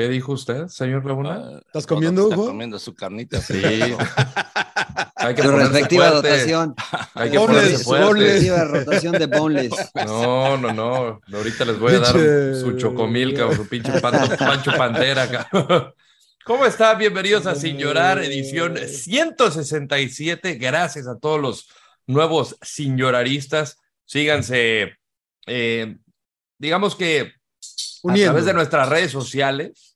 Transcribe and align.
¿Qué 0.00 0.08
dijo 0.08 0.32
usted, 0.32 0.68
señor 0.68 1.04
Laguna? 1.04 1.60
¿Estás 1.66 1.86
comiendo, 1.86 2.22
Está 2.22 2.36
Hugo? 2.36 2.46
comiendo 2.46 2.78
su 2.78 2.94
carnita. 2.94 3.38
Sí. 3.42 3.60
Hay 5.14 5.34
que 5.34 5.42
Su 5.42 5.50
respectiva 5.52 6.08
fuerte. 6.10 6.28
dotación. 6.30 6.74
Hay 7.12 7.30
que 7.30 7.36
Boneless, 7.36 7.62
ponerse 7.64 7.84
fuerte. 7.84 8.06
boneless. 8.06 8.32
Respectiva 8.32 8.64
rotación 8.64 9.12
de 9.12 9.26
boneless. 9.26 9.72
No, 10.06 10.56
no, 10.56 10.72
no. 10.72 11.20
Ahorita 11.36 11.66
les 11.66 11.78
voy 11.78 11.92
a 11.96 11.98
dar 11.98 12.14
Pinche- 12.16 12.60
su 12.62 12.78
chocomilca 12.78 13.44
o 13.44 13.54
su 13.54 13.68
pinche 13.68 13.92
panto- 14.00 14.38
Pancho 14.38 14.72
Pantera. 14.74 15.28
cabrón. 15.30 15.92
¿Cómo 16.46 16.64
está? 16.64 16.94
Bienvenidos 16.94 17.44
a 17.44 17.54
Sin 17.54 17.76
Llorar, 17.76 18.20
edición 18.24 18.78
167. 18.78 20.54
Gracias 20.54 21.06
a 21.08 21.18
todos 21.18 21.38
los 21.42 21.68
nuevos 22.06 22.56
sin 22.62 22.96
lloraristas. 22.96 23.76
Síganse, 24.06 24.96
eh, 25.46 25.98
digamos 26.56 26.96
que 26.96 27.34
a 28.08 28.14
través 28.14 28.46
de 28.46 28.54
nuestras 28.54 28.88
redes 28.88 29.10
sociales, 29.12 29.89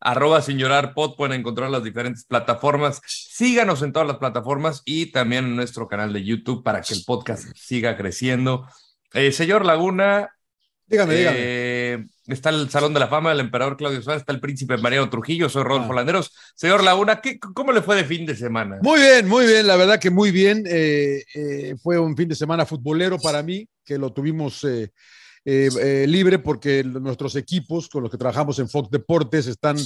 arroba 0.00 0.40
sin 0.42 0.58
llorar 0.58 0.94
pod, 0.94 1.14
pueden 1.16 1.38
encontrar 1.40 1.70
las 1.70 1.84
diferentes 1.84 2.24
plataformas. 2.24 3.00
Síganos 3.06 3.82
en 3.82 3.92
todas 3.92 4.08
las 4.08 4.16
plataformas 4.18 4.82
y 4.84 5.06
también 5.12 5.44
en 5.44 5.56
nuestro 5.56 5.88
canal 5.88 6.12
de 6.12 6.24
YouTube 6.24 6.62
para 6.64 6.80
que 6.80 6.94
el 6.94 7.02
podcast 7.06 7.44
siga 7.54 7.96
creciendo. 7.96 8.66
Eh, 9.12 9.32
señor 9.32 9.64
Laguna, 9.64 10.30
Dígame, 10.86 11.14
dígame. 11.14 11.36
eh, 11.38 12.04
está 12.26 12.50
el 12.50 12.68
Salón 12.70 12.92
de 12.94 13.00
la 13.00 13.06
Fama 13.08 13.30
del 13.30 13.40
Emperador 13.40 13.76
Claudio 13.76 14.02
Suárez, 14.02 14.22
está 14.22 14.32
el 14.32 14.40
Príncipe 14.40 14.76
Mariano 14.76 15.08
Trujillo, 15.08 15.48
soy 15.48 15.62
Rodolfo 15.62 15.92
Ah. 15.92 15.96
Landeros. 15.96 16.32
Señor 16.56 16.82
Laguna, 16.82 17.20
¿qué, 17.20 17.38
¿cómo 17.38 17.70
le 17.72 17.80
fue 17.82 17.94
de 17.96 18.04
fin 18.04 18.26
de 18.26 18.34
semana? 18.34 18.78
Muy 18.82 19.00
bien, 19.00 19.28
muy 19.28 19.46
bien, 19.46 19.66
la 19.68 19.76
verdad 19.76 20.00
que 20.00 20.10
muy 20.10 20.30
bien. 20.32 20.64
Eh, 20.66 21.74
fue 21.82 21.98
un 21.98 22.16
fin 22.16 22.28
de 22.28 22.34
semana 22.34 22.66
futbolero 22.66 23.18
para 23.18 23.42
mí, 23.42 23.68
que 23.84 23.98
lo 23.98 24.12
tuvimos 24.12 24.64
eh, 25.44 25.70
eh, 25.80 26.06
libre 26.06 26.38
porque 26.38 26.84
nuestros 26.84 27.34
equipos 27.34 27.88
con 27.88 28.02
los 28.02 28.10
que 28.10 28.18
trabajamos 28.18 28.58
en 28.58 28.68
Fox 28.68 28.90
Deportes 28.90 29.46
están, 29.46 29.76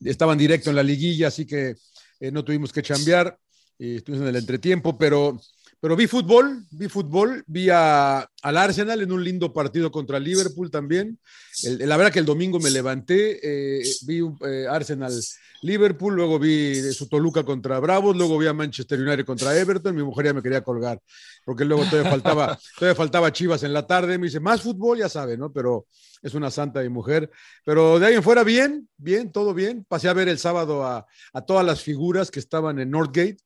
estaban 0.00 0.36
directo 0.36 0.70
en 0.70 0.76
la 0.76 0.82
liguilla, 0.82 1.28
así 1.28 1.46
que 1.46 1.76
eh, 2.18 2.32
no 2.32 2.44
tuvimos 2.44 2.72
que 2.72 2.82
chambear, 2.82 3.38
estuvimos 3.78 4.24
en 4.24 4.34
el 4.34 4.40
entretiempo, 4.40 4.98
pero, 4.98 5.40
pero 5.84 5.96
vi 5.96 6.06
fútbol, 6.06 6.64
vi 6.70 6.88
fútbol, 6.88 7.44
vi 7.46 7.68
a- 7.70 8.26
al 8.42 8.56
Arsenal 8.56 9.02
en 9.02 9.12
un 9.12 9.22
lindo 9.22 9.52
partido 9.52 9.90
contra 9.90 10.18
Liverpool 10.18 10.70
también. 10.70 11.18
El- 11.62 11.86
la 11.86 11.98
verdad 11.98 12.10
que 12.10 12.20
el 12.20 12.24
domingo 12.24 12.58
me 12.58 12.70
levanté, 12.70 13.38
eh, 13.42 13.82
vi 14.06 14.22
un 14.22 14.38
eh, 14.46 14.64
Arsenal 14.66 15.12
Liverpool, 15.60 16.14
luego 16.14 16.38
vi 16.38 16.74
su 16.94 17.06
Toluca 17.06 17.42
contra 17.44 17.78
Bravos, 17.80 18.16
luego 18.16 18.38
vi 18.38 18.46
a 18.46 18.54
Manchester 18.54 18.98
United 18.98 19.26
contra 19.26 19.54
Everton, 19.58 19.94
mi 19.94 20.02
mujer 20.02 20.24
ya 20.24 20.32
me 20.32 20.40
quería 20.40 20.62
colgar, 20.62 21.02
porque 21.44 21.66
luego 21.66 21.84
todavía 21.84 22.10
faltaba, 22.10 22.58
todavía 22.78 22.94
faltaba 22.96 23.30
Chivas 23.30 23.62
en 23.62 23.74
la 23.74 23.86
tarde, 23.86 24.16
me 24.16 24.28
dice, 24.28 24.40
más 24.40 24.62
fútbol, 24.62 24.96
ya 25.00 25.10
sabe, 25.10 25.36
¿no? 25.36 25.52
Pero 25.52 25.86
es 26.22 26.32
una 26.32 26.50
santa 26.50 26.80
mi 26.80 26.88
mujer, 26.88 27.30
pero 27.62 27.98
de 27.98 28.06
ahí 28.06 28.14
en 28.14 28.22
fuera 28.22 28.42
bien, 28.42 28.88
bien, 28.96 29.30
todo 29.30 29.52
bien, 29.52 29.84
pasé 29.86 30.08
a 30.08 30.14
ver 30.14 30.28
el 30.28 30.38
sábado 30.38 30.82
a, 30.82 31.06
a 31.34 31.40
todas 31.44 31.66
las 31.66 31.82
figuras 31.82 32.30
que 32.30 32.40
estaban 32.40 32.78
en 32.78 32.90
Northgate, 32.90 33.36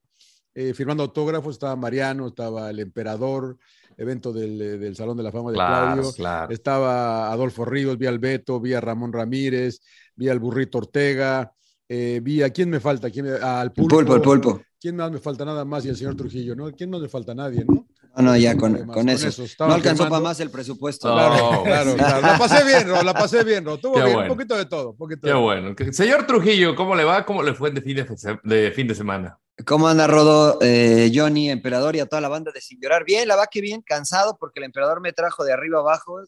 eh, 0.54 0.74
firmando 0.74 1.02
autógrafos, 1.02 1.54
estaba 1.54 1.76
Mariano, 1.76 2.28
estaba 2.28 2.70
el 2.70 2.80
emperador, 2.80 3.58
evento 3.96 4.32
del, 4.32 4.60
eh, 4.60 4.78
del 4.78 4.96
Salón 4.96 5.16
de 5.16 5.22
la 5.22 5.32
Fama 5.32 5.50
de 5.50 5.56
Claro, 5.56 5.94
Claudio, 5.94 6.12
claro. 6.12 6.52
estaba 6.52 7.32
Adolfo 7.32 7.64
Ríos, 7.64 7.98
vi 7.98 8.06
al 8.06 8.18
Beto, 8.18 8.60
vi 8.60 8.74
a 8.74 8.80
Ramón 8.80 9.12
Ramírez, 9.12 9.80
vi 10.14 10.28
al 10.28 10.38
Burrito 10.38 10.78
Ortega, 10.78 11.52
eh, 11.88 12.20
vi 12.22 12.42
a 12.42 12.50
quién 12.50 12.70
me 12.70 12.80
falta, 12.80 13.10
¿Quién 13.10 13.26
me- 13.26 13.32
al 13.32 13.72
pulpo, 13.72 13.96
Pulpo, 13.96 14.14
el 14.14 14.22
pulpo. 14.22 14.62
¿Quién 14.80 14.94
más 14.94 15.10
me 15.10 15.18
falta 15.18 15.44
nada 15.44 15.64
más? 15.64 15.84
Y 15.84 15.88
el 15.88 15.96
señor 15.96 16.14
Trujillo, 16.14 16.54
¿no? 16.54 16.70
¿Quién 16.70 16.90
no 16.90 17.00
le 17.00 17.08
falta 17.08 17.32
a 17.32 17.34
nadie, 17.34 17.64
no? 17.64 17.87
No, 18.16 18.22
no, 18.22 18.36
ya 18.36 18.56
con, 18.56 18.86
con 18.88 19.08
eso. 19.08 19.44
No 19.60 19.74
alcanzó 19.74 20.08
para 20.08 20.20
más 20.20 20.40
el 20.40 20.50
presupuesto. 20.50 21.12
Claro, 21.12 21.62
claro, 21.62 21.94
claro. 21.94 22.20
La 22.22 22.38
pasé 22.38 22.64
bien, 22.64 22.88
Ro, 22.88 23.02
la 23.02 23.14
pasé 23.14 23.44
bien, 23.44 23.64
Ro. 23.64 23.78
Tuvo 23.78 23.94
bien, 23.94 24.06
bueno. 24.06 24.22
un 24.22 24.28
poquito 24.28 24.56
de 24.56 24.66
todo. 24.66 24.94
poquito 24.94 25.22
Qué 25.22 25.28
de 25.28 25.32
todo. 25.34 25.42
bueno. 25.42 25.74
Señor 25.92 26.26
Trujillo, 26.26 26.74
¿cómo 26.74 26.94
le 26.96 27.04
va? 27.04 27.24
¿Cómo 27.24 27.42
le 27.42 27.54
fue 27.54 27.70
de 27.70 27.80
fin 27.80 27.96
de, 28.42 28.72
fin 28.72 28.88
de 28.88 28.94
semana? 28.94 29.38
¿Cómo 29.64 29.88
anda 29.88 30.06
Rodo, 30.06 30.58
eh, 30.60 31.10
Johnny, 31.14 31.50
Emperador 31.50 31.96
y 31.96 32.00
a 32.00 32.06
toda 32.06 32.20
la 32.20 32.28
banda 32.28 32.50
de 32.52 32.60
Sin 32.60 32.80
Llorar? 32.80 33.04
Bien, 33.04 33.26
la 33.26 33.36
va 33.36 33.46
que 33.46 33.60
bien, 33.60 33.82
cansado 33.82 34.36
porque 34.38 34.60
el 34.60 34.64
Emperador 34.64 35.00
me 35.00 35.12
trajo 35.12 35.44
de 35.44 35.52
arriba 35.52 35.80
abajo, 35.80 36.20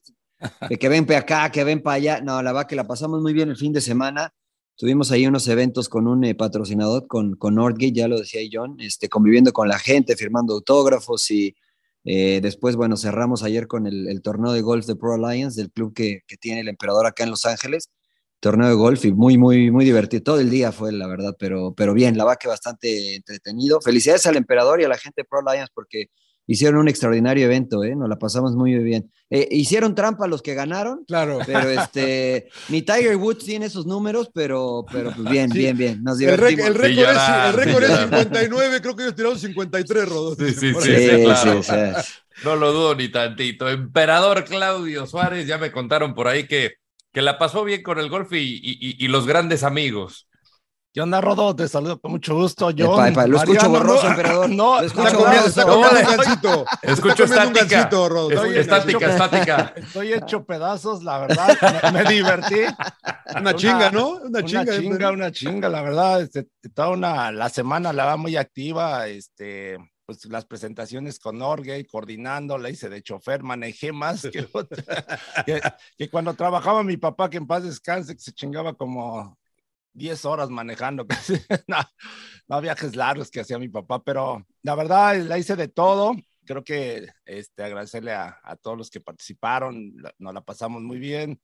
de 0.69 0.79
que 0.79 0.88
ven 0.88 1.06
para 1.06 1.21
acá, 1.21 1.50
que 1.50 1.65
ven 1.65 1.82
para 1.82 1.94
allá. 1.97 2.21
No, 2.21 2.43
la 2.43 2.53
va 2.53 2.67
que 2.67 2.77
la 2.77 2.87
pasamos 2.87 3.21
muy 3.21 3.32
bien 3.32 3.49
el 3.50 3.56
fin 3.56 3.73
de 3.73 3.81
semana. 3.81 4.32
Tuvimos 4.77 5.11
ahí 5.12 5.27
unos 5.27 5.47
eventos 5.47 5.88
con 5.88 6.06
un 6.09 6.25
eh, 6.25 6.35
patrocinador, 6.35 7.06
con, 7.06 7.37
con 7.37 7.56
Northgate, 7.56 7.93
ya 7.93 8.09
lo 8.09 8.19
decía 8.19 8.41
John, 8.50 8.77
este, 8.81 9.09
conviviendo 9.09 9.53
con 9.53 9.69
la 9.69 9.79
gente, 9.79 10.17
firmando 10.17 10.55
autógrafos 10.55 11.31
y 11.31 11.55
eh, 12.05 12.41
después, 12.43 12.76
bueno, 12.76 12.97
cerramos 12.97 13.43
ayer 13.43 13.67
con 13.67 13.87
el, 13.87 14.20
torneo 14.23 14.52
de 14.52 14.62
golf 14.62 14.87
de 14.87 14.97
Pro 14.97 15.14
Alliance, 15.14 15.61
del 15.61 15.70
club 15.70 15.94
que, 15.94 16.20
que 16.26 16.37
tiene 16.37 16.61
el 16.61 16.69
Emperador 16.69 17.06
acá 17.06 17.25
en 17.25 17.31
Los 17.31 17.47
Ángeles 17.47 17.91
torneo 18.41 18.69
de 18.69 18.75
golf 18.75 19.05
y 19.05 19.12
muy, 19.12 19.38
muy, 19.38 19.70
muy 19.70 19.85
divertido. 19.85 20.23
Todo 20.23 20.41
el 20.41 20.50
día 20.50 20.73
fue, 20.73 20.93
la 20.93 21.06
verdad, 21.06 21.37
pero, 21.38 21.75
pero 21.76 21.94
bien, 21.94 22.17
la 22.17 22.25
va 22.25 22.37
que 22.37 22.49
bastante 22.49 23.14
entretenido. 23.14 23.81
Felicidades 23.81 24.26
al 24.26 24.37
emperador 24.37 24.81
y 24.81 24.85
a 24.85 24.88
la 24.88 24.99
gente 24.99 25.23
de 25.23 25.25
Pro 25.26 25.41
Alliance 25.47 25.70
porque 25.75 26.06
hicieron 26.52 26.81
un 26.81 26.88
extraordinario 26.88 27.44
evento, 27.47 27.85
¿eh? 27.85 27.94
Nos 27.94 28.08
la 28.08 28.17
pasamos 28.17 28.56
muy 28.56 28.75
bien. 28.79 29.11
Eh, 29.31 29.47
hicieron 29.52 29.94
trampa 29.94 30.26
los 30.26 30.43
que 30.43 30.55
ganaron. 30.55 31.05
Claro. 31.06 31.38
Pero 31.47 31.69
este, 31.70 32.49
ni 32.69 32.82
Tiger 32.82 33.17
Woods 33.17 33.44
tiene 33.44 33.67
esos 33.67 33.87
números, 33.87 34.31
pero, 34.35 34.85
pero 34.91 35.12
pues 35.12 35.31
bien, 35.31 35.50
Sí. 35.52 35.58
bien, 35.58 35.76
bien. 35.76 36.02
Nos 36.02 36.20
El, 36.20 36.37
rec- 36.38 36.56
divertimos. 36.56 36.67
el 36.67 36.75
récord, 36.75 36.94
Sí, 36.97 37.00
es, 37.00 37.47
el 37.47 37.52
récord 37.55 37.85
sí, 37.85 37.93
es 37.93 37.99
llorar. 38.00 38.08
59, 38.20 38.81
creo 38.81 38.97
que 38.97 39.02
ellos 39.05 39.14
tiraron 39.14 39.38
53, 39.38 40.08
Rodó. 40.08 40.35
Sí, 40.35 40.50
sí, 40.50 40.73
sí, 40.81 40.97
sí, 40.97 41.23
claro. 41.25 41.58
o 41.58 41.62
sea, 41.62 42.05
No 42.44 42.56
lo 42.56 42.73
dudo 42.73 42.94
ni 42.96 43.08
tantito. 43.08 43.69
Emperador 43.69 44.44
Claudio 44.44 45.06
Suárez, 45.06 45.46
ya 45.46 45.58
me 45.58 45.70
contaron 45.70 46.14
por 46.14 46.26
ahí 46.26 46.46
que, 46.49 46.73
que 47.12 47.23
la 47.23 47.38
pasó 47.38 47.64
bien 47.64 47.82
con 47.82 47.99
el 48.00 48.08
golf 48.08 48.32
y, 48.32 48.38
y- 48.38 48.79
y- 48.81 49.05
y 49.05 49.08
los 49.08 49.26
grandes 49.26 49.62
amigos. 49.62 50.26
¿Qué 50.93 51.01
onda, 51.01 51.21
Rodo? 51.21 51.55
Te 51.55 51.69
saludo 51.69 52.01
con 52.01 52.11
mucho 52.11 52.35
gusto. 52.35 52.71
Yo, 52.73 52.97
lo 53.27 53.37
escucho 53.37 53.69
borroso, 53.71 54.09
emperador. 54.09 54.49
No, 54.51 54.81
Lo 54.81 54.87
escucho 54.87 55.07
Está 55.07 55.19
comiendo, 55.19 55.47
está 55.49 55.65
borroso. 55.65 55.89
comiendo 55.89 56.11
un 56.11 56.17
gancito. 56.17 56.65
Escucho 56.83 57.25
Está 57.25 57.45
comiendo 57.45 57.51
un 58.43 58.55
estática. 58.57 58.61
estática, 58.61 59.07
estática. 59.11 59.73
Estoy 59.77 60.13
hecho 60.15 60.45
pedazos, 60.45 61.05
la 61.05 61.19
verdad. 61.21 61.57
Me, 61.93 62.03
me 62.03 62.11
divertí. 62.11 62.61
Una 63.37 63.55
chinga, 63.55 63.91
¿no? 63.93 64.09
Una 64.15 64.27
Una 64.41 64.45
chinga. 64.45 64.79
chinga, 64.79 65.11
una 65.13 65.31
chinga, 65.31 65.69
la 65.69 65.83
verdad. 65.83 66.23
Este, 66.23 66.49
toda 66.75 66.89
una, 66.91 67.31
la 67.31 67.49
semana 67.51 67.93
la 67.93 68.07
va 68.07 68.17
muy 68.17 68.37
activa. 68.37 69.07
Este, 69.07 69.79
pues 70.07 70.25
las 70.25 70.45
presentaciones 70.45 71.21
con 71.21 71.41
Orgey, 71.41 71.85
coordinando, 71.85 72.59
la 72.59 72.69
hice 72.69 72.89
de 72.89 73.01
chofer, 73.01 73.45
manejé 73.45 73.93
más 73.93 74.23
que, 74.23 74.45
otra- 74.53 74.83
que, 75.47 75.61
que 75.97 76.11
cuando 76.11 76.35
trabajaba 76.35 76.83
mi 76.83 76.97
papá, 76.97 77.31
que 77.31 77.37
en 77.37 77.47
paz 77.47 77.63
descanse, 77.63 78.17
que 78.17 78.21
se 78.21 78.33
chingaba 78.33 78.75
como 78.75 79.39
10 79.93 80.25
horas 80.25 80.51
manejando. 80.51 81.07
no, 81.69 81.77
no, 82.49 82.61
viajes 82.61 82.97
largos 82.97 83.31
que 83.31 83.41
hacía 83.41 83.59
mi 83.59 83.69
papá, 83.69 84.03
pero 84.03 84.47
la 84.63 84.75
verdad 84.75 85.17
la 85.19 85.39
hice 85.39 85.57
de 85.57 85.69
todo. 85.69 86.15
Creo 86.45 86.65
que 86.65 87.07
este, 87.27 87.63
agradecerle 87.63 88.13
a, 88.13 88.39
a 88.43 88.57
todos 88.57 88.77
los 88.77 88.91
que 88.91 89.01
participaron, 89.01 89.93
la- 89.97 90.15
nos 90.19 90.35
la 90.35 90.41
pasamos 90.41 90.83
muy 90.83 90.99
bien, 90.99 91.41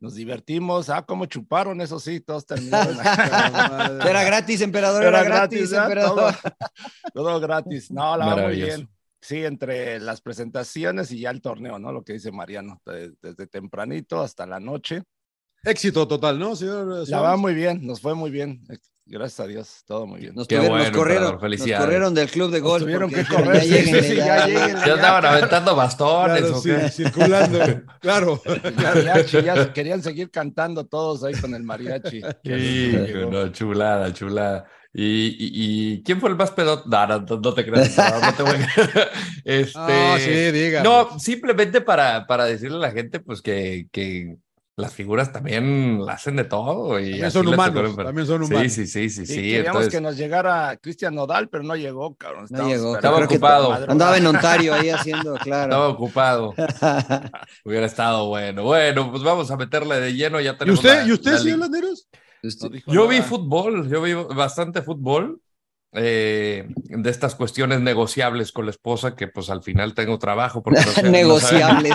nos 0.00 0.14
divertimos. 0.14 0.88
Ah, 0.88 1.04
cómo 1.06 1.26
chuparon, 1.26 1.80
eso 1.80 1.98
sí, 2.00 2.20
todos 2.20 2.46
terminaron. 2.46 2.96
Era 4.08 4.24
gratis, 4.24 4.60
emperador, 4.62 5.02
era, 5.04 5.24
gratis, 5.24 5.70
¿verdad? 5.70 5.84
emperador. 5.84 6.34
Todo, 7.12 7.24
todo 7.24 7.40
gratis. 7.40 7.90
No, 7.90 8.16
la 8.16 8.26
va 8.26 8.36
muy 8.36 8.56
bien. 8.56 8.88
Sí, 9.20 9.44
entre 9.44 9.98
las 9.98 10.20
presentaciones 10.20 11.10
y 11.10 11.20
ya 11.20 11.30
el 11.30 11.40
torneo, 11.40 11.78
¿no? 11.78 11.90
Lo 11.90 12.04
que 12.04 12.12
dice 12.12 12.30
Mariano, 12.30 12.80
de- 12.86 13.12
desde 13.20 13.46
tempranito 13.48 14.20
hasta 14.22 14.46
la 14.46 14.60
noche. 14.60 15.02
Éxito 15.66 16.06
total, 16.08 16.38
¿no, 16.38 16.54
señor? 16.56 17.08
La 17.08 17.20
va 17.20 17.36
muy 17.36 17.54
bien, 17.54 17.84
nos 17.86 18.00
fue 18.00 18.14
muy 18.14 18.30
bien. 18.30 18.62
Gracias 19.08 19.38
a 19.38 19.46
Dios, 19.46 19.84
todo 19.86 20.04
muy 20.06 20.18
bien. 20.20 20.34
Nos, 20.34 20.48
tuvieron- 20.48 20.66
nos 20.68 20.78
bueno, 20.78 20.96
corrieron, 20.98 21.22
emperador, 21.24 21.32
nos 21.34 21.40
felicidades. 21.42 21.84
corrieron 21.84 22.14
del 22.14 22.28
club 22.28 22.50
de 22.50 22.58
golf. 22.60 22.82
tuvieron 22.82 23.08
que 23.10 23.24
correr, 23.24 23.62
ya 23.64 23.76
sí, 23.76 23.84
sí, 23.84 24.00
sí, 24.02 24.16
ya. 24.16 24.48
ya. 24.48 24.84
Ya 24.86 24.94
estaban 24.94 25.24
aventando 25.26 25.76
bastones. 25.76 26.40
Claro, 26.40 26.56
¿o 26.56 26.60
sí, 26.60 26.70
qué? 26.70 26.88
circulando. 26.90 27.58
Claro. 28.00 28.42
Mariachi, 28.76 29.42
ya 29.42 29.72
querían 29.72 30.02
seguir 30.02 30.30
cantando 30.30 30.86
todos 30.86 31.22
ahí 31.22 31.34
con 31.34 31.54
el 31.54 31.62
mariachi. 31.62 32.20
Hijo, 32.42 33.30
no, 33.30 33.48
chulada, 33.52 34.12
chulada. 34.12 34.66
¿Y, 34.92 35.04
y, 35.04 35.50
y 35.98 36.02
quién 36.02 36.20
fue 36.20 36.30
el 36.30 36.36
más 36.36 36.50
pedo? 36.52 36.82
No, 36.86 37.06
no, 37.06 37.20
no, 37.20 37.36
no 37.40 37.54
te 37.54 37.64
creas. 37.64 37.96
no, 37.96 38.20
no 38.20 38.32
te 38.34 38.42
voy 38.42 38.52
a- 38.56 39.10
este, 39.44 39.72
Ah, 39.76 40.16
sí, 40.18 40.30
diga. 40.50 40.82
No, 40.82 41.16
simplemente 41.20 41.80
para, 41.80 42.26
para 42.26 42.44
decirle 42.46 42.78
a 42.78 42.80
la 42.80 42.90
gente, 42.90 43.20
pues 43.20 43.40
que, 43.42 43.86
que 43.92 44.36
las 44.78 44.92
figuras 44.92 45.32
también 45.32 46.04
la 46.04 46.12
hacen 46.12 46.36
de 46.36 46.44
todo. 46.44 47.00
Y 47.00 47.12
También 47.12 47.30
son 47.30 47.48
humanos, 47.48 47.82
tocó, 47.82 47.96
pero- 47.96 48.06
también 48.08 48.26
son 48.26 48.46
Sí, 48.46 48.52
humanos. 48.52 48.72
sí, 48.72 48.86
sí, 48.86 49.08
sí, 49.08 49.24
Sí, 49.24 49.26
sí. 49.26 49.34
queríamos 49.42 49.66
entonces- 49.66 49.92
que 49.94 50.00
nos 50.02 50.16
llegara 50.18 50.76
Cristian 50.76 51.14
Nodal, 51.14 51.48
pero 51.48 51.64
no 51.64 51.76
llegó, 51.76 52.14
cabrón. 52.16 52.40
No 52.40 52.44
Estábamos 52.44 52.72
llegó. 52.72 52.94
Estaba 52.96 53.24
ocupado. 53.24 53.72
Andaba 53.88 54.18
en 54.18 54.26
Ontario 54.26 54.74
ahí 54.74 54.90
haciendo, 54.90 55.34
claro. 55.42 55.64
Estaba 55.64 55.88
ocupado. 55.88 56.54
Hubiera 57.64 57.86
estado 57.86 58.26
bueno. 58.28 58.64
Bueno, 58.64 59.10
pues 59.10 59.22
vamos 59.22 59.50
a 59.50 59.56
meterle 59.56 59.98
de 60.00 60.12
lleno. 60.14 60.40
Ya 60.40 60.52
¿Y 60.52 60.56
tenemos 60.58 60.80
usted, 60.80 61.02
la- 61.02 61.06
¿y 61.08 61.12
usted 61.12 61.32
la 61.32 61.38
señor 61.38 61.58
Landeros? 61.60 62.08
No 62.42 62.92
Yo 62.92 63.08
vi 63.08 63.22
fútbol, 63.22 63.88
yo 63.88 64.02
vi 64.02 64.12
bastante 64.12 64.82
fútbol. 64.82 65.40
Eh, 65.92 66.66
de 66.74 67.10
estas 67.10 67.34
cuestiones 67.34 67.80
negociables 67.80 68.52
con 68.52 68.66
la 68.66 68.70
esposa, 68.70 69.14
que 69.16 69.28
pues 69.28 69.48
al 69.50 69.62
final 69.62 69.94
tengo 69.94 70.18
trabajo. 70.18 70.62
Porque 70.62 70.80
no 70.84 70.92
sé- 70.92 71.02
no 71.02 71.10
Negociables. 71.10 71.94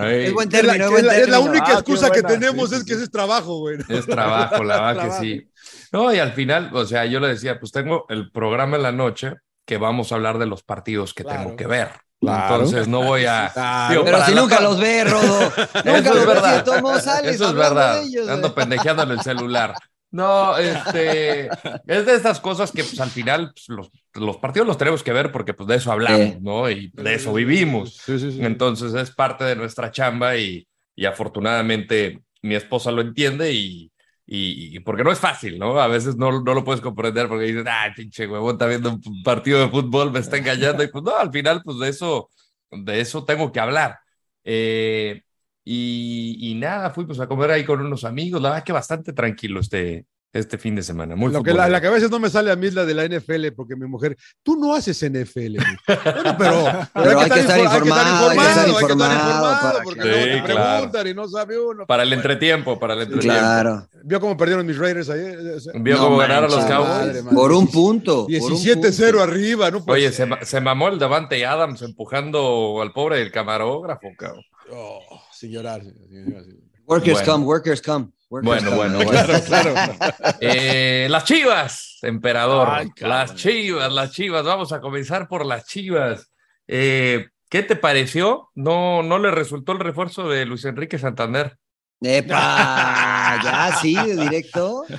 Es 0.00 0.32
buen 0.32 0.48
Es 0.54 0.64
la, 0.64 0.72
término, 0.74 0.84
es 0.86 0.90
buen 0.90 1.06
la- 1.06 1.16
es 1.16 1.28
la 1.28 1.36
término. 1.38 1.50
única 1.50 1.66
Ah, 1.68 1.72
excusa 1.74 2.10
que 2.10 2.22
tenemos 2.22 2.68
Sí, 2.70 2.74
es 2.76 2.80
sí, 2.82 2.86
que 2.86 2.94
ese 2.94 3.04
es 3.04 3.10
trabajo, 3.10 3.58
güey. 3.58 3.78
Es 3.88 4.06
trabajo, 4.06 4.64
la 4.64 4.80
verdad 4.92 5.04
que 5.04 5.20
sí. 5.20 5.48
No, 5.92 6.12
y 6.12 6.18
al 6.18 6.32
final, 6.32 6.70
o 6.72 6.84
sea, 6.84 7.04
yo 7.06 7.20
le 7.20 7.28
decía, 7.28 7.58
pues 7.60 7.72
tengo 7.72 8.06
el 8.08 8.30
programa 8.30 8.76
en 8.76 8.82
la 8.82 8.92
noche 8.92 9.34
que 9.66 9.76
vamos 9.78 10.10
a 10.10 10.16
hablar 10.16 10.38
de 10.38 10.46
los 10.46 10.62
partidos 10.62 11.14
que 11.14 11.22
Claro. 11.24 11.42
tengo 11.42 11.56
que 11.56 11.66
ver. 11.66 11.90
Claro. 12.20 12.54
Entonces 12.54 12.88
no 12.88 13.02
voy 13.02 13.24
a... 13.26 13.50
Claro. 13.54 13.90
Digo, 13.92 14.04
Pero 14.04 14.24
si 14.24 14.34
nunca 14.34 14.60
los 14.60 14.78
ve, 14.78 15.04
Rodo. 15.04 15.40
Nunca 15.84 15.98
Eso 15.98 16.80
los 16.80 17.02
sales 17.02 17.34
Eso 17.34 17.48
es 17.48 17.54
verdad. 17.54 18.02
ellos, 18.02 18.28
Ando 18.28 18.54
pendejeando 18.54 19.02
en 19.04 19.10
el 19.12 19.20
celular. 19.22 19.74
No, 20.12 20.56
este, 20.58 21.46
es 21.86 22.06
de 22.06 22.14
estas 22.14 22.38
cosas 22.38 22.70
que 22.70 22.84
pues 22.84 23.00
al 23.00 23.10
final 23.10 23.50
pues, 23.54 23.68
los, 23.68 23.90
los 24.14 24.36
partidos 24.36 24.66
los 24.68 24.76
tenemos 24.76 25.02
que 25.02 25.12
ver 25.12 25.32
porque 25.32 25.54
pues 25.54 25.66
de 25.68 25.76
eso 25.76 25.90
hablamos, 25.90 26.18
Sí. 26.20 26.38
¿no? 26.42 26.70
Y 26.70 26.90
de 26.94 27.14
eso 27.14 27.32
vivimos. 27.32 27.96
Sí, 27.96 28.18
sí, 28.18 28.32
sí. 28.32 28.38
Entonces 28.44 28.92
es 28.94 29.10
parte 29.10 29.44
de 29.44 29.56
nuestra 29.56 29.90
chamba 29.90 30.36
y, 30.36 30.68
y 30.94 31.06
afortunadamente 31.06 32.20
mi 32.42 32.54
esposa 32.54 32.92
lo 32.92 33.00
entiende 33.00 33.52
y, 33.54 33.90
y, 34.26 34.76
y 34.76 34.80
porque 34.80 35.02
no 35.02 35.12
es 35.12 35.18
fácil, 35.18 35.58
¿no? 35.58 35.80
A 35.80 35.86
veces 35.88 36.16
no, 36.16 36.42
no 36.42 36.54
lo 36.54 36.62
puedes 36.64 36.82
comprender 36.82 37.26
porque 37.28 37.46
dices, 37.46 37.64
ay, 37.66 37.92
pinche 37.96 38.26
huevón, 38.26 38.52
está 38.56 38.66
viendo 38.66 38.90
un 38.90 39.22
partido 39.22 39.60
de 39.60 39.68
fútbol, 39.70 40.12
me 40.12 40.18
está 40.20 40.36
engañando. 40.36 40.82
Y 40.82 40.88
pues 40.88 41.02
no, 41.04 41.16
al 41.16 41.32
final, 41.32 41.62
pues 41.64 41.78
de 41.78 41.88
eso, 41.88 42.28
de 42.70 43.00
eso 43.00 43.24
tengo 43.24 43.50
que 43.50 43.60
hablar. 43.60 43.98
Eh, 44.44 45.22
y, 45.64 46.36
y 46.40 46.54
nada, 46.54 46.90
fuimos 46.90 47.18
a 47.20 47.26
comer 47.26 47.50
ahí 47.50 47.64
con 47.64 47.80
unos 47.80 48.04
amigos. 48.04 48.40
La 48.42 48.50
verdad 48.50 48.64
que 48.64 48.72
bastante 48.72 49.12
tranquilo 49.12 49.60
este, 49.60 50.06
este 50.32 50.56
fin 50.58 50.74
de 50.74 50.82
semana. 50.82 51.14
Muy 51.14 51.30
Lo 51.32 51.42
que, 51.42 51.52
la, 51.52 51.68
la 51.68 51.80
que 51.80 51.86
a 51.86 51.90
veces 51.90 52.10
no 52.10 52.18
me 52.18 52.30
sale 52.30 52.50
a 52.50 52.56
mí 52.56 52.66
es 52.66 52.74
la 52.74 52.84
de 52.86 52.94
la 52.94 53.04
NFL, 53.06 53.48
porque 53.54 53.76
mi 53.76 53.86
mujer, 53.86 54.16
tú 54.42 54.56
no 54.56 54.74
haces 54.74 54.98
NFL. 55.02 55.58
Bueno, 55.58 55.78
pero, 56.38 56.64
Pero 56.94 57.20
hay 57.20 57.30
que 57.30 57.40
estar 57.40 57.60
infor- 57.60 57.74
informado, 57.84 58.30
hay 58.30 58.38
que 58.38 58.44
estar 58.44 58.66
hay 58.66 58.74
que 58.74 58.80
estar 58.80 59.12
informado 59.12 59.60
para 59.72 59.82
porque 59.84 60.00
que- 60.00 60.08
luego 60.08 60.24
Sí, 60.24 60.30
te 60.30 60.52
claro. 60.52 60.72
preguntan 60.78 61.06
y 61.08 61.14
no 61.14 61.28
sabe 61.28 61.58
uno. 61.60 61.86
Para 61.86 62.02
el 62.02 62.12
entretiempo, 62.12 62.78
para 62.80 62.94
el 62.94 63.02
entretiempo. 63.02 63.38
Claro. 63.38 63.88
¿Vio 64.04 64.20
cómo 64.20 64.36
perdieron 64.36 64.66
mis 64.66 64.78
Raiders 64.78 65.10
ayer? 65.10 65.38
Vio 65.74 65.96
No 65.96 66.02
cómo 66.04 66.16
ganaron 66.16 66.50
los 66.50 66.64
Cowboys. 66.64 66.88
madre, 66.88 67.22
madre. 67.22 67.36
Por 67.36 67.52
un 67.52 67.68
punto. 67.70 68.26
por 68.26 68.52
un 68.52 68.58
17-0 68.58 69.10
punto. 69.10 69.22
arriba, 69.22 69.70
¿no? 69.70 69.84
Oye, 69.86 70.10
ser. 70.10 70.28
se, 70.40 70.46
se 70.46 70.60
mamó 70.60 70.88
el 70.88 70.98
Davante 70.98 71.44
Adams 71.46 71.82
empujando 71.82 72.80
al 72.82 72.92
pobre 72.92 73.18
del 73.18 73.30
camarógrafo, 73.30 74.08
cabrón. 74.18 74.42
Oh, 74.74 75.11
sin 75.42 75.50
llorar. 75.52 75.82
sin- 75.82 76.08
sin 76.08 76.72
Workers 76.86 77.18
Bueno. 77.18 77.32
come, 77.32 77.44
workers 77.46 77.82
come. 77.82 78.08
workers 78.28 78.46
Bueno, 78.64 78.70
come. 78.70 78.76
bueno, 78.76 78.96
bueno. 79.04 79.42
Claro, 79.46 79.74
claro. 79.74 80.34
Eh, 80.40 81.06
las 81.10 81.24
chivas, 81.24 81.98
emperador. 82.02 82.68
Ay, 82.70 82.88
las 83.00 83.34
chivas, 83.34 83.92
las 83.92 84.12
chivas. 84.12 84.44
Vamos 84.44 84.72
a 84.72 84.80
comenzar 84.80 85.28
por 85.28 85.44
las 85.46 85.66
chivas. 85.66 86.30
Eh, 86.66 87.26
¿Qué 87.48 87.62
te 87.62 87.76
pareció? 87.76 88.48
No, 88.54 89.02
no 89.02 89.18
le 89.18 89.30
resultó 89.30 89.72
el 89.72 89.78
refuerzo 89.80 90.28
de 90.28 90.46
Luis 90.46 90.64
Enrique 90.64 90.98
Santander. 90.98 91.58
¡Epa! 92.02 93.08
Ya, 93.42 93.76
sí, 93.80 93.94
de 93.94 94.16
directo. 94.16 94.84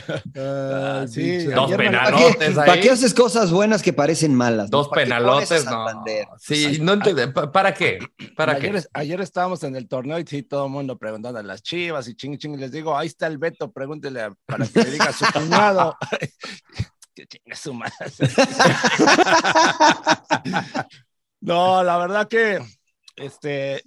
Sí, 1.07 1.21
pinche- 1.21 1.53
Dos 1.53 1.65
Ayer 1.71 1.77
me- 1.77 1.91
¿Para 1.97 2.05
qué, 2.17 2.33
penalotes 2.33 2.55
para 2.55 2.73
ahí. 2.73 2.79
qué 2.81 2.89
haces 2.91 3.13
cosas 3.13 3.51
buenas 3.51 3.81
que 3.83 3.93
parecen 3.93 4.33
malas? 4.33 4.71
no? 4.71 4.77
Dos 4.79 4.87
¿Para 4.89 5.03
qué 5.05 5.09
pones 5.23 5.51
a 5.51 5.55
penalotes, 5.65 5.65
no. 6.27 6.37
Sí, 6.39 6.79
no 6.81 6.93
entendí. 6.93 7.27
¿Pa- 7.27 7.51
¿Para 7.51 7.73
qué? 7.73 7.99
¿Para 8.35 8.53
ayer, 8.53 8.71
qué? 8.81 8.83
ayer 8.93 9.21
estábamos 9.21 9.63
en 9.63 9.75
el 9.75 9.87
torneo 9.87 10.17
y 10.19 10.25
sí, 10.25 10.41
todo 10.43 10.65
el 10.65 10.71
mundo 10.71 10.97
preguntando 10.97 11.39
a 11.39 11.43
las 11.43 11.61
chivas 11.61 12.07
y 12.07 12.15
ching, 12.15 12.37
ching. 12.37 12.53
y 12.55 12.57
Les 12.57 12.71
digo, 12.71 12.97
ahí 12.97 13.07
está 13.07 13.27
el 13.27 13.37
Beto, 13.37 13.71
pregúntele 13.71 14.21
a- 14.21 14.33
para 14.45 14.65
que 14.65 14.83
le 14.83 14.91
diga 14.91 15.05
a 15.05 15.13
su 15.13 15.25
cuñado. 15.33 15.95
que 17.13 17.27
chingue 17.27 17.55
su 17.55 17.73
madre. 17.73 17.93
no, 21.41 21.83
la 21.83 21.97
verdad 21.97 22.27
que 22.27 22.59
este, 23.15 23.83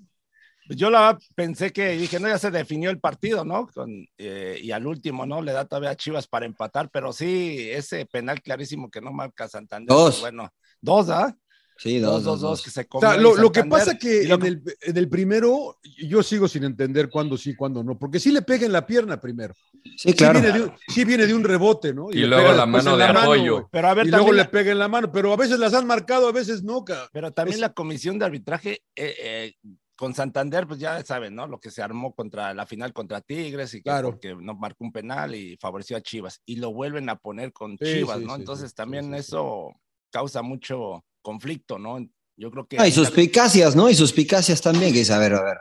yo 0.69 0.91
la 0.91 1.01
verdad 1.01 1.23
pensé 1.35 1.73
que 1.73 1.91
dije, 1.91 2.19
no, 2.21 2.29
ya 2.29 2.39
se 2.39 2.51
definió 2.51 2.91
el 2.91 2.99
partido, 3.01 3.45
¿no? 3.45 3.67
Con, 3.69 4.07
eh, 4.19 4.59
y 4.63 4.71
al 4.73 4.87
último, 4.87 5.27
¿no? 5.27 5.41
Le 5.43 5.53
da 5.53 5.65
todavía 5.67 5.91
a 5.91 5.97
Chivas 5.97 6.27
para 6.27 6.47
empatar, 6.47 6.91
pero 6.91 7.13
sí, 7.13 7.69
ese 7.71 8.07
penal 8.07 8.41
clarísimo 8.43 8.91
que 8.91 9.01
no 9.01 9.13
marca 9.13 9.49
Santander. 9.49 9.89
Dos. 9.89 10.17
pues, 10.17 10.21
Bueno, 10.23 10.51
dos, 10.81 11.09
¿ah? 11.11 11.37
Sí, 11.79 11.99
Dos, 11.99 12.25
dos, 12.25 12.41
dos, 12.41 12.41
dos, 12.41 12.63
que 12.63 12.71
se 12.71 12.87
O 12.91 13.01
sea, 13.01 13.19
lo, 13.19 13.37
lo 13.37 13.53
que 13.53 13.63
pasa 13.65 13.99
que 13.99 14.25
lo 14.27 14.37
en 14.37 14.41
que- 14.41 14.49
el, 14.49 14.63
en 14.81 14.97
el 14.97 15.11
primero 15.11 15.77
yo 15.99 16.23
sigo 16.23 16.49
sin 16.49 16.65
entender 16.65 17.11
cuándo 17.11 17.37
sí, 17.37 17.55
cuándo 17.55 17.85
no, 17.85 17.99
porque 17.99 18.19
sí 18.19 18.33
le 18.33 18.41
pega 18.41 18.65
en 18.65 18.73
la 18.73 18.87
pierna 18.87 19.21
primero. 19.21 19.53
Sí, 19.99 20.15
claro. 20.15 20.39
Sí 20.39 20.41
viene 20.43 20.59
de 20.59 20.65
un, 20.65 20.73
sí 20.89 21.05
viene 21.05 21.27
de 21.27 21.35
un 21.35 21.45
rebote, 21.45 21.93
¿no? 21.93 22.09
Y 22.11 22.15
le 22.21 22.29
luego 22.29 22.53
la 22.55 22.65
mano 22.65 22.97
de 22.97 23.05
apoyo. 23.05 23.53
güey. 23.57 23.65
Pero 23.71 23.89
a 23.89 23.93
ver, 23.95 24.07
y 24.07 24.11
luego 24.11 24.33
le 24.33 24.39
la- 24.45 24.51
pega 24.51 24.73
en 24.73 24.79
la 24.79 24.89
mano, 24.89 25.13
pero 25.13 25.31
a 25.35 25.37
veces 25.37 25.59
las 25.59 25.75
han 25.75 25.87
marcado, 25.87 26.29
a 26.29 26.33
veces 26.33 26.63
no. 26.63 26.83
Pero 27.13 27.31
también 27.33 27.57
Es- 27.57 27.61
la 27.61 27.75
comisión 27.75 28.19
de 28.19 28.25
arbitraje 28.25 28.81
eh, 28.97 29.15
eh, 29.21 29.55
con 29.97 30.15
Santander, 30.15 30.67
pues 30.67 30.79
ya 30.79 31.03
saben, 31.05 31.35
¿no? 31.35 31.47
Lo 31.47 31.59
que 31.59 31.71
se 31.71 31.83
armó 31.83 32.15
contra 32.15 32.53
la 32.55 32.67
final 32.67 32.93
contra 32.93 33.21
Tigres 33.23 33.73
y 33.75 33.79
que 33.79 33.85
Claro. 33.85 34.11
porque 34.11 34.35
no 34.35 34.55
marcó 34.55 34.85
un 34.85 34.93
penal 34.93 35.35
y 35.35 35.57
favoreció 35.61 35.97
a 35.97 36.01
Chivas. 36.03 36.41
Y 36.45 36.57
lo 36.57 36.73
vuelven 36.73 37.09
a 37.09 37.17
poner 37.17 37.53
con 37.53 37.79
Sí, 37.79 37.85
Chivas, 37.87 38.19
sí, 38.19 38.25
¿no? 38.27 38.35
sí, 38.35 38.41
Entonces 38.43 38.69
sí, 38.71 38.75
también 38.77 39.05
sí, 39.07 39.11
sí, 39.13 39.17
eso 39.21 39.73
causa 40.13 40.43
mucho 40.43 41.05
conflicto, 41.23 41.79
¿no? 41.79 41.99
Yo 42.37 42.51
creo 42.51 42.67
que. 42.67 42.77
Ah, 42.79 42.87
y 42.87 42.93
suspicacias, 42.93 43.75
¿no? 43.75 43.89
Y 43.89 43.95
suspicacias 43.95 44.61
también, 44.61 44.93
que 44.93 44.99
dice, 45.01 45.15
a 45.15 45.19
ver, 45.19 45.33
a 45.35 45.43
ver. 45.43 45.61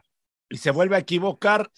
Y 0.50 0.58
se 0.58 0.72
vuelve 0.72 0.98
a 0.98 1.00
equivocar, 1.00 1.72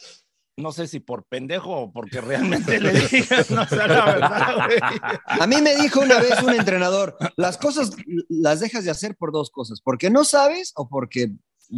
no 0.58 0.72
sé 0.72 0.88
si 0.88 1.00
por 1.00 1.24
pendejo 1.26 1.70
o 1.84 1.92
porque 1.94 2.20
realmente 2.20 2.80
le 2.82 2.92
digan, 3.08 3.46
no 3.52 3.66
sé 3.68 3.76
la 3.76 4.06
verdad, 4.06 4.56
güey. 4.66 4.80
A 5.28 5.46
mí 5.46 5.62
me 5.62 5.76
dijo 5.76 6.00
una 6.02 6.20
vez 6.20 6.42
un 6.42 6.54
entrenador, 6.56 7.16
las 7.36 7.58
cosas 7.60 7.92
las 8.28 8.60
dejas 8.60 8.84
de 8.84 8.90
hacer 8.92 9.16
por 9.16 9.32
dos 9.32 9.52
cosas, 9.52 9.80
porque 9.82 10.10
no 10.10 10.24
sabes 10.26 10.72
o 10.76 10.90
porque, 10.90 11.30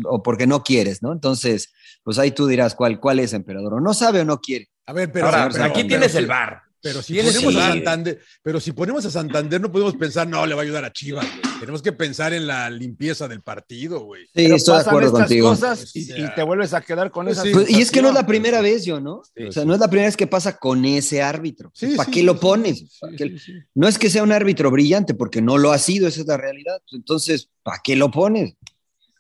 o 0.06 0.22
porque 0.24 0.48
no 0.48 0.64
quieres, 0.64 1.02
¿no? 1.02 1.12
Entonces, 1.12 1.72
pues 2.04 2.18
ahí 2.20 2.32
tú 2.32 2.48
dirás 2.48 2.76
cuál, 2.76 3.00
cuál 3.00 3.20
es, 3.20 3.34
emperador, 3.34 3.76
o 3.76 3.80
no 3.80 3.94
sabe 3.94 4.22
o 4.22 4.26
no 4.26 4.40
quiere. 4.40 4.70
A 4.86 4.94
ver, 4.94 5.12
pero, 5.12 5.26
Ahora, 5.28 5.50
pero- 5.52 5.64
aquí 5.66 5.84
tienes 5.86 6.16
el 6.16 6.28
bar. 6.28 6.62
Pero 6.82 7.02
si 7.02 7.14
ponemos 7.18 7.56
a. 7.58 7.68
Santander, 7.74 8.22
pero 8.42 8.60
si 8.62 8.72
ponemos 8.72 9.06
a 9.06 9.12
Santander, 9.12 9.60
no 9.60 9.70
podemos 9.70 9.98
pensar, 9.98 10.26
no, 10.30 10.46
le 10.46 10.56
va 10.56 10.62
a 10.62 10.64
ayudar 10.64 10.86
a 10.86 10.94
Chivas. 10.94 11.26
güey. 11.28 11.60
Tenemos 11.60 11.82
que 11.82 11.92
pensar 11.92 12.32
en 12.32 12.48
la 12.48 12.70
limpieza 12.70 13.28
del 13.28 13.42
partido, 13.42 14.00
güey. 14.06 14.24
Sí, 14.28 14.30
Pero 14.36 14.56
estoy 14.56 14.76
de 14.76 14.82
acuerdo 14.84 15.08
estas 15.10 15.20
contigo. 15.28 15.50
cosas 15.50 15.94
y, 15.94 16.10
y 16.24 16.34
te 16.34 16.42
vuelves 16.42 16.74
a 16.74 16.80
quedar 16.80 17.12
con 17.12 17.26
Pues 17.26 17.38
esa 17.38 17.46
sí. 17.46 17.52
Pues, 17.52 17.70
y 17.70 17.82
es 17.82 17.92
que 17.92 18.02
no 18.02 18.08
es 18.08 18.14
la 18.14 18.26
primera 18.26 18.62
vez, 18.62 18.86
yo, 18.86 19.02
¿no? 19.02 19.24
Sí, 19.36 19.44
o 19.44 19.52
sea, 19.52 19.66
no 19.66 19.74
es 19.74 19.80
la 19.82 19.90
primera 19.90 20.08
vez 20.08 20.16
que 20.16 20.28
pasa 20.28 20.56
con 20.58 20.86
ese 20.86 21.22
árbitro. 21.22 21.70
Sí, 21.76 21.96
¿Para 21.98 22.06
sí, 22.06 22.12
qué 22.14 22.20
sí, 22.22 22.26
lo 22.26 22.40
pones? 22.40 22.80
sí, 22.80 22.90
¿Para 23.02 23.12
sí, 23.12 23.18
qué- 23.18 23.30
sí, 23.32 23.40
sí. 23.40 23.54
No 23.76 23.90
es 23.90 24.00
que 24.00 24.10
sea 24.10 24.24
un 24.24 24.32
árbitro 24.32 24.72
brillante, 24.72 25.14
porque 25.16 25.42
no 25.42 25.58
lo 25.58 25.74
ha 25.74 25.78
sido, 25.80 26.08
esa 26.08 26.22
es 26.22 26.28
la 26.28 26.38
realidad. 26.38 26.82
Entonces, 26.94 27.50
¿para 27.62 27.82
qué 27.84 27.98
lo 27.98 28.10
pones? 28.10 28.54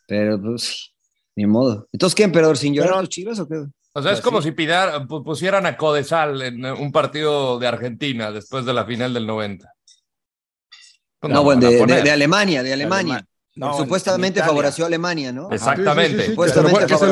Pero, 0.10 0.42
pues, 0.42 0.92
ni 1.36 1.46
modo. 1.46 1.88
Entonces, 1.94 2.16
¿qué, 2.16 2.24
emperador? 2.24 2.58
¿Sin 2.58 2.74
llorar 2.74 2.90
Pero- 2.90 3.02
los 3.02 3.10
chivas 3.10 3.40
o 3.40 3.48
qué? 3.48 3.56
O 3.94 4.02
sea, 4.04 4.12
es 4.12 4.18
Pues 4.20 4.22
como 4.22 4.42
sí. 4.42 4.50
si 4.50 4.56
pidar- 4.56 5.08
pu- 5.08 5.24
pusieran 5.24 5.66
a 5.66 5.78
Codesal 5.78 6.42
en 6.42 6.66
eh, 6.66 6.72
un 6.74 6.92
partido 6.92 7.58
de 7.60 7.68
Argentina 7.68 8.32
después 8.32 8.66
de 8.66 8.74
la 8.74 8.86
final 8.86 9.14
del 9.14 9.26
90. 9.26 9.72
Pues 11.20 11.34
No, 11.34 11.44
bueno, 11.44 11.62
de, 11.70 11.86
de- 11.86 12.02
de 12.04 12.12
Alemania, 12.12 12.64
de 12.64 12.74
Alemania. 12.74 13.16
Alema- 13.16 13.28
No, 13.56 13.78
supuestamente 13.78 14.42
favoreció 14.42 14.86
a 14.86 14.88
Alemania, 14.88 15.32
¿no? 15.34 15.52
Exactamente. 15.52 16.12
Sí, 16.12 16.14
sí, 16.14 16.18
sí, 16.18 16.26
sí, 16.26 16.30
Supuestamente 16.32 16.86
que 16.88 16.98
se 16.98 17.08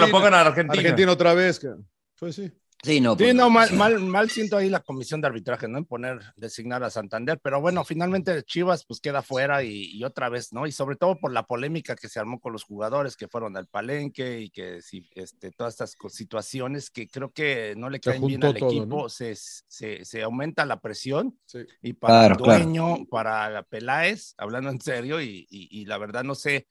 lo 0.00 0.10
pongan 0.10 0.34
a 0.34 0.40
Argentina. 0.42 0.80
Argentina 0.80 1.12
otra 1.12 1.34
vez. 1.34 1.58
que- 1.58 1.74
Pues 2.18 2.34
sí. 2.36 2.50
Sí, 2.86 3.00
no. 3.00 3.16
Sí, 3.16 3.24
pues, 3.24 3.34
no, 3.34 3.50
mal, 3.50 3.72
mal, 3.74 3.98
mal 4.00 4.30
siento 4.30 4.56
ahí 4.56 4.68
la 4.68 4.80
comisión 4.80 5.20
de 5.20 5.26
arbitraje, 5.26 5.66
¿no? 5.66 5.78
En 5.78 5.86
poner, 5.86 6.20
designar 6.36 6.84
a 6.84 6.90
Santander, 6.90 7.40
pero 7.42 7.60
bueno, 7.60 7.84
finalmente 7.84 8.42
Chivas 8.44 8.84
pues 8.86 9.00
queda 9.00 9.22
fuera 9.22 9.62
y, 9.64 9.90
y 9.92 10.04
otra 10.04 10.28
vez, 10.28 10.52
¿no? 10.52 10.66
Y 10.66 10.72
sobre 10.72 10.96
todo 10.96 11.18
por 11.18 11.32
la 11.32 11.44
polémica 11.46 11.96
que 11.96 12.08
se 12.08 12.20
armó 12.20 12.38
con 12.38 12.52
los 12.52 12.62
jugadores 12.64 13.16
que 13.16 13.26
fueron 13.26 13.56
al 13.56 13.66
palenque 13.66 14.40
y 14.40 14.50
que 14.50 14.82
sí, 14.82 15.08
este, 15.14 15.50
todas 15.50 15.74
estas 15.74 15.96
situaciones 16.10 16.90
que 16.90 17.08
creo 17.08 17.32
que 17.32 17.74
no 17.76 17.90
le 17.90 17.98
caen 18.00 18.24
bien 18.26 18.44
al 18.44 18.56
todo, 18.56 18.68
equipo, 18.68 19.02
¿no? 19.02 19.08
se, 19.08 19.34
se, 19.34 20.04
se 20.04 20.22
aumenta 20.22 20.64
la 20.64 20.78
presión 20.80 21.36
Sí. 21.46 21.60
y 21.82 21.94
para 21.94 22.18
Claro, 22.18 22.36
el 22.36 22.42
claro. 22.42 22.64
dueño, 22.66 23.06
para 23.10 23.62
Peláez, 23.64 24.34
hablando 24.36 24.70
en 24.70 24.80
serio, 24.80 25.20
y, 25.20 25.46
y- 25.50 25.68
y 25.80 25.84
la 25.86 25.98
verdad 25.98 26.22
no 26.22 26.34
sé 26.34 26.66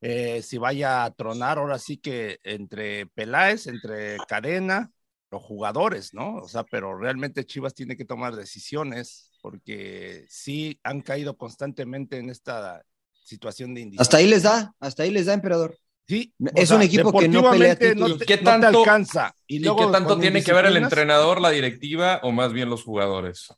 eh, 0.00 0.42
si 0.42 0.58
vaya 0.58 1.04
a 1.04 1.10
tronar 1.12 1.58
ahora 1.58 1.78
sí 1.78 1.98
que 1.98 2.38
entre 2.44 3.06
Peláez, 3.06 3.66
entre 3.66 4.18
Cadena, 4.28 4.92
los 5.30 5.42
jugadores, 5.42 6.14
¿no? 6.14 6.36
O 6.36 6.48
sea, 6.48 6.64
pero 6.64 6.96
realmente 6.98 7.44
Chivas 7.44 7.74
tiene 7.74 7.96
que 7.96 8.04
tomar 8.04 8.34
decisiones 8.34 9.30
porque 9.42 10.24
sí 10.28 10.78
han 10.82 11.00
caído 11.02 11.36
constantemente 11.36 12.18
en 12.18 12.30
esta 12.30 12.82
situación 13.24 13.74
de 13.74 13.82
indisciplina. 13.82 14.02
Hasta 14.02 14.16
ahí 14.16 14.26
les 14.26 14.42
da, 14.42 14.72
hasta 14.80 15.02
ahí 15.02 15.10
les 15.10 15.26
da, 15.26 15.34
emperador. 15.34 15.76
Sí, 16.06 16.32
Es 16.54 16.70
un 16.70 16.80
equipo 16.80 17.12
que 17.18 17.28
no 17.28 17.50
pelea 17.50 17.74
deportivamente 17.74 17.88
títulos. 17.90 18.08
no 18.08 18.14
¿Y 18.14 18.18
te, 18.18 18.24
qué 18.24 18.36
no 18.36 18.38
te 18.40 18.44
tanto- 18.44 18.78
alcanza. 18.80 19.34
Y, 19.46 19.56
¿Y 19.56 19.58
luego 19.58 19.86
qué 19.86 19.92
tanto 19.92 20.18
tiene 20.18 20.42
que 20.42 20.52
ver 20.54 20.64
el 20.64 20.78
entrenador, 20.78 21.38
la 21.40 21.50
directiva 21.50 22.20
o 22.22 22.32
más 22.32 22.54
bien 22.54 22.70
los 22.70 22.82
jugadores? 22.82 23.48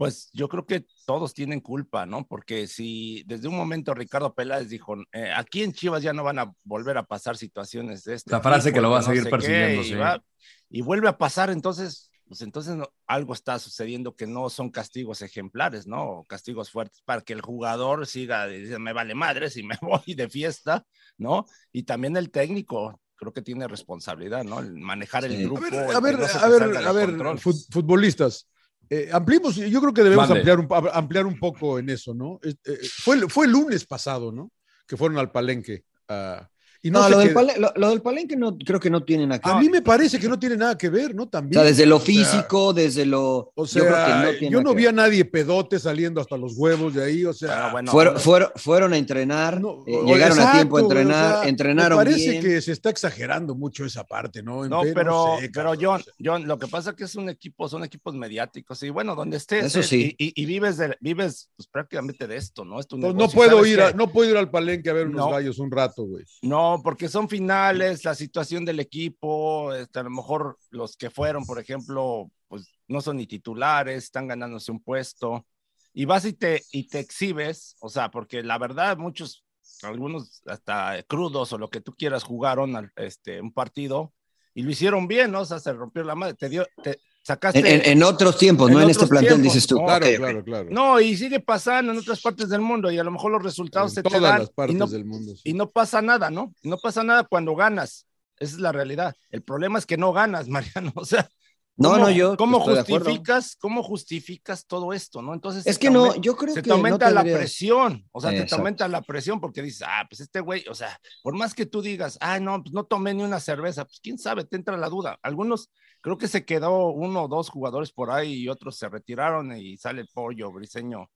Pues 0.00 0.30
yo 0.32 0.48
creo 0.48 0.64
que 0.64 0.86
todos 1.04 1.34
tienen 1.34 1.60
culpa, 1.60 2.06
¿no? 2.06 2.26
Porque 2.26 2.66
si 2.66 3.22
desde 3.26 3.48
un 3.48 3.54
momento 3.54 3.92
Ricardo 3.92 4.32
Peláez 4.34 4.70
dijo, 4.70 4.96
eh, 5.12 5.30
aquí 5.36 5.62
en 5.62 5.74
Chivas 5.74 6.02
ya 6.02 6.14
no 6.14 6.24
van 6.24 6.38
a 6.38 6.54
volver 6.64 6.96
a 6.96 7.02
pasar 7.02 7.36
situaciones 7.36 8.04
de 8.04 8.14
este 8.14 8.30
La 8.30 8.40
frase 8.40 8.70
tipo, 8.70 8.76
que 8.76 8.80
lo 8.80 8.88
va 8.90 8.96
a 8.96 9.00
no 9.02 9.06
seguir 9.08 9.24
sé 9.24 9.28
persiguiendo, 9.28 9.82
qué, 9.82 9.88
sí. 9.88 9.92
y, 9.92 9.96
va- 9.98 10.24
y 10.70 10.80
vuelve 10.80 11.06
a 11.06 11.18
pasar, 11.18 11.50
entonces, 11.50 12.10
pues 12.26 12.40
entonces 12.40 12.76
no- 12.76 12.88
algo 13.06 13.34
está 13.34 13.58
sucediendo 13.58 14.16
que 14.16 14.26
no 14.26 14.48
son 14.48 14.70
castigos 14.70 15.20
ejemplares, 15.20 15.86
¿no? 15.86 16.02
O 16.20 16.24
castigos 16.24 16.70
fuertes 16.70 17.02
para 17.04 17.20
que 17.20 17.34
el 17.34 17.42
jugador 17.42 18.06
siga, 18.06 18.46
dice, 18.46 18.78
me 18.78 18.94
vale 18.94 19.14
madre 19.14 19.50
si 19.50 19.62
me 19.62 19.76
voy 19.82 20.14
de 20.14 20.30
fiesta, 20.30 20.86
¿no? 21.18 21.44
Y 21.72 21.82
también 21.82 22.16
el 22.16 22.30
técnico. 22.30 22.98
Creo 23.16 23.34
que 23.34 23.42
tiene 23.42 23.68
responsabilidad, 23.68 24.44
¿no? 24.44 24.60
El 24.60 24.72
manejar 24.78 25.26
el 25.26 25.36
Sí. 25.36 25.44
grupo. 25.44 25.60
A 25.60 25.68
ver, 25.68 25.84
a 25.92 26.00
ver, 26.00 26.18
no 26.18 26.24
a 26.24 26.48
ver, 26.48 26.86
a 26.88 26.92
ver, 26.92 27.38
futbolistas. 27.38 28.48
Eh, 28.92 29.08
ampliemos, 29.12 29.54
yo 29.54 29.80
creo 29.80 29.94
que 29.94 30.02
debemos 30.02 30.28
ampliar 30.38 30.58
un, 30.58 30.68
ampliar 30.92 31.26
un 31.26 31.38
poco 31.38 31.78
en 31.78 31.88
eso, 31.90 32.12
¿no? 32.12 32.40
Eh, 32.42 32.54
fue, 32.98 33.16
el- 33.16 33.30
fue 33.30 33.46
el 33.46 33.52
lunes 33.52 33.86
pasado, 33.86 34.32
¿no? 34.32 34.50
Que 34.86 34.96
fueron 34.96 35.16
al 35.18 35.30
palenque. 35.30 35.84
ah, 36.08 36.48
y 36.82 36.90
no, 36.90 37.08
lo, 37.08 37.18
del 37.18 37.34
lo, 37.58 37.72
lo 37.76 37.90
del 37.90 38.00
palenque 38.02 38.36
no, 38.36 38.56
creo 38.56 38.80
que 38.80 38.90
no 38.90 39.02
tiene 39.04 39.26
nada 39.26 39.38
que 39.40 39.50
a 39.50 39.54
ver. 39.54 39.62
mí 39.62 39.68
me 39.68 39.82
parece 39.82 40.18
que 40.18 40.28
no 40.28 40.38
tiene 40.38 40.56
nada 40.56 40.78
que 40.78 40.88
ver, 40.88 41.14
¿no? 41.14 41.24
O 41.24 41.28
También. 41.28 41.54
sea, 41.60 41.62
desde 41.70 41.84
lo 41.86 41.96
O 41.96 41.98
sea, 42.00 42.06
físico, 42.06 42.72
desde 42.72 43.04
lo. 43.06 43.52
O 43.54 43.66
sea, 43.66 43.82
yo 43.82 43.88
yo, 43.88 43.94
creo 43.94 44.06
que 44.06 44.12
no 44.32 44.38
tiene 44.38 44.50
nada 44.56 44.62
no 44.64 44.74
vi 44.74 44.86
a 44.86 44.92
nadie 44.92 45.24
pedote 45.24 45.78
saliendo 45.78 46.20
hasta 46.20 46.36
los 46.36 46.54
huevos 46.56 46.94
de 46.94 47.04
ahí, 47.04 47.24
o 47.24 47.32
sea. 47.32 47.66
Ah, 47.66 47.72
bueno, 47.72 47.90
fueron, 47.92 48.18
fueron, 48.18 48.48
fueron 48.56 48.92
a 48.92 48.96
entrenar, 48.96 49.60
no, 49.60 49.84
eh, 49.86 49.96
o- 49.96 50.06
llegaron 50.06 50.38
a 50.40 50.52
tiempo 50.52 50.78
a 50.78 50.80
o 50.80 50.84
entrenar, 50.84 51.40
sea, 51.40 51.48
entrenaron 51.48 51.98
Me 51.98 52.04
parece 52.04 52.30
bien. 52.30 52.42
que 52.42 52.60
se 52.62 52.72
está 52.72 52.90
exagerando 52.90 53.54
mucho 53.54 53.84
esa 53.84 54.04
parte, 54.04 54.42
¿no? 54.42 54.64
En 54.64 54.70
No, 54.70 54.82
pero, 54.94 55.36
sé, 55.40 55.50
pero 55.52 55.72
John, 55.80 56.00
o. 56.00 56.12
John, 56.24 56.46
lo 56.46 56.58
que 56.58 56.66
pasa 56.66 56.90
es 56.90 56.96
que 56.96 57.04
es 57.04 57.14
un 57.14 57.28
equipo, 57.28 57.68
son 57.68 57.84
equipos 57.84 58.14
mediáticos 58.14 58.82
y 58.82 58.90
bueno, 58.90 59.14
donde 59.14 59.36
estés 59.36 59.66
Eso 59.66 59.80
eh, 59.80 59.82
sí. 59.82 60.16
y, 60.18 60.26
y- 60.28 60.42
y 60.42 60.46
vives, 60.46 60.76
de, 60.78 60.96
vives 61.00 61.50
pues, 61.56 61.66
prácticamente 61.68 62.26
de 62.26 62.36
esto, 62.36 62.64
¿no? 62.64 62.80
Es 62.80 62.86
tu 62.86 62.96
No, 62.96 63.14
puedo 63.28 63.56
¿Sabes 63.58 63.72
ir 63.72 63.80
a, 63.80 63.92
no 63.92 64.10
puedo 64.10 64.30
ir 64.30 64.36
al 64.36 64.50
palenque 64.50 64.90
a 64.90 64.92
ver 64.92 65.06
unos 65.08 65.26
No. 65.26 65.30
gallos 65.30 65.58
un 65.58 65.70
rato, 65.70 66.04
güey. 66.04 66.24
No, 66.42 66.69
porque 66.82 67.08
son 67.08 67.28
finales, 67.28 68.04
la 68.04 68.14
situación 68.14 68.64
del 68.64 68.80
equipo, 68.80 69.72
este, 69.74 69.98
a 69.98 70.02
lo 70.02 70.10
mejor 70.10 70.58
los 70.70 70.96
que 70.96 71.10
fueron, 71.10 71.44
por 71.44 71.58
ejemplo, 71.58 72.30
pues 72.48 72.68
no 72.88 73.00
son 73.00 73.16
ni 73.16 73.26
titulares, 73.26 74.04
están 74.04 74.28
ganándose 74.28 74.72
un 74.72 74.82
puesto, 74.82 75.46
y 75.92 76.04
vas 76.04 76.24
y 76.24 76.32
te, 76.32 76.62
y 76.72 76.88
te 76.88 77.00
exhibes, 77.00 77.76
o 77.80 77.88
sea, 77.88 78.10
porque 78.10 78.42
la 78.42 78.58
verdad 78.58 78.96
muchos, 78.96 79.44
algunos 79.82 80.42
hasta 80.46 81.02
crudos 81.04 81.52
o 81.52 81.58
lo 81.58 81.70
que 81.70 81.80
tú 81.80 81.94
quieras 81.94 82.24
jugaron 82.24 82.90
este, 82.96 83.40
un 83.40 83.52
partido 83.52 84.12
y 84.54 84.62
lo 84.62 84.70
hicieron 84.70 85.08
bien, 85.08 85.32
¿no? 85.32 85.40
O 85.40 85.44
sea, 85.44 85.58
se 85.58 85.72
rompió 85.72 86.02
la 86.04 86.14
madre, 86.14 86.34
te 86.34 86.48
dio, 86.48 86.66
te 86.82 86.98
sacaste... 87.22 87.58
En, 87.60 87.66
en- 87.66 87.82
en 87.86 88.02
otros 88.02 88.36
tiempos, 88.38 88.68
en 88.68 88.74
no 88.74 88.82
en 88.82 88.90
este 88.90 89.06
plantel, 89.06 89.34
tiempos, 89.34 89.54
dices 89.54 89.66
tú. 89.66 89.76
no, 89.76 89.86
Claro, 89.86 90.06
Ok, 90.06 90.12
ok. 90.12 90.18
claro, 90.18 90.44
claro. 90.44 90.68
No, 90.70 91.00
y 91.00 91.16
sigue 91.16 91.40
pasando 91.40 91.92
en 91.92 91.98
otras 91.98 92.20
partes 92.20 92.48
del 92.48 92.60
mundo 92.60 92.90
y 92.90 92.98
a 92.98 93.04
lo 93.04 93.10
mejor 93.10 93.32
los 93.32 93.42
resultados 93.42 93.92
en 93.92 93.94
se 93.96 94.02
te 94.02 94.08
todas 94.08 94.22
dan 94.22 94.38
las 94.40 94.50
partes 94.50 94.74
y 94.76 94.78
no, 94.78 94.86
del 94.86 95.04
mundo. 95.04 95.32
sí. 95.36 95.42
y 95.44 95.52
no 95.54 95.70
pasa 95.70 96.02
nada, 96.02 96.30
¿no? 96.30 96.52
No 96.62 96.78
pasa 96.78 97.02
nada 97.04 97.24
cuando 97.24 97.54
ganas. 97.54 98.06
Esa 98.38 98.54
es 98.54 98.60
la 98.60 98.72
realidad. 98.72 99.14
El 99.30 99.42
problema 99.42 99.78
es 99.78 99.86
que 99.86 99.96
no 99.98 100.12
ganas, 100.12 100.48
Mariano. 100.74 100.92
O 100.94 101.04
sea, 101.04 101.28
No, 101.76 101.90
¿cómo- 101.92 102.04
no, 102.04 102.10
yo 102.10 102.36
¿Cómo 102.36 102.58
justificas, 102.60 103.56
cómo 103.58 103.82
justificas 103.82 104.66
todo 104.66 104.92
esto, 104.92 105.20
no? 105.22 105.32
Entonces 105.34 105.66
Es 105.66 105.74
se 105.76 105.80
que 105.80 105.86
te 105.88 105.92
no, 105.92 106.14
yo 106.16 106.36
creo 106.36 106.54
se 106.54 106.62
que 106.62 106.68
te 106.68 106.72
aumenta 106.74 107.08
no 107.10 107.14
la 107.16 107.22
presión, 107.22 108.06
o 108.12 108.20
sea, 108.20 108.30
te- 108.30 108.44
te 108.44 108.54
aumenta 108.54 108.86
la 108.88 109.02
presión 109.02 109.40
porque 109.40 109.62
dices, 109.62 109.82
ah, 109.86 110.04
pues 110.08 110.20
este 110.20 110.40
güey, 110.40 110.64
o 110.70 110.74
sea, 110.74 110.98
por 111.22 111.34
más 111.36 111.54
que 111.54 111.66
tú 111.66 111.80
digas, 111.82 112.16
ah, 112.20 112.38
no, 112.40 112.62
pues 112.62 112.72
no 112.74 112.84
tomé 112.84 113.14
ni 113.14 113.22
una 113.22 113.40
cerveza, 113.40 113.84
pues 113.84 114.00
quién 114.02 114.18
sabe, 114.18 114.44
te 114.44 114.56
entra 114.56 114.76
la 114.76 114.88
duda. 114.88 115.18
Algunos, 115.22 115.70
creo 116.00 116.18
que 116.18 116.28
se 116.28 116.44
quedó 116.44 116.88
uno 116.88 117.24
o 117.24 117.28
dos 117.28 117.48
jugadores 117.50 117.92
por 117.92 118.10
ahí 118.10 118.34
y 118.34 118.48
otros 118.48 118.76
se 118.76 118.88
retiraron 118.88 119.56
y 119.56 119.76
sale 119.76 120.02
el 120.02 120.08
pollo 120.08 120.50
briseño 120.52 121.10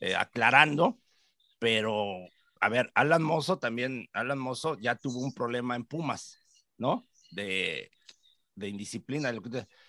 eh, 0.00 0.14
aclarando, 0.14 0.98
pero 1.58 2.18
a 2.60 2.68
ver, 2.68 2.90
Alan 2.94 3.22
Mozo 3.22 3.58
también, 3.58 4.08
Alan 4.12 4.38
Mozo 4.38 4.78
ya 4.78 4.96
tuvo 4.96 5.20
un 5.20 5.34
problema 5.34 5.76
en 5.76 5.84
Pumas, 5.84 6.38
¿no? 6.78 7.06
De, 7.30 7.90
de 8.54 8.68
indisciplina. 8.68 9.32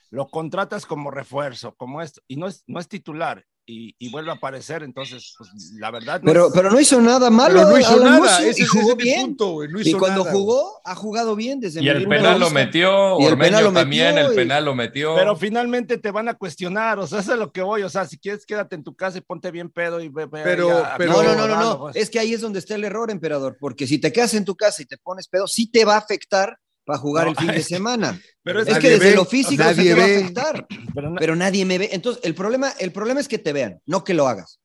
Lo, 0.09 0.27
contratas 0.27 0.85
como 0.85 1.11
refuerzo, 1.11 1.75
como 1.75 2.01
esto, 2.01 2.21
y 2.27 2.35
no 2.35 2.47
es, 2.47 2.63
no 2.67 2.79
es 2.79 2.87
titular, 2.87 3.45
y, 3.67 3.95
y 3.97 4.09
vuelve 4.11 4.29
a 4.29 4.35
aparecer, 4.35 4.83
entonces, 4.83 5.33
pues, 5.37 5.49
la 5.79 5.89
verdad. 5.89 6.21
no 6.21 6.31
Pero, 6.31 6.47
es- 6.47 6.53
pero 6.53 6.69
no 6.71 6.79
hizo 6.79 7.01
nada 7.01 7.29
malo. 7.31 7.55
Pero 7.55 7.69
no 7.71 7.77
hizo 7.79 7.93
Alan 7.93 8.21
nada, 8.21 8.43
ese 8.43 8.61
y 8.61 8.65
jugó 8.65 8.89
ese 8.93 8.95
bien. 9.03 9.21
punto, 9.21 9.67
no 9.67 9.79
y 9.81 9.87
hizo 9.89 9.97
cuando 9.97 10.23
nada, 10.23 10.31
jugó, 10.35 10.81
ha 10.85 10.93
jugado 10.93 11.35
bien 11.35 11.59
desde 11.59 11.81
Y 11.81 11.89
el 11.89 12.07
penal 12.07 12.39
lo 12.39 12.49
metió, 12.51 13.19
Y 13.19 13.25
el 13.25 13.31
Ormeño 13.33 13.37
penal 13.49 13.63
lo 13.63 13.73
también, 13.73 14.13
metió, 14.15 14.27
el 14.27 14.33
y- 14.33 14.35
penal 14.35 14.65
lo 14.65 14.75
metió. 14.75 15.15
Pero 15.15 15.35
finalmente 15.35 15.97
te 15.97 16.11
van 16.11 16.29
a 16.29 16.35
cuestionar, 16.35 16.99
o 16.99 17.07
sea, 17.07 17.19
eso 17.21 17.33
es 17.33 17.39
lo 17.39 17.51
que 17.51 17.61
voy, 17.63 17.81
o 17.81 17.89
sea, 17.89 18.05
si 18.05 18.19
quieres 18.19 18.45
quédate 18.45 18.75
en 18.75 18.83
tu 18.83 18.95
casa 18.95 19.17
y 19.17 19.21
ponte 19.21 19.49
bien 19.49 19.69
pedo 19.69 19.99
y 19.99 20.09
ve, 20.09 20.25
ve 20.27 20.41
Pero- 20.43 20.83
pero- 20.97 21.13
No, 21.13 21.23
no, 21.23 21.35
no, 21.35 21.47
no, 21.47 21.59
no. 21.59 21.79
pues. 21.79 21.95
Es 21.95 22.09
que 22.11 22.19
ahí 22.19 22.33
es 22.33 22.41
donde 22.41 22.59
está 22.59 22.75
el 22.75 22.83
error, 22.83 23.09
emperador, 23.09 23.57
porque 23.59 23.87
si 23.87 23.97
te 23.97 24.13
quedas 24.13 24.35
en 24.35 24.45
tu 24.45 24.55
casa 24.55 24.83
y 24.83 24.85
te 24.85 24.97
pones 24.97 25.27
pedo, 25.27 25.47
sí 25.47 25.71
te 25.71 25.85
va 25.85 25.95
a 25.95 25.99
afectar 25.99 26.59
para 26.85 26.99
jugar 26.99 27.25
No, 27.25 27.31
el 27.31 27.37
fin 27.37 27.47
de 27.47 27.63
semana. 27.63 28.19
pero 28.43 28.61
es 28.61 28.67
es 28.67 28.77
que 28.79 28.89
desde 28.91 29.09
ve, 29.09 29.15
lo 29.15 29.25
físico 29.25 29.51
sí 29.63 29.69
nadie 29.69 29.93
te 29.95 29.99
va 29.99 30.03
a 30.03 30.05
afectar, 30.05 30.67
Pero 30.93 31.09
na- 31.09 31.19
pero 31.19 31.35
nadie 31.35 31.65
me 31.65 31.77
ve. 31.77 31.89
Entonces, 31.91 32.23
el 32.23 32.35
problema, 32.35 32.71
el 32.79 32.91
problema 32.91 33.19
es 33.19 33.27
que 33.27 33.39
te 33.39 33.51
vean, 33.53 33.81
no 33.85 34.03
que 34.03 34.13
lo 34.13 34.27
hagas. 34.27 34.59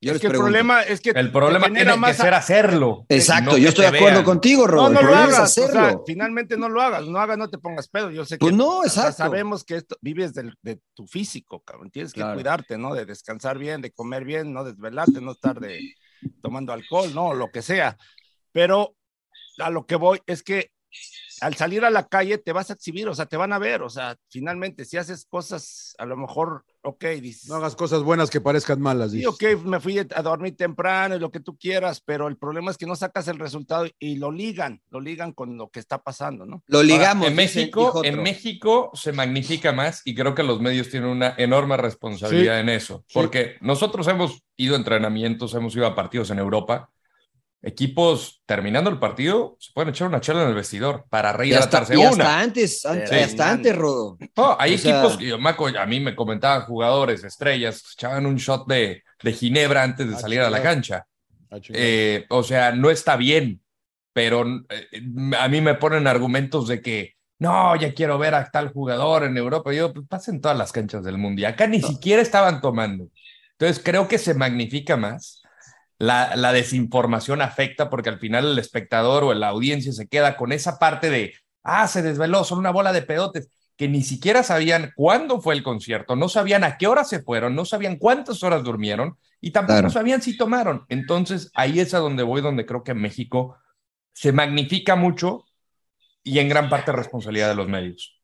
Yo 0.00 0.12
es 0.12 0.20
que 0.20 0.28
el 0.28 0.32
problema 0.34 0.82
es 0.84 1.00
que 1.00 1.10
el 1.10 1.32
problema 1.32 1.66
tiene 1.72 1.92
que 2.00 2.14
ser 2.14 2.32
hacerlo. 2.32 3.04
Exacto, 3.08 3.50
no 3.50 3.56
que 3.56 3.62
yo 3.62 3.68
estoy 3.70 3.82
de 3.82 3.88
acuerdo 3.96 4.18
vean. 4.18 4.24
contigo, 4.24 4.64
Rob. 4.64 4.92
No, 4.92 5.00
no 5.00 5.08
lo 5.08 5.12
hagas, 5.12 5.40
o 5.40 5.46
sea, 5.48 5.64
hacerlo. 5.64 6.04
finalmente 6.06 6.56
no 6.56 6.68
lo 6.68 6.80
hagas, 6.80 7.04
no 7.08 7.18
hagas, 7.18 7.36
no 7.36 7.50
te 7.50 7.58
pongas 7.58 7.88
pedo. 7.88 8.08
Yo 8.12 8.24
sé 8.24 8.36
que 8.36 8.44
Pues 8.44 8.54
no, 8.54 8.78
o 8.78 8.82
sea, 8.84 9.08
exacto. 9.08 9.16
sabemos 9.24 9.64
que 9.64 9.74
esto 9.74 9.96
vives 10.00 10.34
del- 10.34 10.54
de 10.62 10.80
tu 10.94 11.08
físico, 11.08 11.64
cabrón. 11.64 11.90
Tienes 11.90 12.12
que 12.12 12.20
Claro. 12.20 12.34
cuidarte, 12.34 12.78
¿no? 12.78 12.94
De 12.94 13.06
descansar 13.06 13.58
bien, 13.58 13.80
de 13.82 13.90
comer 13.90 14.24
bien, 14.24 14.52
no 14.52 14.62
desvelarte, 14.62 15.20
no 15.20 15.32
estar 15.32 15.58
de, 15.58 15.80
tomando 16.42 16.72
alcohol, 16.72 17.12
¿no? 17.12 17.34
Lo 17.34 17.50
que 17.50 17.62
sea. 17.62 17.96
Pero 18.52 18.94
a 19.58 19.68
lo 19.70 19.84
que 19.84 19.96
voy 19.96 20.20
es 20.26 20.44
que 20.44 20.70
al 21.40 21.54
salir 21.54 21.84
a 21.84 21.90
la 21.90 22.06
calle 22.06 22.38
te 22.38 22.52
vas 22.52 22.70
a 22.70 22.74
exhibir, 22.74 23.08
o 23.08 23.14
sea, 23.14 23.26
te 23.26 23.36
van 23.36 23.52
a 23.52 23.58
ver, 23.58 23.82
o 23.82 23.90
sea, 23.90 24.16
finalmente 24.28 24.84
si 24.84 24.96
haces 24.96 25.26
cosas, 25.28 25.94
a 25.98 26.06
lo 26.06 26.16
mejor, 26.16 26.64
ok, 26.82 27.04
dices. 27.20 27.48
No 27.48 27.56
hagas 27.56 27.76
cosas 27.76 28.02
buenas 28.02 28.30
que 28.30 28.40
parezcan 28.40 28.80
malas. 28.80 29.12
Sí, 29.12 29.24
ok, 29.26 29.42
me 29.64 29.80
fui 29.80 29.98
a 29.98 30.22
dormir 30.22 30.56
temprano 30.56 31.16
y 31.16 31.18
lo 31.18 31.30
que 31.30 31.40
tú 31.40 31.56
quieras, 31.56 32.00
pero 32.04 32.28
el 32.28 32.36
problema 32.36 32.70
es 32.70 32.76
que 32.78 32.86
no 32.86 32.96
sacas 32.96 33.28
el 33.28 33.38
resultado 33.38 33.86
y 33.98 34.16
lo 34.16 34.30
ligan, 34.30 34.80
lo 34.90 35.00
ligan 35.00 35.32
con 35.32 35.56
lo 35.56 35.68
que 35.70 35.80
está 35.80 35.98
pasando, 36.02 36.46
¿no? 36.46 36.62
Lo 36.66 36.82
ligamos. 36.82 37.24
Ahora, 37.24 37.30
en 37.30 37.36
México, 37.36 38.04
en 38.04 38.22
México 38.22 38.90
se 38.94 39.12
magnifica 39.12 39.72
más 39.72 40.02
y 40.04 40.14
creo 40.14 40.34
que 40.34 40.42
los 40.42 40.60
medios 40.60 40.88
tienen 40.88 41.08
una 41.10 41.34
enorme 41.36 41.76
responsabilidad 41.76 42.56
Sí. 42.56 42.60
en 42.60 42.68
eso, 42.68 43.04
porque 43.12 43.56
nosotros 43.60 44.06
hemos 44.08 44.42
ido 44.56 44.74
a 44.74 44.78
entrenamientos, 44.78 45.54
hemos 45.54 45.74
ido 45.76 45.86
a 45.86 45.94
partidos 45.94 46.30
en 46.30 46.38
Europa. 46.38 46.90
Equipos 47.60 48.40
terminando 48.46 48.88
el 48.88 48.98
partido 49.00 49.56
se 49.58 49.72
pueden 49.72 49.90
echar 49.90 50.06
una 50.08 50.20
charla 50.20 50.42
en 50.44 50.50
el 50.50 50.54
vestidor 50.54 51.04
para 51.10 51.30
Y 51.30 51.36
reír 51.36 51.56
hasta, 51.56 51.78
hasta 51.78 51.94
y 51.96 52.02
hasta 52.02 52.14
una. 52.14 52.40
antes, 52.40 52.86
an- 52.86 53.02
Sí. 53.06 53.14
hasta 53.16 53.50
antes, 53.50 53.76
Rodo. 53.76 54.16
No, 54.36 54.56
hay 54.58 54.74
O 54.74 54.78
sea- 54.78 54.92
equipos 55.00 55.18
que 55.18 55.26
yo 55.26 55.38
me 55.38 55.50
acu- 55.50 55.76
a 55.76 55.84
mí 55.86 55.98
me 55.98 56.14
comentaban 56.14 56.62
jugadores, 56.66 57.24
estrellas, 57.24 57.82
echaban 57.94 58.26
un 58.26 58.36
shot 58.36 58.68
de, 58.68 59.02
de 59.22 59.32
ginebra 59.32 59.82
antes 59.82 60.08
de 60.08 60.14
Ah, 60.14 60.18
salir 60.18 60.40
a 60.40 60.50
la 60.50 60.62
cancha. 60.62 61.04
Ah, 61.50 61.58
chingado. 61.60 61.84
Eh, 61.84 62.26
o 62.30 62.42
sea, 62.44 62.70
no 62.72 62.90
está 62.90 63.16
bien, 63.16 63.60
pero 64.12 64.44
eh, 64.68 65.02
a 65.38 65.48
mí 65.48 65.60
me 65.60 65.74
ponen 65.74 66.06
argumentos 66.06 66.68
de 66.68 66.80
que 66.80 67.14
no, 67.40 67.74
ya 67.76 67.92
quiero 67.92 68.18
ver 68.18 68.34
a 68.34 68.48
tal 68.50 68.72
jugador 68.72 69.24
en 69.24 69.36
Europa. 69.36 69.72
Yo, 69.72 69.92
pues 69.92 70.06
pasen 70.08 70.40
todas 70.40 70.56
las 70.58 70.70
canchas 70.72 71.02
del 71.04 71.18
mundo. 71.18 71.40
Y 71.40 71.44
acá 71.44 71.66
ni 71.66 71.80
siquiera 71.82 72.22
estaban 72.22 72.60
tomando. 72.60 73.08
Entonces 73.52 73.82
creo 73.84 74.06
que 74.06 74.18
se 74.18 74.34
magnifica 74.34 74.96
más. 74.96 75.42
La, 75.98 76.36
la 76.36 76.52
desinformación 76.52 77.42
afecta 77.42 77.90
porque 77.90 78.08
al 78.08 78.18
final 78.18 78.46
el 78.52 78.58
espectador 78.58 79.24
o 79.24 79.34
la 79.34 79.48
audiencia 79.48 79.92
se 79.92 80.06
queda 80.08 80.36
con 80.36 80.52
esa 80.52 80.78
parte 80.78 81.10
de, 81.10 81.34
ah, 81.64 81.88
se 81.88 82.02
desveló, 82.02 82.44
son 82.44 82.58
una 82.60 82.70
bola 82.70 82.92
de 82.92 83.02
pedotes, 83.02 83.50
que 83.76 83.88
ni 83.88 84.02
siquiera 84.02 84.42
sabían 84.42 84.92
cuándo 84.96 85.40
fue 85.40 85.54
el 85.54 85.62
concierto, 85.62 86.16
no 86.16 86.28
sabían 86.28 86.64
a 86.64 86.78
qué 86.78 86.86
hora 86.86 87.04
se 87.04 87.20
fueron, 87.22 87.54
no 87.54 87.64
sabían 87.64 87.96
cuántas 87.96 88.42
horas 88.42 88.62
durmieron 88.64 89.16
y 89.40 89.50
tampoco 89.52 89.74
Claro. 89.78 89.90
sabían 89.90 90.20
si 90.22 90.36
tomaron. 90.36 90.84
Entonces 90.88 91.50
ahí 91.54 91.78
es 91.80 91.94
a 91.94 91.98
donde 91.98 92.22
voy, 92.24 92.40
donde 92.42 92.66
creo 92.66 92.82
que 92.82 92.92
en 92.92 93.00
México 93.00 93.56
se 94.12 94.32
magnifica 94.32 94.96
mucho 94.96 95.44
y 96.24 96.40
en 96.40 96.48
gran 96.48 96.68
parte 96.68 96.90
responsabilidad 96.92 97.48
de 97.48 97.54
los 97.54 97.68
medios. 97.68 98.17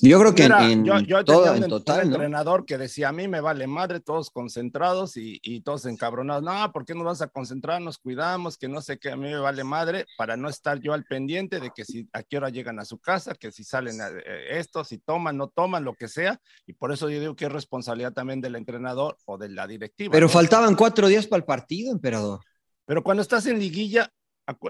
Yo 0.00 0.18
creo 0.18 0.34
que 0.34 0.44
Mira, 0.44 0.64
en, 0.64 0.70
en 0.72 0.84
yo, 0.84 0.98
yo 1.00 1.24
todo, 1.24 1.44
tenía 1.44 1.58
en 1.58 1.64
un, 1.64 1.68
total, 1.68 2.04
un 2.04 2.08
¿no? 2.10 2.14
entrenador 2.16 2.64
que 2.64 2.78
decía, 2.78 3.10
a 3.10 3.12
mí 3.12 3.28
me 3.28 3.40
vale 3.42 3.66
madre, 3.66 4.00
todos 4.00 4.30
concentrados 4.30 5.16
y, 5.18 5.38
y 5.42 5.60
todos 5.60 5.84
encabronados. 5.84 6.42
No, 6.42 6.72
¿por 6.72 6.84
qué 6.86 6.94
no 6.94 7.04
vas 7.04 7.20
a 7.20 7.28
concentrar? 7.28 7.80
Nos 7.82 7.98
cuidamos, 7.98 8.56
que 8.56 8.68
no 8.68 8.80
sé 8.80 8.98
qué, 8.98 9.10
a 9.10 9.16
mí 9.16 9.28
me 9.28 9.38
vale 9.38 9.64
madre, 9.64 10.06
para 10.16 10.36
no 10.36 10.48
estar 10.48 10.80
yo 10.80 10.94
al 10.94 11.04
pendiente 11.04 11.60
de 11.60 11.70
que 11.70 11.84
si 11.84 12.08
a 12.14 12.22
qué 12.22 12.38
hora 12.38 12.48
llegan 12.48 12.78
a 12.80 12.86
su 12.86 12.98
casa, 12.98 13.34
que 13.34 13.52
si 13.52 13.64
salen 13.64 14.00
a, 14.00 14.08
eh, 14.08 14.58
esto, 14.58 14.82
si 14.82 14.96
toman, 14.98 15.36
no 15.36 15.48
toman, 15.48 15.84
lo 15.84 15.94
que 15.94 16.08
sea. 16.08 16.40
Y 16.66 16.72
por 16.72 16.90
eso 16.90 17.10
yo 17.10 17.20
digo 17.20 17.36
que 17.36 17.44
es 17.44 17.52
responsabilidad 17.52 18.14
también 18.14 18.40
del 18.40 18.56
entrenador 18.56 19.18
o 19.26 19.36
de 19.36 19.50
la 19.50 19.66
directiva. 19.66 20.10
Pero 20.12 20.26
¿no? 20.26 20.32
faltaban 20.32 20.74
cuatro 20.74 21.06
días 21.06 21.26
para 21.26 21.38
el 21.38 21.44
partido, 21.44 21.92
emperador. 21.92 22.40
Pero 22.86 23.04
cuando 23.04 23.20
estás 23.22 23.44
en 23.46 23.58
liguilla, 23.58 24.10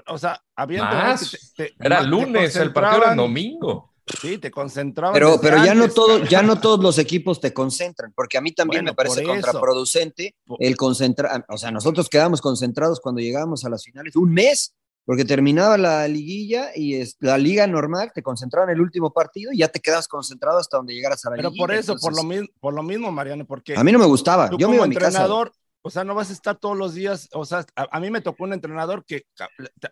o 0.09 0.19
sea, 0.19 0.43
había 0.57 0.83
Más. 0.83 1.23
entrenadores 1.23 1.53
que 1.57 1.63
te- 1.63 1.77
te- 1.79 1.87
Era 1.87 2.01
te 2.01 2.07
lunes, 2.09 2.57
el 2.57 2.73
partido 2.73 3.05
era 3.05 3.15
domingo. 3.15 3.92
Sí, 4.21 4.39
te 4.39 4.51
concentraban. 4.51 5.15
Pero, 5.15 5.41
pero 5.41 5.65
ya 5.65 5.75
no 5.75 5.89
todo, 5.89 6.25
ya 6.25 6.43
no 6.43 6.61
todos 6.61 6.81
los 6.83 6.99
equipos 6.99 7.41
te 7.41 7.53
concentran, 7.53 8.13
porque 8.15 8.39
a 8.39 8.41
mí 8.41 8.53
también 8.53 8.85
Bueno, 8.85 8.93
me 8.93 8.97
parece 8.97 9.23
contraproducente 9.25 10.35
el 10.59 10.77
concentrar, 10.77 11.45
o 11.49 11.57
sea, 11.59 11.71
nosotros 11.71 12.09
quedamos 12.09 12.41
concentrados 12.41 13.01
cuando 13.01 13.21
llegábamos 13.21 13.65
a 13.65 13.69
las 13.69 13.85
finales 13.85 14.17
un 14.17 14.33
mes, 14.33 14.75
porque 15.05 15.25
terminaba 15.25 15.79
la 15.79 16.07
liguilla 16.09 16.71
y 16.75 16.95
es, 16.95 17.17
la 17.21 17.39
liga 17.39 17.67
normal, 17.67 18.13
te 18.15 18.23
concentraban 18.23 18.71
en 18.71 18.77
el 18.77 18.83
último 18.83 19.13
partido 19.13 19.53
y 19.53 19.59
ya 19.59 19.69
te 19.69 19.81
quedas 19.81 20.07
concentrado 20.09 20.59
hasta 20.59 20.77
donde 20.77 20.95
llegaras 20.95 21.25
a 21.25 21.31
la 21.31 21.37
Pero 21.37 21.49
liguilla. 21.51 21.63
por 21.67 21.75
eso, 21.75 21.97
por 21.97 22.15
lo, 22.15 22.23
mismo, 22.23 22.49
por 22.61 22.75
lo 22.75 22.83
mismo, 22.83 23.11
Mariano, 23.11 23.45
porque 23.45 23.77
A 23.77 23.83
mí 23.85 23.91
no 23.93 23.99
me 23.99 24.07
gustaba, 24.07 24.49
tú 24.51 24.59
yo 24.59 24.69
me 24.69 24.73
como 24.73 24.75
iba 24.77 24.85
a 24.85 24.89
mi 24.89 24.95
casa. 24.95 25.07
entrenador, 25.09 25.53
o 25.83 25.91
sea, 25.91 26.05
no 26.05 26.15
vas 26.15 26.31
a 26.31 26.33
estar 26.33 26.57
todos 26.57 26.77
los 26.77 26.95
días, 26.95 27.29
o 27.33 27.45
sea, 27.45 27.67
a, 27.75 27.89
a 27.91 28.01
mí 28.01 28.11
me 28.11 28.21
tocó 28.21 28.45
un 28.45 28.53
entrenador 28.53 29.05
que 29.05 29.25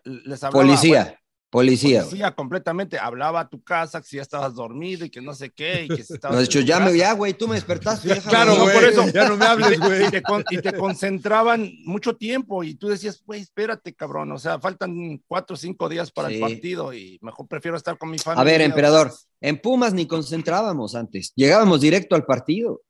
les 0.05 0.43
hablaba. 0.43 0.65
Policía, 0.65 1.03
bueno, 1.03 1.17
policía. 1.51 2.01
policía 2.03 2.31
completamente, 2.31 2.97
hablaba 2.97 3.41
a 3.41 3.49
tu 3.49 3.61
casa, 3.61 4.01
si 4.01 4.15
ya 4.15 4.23
estabas 4.23 4.55
dormido 4.55 5.05
y 5.05 5.09
que 5.11 5.21
no 5.21 5.33
sé 5.35 5.51
qué, 5.51 5.83
y 5.83 5.87
que 5.89 6.03
si 6.03 6.13
estabas 6.13 6.39
dicho, 6.39 6.59
tu 6.59 6.65
ya, 6.65 6.79
me, 6.79 6.97
ya, 6.97 7.13
güey, 7.13 7.33
tú 7.33 7.47
me 7.47 7.55
despertaste. 7.55 8.07
déjame 8.07 8.29
Claro, 8.29 8.55
dormir". 8.55 8.67
No, 8.67 8.73
por 8.73 8.81
güey, 8.93 8.93
eso. 9.07 9.13
ya 9.13 9.29
no 9.29 9.37
me 9.37 9.45
hables, 9.45 9.79
güey. 9.79 10.05
Y 10.07 10.09
te, 10.09 10.21
con- 10.23 10.43
y 10.49 10.57
te 10.59 10.73
concentraban 10.73 11.69
mucho 11.85 12.15
tiempo 12.15 12.63
y 12.63 12.73
tú 12.75 12.87
decías, 12.87 13.21
güey, 13.25 13.41
espérate, 13.41 13.93
cabrón, 13.93 14.31
o 14.31 14.39
sea, 14.39 14.59
faltan 14.59 15.21
cuatro 15.27 15.53
o 15.53 15.57
cinco 15.57 15.87
días 15.89 16.09
para 16.11 16.29
Sí. 16.29 16.35
el 16.35 16.39
partido 16.41 16.93
y 16.93 17.19
mejor 17.21 17.47
prefiero 17.47 17.77
estar 17.77 17.97
con 17.97 18.09
mi 18.09 18.17
familia. 18.17 18.41
A 18.41 18.45
ver, 18.45 18.55
o 18.55 18.57
sea, 18.57 18.65
emperador, 18.65 19.13
en 19.41 19.59
Pumas 19.59 19.93
ni 19.93 20.07
concentrábamos 20.07 20.95
antes, 20.95 21.33
llegábamos 21.35 21.81
directo 21.81 22.15
al 22.15 22.25
partido. 22.25 22.81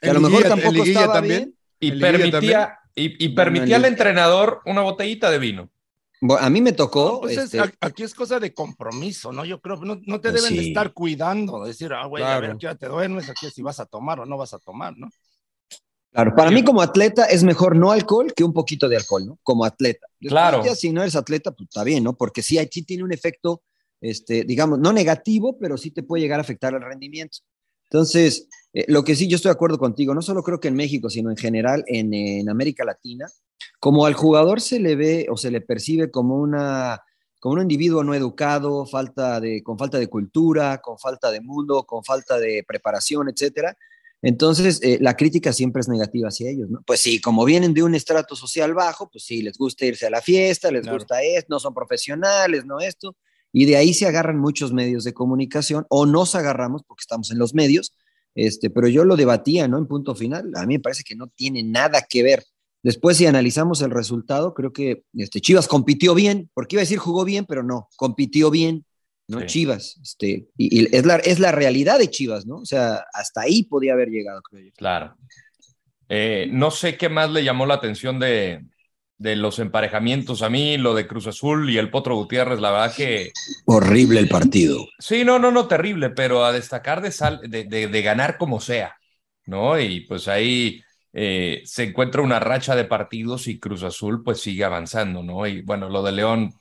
Que 0.00 0.10
a 0.10 0.14
lo 0.14 0.20
mejor 0.20 0.42
liguilla- 0.42 0.48
tampoco 0.62 0.84
estaba 0.84 1.12
también. 1.14 1.38
bien. 1.44 1.58
Y 1.80 1.88
¿En 1.88 1.94
liguilla 1.94 2.18
permitía, 2.30 2.78
y, 2.96 3.28
permitía 3.30 3.76
al 3.76 3.84
en 3.84 3.92
entrenador 3.92 4.60
una 4.66 4.80
botellita 4.82 5.30
de 5.30 5.38
vino. 5.38 5.70
Bueno, 6.26 6.42
a 6.46 6.48
mí 6.48 6.62
me 6.62 6.72
tocó. 6.72 7.20
Pues 7.20 7.36
es- 7.36 7.52
este, 7.54 7.70
aquí 7.80 8.02
es 8.02 8.14
cosa 8.14 8.40
de 8.40 8.54
compromiso, 8.54 9.30
¿no? 9.30 9.44
Yo 9.44 9.60
creo 9.60 9.78
que 9.78 9.84
no, 9.86 9.96
no 10.06 10.20
te 10.22 10.30
Pues 10.30 10.42
deben 10.42 10.56
de 10.56 10.62
sí. 10.62 10.68
estar 10.68 10.94
cuidando, 10.94 11.62
decir, 11.64 11.92
ah, 11.92 12.06
güey, 12.06 12.22
a 12.24 12.26
Claro. 12.26 12.40
ver 12.40 12.50
a 12.52 12.58
qué 12.58 12.66
hora 12.66 12.74
te 12.76 12.86
duermes, 12.88 13.28
aquí 13.28 13.50
si 13.50 13.60
vas 13.60 13.78
a 13.78 13.84
tomar 13.84 14.20
o 14.20 14.24
no 14.24 14.38
vas 14.38 14.54
a 14.54 14.58
tomar, 14.58 14.96
¿no? 14.96 15.10
Claro, 16.12 16.34
para 16.34 16.50
mí 16.50 16.64
como 16.64 16.80
atleta 16.80 17.26
es 17.26 17.44
mejor 17.44 17.76
no 17.76 17.90
alcohol 17.90 18.32
que 18.34 18.42
un 18.42 18.54
poquito 18.54 18.88
de 18.88 18.96
alcohol, 18.96 19.26
¿no? 19.26 19.38
Como 19.42 19.66
atleta. 19.66 20.06
Después 20.18 20.30
Claro. 20.30 20.64
ya 20.64 20.74
si 20.74 20.92
no 20.92 21.02
eres 21.02 21.14
atleta, 21.14 21.50
pues 21.50 21.68
está 21.68 21.84
bien, 21.84 22.02
¿no? 22.04 22.16
Porque 22.16 22.40
sí, 22.40 22.56
sí 22.70 22.84
tiene 22.84 23.02
un 23.04 23.12
efecto, 23.12 23.62
este, 24.00 24.44
digamos, 24.44 24.78
no 24.78 24.94
negativo, 24.94 25.58
pero 25.58 25.76
sí 25.76 25.90
te 25.90 26.04
puede 26.04 26.22
llegar 26.22 26.38
a 26.38 26.42
afectar 26.42 26.72
el 26.72 26.80
rendimiento. 26.80 27.38
Entonces, 27.94 28.48
eh, 28.72 28.84
lo 28.88 29.04
que 29.04 29.14
sí 29.14 29.28
yo 29.28 29.36
estoy 29.36 29.50
de 29.50 29.54
acuerdo 29.54 29.78
contigo, 29.78 30.14
no 30.16 30.20
solo 30.20 30.42
creo 30.42 30.58
que 30.58 30.66
en 30.66 30.74
México, 30.74 31.08
sino 31.08 31.30
en 31.30 31.36
general 31.36 31.84
en, 31.86 32.12
en 32.12 32.48
América 32.48 32.84
Latina, 32.84 33.28
como 33.78 34.04
al 34.04 34.14
jugador 34.14 34.60
se 34.60 34.80
le 34.80 34.96
ve 34.96 35.26
o 35.30 35.36
se 35.36 35.52
le 35.52 35.60
percibe 35.60 36.10
como 36.10 36.36
una 36.36 37.00
como 37.38 37.54
un 37.56 37.60
individuo 37.60 38.02
no 38.02 38.14
educado, 38.14 38.86
falta 38.86 39.38
de, 39.38 39.62
con 39.62 39.78
falta 39.78 39.98
de 39.98 40.08
cultura, 40.08 40.78
con 40.78 40.98
falta 40.98 41.30
de 41.30 41.42
mundo, 41.42 41.84
con 41.84 42.02
falta 42.02 42.38
de 42.40 42.64
preparación, 42.66 43.28
etcétera. 43.28 43.76
Entonces, 44.22 44.80
eh, 44.82 44.96
la 45.00 45.14
crítica 45.14 45.52
siempre 45.52 45.80
es 45.80 45.88
negativa 45.88 46.28
hacia 46.28 46.50
ellos, 46.50 46.70
¿no? 46.70 46.82
Pues 46.86 47.00
sí, 47.00 47.20
como 47.20 47.44
vienen 47.44 47.74
de 47.74 47.82
un 47.82 47.94
estrato 47.94 48.34
social 48.34 48.72
bajo, 48.72 49.10
pues 49.10 49.24
sí, 49.24 49.42
les 49.42 49.58
gusta 49.58 49.84
irse 49.84 50.06
a 50.06 50.10
la 50.10 50.22
fiesta, 50.22 50.70
les 50.70 50.82
Claro. 50.82 50.96
gusta 50.96 51.22
esto, 51.22 51.46
no 51.50 51.60
son 51.60 51.74
profesionales, 51.74 52.64
no 52.64 52.80
esto, 52.80 53.14
y 53.54 53.66
de 53.66 53.76
ahí 53.76 53.94
se 53.94 54.06
agarran 54.06 54.40
muchos 54.40 54.72
medios 54.72 55.04
de 55.04 55.14
comunicación, 55.14 55.86
o 55.88 56.06
nos 56.06 56.34
agarramos 56.34 56.82
porque 56.82 57.02
estamos 57.02 57.30
en 57.30 57.38
los 57.38 57.54
medios, 57.54 57.96
este, 58.34 58.68
pero 58.68 58.88
yo 58.88 59.04
lo 59.04 59.14
debatía, 59.14 59.68
¿no? 59.68 59.78
En 59.78 59.86
punto 59.86 60.16
final, 60.16 60.50
a 60.56 60.66
mí 60.66 60.74
me 60.74 60.80
parece 60.80 61.04
que 61.04 61.14
no 61.14 61.28
tiene 61.28 61.62
nada 61.62 62.02
que 62.02 62.24
ver. 62.24 62.44
Después, 62.82 63.16
si 63.16 63.26
analizamos 63.26 63.80
el 63.80 63.92
resultado, 63.92 64.54
creo 64.54 64.72
que 64.72 65.04
este, 65.14 65.40
Chivas 65.40 65.68
compitió 65.68 66.16
bien, 66.16 66.50
porque 66.52 66.74
iba 66.74 66.80
a 66.80 66.82
decir 66.82 66.98
jugó 66.98 67.24
bien, 67.24 67.46
pero 67.46 67.62
no, 67.62 67.88
compitió 67.94 68.50
bien, 68.50 68.84
¿no? 69.28 69.38
Sí. 69.42 69.46
Chivas, 69.46 70.00
este, 70.02 70.48
y, 70.58 70.80
y 70.80 70.88
es, 70.90 71.06
la, 71.06 71.16
es 71.18 71.38
la 71.38 71.52
realidad 71.52 72.00
de 72.00 72.10
Chivas, 72.10 72.46
¿no? 72.46 72.56
O 72.56 72.66
sea, 72.66 73.04
hasta 73.14 73.42
ahí 73.42 73.62
podía 73.62 73.92
haber 73.92 74.08
llegado, 74.08 74.42
creo 74.42 74.64
yo. 74.64 74.72
Claro. 74.76 75.14
Eh, 76.08 76.48
no 76.50 76.72
sé 76.72 76.96
qué 76.96 77.08
más 77.08 77.30
le 77.30 77.44
llamó 77.44 77.66
la 77.66 77.74
atención 77.74 78.18
de, 78.18 78.64
de 79.18 79.36
los 79.36 79.58
emparejamientos 79.58 80.42
a 80.42 80.50
mí, 80.50 80.78
lo 80.78 80.94
de 80.94 81.06
Cruz 81.06 81.26
Azul 81.26 81.70
y 81.70 81.78
el 81.78 81.90
Potro 81.90 82.16
Gutiérrez, 82.16 82.60
la 82.60 82.70
verdad 82.72 82.94
que 82.96 83.38
Horrible 83.66 84.20
el 84.20 84.28
partido. 84.28 84.86
sí, 84.98 85.24
no, 85.24 85.38
no, 85.38 85.50
no, 85.50 85.66
terrible, 85.68 86.10
pero 86.10 86.44
a 86.44 86.52
destacar 86.52 87.00
de, 87.02 87.10
sal, 87.12 87.40
de, 87.48 87.64
de, 87.64 87.88
de 87.88 88.02
ganar 88.02 88.38
como 88.38 88.60
sea, 88.60 88.96
¿no? 89.46 89.78
Y 89.80 90.02
pues 90.02 90.28
ahí 90.28 90.80
eh, 91.12 91.62
se 91.64 91.84
encuentra 91.84 92.22
una 92.22 92.40
racha 92.40 92.76
de 92.76 92.84
partidos 92.84 93.46
y 93.48 93.58
Cruz 93.60 93.82
Azul 93.82 94.22
pues 94.24 94.40
sigue 94.40 94.64
avanzando, 94.64 95.22
¿no? 95.22 95.46
Y 95.46 95.62
bueno, 95.62 95.88
lo 95.88 96.02
de 96.02 96.12
León, 96.12 96.54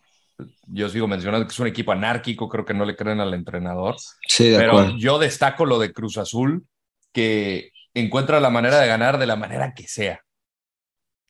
yo 0.67 0.89
sigo 0.89 1.07
mencionando 1.07 1.47
que 1.47 1.53
es 1.53 1.59
un 1.59 1.67
equipo 1.67 1.91
anárquico, 1.91 2.49
creo 2.49 2.65
que 2.65 2.73
no 2.73 2.85
le 2.85 2.95
creen 2.95 3.19
al 3.19 3.33
entrenador. 3.33 3.95
Sí, 4.27 4.49
de 4.49 4.57
Pero 4.57 4.63
acuerdo. 4.63 4.97
yo 4.97 5.19
destaco 5.19 5.65
lo 5.65 5.79
de 5.79 5.93
Cruz 5.93 6.17
Azul, 6.17 6.65
que 7.13 7.71
encuentra 7.93 8.39
la 8.39 8.49
manera 8.49 8.79
de 8.79 8.87
ganar 8.87 9.17
de 9.19 9.27
la 9.27 9.35
manera 9.35 9.73
que 9.73 9.87
sea. 9.87 10.21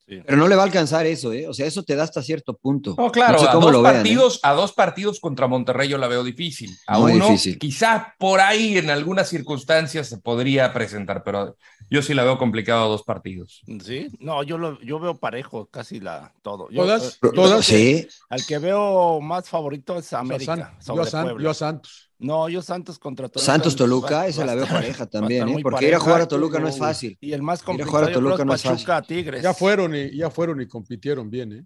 Pero 0.05 0.35
no 0.37 0.47
le 0.47 0.55
va 0.55 0.63
a 0.63 0.65
alcanzar 0.65 1.05
eso, 1.05 1.31
¿eh? 1.31 1.47
O 1.47 1.53
sea, 1.53 1.65
eso 1.65 1.81
te 1.83 1.95
da 1.95 2.03
hasta 2.03 2.21
cierto 2.21 2.55
punto. 2.55 2.93
No, 2.97 3.11
claro, 3.11 3.39
sé 3.39 3.47
a, 3.47 3.53
dos 3.53 3.71
lo 3.71 3.81
vean, 3.81 3.95
¿eh? 3.95 3.97
partidos, 3.99 4.39
a 4.43 4.51
dos 4.53 4.73
partidos 4.73 5.19
contra 5.19 5.47
Monterrey 5.47 5.87
yo 5.87 5.97
la 5.97 6.07
veo 6.07 6.23
difícil. 6.23 6.69
A 6.87 6.99
Muy 6.99 7.13
uno, 7.13 7.27
difícil. 7.27 7.57
quizá 7.57 8.13
por 8.19 8.41
ahí 8.41 8.77
en 8.77 8.89
algunas 8.89 9.29
circunstancias 9.29 10.07
se 10.09 10.17
podría 10.17 10.73
presentar, 10.73 11.23
pero 11.23 11.55
yo 11.89 12.01
sí 12.01 12.13
la 12.13 12.23
veo 12.25 12.37
complicado 12.37 12.83
a 12.83 12.87
dos 12.89 13.03
partidos. 13.03 13.61
Sí, 13.83 14.09
no, 14.19 14.43
yo 14.43 14.57
lo, 14.57 14.79
yo 14.81 14.99
veo 14.99 15.17
parejo 15.17 15.67
casi 15.67 15.99
la 16.01 16.33
todo. 16.41 16.69
Yo, 16.69 16.81
¿Todas? 16.83 17.13
eh, 17.15 17.17
yo 17.23 17.31
¿Todas? 17.31 17.65
Sí. 17.65 18.07
Al 18.29 18.45
que 18.45 18.57
veo 18.57 19.21
más 19.21 19.47
favorito 19.47 19.97
es 19.97 20.09
Yo 20.09 20.17
a 20.17 20.19
América. 20.19 20.77
Yo 20.85 21.01
a 21.01 21.05
San- 21.05 21.23
Puebla. 21.23 21.43
yo 21.43 21.49
a 21.49 21.53
Santos. 21.53 22.09
No, 22.23 22.47
yo 22.47 22.61
Santos 22.61 22.97
contra 22.97 23.27
Toluca. 23.27 23.45
Santos 23.45 23.75
Toluca, 23.75 24.27
esa 24.27 24.45
la 24.45 24.55
veo 24.55 24.65
pareja 24.65 25.05
también, 25.05 25.47
¿eh? 25.49 25.59
porque 25.61 25.89
ir 25.89 25.95
a 25.95 25.99
jugar 25.99 26.21
a 26.21 26.27
Toluca 26.27 26.57
no 26.57 26.69
es 26.69 26.77
fácil. 26.77 27.17
Y 27.19 27.33
el 27.33 27.41
más 27.41 27.61
complicado 27.61 28.03
ir 28.05 28.09
a 28.09 28.13
Toluca 28.13 28.45
no 28.45 28.53
es 28.53 28.63
Pachuca, 28.63 29.01
Tigres. 29.01 29.43
Ya 29.43 29.53
fueron 29.53 29.93
y 29.93 30.15
ya 30.15 30.29
fueron 30.29 30.61
y 30.61 30.67
compitieron 30.67 31.29
bien, 31.29 31.51
¿eh? 31.51 31.65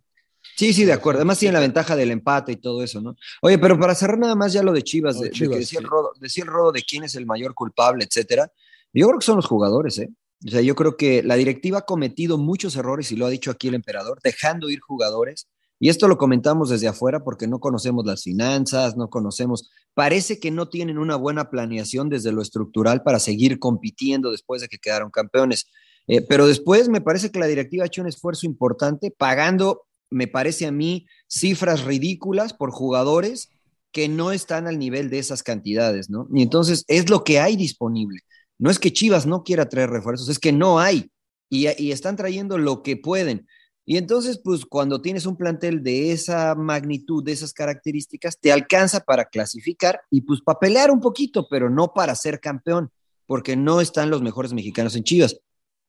Sí, 0.55 0.73
sí, 0.73 0.85
de 0.85 0.93
acuerdo. 0.93 1.19
Además 1.19 1.37
tiene 1.37 1.53
la 1.53 1.59
ventaja 1.59 1.95
del 1.95 2.09
empate 2.09 2.53
y 2.53 2.55
todo 2.55 2.81
eso, 2.81 3.01
¿no? 3.01 3.15
Oye, 3.41 3.59
pero 3.59 3.79
para 3.79 3.93
cerrar 3.93 4.17
nada 4.17 4.33
más 4.33 4.53
ya 4.53 4.63
lo 4.63 4.71
de 4.71 4.81
Chivas, 4.81 5.19
de, 5.19 5.29
Chivas, 5.29 5.53
que 5.53 5.59
decía, 5.59 5.79
el 5.79 5.85
rodo, 5.85 6.13
decía 6.19 6.43
el 6.43 6.49
Rodo 6.49 6.71
de 6.71 6.81
quién 6.81 7.03
es 7.03 7.13
el 7.15 7.25
mayor 7.27 7.53
culpable, 7.53 8.03
etcétera. 8.05 8.51
Yo 8.93 9.07
creo 9.07 9.19
que 9.19 9.25
son 9.25 9.35
los 9.35 9.45
jugadores, 9.45 9.99
¿eh? 9.99 10.09
O 10.45 10.49
sea, 10.49 10.61
yo 10.61 10.73
creo 10.73 10.97
que 10.97 11.21
la 11.21 11.35
directiva 11.35 11.79
ha 11.79 11.85
cometido 11.85 12.37
muchos 12.37 12.75
errores 12.75 13.11
y 13.11 13.15
lo 13.15 13.25
ha 13.25 13.29
dicho 13.29 13.51
aquí 13.51 13.67
el 13.67 13.75
emperador, 13.75 14.19
dejando 14.23 14.69
ir 14.69 14.79
jugadores 14.79 15.47
y 15.79 15.89
esto 15.89 16.07
lo 16.07 16.17
comentamos 16.17 16.69
desde 16.69 16.87
afuera 16.87 17.23
porque 17.23 17.47
no 17.47 17.59
conocemos 17.59 18.05
las 18.05 18.23
finanzas, 18.23 18.97
no 18.97 19.09
conocemos, 19.09 19.69
parece 19.93 20.39
que 20.39 20.49
no 20.49 20.69
tienen 20.69 20.97
una 20.97 21.15
buena 21.15 21.49
planeación 21.49 22.09
desde 22.09 22.31
lo 22.31 22.41
estructural 22.41 23.03
para 23.03 23.19
seguir 23.19 23.59
compitiendo 23.59 24.31
después 24.31 24.61
de 24.61 24.67
que 24.67 24.79
quedaron 24.79 25.11
campeones. 25.11 25.67
Eh, 26.07 26.21
pero 26.21 26.47
después 26.47 26.89
me 26.89 27.01
parece 27.01 27.31
que 27.31 27.39
la 27.39 27.47
directiva 27.47 27.83
ha 27.83 27.87
hecho 27.87 28.01
un 28.01 28.07
esfuerzo 28.07 28.45
importante 28.45 29.11
pagando, 29.11 29.83
me 30.09 30.27
parece 30.27 30.65
a 30.65 30.71
mí, 30.71 31.05
cifras 31.27 31.83
ridículas 31.83 32.53
por 32.53 32.71
jugadores 32.71 33.49
que 33.91 34.07
no 34.07 34.31
están 34.31 34.67
al 34.67 34.79
nivel 34.79 35.09
de 35.09 35.19
esas 35.19 35.43
cantidades, 35.43 36.09
¿no? 36.09 36.27
Y 36.33 36.41
entonces 36.41 36.85
es 36.87 37.09
lo 37.09 37.23
que 37.23 37.39
hay 37.39 37.55
disponible. 37.55 38.21
No 38.57 38.71
es 38.71 38.79
que 38.79 38.93
Chivas 38.93 39.25
no 39.25 39.43
quiera 39.43 39.69
traer 39.69 39.89
refuerzos, 39.89 40.29
es 40.29 40.39
que 40.39 40.51
no 40.51 40.79
hay. 40.79 41.11
Y, 41.49 41.67
y 41.81 41.91
están 41.91 42.15
trayendo 42.15 42.57
lo 42.57 42.83
que 42.83 42.97
pueden. 42.97 43.47
Y 43.89 43.95
entonces, 43.95 44.41
pues 44.43 44.65
cuando 44.65 45.01
tienes 45.01 45.25
un 45.25 45.37
plantel 45.37 45.81
de 45.81 46.11
esa 46.11 46.55
magnitud, 46.55 47.23
de 47.23 47.31
esas 47.31 47.53
características, 47.53 48.37
te 48.37 48.51
alcanza 48.51 48.99
para 48.99 49.23
clasificar 49.23 50.01
y 50.11 50.21
pues 50.21 50.41
para 50.41 50.59
pelear 50.59 50.91
un 50.91 50.99
poquito, 50.99 51.47
pero 51.49 51.69
no 51.69 51.93
para 51.93 52.13
ser 52.13 52.41
campeón, 52.41 52.91
porque 53.25 53.55
no 53.55 53.79
están 53.79 54.09
los 54.09 54.21
mejores 54.21 54.51
mexicanos 54.51 54.93
en 54.97 55.03
Chivas. 55.05 55.39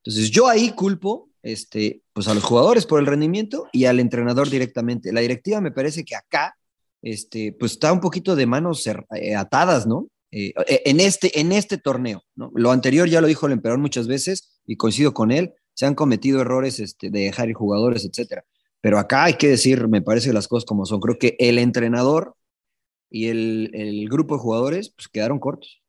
Entonces, 0.05 0.31
yo 0.31 0.47
ahí 0.47 0.71
culpo 0.71 1.29
este, 1.43 2.03
pues 2.13 2.29
a 2.29 2.35
los 2.35 2.45
jugadores 2.45 2.87
por 2.87 3.01
el 3.01 3.07
rendimiento 3.07 3.67
y 3.73 3.87
al 3.87 3.99
entrenador 3.99 4.49
directamente. 4.49 5.13
La 5.13 5.21
directiva 5.21 5.61
me 5.61 5.73
parece 5.73 6.05
que 6.05 6.15
acá, 6.15 6.57
este, 7.03 7.53
pues 7.59 7.73
está 7.73 7.93
un 7.93 8.01
poquito 8.01 8.37
de 8.37 8.47
manos 8.47 8.87
eh, 8.87 9.35
atadas, 9.35 9.89
¿no? 9.89 10.07
Eh, 10.31 10.53
eh, 10.69 10.83
en, 10.85 11.01
este, 11.01 11.41
en 11.41 11.51
este 11.51 11.79
torneo. 11.79 12.23
Lo 12.37 12.71
anterior 12.71 13.09
ya 13.09 13.21
lo 13.21 13.27
dijo 13.27 13.47
el 13.47 13.55
emperador 13.55 13.81
muchas 13.81 14.07
veces 14.07 14.61
y 14.67 14.77
coincido 14.77 15.15
con 15.15 15.33
él, 15.33 15.55
se 15.79 15.87
han 15.87 15.95
cometido 15.95 16.41
errores 16.41 16.81
este, 16.81 17.09
de 17.09 17.21
dejar 17.21 17.51
ir 17.51 17.55
jugadores, 17.55 18.05
etcétera. 18.05 18.45
Pero 18.81 18.99
acá 18.99 19.23
hay 19.23 19.35
que 19.35 19.47
decir, 19.47 19.87
me 19.87 20.03
parece 20.03 20.33
las 20.33 20.49
cosas 20.49 20.65
como 20.65 20.85
son. 20.85 20.99
Creo 20.99 21.21
que 21.21 21.37
el 21.39 21.57
entrenador 21.57 22.35
y 23.09 23.29
el, 23.29 24.09
grupo 24.11 24.35
de 24.35 24.41
jugadores 24.41 24.91
pues, 24.91 25.07
quedaron 25.07 25.39
cortos. 25.39 25.81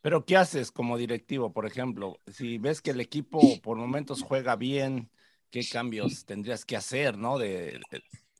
Pero 0.00 0.24
¿qué 0.24 0.38
haces 0.38 0.72
como 0.72 0.96
directivo, 0.96 1.52
por 1.52 1.66
ejemplo? 1.66 2.18
Si 2.32 2.56
ves 2.56 2.80
que 2.80 2.92
el 2.92 3.00
equipo 3.02 3.38
por 3.60 3.76
momentos 3.76 4.22
juega 4.22 4.56
bien, 4.56 5.10
¿qué 5.50 5.68
cambios 5.70 6.24
tendrías 6.24 6.64
que 6.64 6.78
hacer, 6.78 7.18
no? 7.18 7.36
De, 7.36 7.78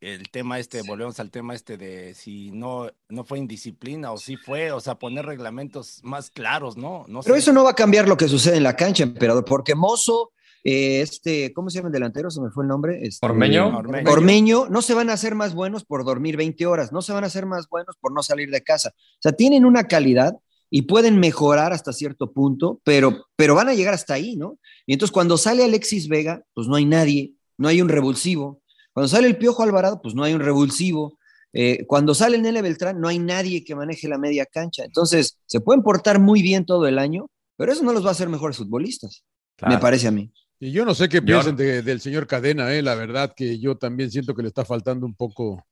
el 0.00 0.30
tema 0.30 0.58
este, 0.58 0.80
volvemos 0.80 1.20
al 1.20 1.30
tema 1.30 1.54
este 1.54 1.76
de 1.76 2.14
si 2.14 2.52
no, 2.52 2.90
no 3.10 3.22
fue 3.22 3.38
indisciplina 3.38 4.12
o 4.12 4.16
si 4.16 4.38
fue, 4.38 4.72
o 4.72 4.80
sea, 4.80 4.94
poner 4.94 5.26
reglamentos 5.26 6.00
más 6.02 6.30
claros, 6.30 6.78
¿no? 6.78 7.04
no 7.06 7.20
Pero 7.20 7.36
eso 7.36 7.52
no 7.52 7.64
va 7.64 7.72
a 7.72 7.74
cambiar 7.74 8.08
lo 8.08 8.16
que 8.16 8.28
sucede 8.28 8.56
en 8.56 8.62
la 8.62 8.76
cancha, 8.76 9.02
emperador, 9.02 9.44
porque 9.44 9.74
Mozo 9.74 10.32
eh, 10.68 11.00
este, 11.00 11.52
¿cómo 11.52 11.70
se 11.70 11.76
llama 11.76 11.90
el 11.90 11.92
delantero? 11.92 12.28
Se 12.28 12.40
me 12.40 12.50
fue 12.50 12.64
el 12.64 12.68
nombre. 12.68 12.98
Este, 13.00 13.24
Ormeño. 13.24 13.68
Ormeño. 14.04 14.68
No 14.68 14.82
se 14.82 14.94
van 14.94 15.10
a 15.10 15.12
hacer 15.12 15.36
más 15.36 15.54
buenos 15.54 15.84
por 15.84 16.04
dormir 16.04 16.36
20 16.36 16.66
horas, 16.66 16.90
no 16.90 17.02
se 17.02 17.12
van 17.12 17.22
a 17.22 17.28
hacer 17.28 17.46
más 17.46 17.68
buenos 17.68 17.94
por 18.00 18.12
no 18.12 18.20
salir 18.20 18.50
de 18.50 18.64
casa. 18.64 18.92
O 18.96 19.20
sea, 19.20 19.30
tienen 19.30 19.64
una 19.64 19.84
calidad 19.84 20.34
y 20.68 20.82
pueden 20.82 21.20
mejorar 21.20 21.72
hasta 21.72 21.92
cierto 21.92 22.32
punto, 22.32 22.80
pero, 22.82 23.26
pero 23.36 23.54
van 23.54 23.68
a 23.68 23.74
llegar 23.74 23.94
hasta 23.94 24.14
ahí, 24.14 24.34
¿no? 24.34 24.58
Y 24.86 24.94
entonces 24.94 25.12
cuando 25.12 25.38
sale 25.38 25.62
Alexis 25.62 26.08
Vega, 26.08 26.42
pues 26.52 26.66
no 26.66 26.74
hay 26.74 26.84
nadie, 26.84 27.34
no 27.58 27.68
hay 27.68 27.80
un 27.80 27.88
revulsivo. 27.88 28.60
Cuando 28.92 29.06
sale 29.06 29.28
el 29.28 29.38
Piojo 29.38 29.62
Alvarado, 29.62 30.00
pues 30.02 30.16
no 30.16 30.24
hay 30.24 30.34
un 30.34 30.40
revulsivo. 30.40 31.16
Eh, 31.52 31.86
cuando 31.86 32.12
sale 32.12 32.38
Nele 32.38 32.60
Beltrán, 32.60 33.00
no 33.00 33.06
hay 33.06 33.20
nadie 33.20 33.62
que 33.62 33.76
maneje 33.76 34.08
la 34.08 34.18
media 34.18 34.44
cancha. 34.44 34.82
Entonces, 34.84 35.38
se 35.46 35.60
pueden 35.60 35.84
portar 35.84 36.18
muy 36.18 36.42
bien 36.42 36.66
todo 36.66 36.88
el 36.88 36.98
año, 36.98 37.30
pero 37.56 37.70
eso 37.70 37.84
no 37.84 37.92
los 37.92 38.04
va 38.04 38.08
a 38.08 38.12
hacer 38.12 38.28
mejores 38.28 38.56
futbolistas, 38.56 39.22
me 39.64 39.78
parece 39.78 40.08
a 40.08 40.10
mí. 40.10 40.32
Y 40.58 40.72
yo 40.72 40.84
no 40.84 40.94
sé 40.94 41.08
qué 41.08 41.20
piensan 41.20 41.56
del 41.56 42.00
señor 42.00 42.26
Cadena, 42.26 42.72
eh, 42.74 42.82
la 42.82 42.94
verdad 42.94 43.32
que 43.36 43.58
yo 43.58 43.76
también 43.76 44.10
siento 44.10 44.34
que 44.34 44.42
le 44.42 44.48
está 44.48 44.64
faltando 44.64 45.04
un 45.04 45.14
poco 45.14 45.66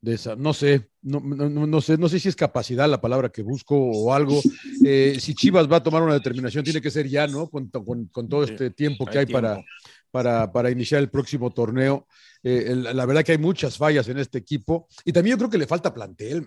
de 0.00 0.14
esa, 0.14 0.36
no 0.36 0.54
sé, 0.54 0.90
no, 1.02 1.18
no, 1.20 1.80
sé, 1.80 1.98
no 1.98 2.08
sé 2.08 2.20
si 2.20 2.28
es 2.28 2.36
capacidad 2.36 2.88
la 2.88 3.00
palabra 3.00 3.30
que 3.30 3.42
busco 3.42 3.76
o 3.76 4.14
algo. 4.14 4.40
Eh, 4.84 5.16
si 5.18 5.34
Chivas 5.34 5.70
va 5.70 5.78
a 5.78 5.82
tomar 5.82 6.02
una 6.02 6.14
determinación, 6.14 6.62
tiene 6.62 6.80
que 6.80 6.90
ser 6.90 7.08
ya, 7.08 7.26
¿no? 7.26 7.48
Con, 7.48 7.68
todo 7.70 8.44
este 8.44 8.70
tiempo 8.70 9.04
que 9.06 9.18
hay, 9.18 9.26
para, 9.26 9.60
para, 10.12 10.52
para, 10.52 10.70
iniciar 10.70 11.00
el 11.00 11.10
próximo 11.10 11.50
torneo. 11.50 12.06
Eh, 12.44 12.76
la 12.76 13.04
verdad 13.04 13.24
que 13.24 13.32
hay 13.32 13.38
muchas 13.38 13.76
fallas 13.76 14.08
en 14.08 14.18
este 14.18 14.38
equipo 14.38 14.86
y 15.04 15.12
también 15.12 15.34
yo 15.34 15.38
creo 15.38 15.50
que 15.50 15.58
le 15.58 15.66
falta 15.66 15.92
plantel. 15.92 16.46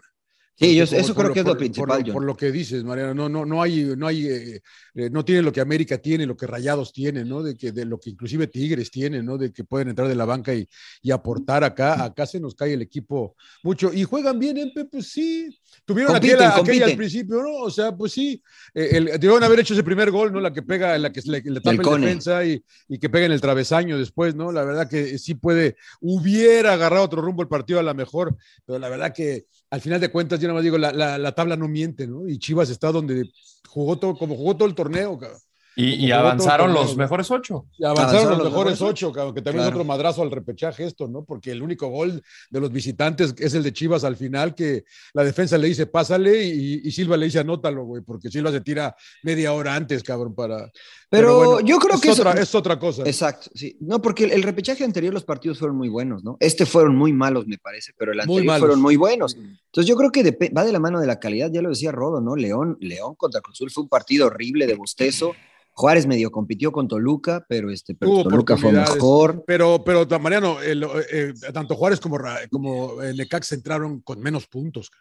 Sí, 0.56 0.80
eso 0.80 1.16
creo 1.16 1.34
que 1.34 1.40
es 1.40 1.46
lo 1.46 1.58
principal. 1.58 2.04
Por, 2.06 2.24
lo 2.24 2.38
que 2.38 2.52
dices, 2.52 2.84
Mariano, 2.84 3.16
no, 3.16 3.30
no, 3.30 3.46
no 3.46 3.62
hay, 3.64 3.96
no 3.98 4.06
hay, 4.06 4.28
eh, 4.28 4.62
eh, 4.94 5.10
no 5.10 5.26
tiene 5.26 5.42
lo 5.42 5.52
que 5.52 5.60
América 5.60 5.98
tiene, 5.98 6.26
lo 6.26 6.38
que 6.38 6.46
Rayados 6.46 6.94
tienen, 6.94 7.28
¿no? 7.28 7.42
De 7.42 7.58
que 7.58 7.72
de 7.72 7.86
lo 7.86 8.00
que 8.00 8.12
inclusive 8.12 8.46
Tigres 8.46 8.92
tienen, 8.92 9.26
¿no? 9.26 9.40
De 9.40 9.52
que 9.52 9.64
pueden 9.64 9.90
entrar 9.90 10.08
de 10.08 10.14
la 10.14 10.26
banca 10.26 10.54
y, 10.54 10.68
aportar 11.12 11.64
acá. 11.64 12.04
Acá 12.04 12.26
se 12.28 12.40
nos 12.40 12.54
cae 12.54 12.74
el 12.74 12.82
equipo 12.82 13.36
mucho 13.64 13.92
y 13.92 14.04
juegan 14.04 14.38
bien, 14.38 14.58
¿eh? 14.58 14.72
Pues 14.92 15.12
sí, 15.12 15.50
tuvieron 15.84 16.16
aquella, 16.16 16.52
al 16.52 16.96
principio, 16.96 17.42
¿no? 17.42 17.54
O 17.64 17.72
sea, 17.72 17.96
pues 17.96 18.12
sí, 18.12 18.42
el, 18.74 19.06
debieron 19.06 19.44
haber 19.44 19.62
hecho 19.62 19.74
ese 19.74 19.84
primer 19.84 20.12
gol, 20.12 20.32
¿no? 20.32 20.40
La 20.40 20.54
que 20.54 20.62
pega, 20.62 20.98
la 20.98 21.12
que 21.12 21.22
le, 21.26 21.42
tapa 21.60 21.72
el 21.72 22.02
defensa 22.02 22.46
y, 22.46 22.64
y, 22.88 23.00
que 23.00 23.10
pega 23.10 23.26
en 23.26 23.32
el 23.32 23.42
travesaño 23.42 23.98
después, 23.98 24.36
¿no? 24.36 24.52
La 24.52 24.64
verdad 24.64 24.88
que 24.88 25.18
sí 25.18 25.34
puede, 25.34 25.76
hubiera 26.02 26.74
agarrado 26.74 27.04
otro 27.04 27.22
rumbo 27.22 27.42
el 27.42 27.48
partido 27.48 27.80
a 27.80 27.84
la 27.84 27.96
mejor, 27.96 28.36
pero 28.66 28.78
la 28.78 28.90
verdad 28.90 29.14
que 29.14 29.46
al 29.71 29.81
final 29.81 29.99
de 29.99 30.12
cuentas, 30.12 30.39
yo 30.39 30.47
nada 30.47 30.55
más 30.55 30.63
digo, 30.63 30.77
la, 30.77 30.91
la, 31.17 31.31
tabla 31.31 31.55
no 31.55 31.67
miente, 31.67 32.05
¿no? 32.05 32.27
Y 32.27 32.38
Chivas 32.38 32.69
está 32.69 32.91
donde 32.91 33.31
jugó 33.67 33.97
todo, 33.97 34.17
como 34.17 34.36
jugó 34.36 34.55
todo 34.55 34.67
el 34.67 34.75
torneo, 34.75 35.17
cabrón. 35.17 35.39
Y, 35.77 36.12
avanzaron 36.12 36.73
los 36.73 36.97
mejores 36.97 37.31
ocho. 37.31 37.65
Y 37.77 37.86
avanzaron, 37.86 38.38
los, 38.38 38.43
mejores 38.43 38.81
ocho, 38.81 39.13
que 39.34 39.41
también 39.41 39.65
es 39.65 39.71
otro 39.71 39.86
madrazo 39.86 40.21
al 40.21 40.29
repechaje 40.29 40.84
esto, 40.84 41.07
¿no? 41.07 41.23
Porque 41.23 41.51
el 41.51 41.62
único 41.62 41.88
gol 41.88 42.21
de 42.49 42.60
los 42.60 42.71
visitantes 42.71 43.34
es 43.38 43.53
el 43.53 43.63
de 43.63 43.71
Chivas 43.71 44.03
al 44.03 44.17
final, 44.17 44.53
que 44.53 44.84
la 45.13 45.23
defensa 45.23 45.57
le 45.57 45.69
dice 45.69 45.86
pásale 45.88 46.43
y, 46.43 46.91
Silva 46.91 47.15
le 47.15 47.27
dice 47.27 47.39
anótalo, 47.39 47.86
güey, 47.86 48.03
porque 48.03 48.29
Silva 48.29 48.51
se 48.51 48.60
tira 48.60 48.93
media 49.23 49.53
hora 49.53 49.75
antes, 49.75 50.03
cabrón, 50.03 50.36
para... 50.36 50.69
Pero, 51.12 51.60
yo 51.60 51.78
creo 51.78 52.00
que 52.00 52.10
es 52.10 52.56
otra 52.56 52.80
cosa. 52.80 53.04
Exacto, 53.06 53.52
sí. 53.54 53.78
No, 53.82 54.02
porque 54.02 54.24
el, 54.24 54.43
repechaje 54.43 54.84
anterior 54.84 55.13
los 55.13 55.26
partidos 55.26 55.60
fueron 55.60 55.76
muy 55.76 55.89
buenos, 55.89 56.24
¿no? 56.24 56.38
Este 56.39 56.65
fueron 56.65 56.95
muy 56.95 57.12
malos, 57.12 57.45
me 57.47 57.58
parece, 57.58 57.91
pero 57.97 58.13
el 58.13 58.21
anterior 58.21 58.60
fueron 58.60 58.82
muy 58.82 58.95
buenos. 58.95 59.36
Entonces 59.36 59.86
yo 59.86 59.95
creo 59.97 60.12
que 60.12 60.24
va 60.56 60.63
de 60.63 60.71
la 60.71 60.80
mano 60.80 61.00
de 61.00 61.08
la 61.08 61.19
calidad, 61.19 61.52
ya 61.52 61.62
lo 61.62 61.69
decía 61.69 61.91
Rodo, 61.91 62.21
¿no? 62.21 62.36
León, 62.36 62.78
León 62.80 63.15
contra 63.15 63.41
Cruzul 63.41 63.69
fue 63.69 63.84
un 63.84 63.89
partido 63.89 64.28
horrible 64.28 64.65
de 64.67 64.76
bostezo 64.76 65.34
Juárez 65.74 66.06
medio 66.06 66.32
compitió 66.32 66.71
con 66.71 66.88
Toluca, 66.88 67.45
pero 67.47 67.71
este 67.71 67.93
Toluca 67.95 68.58
fue 68.58 68.71
mejor. 68.71 69.43
Pero, 69.47 69.84
pero 69.84 70.06
Mariano, 70.19 70.58
eh, 70.62 71.34
tanto 71.54 71.76
Juárez 71.76 72.00
como, 72.00 72.19
como 72.50 73.02
el 73.02 73.17
Necax 73.17 73.54
entraron 73.54 74.02
con 74.02 74.19
menos 74.19 74.47
puntos 74.47 74.91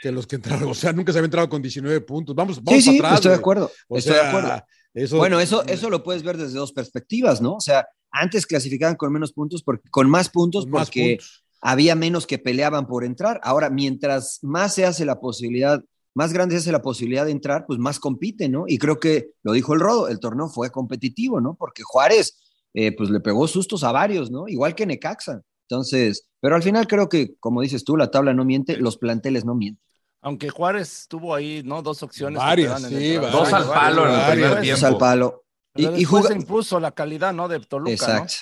que 0.00 0.12
los 0.12 0.26
que 0.26 0.36
entraron. 0.36 0.70
O 0.70 0.74
sea, 0.74 0.92
nunca 0.92 1.12
se 1.12 1.18
había 1.18 1.26
entrado 1.26 1.48
con 1.48 1.60
19 1.60 2.00
puntos. 2.02 2.34
Vamos, 2.34 2.62
vamos 2.62 2.82
sí, 2.82 2.90
sí, 2.90 2.98
atrás. 2.98 3.14
Estoy 3.14 3.30
de 3.30 3.36
acuerdo. 3.36 3.70
estoy 3.90 4.14
de 4.14 4.20
acuerdo. 4.20 4.64
Bueno, 5.10 5.40
eso, 5.40 5.64
eso 5.66 5.90
lo 5.90 6.02
puedes 6.02 6.22
ver 6.22 6.36
desde 6.36 6.58
dos 6.58 6.72
perspectivas, 6.72 7.40
¿no? 7.40 7.54
O 7.54 7.60
sea, 7.60 7.86
antes 8.10 8.46
clasificaban 8.46 8.96
con 8.96 9.12
menos 9.12 9.32
puntos, 9.32 9.62
porque, 9.62 9.88
con 9.90 10.08
más 10.08 10.28
puntos, 10.28 10.66
porque 10.66 11.18
había 11.60 11.94
menos 11.94 12.26
que 12.26 12.38
peleaban 12.38 12.86
por 12.86 13.04
entrar. 13.04 13.40
Ahora, 13.42 13.70
mientras 13.70 14.38
más 14.42 14.74
se 14.74 14.84
hace 14.84 15.04
la 15.04 15.20
posibilidad 15.20 15.82
más 16.14 16.32
grande 16.32 16.56
es 16.56 16.66
la 16.68 16.80
posibilidad 16.80 17.24
de 17.24 17.32
entrar, 17.32 17.66
pues 17.66 17.78
más 17.78 17.98
compite, 17.98 18.48
¿no? 18.48 18.64
Y 18.68 18.78
creo 18.78 19.00
que 19.00 19.32
lo 19.42 19.52
dijo 19.52 19.74
el 19.74 19.80
Rodo, 19.80 20.08
el 20.08 20.20
torneo 20.20 20.48
fue 20.48 20.70
competitivo, 20.70 21.40
¿no? 21.40 21.56
Porque 21.56 21.82
Juárez, 21.82 22.38
eh, 22.72 22.92
pues 22.96 23.10
le 23.10 23.20
pegó 23.20 23.48
sustos 23.48 23.82
a 23.82 23.92
varios, 23.92 24.30
¿no? 24.30 24.46
Igual 24.48 24.74
que 24.74 24.86
Necaxa. 24.86 25.42
Entonces, 25.68 26.28
pero 26.40 26.54
al 26.54 26.62
final 26.62 26.86
creo 26.86 27.08
que, 27.08 27.34
como 27.40 27.62
dices 27.62 27.84
tú, 27.84 27.96
la 27.96 28.10
tabla 28.10 28.32
no 28.32 28.44
miente, 28.44 28.76
los 28.76 28.96
planteles 28.96 29.44
no 29.44 29.54
mienten. 29.54 29.82
Aunque 30.24 30.48
Juárez 30.48 31.06
tuvo 31.06 31.34
ahí, 31.34 31.62
¿no? 31.64 31.82
Dos 31.82 32.02
opciones. 32.02 32.38
Varias, 32.38 32.82
sí, 32.82 33.12
Dos 33.14 33.52
al 33.52 33.66
palo 33.66 34.08
en 34.08 34.14
el 34.14 34.32
primer 34.32 34.60
tiempo. 34.62 34.80
Dos 34.80 34.84
al 34.84 34.96
palo. 34.98 35.44
y, 35.76 35.86
y 35.86 36.06
se 36.06 36.32
impuso 36.32 36.80
la 36.80 36.90
calidad, 36.92 37.32
¿no? 37.34 37.46
De 37.46 37.60
Toluca, 37.60 37.92
Exacto. 37.92 38.34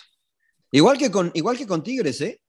Igual 0.71 0.97
que, 0.97 1.11
con, 1.11 1.31
igual 1.35 1.59
que 1.59 1.67
con 1.67 1.83
Tigres, 1.83 2.21
¿eh? 2.21 2.41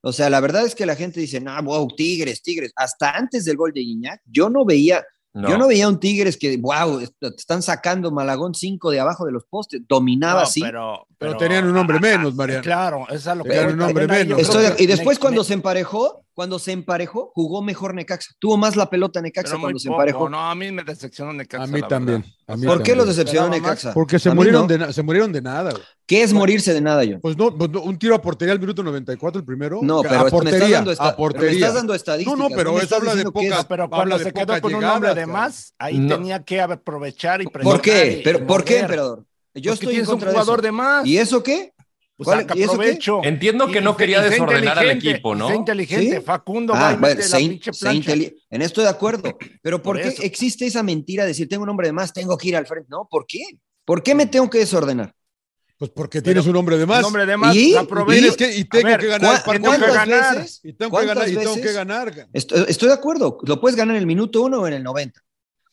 O 0.00 0.12
sea, 0.12 0.30
la 0.30 0.40
verdad 0.40 0.64
es 0.64 0.74
que 0.74 0.86
la 0.86 0.96
gente 0.96 1.20
dice, 1.20 1.40
no, 1.40 1.62
wow, 1.62 1.86
Tigres, 1.94 2.42
Tigres. 2.42 2.72
Hasta 2.76 3.10
antes 3.10 3.44
del 3.44 3.56
gol 3.56 3.72
de 3.72 3.82
Iñak, 3.82 4.22
yo 4.24 4.48
no 4.48 4.64
veía, 4.64 5.04
Yo 5.34 5.58
no 5.58 5.68
veía 5.68 5.86
un 5.88 6.00
Tigres 6.00 6.36
que, 6.36 6.56
wow, 6.56 7.00
te 7.20 7.28
están 7.36 7.62
sacando 7.62 8.10
Malagón 8.10 8.54
5 8.54 8.90
de 8.90 9.00
abajo 9.00 9.26
de 9.26 9.32
los 9.32 9.44
postes, 9.44 9.82
dominaba 9.86 10.40
No, 10.40 10.46
así. 10.46 10.60
pero, 10.62 11.06
Pero 11.18 11.36
tenían 11.36 11.66
un 11.68 11.76
hombre 11.76 11.98
menos, 11.98 12.34
Mariano. 12.34 12.62
Claro, 12.62 13.04
esa 13.08 13.14
es 13.16 13.26
a 13.26 13.34
lo 13.34 13.42
que 13.44 13.50
Tenían 13.50 13.74
un 13.74 13.80
hombre 13.82 14.06
menos. 14.06 14.38
Estoy- 14.38 14.66
y 14.78 14.86
después 14.86 15.18
cuando 15.18 15.42
se 15.42 15.54
emparejó, 15.54 16.24
cuando 16.32 16.60
se 16.60 16.70
emparejó, 16.70 17.32
jugó 17.34 17.60
mejor 17.62 17.92
Necaxa. 17.94 18.30
Tuvo 18.38 18.56
más 18.56 18.76
la 18.76 18.88
pelota 18.88 19.20
Necaxa 19.20 19.56
cuando 19.58 19.80
se 19.80 19.88
emparejó. 19.88 20.28
No, 20.28 20.38
a 20.38 20.54
mí 20.54 20.70
me 20.70 20.84
decepcionó 20.84 21.32
Necaxa. 21.32 21.64
A 21.64 21.66
mí 21.66 21.82
también. 21.82 22.24
a 22.46 22.56
mí 22.56 22.64
¿Por 22.64 22.84
qué 22.84 22.94
los 22.94 23.08
decepcionó. 23.08 23.48
Necaxa? 23.48 23.92
Porque 23.92 24.20
se 24.20 24.28
A 24.28 24.34
murieron, 24.34 24.68
no. 24.68 24.86
de 24.86 24.92
se 24.92 25.02
murieron 25.02 25.32
de 25.32 25.42
nada. 25.42 25.72
güey. 25.72 25.82
¿Qué 26.06 26.22
es 26.22 26.32
morirse 26.32 26.72
de 26.72 26.80
nada, 26.80 27.02
yo? 27.02 27.18
Pues 27.20 27.36
no, 27.36 27.54
pues 27.54 27.68
no, 27.70 27.80
un 27.82 27.98
tiro 27.98 28.14
a 28.14 28.22
portería 28.22 28.52
al 28.52 28.60
minuto 28.60 28.82
94, 28.84 29.40
el 29.40 29.44
primero. 29.44 29.80
No, 29.82 29.98
a 29.98 30.02
pero 30.02 30.12
me 30.12 30.16
estás 30.26 30.30
portería, 30.32 30.76
dando 30.76 30.92
esta- 30.92 31.08
a 31.08 31.16
portería. 31.16 31.50
me 31.50 31.56
estás 31.56 31.74
dando 31.74 31.94
estadísticas, 31.94 32.38
No, 32.38 32.48
no, 32.48 32.54
pero 32.56 32.70
eso 32.76 32.82
estás 32.84 32.98
habla 33.00 33.10
de 33.10 33.16
diciendo 33.16 33.32
que 33.32 33.46
es- 33.46 33.50
poca, 33.50 33.62
No, 33.62 33.68
pero 33.68 33.82
habla 33.82 33.96
cuando 33.96 34.18
de 34.18 34.24
se 34.24 34.32
quedó 34.32 34.46
pocas 34.46 34.60
con 34.60 34.74
un 34.76 34.84
hombre 34.84 35.14
de 35.16 35.26
más, 35.26 35.74
ahí 35.78 36.06
tenía 36.06 36.42
que 36.44 36.60
aprovechar 36.60 37.42
y 37.42 37.46
¿Por 37.46 37.80
qué? 37.82 38.18
y- 38.20 38.22
¿Pero 38.22 38.38
y 38.38 38.42
por 38.42 38.64
qué, 38.64 38.78
emperador? 38.78 39.24
Yo 39.54 39.72
estoy 39.72 39.88
en 39.88 39.92
tienes 39.92 40.08
un 40.08 40.20
de 40.20 40.26
jugador 40.26 40.58
eso. 40.58 40.62
de 40.62 40.72
más. 40.72 41.06
¿Y 41.06 41.18
eso 41.18 41.42
qué? 41.42 41.72
Pues 42.16 42.24
¿Cuál- 42.26 42.40
saca 42.40 42.56
y 42.58 42.62
eso 42.62 42.78
qué? 42.78 42.98
Entiendo 43.22 43.68
que 43.70 43.78
Y- 43.78 43.82
no 43.82 43.96
quería 43.96 44.20
desordenar 44.20 44.78
al 44.78 44.90
equipo, 44.90 45.34
¿no? 45.36 45.46
Sea 45.46 45.56
inteligente, 45.56 46.16
¿Sí? 46.16 46.22
Facundo 46.22 46.74
Ah, 46.74 46.96
bueno, 46.98 47.22
sé 47.22 47.28
la 47.30 47.72
sé 47.72 47.92
inteli- 47.94 48.34
en 48.50 48.62
esto 48.62 48.82
de 48.82 48.88
acuerdo. 48.88 49.38
Pero 49.62 49.80
¿por, 49.82 49.96
Por 49.96 50.02
qué 50.02 50.08
eso. 50.08 50.22
existe 50.22 50.66
esa 50.66 50.82
mentira 50.82 51.22
de 51.22 51.28
decir 51.28 51.48
tengo 51.48 51.62
un 51.62 51.68
hombre 51.68 51.86
de 51.88 51.92
más, 51.92 52.12
tengo 52.12 52.36
que 52.36 52.48
ir 52.48 52.56
al 52.56 52.66
frente? 52.66 52.88
No, 52.90 53.06
¿por 53.08 53.24
qué? 53.26 53.42
¿Por 53.84 54.02
qué 54.02 54.14
me 54.16 54.26
tengo 54.26 54.50
que 54.50 54.58
desordenar? 54.58 55.14
Pues 55.78 55.92
porque 55.92 56.20
tienes 56.20 56.44
un 56.46 56.56
hombre 56.56 56.76
de 56.76 56.86
más. 56.86 56.98
Un 56.98 57.04
hombre 57.04 57.24
de 57.24 57.36
más, 57.36 57.54
¿Y? 57.54 57.72
que, 58.36 58.56
y 58.56 58.64
tengo 58.64 58.88
ver, 58.88 58.98
que 58.98 59.06
ganar 59.06 59.36
el 59.36 59.40
¿cuá- 59.40 59.44
partido. 59.44 59.70
tengo 59.70 59.86
que 59.86 59.92
¿Cuántas 59.92 60.08
ganar. 60.08 60.36
veces? 60.38 60.60
Y 60.64 60.72
tengo 60.72 60.88
que 60.88 60.90
¿Cuántas 60.90 61.14
ganar, 61.16 61.28
y 61.28 61.36
tengo 61.36 61.54
que 61.54 61.72
ganar. 61.72 62.28
Estoy, 62.32 62.64
estoy 62.66 62.88
de 62.88 62.94
acuerdo. 62.94 63.38
Lo 63.44 63.60
puedes 63.60 63.76
ganar 63.76 63.94
en 63.94 64.00
el 64.00 64.06
minuto 64.06 64.42
uno 64.42 64.62
o 64.62 64.66
en 64.66 64.72
el 64.74 64.82
90. 64.82 65.22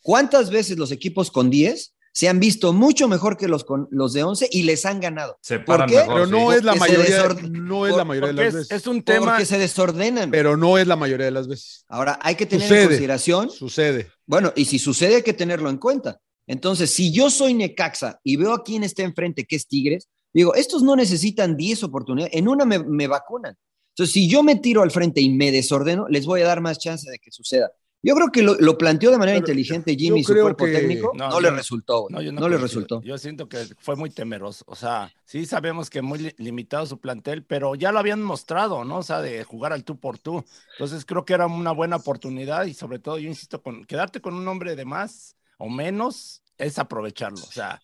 ¿Cuántas 0.00 0.50
veces 0.50 0.78
los 0.78 0.92
equipos 0.92 1.32
con 1.32 1.50
10 1.50 1.95
se 2.16 2.30
han 2.30 2.40
visto 2.40 2.72
mucho 2.72 3.08
mejor 3.08 3.36
que 3.36 3.46
los, 3.46 3.62
con, 3.64 3.88
los 3.90 4.14
de 4.14 4.22
11 4.22 4.48
y 4.50 4.62
les 4.62 4.86
han 4.86 5.00
ganado? 5.00 5.38
Se 5.42 5.58
¿Por 5.58 5.84
qué? 5.84 5.96
mejor, 5.96 6.14
Pero 6.14 6.26
no 6.26 6.50
sí. 6.50 6.56
es 6.56 6.64
la 6.64 6.74
mayoría, 6.74 7.22
desorden- 7.22 7.50
no 7.50 7.86
es 7.86 7.94
la 7.94 8.04
mayoría 8.06 8.28
de 8.28 8.32
las 8.32 8.46
es, 8.46 8.54
veces. 8.54 8.70
es 8.72 8.86
un 8.86 9.02
tema. 9.02 9.26
Porque 9.26 9.44
se 9.44 9.58
desordenan. 9.58 10.30
Pero 10.30 10.56
no 10.56 10.78
es 10.78 10.86
la 10.86 10.96
mayoría 10.96 11.26
de 11.26 11.32
las 11.32 11.46
veces. 11.46 11.84
Ahora, 11.88 12.18
hay 12.22 12.34
que 12.34 12.46
tener 12.46 12.72
en 12.72 12.86
consideración, 12.88 13.50
Sucede. 13.50 14.08
bueno, 14.24 14.50
y 14.56 14.64
si 14.64 14.78
sucede 14.78 15.16
hay 15.16 15.22
que 15.22 15.34
tenerlo 15.34 15.68
en 15.68 15.76
cuenta. 15.76 16.18
Entonces, 16.46 16.88
si 16.90 17.12
yo 17.12 17.28
soy 17.28 17.52
Necaxa 17.52 18.18
y 18.24 18.36
veo 18.36 18.54
a 18.54 18.64
quién 18.64 18.82
está 18.82 19.02
enfrente, 19.02 19.44
que 19.44 19.56
es 19.56 19.66
Tigres, 19.68 20.08
digo, 20.32 20.54
estos 20.54 20.82
no 20.82 20.96
necesitan 20.96 21.54
10 21.54 21.82
oportunidades, 21.82 22.34
en 22.34 22.48
una 22.48 22.64
me, 22.64 22.78
me 22.78 23.08
vacunan. 23.08 23.54
Entonces, 23.90 24.14
si 24.14 24.26
yo 24.26 24.42
me 24.42 24.56
tiro 24.56 24.80
al 24.82 24.90
frente 24.90 25.20
y 25.20 25.28
me 25.28 25.52
desordeno, 25.52 26.06
les 26.08 26.24
voy 26.24 26.40
a 26.40 26.46
dar 26.46 26.62
más 26.62 26.78
chance 26.78 27.10
de 27.10 27.18
que 27.18 27.30
suceda. 27.30 27.70
Yo 28.02 28.14
creo 28.14 28.30
que 28.30 28.42
lo, 28.42 28.54
lo 28.54 28.78
planteó 28.78 29.10
de 29.10 29.18
manera 29.18 29.36
Pero 29.40 29.46
inteligente 29.50 29.96
Jimmy 29.96 30.20
y 30.20 30.24
su 30.24 30.32
cuerpo 30.34 30.64
que- 30.64 30.72
técnico. 30.72 31.12
No, 31.16 31.28
No, 31.28 31.40
le 31.40 31.50
resultó. 31.50 32.06
No, 32.08 32.22
yo 32.22 32.30
no, 32.30 32.40
no 32.42 32.48
le 32.48 32.56
resultó. 32.56 33.00
Yo 33.02 33.18
siento 33.18 33.48
que 33.48 33.66
fue 33.80 33.96
muy 33.96 34.10
temeroso. 34.10 34.64
O 34.68 34.76
sea, 34.76 35.12
sí 35.24 35.44
sabemos 35.44 35.90
que 35.90 36.02
muy 36.02 36.18
li- 36.20 36.34
limitado 36.38 36.86
su 36.86 37.00
plantel, 37.00 37.42
pero 37.44 37.74
ya 37.74 37.90
lo 37.90 37.98
habían 37.98 38.22
mostrado, 38.22 38.84
¿no? 38.84 38.98
O 38.98 39.02
sea, 39.02 39.20
de 39.22 39.42
jugar 39.42 39.72
al 39.72 39.82
tú 39.82 39.98
por 39.98 40.18
tú. 40.18 40.44
Entonces 40.78 41.04
creo 41.04 41.24
que 41.24 41.34
era 41.34 41.46
una 41.46 41.72
buena 41.72 41.96
oportunidad 41.96 42.66
y 42.66 42.74
sobre 42.74 43.00
todo, 43.00 43.18
yo 43.18 43.28
insisto, 43.28 43.60
con 43.60 43.84
quedarte 43.84 44.20
con 44.20 44.34
un 44.34 44.46
hombre 44.46 44.76
de 44.76 44.84
más 44.84 45.34
o 45.58 45.68
menos 45.68 46.42
es 46.58 46.78
aprovecharlo. 46.78 47.42
O 47.42 47.50
sea, 47.50 47.80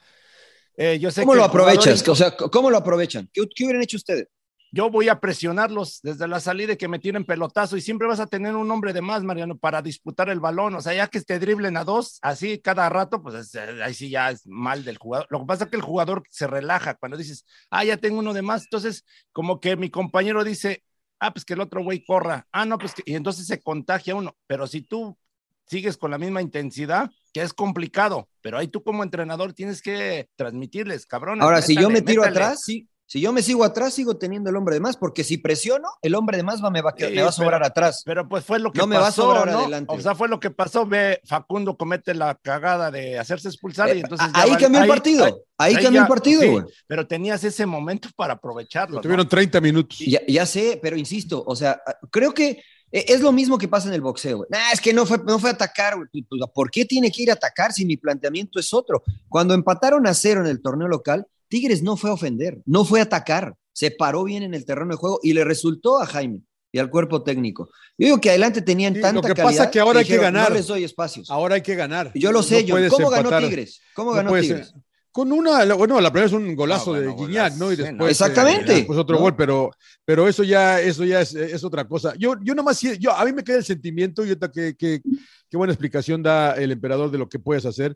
eh, 0.76 0.98
yo 1.00 1.10
sé 1.10 1.22
¿Cómo 1.22 1.32
que 1.32 1.38
lo 1.38 1.44
aprovechas? 1.44 2.06
O 2.08 2.14
sea, 2.14 2.36
¿cómo 2.36 2.70
lo 2.70 2.76
aprovechan? 2.76 3.28
¿Qué, 3.32 3.42
qué 3.54 3.64
hubieran 3.64 3.82
hecho 3.82 3.96
ustedes? 3.96 4.28
Yo 4.74 4.90
voy 4.90 5.08
a 5.10 5.20
presionarlos 5.20 6.00
desde 6.02 6.26
la 6.26 6.40
salida 6.40 6.72
y 6.72 6.76
que 6.78 6.88
me 6.88 6.98
tiren 6.98 7.24
pelotazo 7.26 7.76
y 7.76 7.82
siempre 7.82 8.08
vas 8.08 8.20
a 8.20 8.26
tener 8.26 8.56
un 8.56 8.70
hombre 8.70 8.94
de 8.94 9.02
más, 9.02 9.22
Mariano, 9.22 9.58
para 9.58 9.82
disputar 9.82 10.30
el 10.30 10.40
balón. 10.40 10.74
O 10.74 10.80
sea, 10.80 10.94
ya 10.94 11.08
que 11.08 11.20
te 11.20 11.38
driblen 11.38 11.76
a 11.76 11.84
dos, 11.84 12.18
así 12.22 12.58
cada 12.58 12.88
rato, 12.88 13.22
pues 13.22 13.34
es- 13.34 13.54
eh, 13.54 13.82
ahí 13.84 13.92
sí 13.92 14.08
ya 14.08 14.30
es 14.30 14.46
mal 14.46 14.82
del 14.84 14.96
jugador. 14.96 15.26
Lo 15.30 15.40
que 15.40 15.46
pasa 15.46 15.64
es 15.64 15.70
que 15.70 15.76
el 15.76 15.82
jugador 15.82 16.22
se 16.30 16.46
relaja 16.46 16.94
cuando 16.94 17.18
dices, 17.18 17.44
ah, 17.70 17.84
ya 17.84 17.98
tengo 17.98 18.18
uno 18.20 18.32
de 18.32 18.40
más. 18.42 18.62
Entonces, 18.64 19.04
como 19.32 19.60
que 19.60 19.76
mi 19.76 19.90
compañero 19.90 20.42
dice, 20.42 20.82
ah, 21.20 21.32
pues 21.34 21.44
que 21.44 21.52
el 21.54 21.60
otro 21.60 21.82
güey 21.84 22.02
corra. 22.04 22.46
Ah, 22.50 22.64
no, 22.64 22.78
pues 22.78 22.94
que, 22.94 23.02
y 23.04 23.14
entonces 23.14 23.46
se 23.46 23.60
contagia 23.60 24.14
uno. 24.14 24.36
Pero 24.46 24.66
si 24.66 24.80
tú 24.80 25.18
sigues 25.66 25.96
con 25.96 26.10
la 26.10 26.18
misma 26.18 26.42
intensidad, 26.42 27.10
que 27.32 27.42
es 27.42 27.52
complicado, 27.52 28.28
pero 28.40 28.58
ahí 28.58 28.68
tú 28.68 28.82
como 28.82 29.02
entrenador 29.02 29.52
tienes 29.52 29.80
que 29.80 30.28
transmitirles, 30.36 31.06
cabrón. 31.06 31.40
Ahora, 31.42 31.62
si 31.62 31.74
yo 31.74 31.88
me 31.90 32.02
tiro 32.02 32.22
métale. 32.22 32.40
atrás, 32.40 32.62
sí. 32.64 32.88
Si 33.06 33.20
yo 33.20 33.30
me 33.32 33.42
sigo 33.42 33.62
atrás, 33.62 33.92
sigo 33.92 34.16
teniendo 34.16 34.48
el 34.48 34.56
hombre 34.56 34.74
de 34.76 34.80
más, 34.80 34.96
porque 34.96 35.22
si 35.22 35.36
presiono, 35.36 35.86
el 36.00 36.14
hombre 36.14 36.38
de 36.38 36.42
más 36.44 36.64
va, 36.64 36.70
me, 36.70 36.80
va, 36.80 36.94
Sí, 36.96 37.04
me 37.14 37.20
va 37.22 37.28
a 37.28 37.32
sobrar 37.32 37.60
pero- 37.60 37.66
atrás. 37.66 38.02
Pero 38.06 38.26
pues 38.26 38.42
fue 38.42 38.58
lo 38.58 38.72
que 38.72 38.78
No 38.78 38.86
me 38.86 38.96
va 38.96 39.02
a 39.02 39.04
pasó, 39.06 39.22
sobrar 39.22 39.50
¿no? 39.50 39.58
adelante. 39.60 39.94
O 39.94 40.00
sea, 40.00 40.14
fue 40.14 40.28
lo 40.28 40.40
que 40.40 40.50
pasó. 40.50 40.86
Ve, 40.86 41.20
Facundo 41.26 41.76
comete 41.76 42.14
la 42.14 42.34
cagada 42.40 42.90
de 42.90 43.18
hacerse 43.18 43.48
expulsar 43.48 43.94
y 43.94 44.00
entonces. 44.00 44.26
ahí 44.32 44.52
cambió 44.52 44.78
el 44.78 44.84
ahí- 44.84 44.88
partido. 44.88 45.44
Ahí 45.58 45.74
cambió 45.76 46.00
el 46.02 46.08
partido, 46.08 46.40
sí, 46.42 46.72
pero 46.86 47.06
tenías 47.06 47.44
ese 47.44 47.66
momento 47.66 48.08
para 48.16 48.32
aprovecharlo. 48.34 48.96
¿no? 48.96 49.02
Tuvieron 49.02 49.28
30 49.28 49.60
minutos. 49.60 49.98
Ya, 49.98 50.20
ya 50.26 50.46
sé, 50.46 50.78
pero 50.82 50.96
insisto, 50.96 51.44
o 51.46 51.54
sea, 51.54 51.80
creo 52.10 52.32
que 52.32 52.62
eh, 52.90 53.04
es 53.08 53.20
lo 53.20 53.30
mismo 53.30 53.58
que 53.58 53.68
pasa 53.68 53.88
en 53.88 53.94
el 53.94 54.00
boxeo. 54.00 54.38
güey. 54.38 54.48
Nah, 54.50 54.72
es 54.72 54.80
que 54.80 54.92
no 54.92 55.04
fue, 55.06 55.18
no 55.24 55.38
fue 55.38 55.50
a 55.50 55.52
atacar. 55.52 55.96
güey. 55.96 56.08
Pues, 56.28 56.40
¿Por 56.54 56.70
qué 56.70 56.84
tiene 56.84 57.10
que 57.12 57.22
ir 57.22 57.30
a 57.30 57.34
atacar 57.34 57.72
si 57.72 57.84
mi 57.84 57.96
planteamiento 57.96 58.58
es 58.58 58.72
otro? 58.74 59.02
Cuando 59.28 59.54
empataron 59.54 60.06
a 60.06 60.14
cero 60.14 60.40
en 60.40 60.46
el 60.46 60.60
torneo 60.62 60.88
local, 60.88 61.26
Tigres 61.52 61.82
no 61.82 61.98
fue 61.98 62.08
a 62.08 62.14
ofender, 62.14 62.62
no 62.64 62.82
fue 62.86 63.00
a 63.00 63.02
atacar. 63.02 63.54
Se 63.74 63.90
paró 63.90 64.24
bien 64.24 64.42
en 64.42 64.54
el 64.54 64.64
terreno 64.64 64.92
de 64.92 64.96
juego 64.96 65.20
y 65.22 65.34
le 65.34 65.44
resultó 65.44 66.00
a 66.00 66.06
Jaime 66.06 66.40
y 66.72 66.78
al 66.78 66.88
cuerpo 66.88 67.22
técnico. 67.22 67.68
Yo 67.98 68.06
digo 68.06 68.20
que 68.22 68.30
adelante 68.30 68.62
tenían 68.62 68.94
Sí, 68.94 69.02
tanta 69.02 69.16
lo 69.16 69.20
que 69.20 69.34
calidad 69.34 69.44
pasa 69.44 69.64
es 69.64 69.70
que 69.70 69.78
ahora 69.78 69.98
hay 69.98 70.06
que 70.06 70.14
dijeron, 70.14 70.32
ganar. 70.32 70.48
No 70.48 70.56
les 70.56 70.66
doy 70.66 70.82
espacios. 70.84 71.30
Ahora 71.30 71.56
hay 71.56 71.60
que 71.60 71.74
ganar. 71.74 72.10
Yo 72.14 72.32
lo 72.32 72.42
sé, 72.42 72.64
No 72.64 72.78
yo. 72.78 72.88
¿Cómo 72.88 73.10
ganó. 73.10 73.38
Tigres? 73.38 73.82
¿Cómo 73.94 74.12
ganó 74.12 74.32
Tigres? 74.40 74.68
ser. 74.68 74.82
Con 75.12 75.30
una, 75.30 75.62
bueno, 75.74 76.00
la 76.00 76.10
primera 76.10 76.26
es 76.26 76.32
un 76.32 76.56
golazo 76.56 76.94
No, 76.94 77.00
de 77.00 77.06
bueno, 77.08 77.26
Guiñac, 77.26 77.54
¿no? 77.56 77.70
Y 77.70 77.76
después. 77.76 77.94
no. 77.98 78.08
Exactamente. 78.08 78.72
eh, 78.72 78.76
después 78.76 78.98
otro 78.98 79.16
¿no? 79.16 79.22
gol, 79.22 79.36
pero, 79.36 79.70
pero 80.06 80.26
eso 80.26 80.42
ya, 80.42 80.80
eso 80.80 81.04
ya 81.04 81.20
es, 81.20 81.34
es 81.34 81.62
otra 81.64 81.86
cosa. 81.86 82.14
Yo, 82.18 82.34
yo 82.42 82.54
nomás, 82.54 82.80
yo, 82.80 83.12
a 83.12 83.22
mí 83.26 83.32
me 83.34 83.44
queda 83.44 83.58
el 83.58 83.64
sentimiento, 83.64 84.24
y 84.24 84.34
que, 84.34 84.74
que, 84.74 85.02
qué 85.50 85.56
buena 85.58 85.74
explicación 85.74 86.22
da 86.22 86.54
el 86.54 86.72
emperador 86.72 87.10
de 87.10 87.18
lo 87.18 87.28
que 87.28 87.38
puedes 87.38 87.66
hacer. 87.66 87.94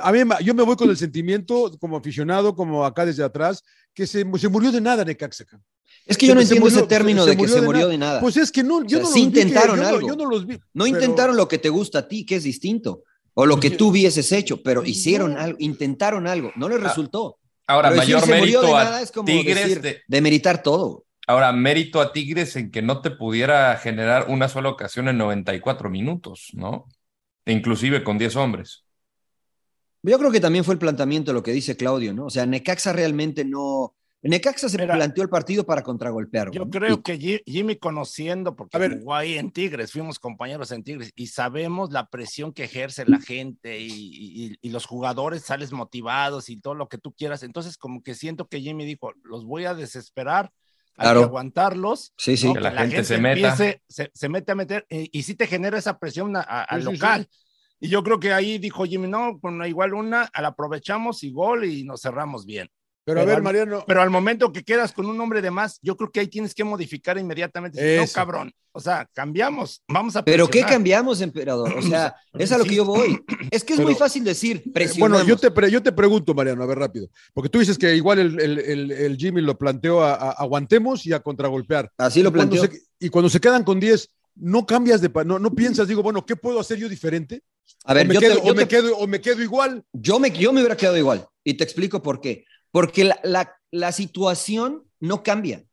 A 0.00 0.12
mí, 0.12 0.24
me- 0.24 0.36
yo 0.44 0.54
me 0.54 0.62
voy 0.62 0.76
con 0.76 0.88
el 0.88 0.96
sentimiento, 0.96 1.76
como 1.80 1.96
aficionado, 1.96 2.54
como 2.54 2.86
acá 2.86 3.04
desde 3.04 3.24
atrás, 3.24 3.64
que 3.92 4.06
se, 4.06 4.24
se 4.38 4.48
murió 4.48 4.70
de 4.70 4.80
nada 4.80 5.04
Necaxa. 5.04 5.44
Es 6.06 6.16
que 6.16 6.26
yo 6.28 6.34
no 6.36 6.40
Se 6.42 6.44
entiendo 6.44 6.66
murió- 6.66 6.78
ese 6.78 6.86
término 6.86 7.24
se 7.24 7.30
de 7.30 7.36
que 7.38 7.48
se 7.48 7.60
murió 7.60 7.88
de 7.88 7.98
nada. 7.98 8.20
Pues 8.20 8.36
es 8.36 8.52
que 8.52 8.62
no, 8.62 8.84
yo 8.84 8.98
O 8.98 9.00
sea, 9.00 9.02
no 9.02 9.06
sí 9.14 9.24
los 9.24 9.26
vi 9.28 9.32
que- 9.32 9.40
intentaron 9.40 9.76
yo 9.78 9.82
no- 9.82 9.88
algo. 9.88 10.08
yo 10.08 10.16
no 10.16 10.26
los 10.30 10.46
vi. 10.46 10.54
No 10.74 10.84
pero- 10.84 10.86
intentaron 10.86 11.36
lo 11.36 11.48
que 11.48 11.58
te 11.58 11.68
gusta 11.70 11.98
a 12.00 12.08
ti, 12.08 12.24
que 12.24 12.36
es 12.36 12.44
distinto, 12.44 13.02
o 13.34 13.46
lo 13.46 13.58
que 13.60 13.70
tú 13.70 13.88
hubieses 13.88 14.30
hecho, 14.32 14.62
pero 14.62 14.84
hicieron 14.84 15.36
algo, 15.36 15.56
intentaron 15.60 16.26
algo, 16.26 16.52
no 16.56 16.68
les 16.68 16.78
Ah, 16.80 16.88
resultó. 16.88 17.38
Ahora, 17.66 17.88
Pero 17.90 18.00
mayor 18.02 18.26
de 18.26 18.32
mérito 18.32 18.62
nada 18.62 18.96
a 18.98 19.02
es 19.02 19.12
como 19.12 19.26
Tigres. 19.26 19.56
decir, 19.56 19.80
de- 19.80 20.00
demeritar 20.08 20.62
todo. 20.62 21.04
ahora, 21.26 21.52
mérito 21.52 22.00
a 22.00 22.12
Tigres 22.12 22.56
en 22.56 22.70
que 22.70 22.82
no 22.82 23.00
te 23.00 23.10
pudiera 23.10 23.76
generar 23.76 24.26
una 24.28 24.48
sola 24.48 24.68
ocasión 24.68 25.08
en 25.08 25.16
94 25.18 25.88
minutos, 25.88 26.48
¿no? 26.54 26.86
Inclusive 27.46 28.02
con 28.04 28.18
10 28.18 28.36
hombres. 28.36 28.84
Yo 30.02 30.18
creo 30.18 30.32
que 30.32 30.40
también 30.40 30.64
fue 30.64 30.74
el 30.74 30.80
planteamiento 30.80 31.30
de 31.30 31.34
lo 31.34 31.42
que 31.44 31.52
dice 31.52 31.76
Claudio, 31.76 32.12
¿no? 32.12 32.26
O 32.26 32.30
sea, 32.30 32.44
Necaxa 32.44 32.92
realmente 32.92 33.44
no. 33.44 33.94
Necaxa 34.22 34.68
se 34.68 34.78
Mira, 34.78 34.94
planteó 34.94 35.24
el 35.24 35.28
partido 35.28 35.64
para 35.66 35.82
contragolpear. 35.82 36.50
Yo 36.52 36.64
¿no? 36.64 36.70
creo 36.70 36.94
Y- 36.94 37.02
que 37.02 37.18
Ji- 37.18 37.42
Jimmy 37.44 37.76
conociendo, 37.76 38.54
porque 38.54 38.76
A 38.76 38.80
ver. 38.80 38.98
jugó 39.00 39.14
ahí 39.16 39.36
en 39.36 39.50
Tigres, 39.50 39.90
fuimos 39.90 40.20
compañeros 40.20 40.70
en 40.70 40.84
Tigres 40.84 41.10
y 41.16 41.26
sabemos 41.26 41.90
la 41.90 42.06
presión 42.08 42.52
que 42.52 42.64
ejerce 42.64 43.04
la 43.04 43.20
gente 43.20 43.80
y, 43.80 43.88
y- 43.90 44.54
y 44.60 44.70
los 44.70 44.86
jugadores 44.86 45.42
sales 45.42 45.72
motivados 45.72 46.48
y 46.50 46.56
todo 46.56 46.74
lo 46.74 46.88
que 46.88 46.98
tú 46.98 47.12
quieras. 47.12 47.42
Entonces, 47.42 47.76
como 47.76 48.02
que 48.02 48.14
siento 48.14 48.46
que 48.46 48.60
Jimmy 48.60 48.84
dijo, 48.86 49.12
los 49.24 49.44
voy 49.44 49.64
a 49.64 49.74
desesperar, 49.74 50.52
hay 50.96 51.04
Claro. 51.06 51.20
que 51.20 51.24
aguantarlos. 51.26 52.12
Sí, 52.16 52.36
sí. 52.36 52.46
¿no? 52.46 52.54
Que 52.54 52.60
la 52.60 52.70
gente 52.72 53.02
se 53.02 53.18
meta. 53.18 53.48
empiece- 53.56 53.82
se, 53.88 54.10
se 54.14 54.28
mete 54.28 54.52
a 54.52 54.54
meter 54.54 54.86
y, 54.88 55.18
y 55.18 55.22
sí 55.24 55.34
te 55.34 55.48
genera 55.48 55.78
esa 55.78 55.98
presión 55.98 56.36
a- 56.36 56.40
a- 56.42 56.62
al 56.62 56.82
Sí, 56.82 56.86
sí, 56.86 56.92
local. 56.92 57.28
Y 57.80 57.88
yo 57.88 58.04
creo 58.04 58.20
que 58.20 58.32
ahí 58.32 58.58
dijo 58.58 58.84
Jimmy, 58.84 59.08
no, 59.08 59.40
con 59.40 59.64
igual 59.66 59.94
una, 59.94 60.30
la 60.40 60.48
aprovechamos 60.48 61.24
y 61.24 61.32
gol 61.32 61.64
y 61.64 61.82
nos 61.82 62.02
cerramos 62.02 62.46
bien. 62.46 62.68
Pero 63.04 63.20
a 63.20 63.24
ver, 63.24 63.36
al- 63.36 63.42
Mariano, 63.42 63.84
Pero 63.86 64.00
al 64.00 64.10
momento 64.10 64.52
que 64.52 64.62
quedas 64.62 64.92
con 64.92 65.06
un 65.06 65.20
hombre 65.20 65.42
de 65.42 65.50
más, 65.50 65.78
yo 65.82 65.96
creo 65.96 66.10
que 66.10 66.20
ahí 66.20 66.28
tienes 66.28 66.54
que 66.54 66.62
modificar 66.64 67.18
inmediatamente. 67.18 67.80
Decir, 67.80 67.96
No, 67.98 68.04
Eso. 68.04 68.14
cabrón. 68.14 68.52
O 68.74 68.80
sea, 68.80 69.06
cambiamos. 69.12 69.82
Vamos 69.88 70.16
a 70.16 70.24
Pero 70.24 70.48
¿qué 70.48 70.62
cambiamos, 70.62 71.20
emperador? 71.20 71.74
O 71.76 71.82
sea, 71.82 72.14
es 72.38 72.52
a 72.52 72.58
lo 72.58 72.64
que 72.64 72.76
yo 72.76 72.84
voy. 72.84 73.20
Es 73.50 73.64
que 73.64 73.74
es 73.74 73.78
Pero- 73.78 73.88
muy 73.88 73.94
fácil 73.96 74.24
decir, 74.24 74.62
Eh, 74.64 74.70
presionamos. 74.72 75.18
Bueno, 75.24 75.28
yo 75.28 75.36
te, 75.36 75.50
pre- 75.50 75.70
yo 75.70 75.82
te 75.82 75.92
pregunto, 75.92 76.32
Mariano, 76.32 76.62
a 76.62 76.66
ver 76.66 76.78
rápido, 76.78 77.08
porque 77.34 77.48
tú 77.50 77.58
dices 77.58 77.76
que 77.76 77.94
igual 77.96 78.18
el, 78.20 78.40
el- 78.40 78.58
el- 78.60 78.90
el 78.92 79.16
Jimmy 79.16 79.42
lo 79.42 79.58
planteó 79.58 80.02
a, 80.02 80.14
a- 80.14 80.30
aguantemos 80.32 81.04
y 81.04 81.12
a 81.12 81.20
contragolpear. 81.20 81.90
Así 81.98 82.22
lo 82.22 82.32
planteó. 82.32 82.62
se- 82.62 82.80
y 83.00 83.08
cuando 83.08 83.28
se 83.28 83.40
quedan 83.40 83.64
con 83.64 83.78
10, 83.80 84.08
no 84.36 84.64
cambias 84.64 85.00
de, 85.02 85.10
pa- 85.10 85.24
no, 85.24 85.38
no 85.38 85.50
piensas, 85.54 85.86
digo, 85.88 86.02
bueno, 86.02 86.24
¿qué 86.24 86.36
puedo 86.36 86.58
hacer 86.60 86.78
yo 86.78 86.88
diferente? 86.88 87.42
A 87.84 87.92
ver, 87.94 88.06
o, 88.06 88.08
me 88.08 88.14
yo 88.14 88.20
te- 88.20 88.26
quedo, 88.26 88.36
yo 88.36 88.42
o, 88.52 88.54
me 88.54 88.62
te- 88.62 88.68
quedo, 88.68 88.96
o 88.96 89.06
me 89.06 89.20
quedo 89.20 89.42
igual. 89.42 89.84
Yo 89.92 90.18
me, 90.18 90.30
yo 90.30 90.52
me 90.52 90.60
hubiera 90.60 90.76
quedado 90.76 90.96
igual 90.96 91.26
y 91.44 91.54
te 91.54 91.64
explico 91.64 92.00
por 92.02 92.20
qué. 92.20 92.44
Porque 92.72 93.04
la, 93.04 93.20
la- 93.22 93.54
la 93.70 93.92
situación 93.92 94.82
no 95.00 95.22
cambia. 95.22 95.64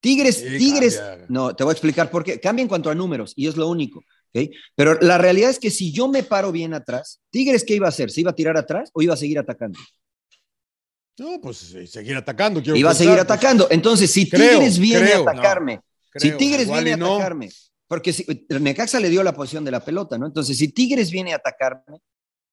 Tigres, 0.00 0.36
Sí, 0.36 0.58
Tigres, 0.58 0.98
cambia. 0.98 1.26
no, 1.30 1.56
te 1.56 1.64
voy 1.64 1.70
a 1.70 1.72
explicar 1.72 2.10
por 2.10 2.22
qué. 2.22 2.38
Cambia 2.38 2.62
en 2.62 2.68
cuanto 2.68 2.90
a 2.90 2.94
números 2.94 3.32
y 3.36 3.48
es 3.48 3.56
lo 3.56 3.68
único. 3.68 4.00
¿ok? 4.34 4.50
Pero 4.76 4.98
la 5.00 5.16
realidad 5.16 5.48
es 5.48 5.58
que 5.58 5.70
si 5.70 5.92
yo 5.92 6.08
me 6.08 6.22
paro 6.22 6.52
bien 6.52 6.74
atrás, 6.74 7.22
Tigres, 7.30 7.64
¿qué 7.64 7.76
iba 7.76 7.86
a 7.86 7.88
hacer? 7.88 8.10
¿Se 8.10 8.20
iba 8.20 8.30
a 8.30 8.34
tirar 8.34 8.56
atrás 8.58 8.90
o 8.92 9.00
iba 9.00 9.14
a 9.14 9.16
seguir 9.16 9.38
atacando? 9.38 9.78
No, 11.18 11.40
pues 11.40 11.72
eh, 11.74 11.86
seguir 11.86 12.16
atacando. 12.16 12.60
quiero 12.62 12.76
Iba 12.76 12.90
a 12.90 12.94
seguir 12.94 13.12
pues. 13.14 13.22
atacando. 13.24 13.68
Entonces, 13.70 14.10
si 14.10 14.28
Creo, 14.28 14.58
Tigres 14.58 14.78
viene 14.78 15.06
creo. 15.06 15.26
a 15.28 15.30
atacarme, 15.32 15.76
No, 15.76 15.82
si 16.20 16.32
Tigres 16.32 16.68
viene 16.70 16.92
a 16.92 16.96
no. 16.96 17.14
atacarme, 17.14 17.50
porque 17.86 18.12
si, 18.12 18.26
Necaxa 18.48 18.98
le 19.00 19.08
dio 19.10 19.22
la 19.22 19.32
posición 19.34 19.64
de 19.64 19.70
la 19.70 19.84
pelota, 19.84 20.18
¿no? 20.18 20.26
Entonces, 20.26 20.58
si 20.58 20.68
Tigres 20.68 21.10
viene 21.10 21.32
a 21.32 21.36
atacarme 21.36 22.00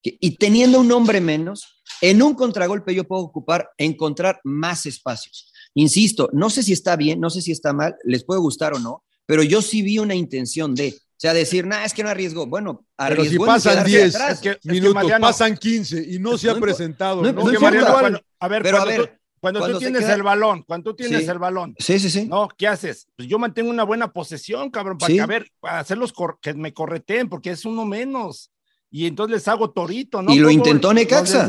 y 0.04 0.38
teniendo 0.38 0.80
un 0.80 0.92
hombre 0.92 1.22
menos, 1.22 1.82
en 2.02 2.22
un 2.22 2.34
contragolpe 2.34 2.96
yo 2.96 3.04
puedo 3.06 3.22
ocupar, 3.22 3.70
encontrar 3.78 4.40
más 4.44 4.86
espacios. 4.86 5.52
Insisto, 5.74 6.30
no 6.34 6.50
sé 6.50 6.64
si 6.64 6.74
está 6.74 6.96
bien, 6.96 7.20
no 7.20 7.30
sé 7.30 7.42
si 7.42 7.52
está 7.52 7.72
mal, 7.74 7.96
les 8.04 8.24
puede 8.24 8.40
gustar 8.42 8.74
o 8.74 8.80
no, 8.80 9.04
pero 9.26 9.44
yo 9.44 9.62
sí 9.62 9.82
vi 9.82 10.00
una 10.00 10.16
intención 10.16 10.74
de, 10.76 10.90
o 10.90 11.00
sea, 11.18 11.34
decir, 11.34 11.66
nah, 11.68 11.86
es 11.86 11.94
que 11.94 12.04
no 12.04 12.10
arriesgó. 12.10 12.46
Bueno, 12.48 12.86
Pero 12.98 13.24
si 13.24 13.38
pasan 13.38 13.74
quedarse 13.86 13.90
10 13.98 14.16
atrás. 14.16 14.32
Es 14.34 14.40
que- 14.40 14.50
es 14.50 14.58
que, 14.58 14.72
minutos, 14.72 14.96
Mariano- 14.96 15.28
pasan 15.28 15.56
15 15.56 16.04
y 16.10 16.20
no 16.20 16.38
se 16.38 16.50
ha 16.50 16.54
No 16.56 16.60
presentado. 16.60 17.22
no- 17.22 17.32
¿no? 17.32 17.60
Mariano, 17.62 17.94
cuando- 18.00 18.22
a 18.40 18.48
ver, 18.48 18.64
Pero 18.64 18.78
a 18.78 18.82
cuando, 18.82 19.02
ver, 19.04 19.10
tú, 19.12 19.18
cuando 19.40 19.60
cuando 19.60 19.80
tienes 19.80 20.02
queda- 20.02 20.16
el 20.16 20.24
balón, 20.24 20.64
cuando 20.68 20.90
tú 20.92 20.96
tienes 20.98 21.24
Sí. 21.24 21.30
el 21.30 21.38
balón, 21.40 21.76
Sí, 21.80 22.00
sí, 22.00 22.10
sí. 22.10 22.26
no, 22.26 22.50
¿qué 22.58 22.68
haces? 22.68 23.08
Pues 23.16 23.30
yo 23.30 23.38
mantengo 23.40 23.70
una 23.70 23.84
buena 23.84 24.12
posesión, 24.12 24.70
cabrón, 24.72 24.98
para 24.98 25.08
Sí. 25.08 25.14
que, 25.16 25.22
a 25.22 25.28
ver, 25.28 25.48
para 25.60 25.80
hacerlos 25.80 26.12
que 26.42 26.54
me 26.56 26.74
correteen, 26.74 27.30
porque 27.30 27.52
es 27.52 27.64
uno 27.66 27.86
menos. 27.86 28.50
Y 28.94 29.08
entonces 29.08 29.36
les 29.38 29.48
hago 29.48 29.72
torito, 29.72 30.22
¿no? 30.22 30.34
Y 30.34 30.40
lo 30.40 30.48
¿Cómo 30.50 30.58
intentó 30.58 30.94
Necaxa. 30.94 31.44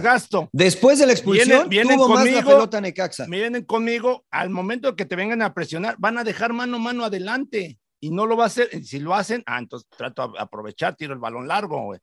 Después 0.52 1.00
de 1.00 1.06
la 1.06 1.12
expulsión, 1.12 1.48
Vienen- 1.48 1.68
vienen 1.68 1.96
tuvo 1.96 2.08
más 2.10 2.24
la 2.24 2.30
conmigo. 2.30 2.50
pelota 2.50 2.80
Necaxa. 2.80 3.26
Vienen 3.28 3.64
conmigo, 3.64 4.24
al 4.30 4.50
momento 4.50 4.90
de 4.90 4.96
que 4.96 5.04
te 5.06 5.16
vengan 5.16 5.42
a 5.42 5.52
presionar, 5.52 5.96
van 5.98 6.18
a 6.18 6.24
dejar 6.24 6.52
mano 6.52 6.76
a 6.76 6.80
mano 6.80 7.04
adelante 7.04 7.80
y 8.00 8.10
no 8.10 8.26
lo 8.26 8.36
va 8.36 8.44
a 8.44 8.46
hacer. 8.46 8.84
Si 8.84 9.00
lo 9.00 9.14
hacen, 9.14 9.42
ah, 9.46 9.58
entonces 9.58 9.88
trato 9.96 10.28
de 10.28 10.38
aprovechar, 10.38 10.94
tiro 10.94 11.14
el 11.14 11.18
balón 11.18 11.48
largo, 11.48 11.82
güey. 11.82 11.98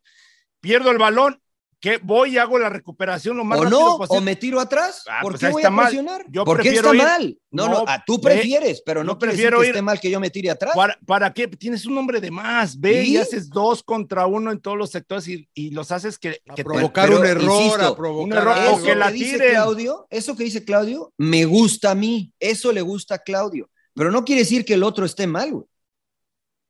Pierdo 0.60 0.91
el 0.91 0.97
balón, 0.97 1.41
que 1.82 1.98
voy 2.04 2.32
y 2.34 2.38
hago 2.38 2.60
la 2.60 2.68
recuperación 2.70 3.38
lo 3.38 3.46
más 3.46 3.58
o 3.60 3.63
rápido 3.63 3.80
no, 3.80 3.98
posible. 3.98 4.18
o 4.18 4.22
me 4.22 4.36
tiro 4.36 4.60
atrás. 4.60 5.04
Ah, 5.10 5.20
¿Por 5.22 5.32
pues 5.34 5.39
qué 5.42 5.50
voy 5.50 5.62
está 5.62 5.68
a 5.70 5.72
mal. 5.72 5.86
presionar? 5.86 6.26
Yo 6.30 6.44
¿Por 6.44 6.62
qué 6.62 6.70
está 6.70 6.89
ir- 6.94 6.98
mal? 6.98 7.38
No, 7.52 7.68
no, 7.68 7.72
No, 7.80 7.86
ah, 7.88 8.04
tú 8.06 8.18
ve- 8.18 8.32
prefieres, 8.34 8.82
pero 8.86 9.04
no 9.04 9.18
prefiero 9.18 9.60
que 9.60 9.68
ir- 9.68 9.70
esté 9.70 9.82
mal 9.82 10.00
que 10.00 10.12
yo 10.12 10.20
me 10.20 10.30
tire 10.30 10.50
atrás. 10.50 10.74
¿Para, 10.76 10.98
¿Para 11.06 11.34
qué? 11.34 11.48
Tienes 11.48 11.86
un 11.86 11.98
hombre 11.98 12.20
de 12.20 12.32
más. 12.32 12.78
Ve 12.80 13.04
y, 13.04 13.13
¿Y? 13.13 13.18
haces 13.18 13.50
dos 13.50 13.82
contra 13.82 14.26
uno 14.28 14.52
en 14.52 14.60
todos 14.60 14.78
los 14.78 14.89
sectores 14.92 15.28
y, 15.30 15.48
y 15.54 15.72
los 15.72 15.92
haces 15.92 16.18
que, 16.20 16.42
provocar 16.63 17.08
Pero, 17.08 17.22
un 17.22 17.26
error, 17.26 17.44
insisto, 17.62 17.86
a 17.86 17.96
provocar 17.96 18.26
un 18.26 18.34
error, 18.34 18.58
algo. 18.58 18.76
o 18.78 18.84
que 18.84 18.96
la 18.96 19.08
que 19.08 19.13
dice. 19.13 19.38
Claudio, 19.50 20.06
eso 20.10 20.36
que 20.36 20.44
dice 20.44 20.65
Claudio, 20.65 21.13
me 21.18 21.46
gusta 21.46 21.92
a 21.92 21.96
mí, 21.96 22.34
eso 22.39 22.72
le 22.74 22.82
gusta 22.82 23.15
a 23.15 23.20
Claudio, 23.20 23.70
pero 23.94 24.12
no 24.12 24.26
quiere 24.26 24.42
decir 24.42 24.65
que 24.65 24.74
el 24.74 24.84
otro 24.84 25.06
esté 25.06 25.28
mal, 25.28 25.52
güey. 25.52 25.65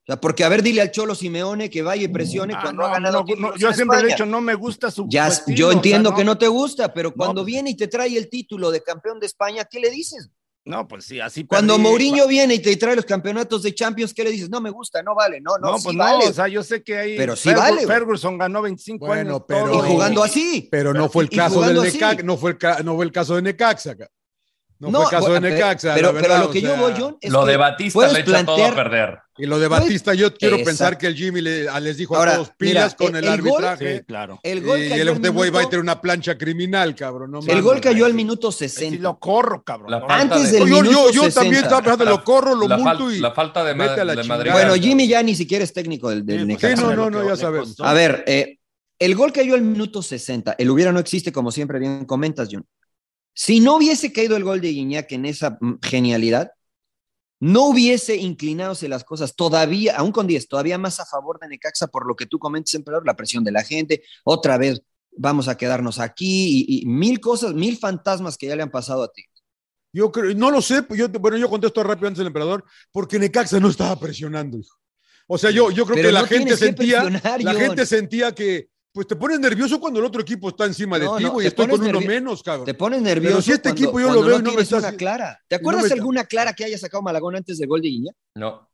Sea, 0.10 0.19
porque 0.19 0.43
a 0.43 0.50
ver, 0.50 0.63
dile 0.63 0.82
al 0.82 0.89
Cholo 0.91 1.13
Simeone 1.13 1.69
que 1.69 1.84
vaya 1.84 2.02
y 2.04 2.08
presione 2.08 2.56
Ah, 2.56 2.62
cuando 2.63 2.82
no, 2.82 2.88
ha 2.88 2.91
ganado 2.93 3.13
no, 3.13 3.19
no, 3.19 3.26
títulos 3.26 3.60
yo 3.60 3.72
siempre 3.74 4.00
he 4.00 4.06
dicho, 4.08 4.26
no 4.26 4.41
me 4.41 4.56
gusta 4.56 4.89
su. 4.89 5.06
Ya, 5.08 5.30
yo 5.48 5.67
o 5.67 5.69
sea, 5.69 5.76
entiendo 5.78 6.10
no. 6.10 6.15
que 6.17 6.24
no 6.24 6.36
te 6.36 6.48
gusta, 6.48 6.91
pero 6.93 7.13
cuando 7.13 7.41
pues- 7.43 7.45
viene 7.45 7.69
y 7.69 7.76
te 7.78 7.88
trae 7.88 8.17
el 8.17 8.28
título 8.28 8.72
de 8.72 8.82
campeón 8.82 9.19
de 9.19 9.28
España, 9.28 9.65
¿qué 9.69 9.80
le 9.80 9.91
dices? 9.91 10.30
No, 10.65 10.88
pues 10.88 11.06
sí, 11.06 11.19
así 11.19 11.45
Cuando 11.45 11.76
perdí. 11.76 11.84
Mourinho 11.88 12.28
viene 12.28 12.56
y 12.56 12.60
te 12.60 12.76
trae 12.76 12.95
los 12.95 13.06
campeonatos 13.06 13.63
de 13.63 13.74
Champions, 13.74 14.13
¿qué 14.13 14.24
le 14.24 14.32
dices? 14.32 14.50
No 14.50 14.60
me 14.62 14.69
gusta, 14.72 15.02
no 15.02 15.15
vale, 15.15 15.39
no, 15.41 15.58
no, 15.58 15.72
No, 15.72 15.78
sí 15.78 15.84
pues 15.86 15.98
vale. 15.98 16.26
no, 16.26 16.30
o 16.32 16.34
sea, 16.34 16.48
yo 16.48 16.63
sé 16.63 16.84
que 16.84 16.98
ahí. 16.98 17.15
Pero 17.17 17.36
sí 17.36 17.54
vale. 17.54 17.86
Ferguson 17.88 18.38
ganó 18.38 18.62
25 18.63 19.06
Bueno, 19.06 19.30
años. 19.32 19.43
pero- 19.48 19.65
todo, 19.72 19.86
y 19.86 19.89
jugando 19.91 20.24
así. 20.24 20.67
Pero 20.72 20.93
no 20.93 21.08
fue 21.10 21.24
el 21.24 21.30
caso 21.30 21.62
del. 21.62 21.82
Necaxa, 21.82 22.24
no 22.24 22.36
fue 22.38 22.52
el, 22.60 22.86
no 22.86 22.95
fue 22.95 23.06
el 23.06 23.12
caso 23.12 23.36
de 23.36 23.41
Necaxa. 23.43 23.95
No, 24.82 24.89
No, 24.92 25.02
fue 25.02 25.12
caso 25.12 25.34
de 25.34 25.42
Necaxa. 25.42 25.94
pero- 25.94 26.10
pero 26.13 26.22
verdad, 26.22 26.38
a 26.38 26.44
lo 26.46 26.52
que 26.52 26.62
yo 26.62 26.70
sea, 26.70 26.80
voy, 26.80 26.94
John, 26.98 27.18
es 27.20 27.32
Lo 27.34 27.44
que 27.44 27.52
de 27.52 27.58
Batista 27.58 28.08
le 28.08 28.20
echa 28.22 28.24
todo 28.24 28.36
a 28.36 28.44
plantear- 28.46 28.76
perder. 28.76 29.20
Y 29.38 29.46
lo 29.46 29.60
de 29.60 29.68
Batista, 29.68 30.13
yo 30.13 30.34
quiero 30.34 30.56
exacto. 30.56 30.70
pensar 30.70 30.98
que 30.98 31.08
el 31.08 31.15
Jimmy 31.15 31.42
le- 31.42 31.68
a- 31.68 31.80
les 31.82 31.98
dijo 31.98 32.15
Ahora, 32.15 32.32
a 32.32 32.36
todos 32.36 32.52
pilas 32.58 32.96
mira, 33.00 33.08
con 33.12 33.15
el- 33.18 33.26
el, 33.26 33.34
el 33.34 33.42
gol- 33.42 33.63
arbitraje. 33.65 33.98
Sí, 34.00 34.04
claro. 34.06 34.39
El 34.42 34.62
gol 34.63 34.80
y 34.82 34.88
cayó 34.89 35.02
el 35.02 35.10
este 35.10 35.30
güey 35.30 35.50
va 35.50 35.62
a 35.62 35.70
tener 35.70 35.80
una 35.82 36.00
plancha 36.00 36.38
criminal, 36.38 36.96
cabrón. 36.96 37.32
No 37.32 37.39
El 37.46 37.62
gol 37.62 37.82
cayó 37.82 38.06
al 38.06 38.13
minuto 38.13 38.54
Si 38.54 38.70
60. 38.70 39.02
lo 39.04 39.20
corro, 39.20 39.63
cabrón. 39.63 39.92
No, 39.92 40.06
Antes 40.10 40.52
de- 40.52 40.60
del 40.60 40.70
yo, 40.70 40.76
yo, 40.78 40.82
minuto 40.84 41.12
yo 41.12 41.22
también 41.32 41.34
60. 41.56 41.60
estaba 41.60 41.82
pensando, 41.82 42.06
lo 42.06 42.24
corro, 42.24 42.56
lo 42.56 42.68
la, 42.70 42.78
multo 42.78 43.06
fal- 43.10 43.15
y. 43.15 43.20
la 43.20 43.32
falta 43.32 43.63
de, 43.65 43.74
vete 43.74 44.00
a 44.02 44.06
la 44.06 44.15
de. 44.15 44.24
Madrid. 44.24 44.52
Bueno, 44.54 44.76
Jimmy 44.76 45.08
ya 45.10 45.22
ni 45.24 45.36
siquiera 45.36 45.63
es 45.63 45.74
técnico 45.74 46.10
del, 46.10 46.26
del 46.26 46.39
Sí, 46.39 46.46
pues, 46.46 46.63
Necaxa. 46.63 46.76
Sí, 46.78 46.84
no, 46.84 46.96
no, 46.96 47.10
no, 47.10 47.28
ya 47.28 47.36
sabemos. 47.36 47.76
A 47.80 47.94
ver, 47.94 48.24
eh, 48.28 48.58
el 48.98 49.15
gol 49.15 49.32
cayó 49.34 49.56
al 49.56 49.62
minuto 49.62 50.02
60. 50.02 50.56
El 50.58 50.70
hubiera 50.70 50.92
no 50.94 51.00
existe, 51.00 51.32
como 51.34 51.52
siempre 51.52 51.80
bien 51.80 52.06
comentas, 52.06 52.48
John. 52.52 52.65
Si 53.34 53.60
no 53.60 53.78
hubiese 53.78 54.12
caído 54.12 54.36
el 54.36 54.44
gol 54.44 54.62
de 54.62 54.70
Guiñac 54.70 55.12
en 55.12 55.26
esa 55.26 55.58
mm, 55.60 55.80
genialidad, 55.82 56.52
no 57.39 57.68
hubiese 57.68 58.18
inclinadose 58.18 58.89
las 58.89 59.04
cosas 59.04 59.36
todavía, 59.36 59.96
aún 59.96 60.12
con 60.12 60.28
10, 60.28 60.48
todavía 60.48 60.78
más 60.78 61.00
a 61.00 61.06
favor 61.06 61.39
de 61.39 61.48
Necaxa 61.48 61.88
por 61.88 62.06
lo 62.06 62.15
que 62.15 62.26
tú 62.26 62.38
comentas, 62.38 62.74
emperador, 62.74 63.06
la 63.06 63.15
presión 63.15 63.44
de 63.44 63.52
la 63.52 63.63
gente, 63.63 64.04
otra 64.26 64.58
vez 64.58 64.82
vamos 65.12 65.48
a 65.48 65.56
quedarnos 65.56 66.00
aquí 66.00 66.65
y, 66.68 66.82
y 66.82 66.86
mil 66.86 67.20
cosas, 67.20 67.54
mil 67.54 67.78
fantasmas 67.78 68.38
que 68.38 68.48
ya 68.48 68.56
le 68.56 68.63
han 68.63 68.72
pasado 68.72 69.04
a 69.04 69.12
ti. 69.12 69.24
Yo 69.92 70.12
creo, 70.12 70.36
no 70.36 70.52
lo 70.52 70.62
sé, 70.62 70.86
yo, 70.96 71.10
bueno, 71.10 71.38
yo 71.38 71.50
contesto 71.50 71.84
rápido 71.84 72.08
antes 72.08 72.20
del 72.20 72.28
emperador, 72.28 72.63
porque 72.92 73.18
Necaxa 73.18 73.60
no 73.60 73.70
estaba 73.70 73.98
presionando, 74.00 74.58
hijo. 74.58 74.78
O 75.28 75.38
sea, 75.38 75.52
yo, 75.52 75.72
yo 75.72 75.86
creo 75.86 75.96
Pero 75.96 76.10
que 76.10 76.13
la 76.13 76.28
gente 76.28 76.52
que 76.52 76.58
sentía, 76.58 77.04
presionar, 77.04 77.44
la 77.44 77.54
gente 77.54 77.86
sentía 77.86 78.34
que, 78.34 78.70
pues 78.91 79.08
te 79.08 79.15
pones 79.15 79.39
nervioso 79.39 79.80
cuando 79.80 79.99
el 79.99 80.06
otro 80.06 80.21
equipo 80.21 80.49
está 80.49 80.65
encima 80.65 80.97
No, 80.97 81.15
de 81.15 81.23
ti, 81.23 81.30
güey, 81.30 81.47
estoy 81.47 81.67
con 81.67 81.82
uno 81.82 82.02
menos, 82.02 82.41
cabrón. 82.43 82.65
Te 82.65 82.73
pones 82.73 83.02
nervioso. 83.02 83.34
Pero 83.36 83.41
si 83.43 83.52
este 83.52 83.69
cuando- 83.69 83.82
equipo 83.84 83.99
yo 83.99 84.08
lo 84.13 84.21
veo 84.23 84.30
no 84.30 84.30
y 84.30 84.32
no 84.32 84.38
me 84.38 84.49
tienes 84.52 84.71
está 84.71 84.88
una 84.89 84.97
clara. 84.97 85.39
¿Te 85.47 85.56
acuerdas 85.56 85.86
me- 85.86 85.93
alguna 85.93 86.23
clara 86.25 86.54
que 86.54 86.65
haya 86.65 86.78
sacado 86.78 87.02
Malagón 87.04 87.36
antes 87.36 87.58
del 87.58 87.67
gol 87.69 87.82
de 87.82 87.88
Guiñac? 87.89 88.15
No, 88.36 88.67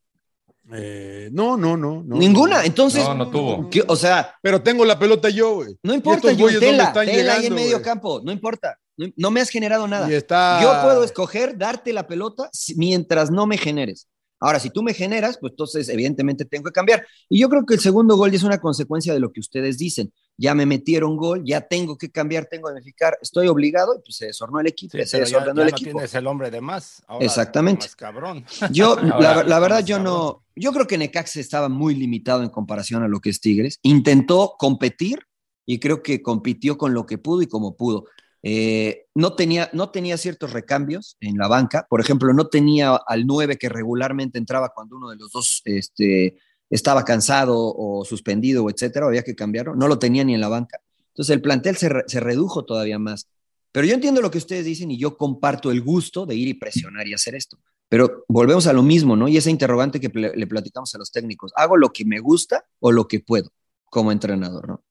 Eh, 0.74 1.30
no, 1.32 1.58
no, 1.58 1.78
no, 1.78 2.02
no. 2.04 2.16
Ninguna. 2.18 2.66
Entonces, 2.66 3.04
no, 3.04 3.14
no 3.14 3.30
tuvo. 3.30 3.70
¿qué? 3.70 3.84
o 3.88 3.96
sea, 3.96 4.34
Pero 4.42 4.62
tengo 4.64 4.84
la 4.84 4.98
pelota 4.98 5.30
yo, 5.30 5.56
güey. 5.56 5.78
no 5.84 5.94
importa, 5.94 6.30
me 6.30 6.36
tela, 6.60 6.86
están 6.86 7.06
tela 7.06 7.34
ahí 7.36 7.46
en 7.46 7.54
medio 7.54 7.82
campo, 7.84 8.20
no 8.24 8.32
importa. 8.32 8.76
No, 8.98 9.06
no 9.16 9.30
me 9.30 9.42
has 9.42 9.50
generado 9.50 9.88
nada. 9.88 10.10
Y 10.10 10.16
está- 10.16 10.60
Yo 10.64 10.82
puedo 10.82 11.04
escoger 11.04 11.56
darte 11.58 11.94
la 11.94 12.08
pelota 12.08 12.50
mientras 12.78 13.30
no 13.30 13.46
me 13.46 13.58
generes. 13.60 14.08
Ahora, 14.40 14.60
si 14.60 14.70
tú 14.70 14.84
me 14.84 14.94
generas, 14.94 15.38
pues 15.40 15.52
entonces 15.54 15.88
evidentemente 15.90 16.46
tengo 16.46 16.66
que 16.66 16.72
cambiar. 16.72 17.06
Y 17.30 17.40
yo 17.40 17.50
creo 17.50 17.66
que 17.66 17.76
el 17.76 17.80
segundo 17.80 18.16
gol 18.18 18.32
ya 18.32 18.38
es 18.38 18.44
una 18.44 18.60
consecuencia 18.60 19.14
de 19.14 19.20
lo 19.20 19.32
que 19.32 19.40
ustedes 19.40 19.78
dicen. 19.78 20.12
Ya 20.38 20.54
me 20.54 20.66
metieron 20.66 21.16
gol, 21.16 21.44
ya 21.46 21.62
tengo 21.62 21.98
que 21.98 22.12
cambiar, 22.12 22.46
tengo 22.48 22.68
que 22.68 22.74
modificar, 22.74 23.18
estoy 23.22 23.48
obligado 23.48 23.96
y 23.96 24.02
pues 24.04 24.18
se 24.18 24.26
desordenó 24.28 24.60
el 24.60 24.68
equipo, 24.68 24.98
Sí, 24.98 25.06
se 25.06 25.18
pero 25.18 25.26
ya, 25.30 25.38
desordenó 25.40 25.62
ya 25.62 25.66
el 25.68 25.72
no 25.72 25.78
equipo. 25.78 25.92
tienes 25.92 26.14
el 26.14 26.28
hombre 26.28 26.52
de 26.52 26.60
más. 26.62 27.02
Ahora, 27.08 27.26
Exactamente. 27.26 27.86
más 27.86 27.96
cabrón. 27.96 28.46
Yo, 28.72 28.98
Ahora, 29.00 29.36
la, 29.36 29.44
la 29.44 29.60
verdad, 29.60 29.86
yo 29.86 29.96
cabrón. 29.98 30.14
no, 30.14 30.44
yo 30.56 30.74
creo 30.74 30.86
que 30.88 30.98
Necaxa 30.98 31.40
estaba 31.40 31.70
muy 31.70 31.96
limitado 31.96 32.44
en 32.44 32.50
comparación 32.50 33.04
a 33.04 33.08
lo 33.08 33.22
que 33.22 33.30
es 33.30 33.40
Tigres. 33.40 33.80
Intentó 33.84 34.56
competir 34.60 35.20
y 35.66 35.80
creo 35.80 36.04
que 36.04 36.22
compitió 36.22 36.78
con 36.78 36.94
lo 36.94 37.06
que 37.06 37.18
pudo 37.18 37.42
y 37.42 37.48
como 37.48 37.76
pudo. 37.78 38.06
Eh, 38.48 39.08
no, 39.16 39.34
tenía, 39.34 39.72
no 39.74 39.90
tenía 39.90 40.18
ciertos 40.18 40.54
recambios 40.54 41.18
en 41.20 41.36
la 41.38 41.48
banca. 41.48 41.88
Por 41.90 42.00
ejemplo, 42.00 42.32
no 42.32 42.46
tenía 42.48 42.96
al 42.96 43.26
9 43.26 43.58
que 43.58 43.70
regularmente 43.70 44.38
entraba 44.38 44.70
cuando 44.70 44.98
uno 44.98 45.10
de 45.10 45.16
los 45.16 45.32
dos 45.32 45.64
este, 45.66 46.38
estaba 46.70 47.04
cansado 47.04 47.56
o 47.58 48.06
suspendido, 48.06 48.70
etcétera, 48.70 49.08
había 49.08 49.24
que 49.24 49.34
cambiarlo. 49.36 49.74
No 49.76 49.88
lo 49.88 49.98
tenía 49.98 50.24
ni 50.24 50.36
en 50.36 50.42
la 50.42 50.48
banca. 50.48 50.80
Entonces 51.08 51.34
el 51.34 51.42
plantel 51.42 51.76
se, 51.76 51.90
re- 51.90 52.04
se 52.06 52.20
redujo 52.20 52.66
todavía 52.66 53.00
más. 53.00 53.28
Pero 53.72 53.88
yo 53.88 53.96
entiendo 53.96 54.22
lo 54.22 54.30
que 54.30 54.38
ustedes 54.38 54.64
dicen 54.64 54.92
y 54.92 55.00
yo 55.00 55.18
comparto 55.18 55.72
el 55.72 55.82
gusto 55.82 56.28
de 56.28 56.36
ir 56.36 56.48
y 56.48 56.54
presionar 56.54 57.08
y 57.08 57.16
hacer 57.16 57.34
esto. 57.34 57.58
Pero 57.90 58.26
volvemos 58.28 58.68
a 58.68 58.74
lo 58.74 58.84
mismo, 58.84 59.16
¿no? 59.16 59.28
Y 59.28 59.38
esa 59.38 59.50
interrogante 59.50 60.00
que 60.00 60.10
le 60.14 60.48
platicamos 60.48 60.94
a 60.94 61.00
los 61.00 61.12
técnicos, 61.12 61.52
¿hago 61.56 61.78
lo 61.78 61.90
que 61.92 62.06
me 62.06 62.20
gusta 62.20 62.64
o 62.80 62.92
lo 62.92 63.08
que 63.08 63.22
puedo 63.22 63.50
como 63.86 64.12
entrenador, 64.12 64.68
¿no? 64.68 64.84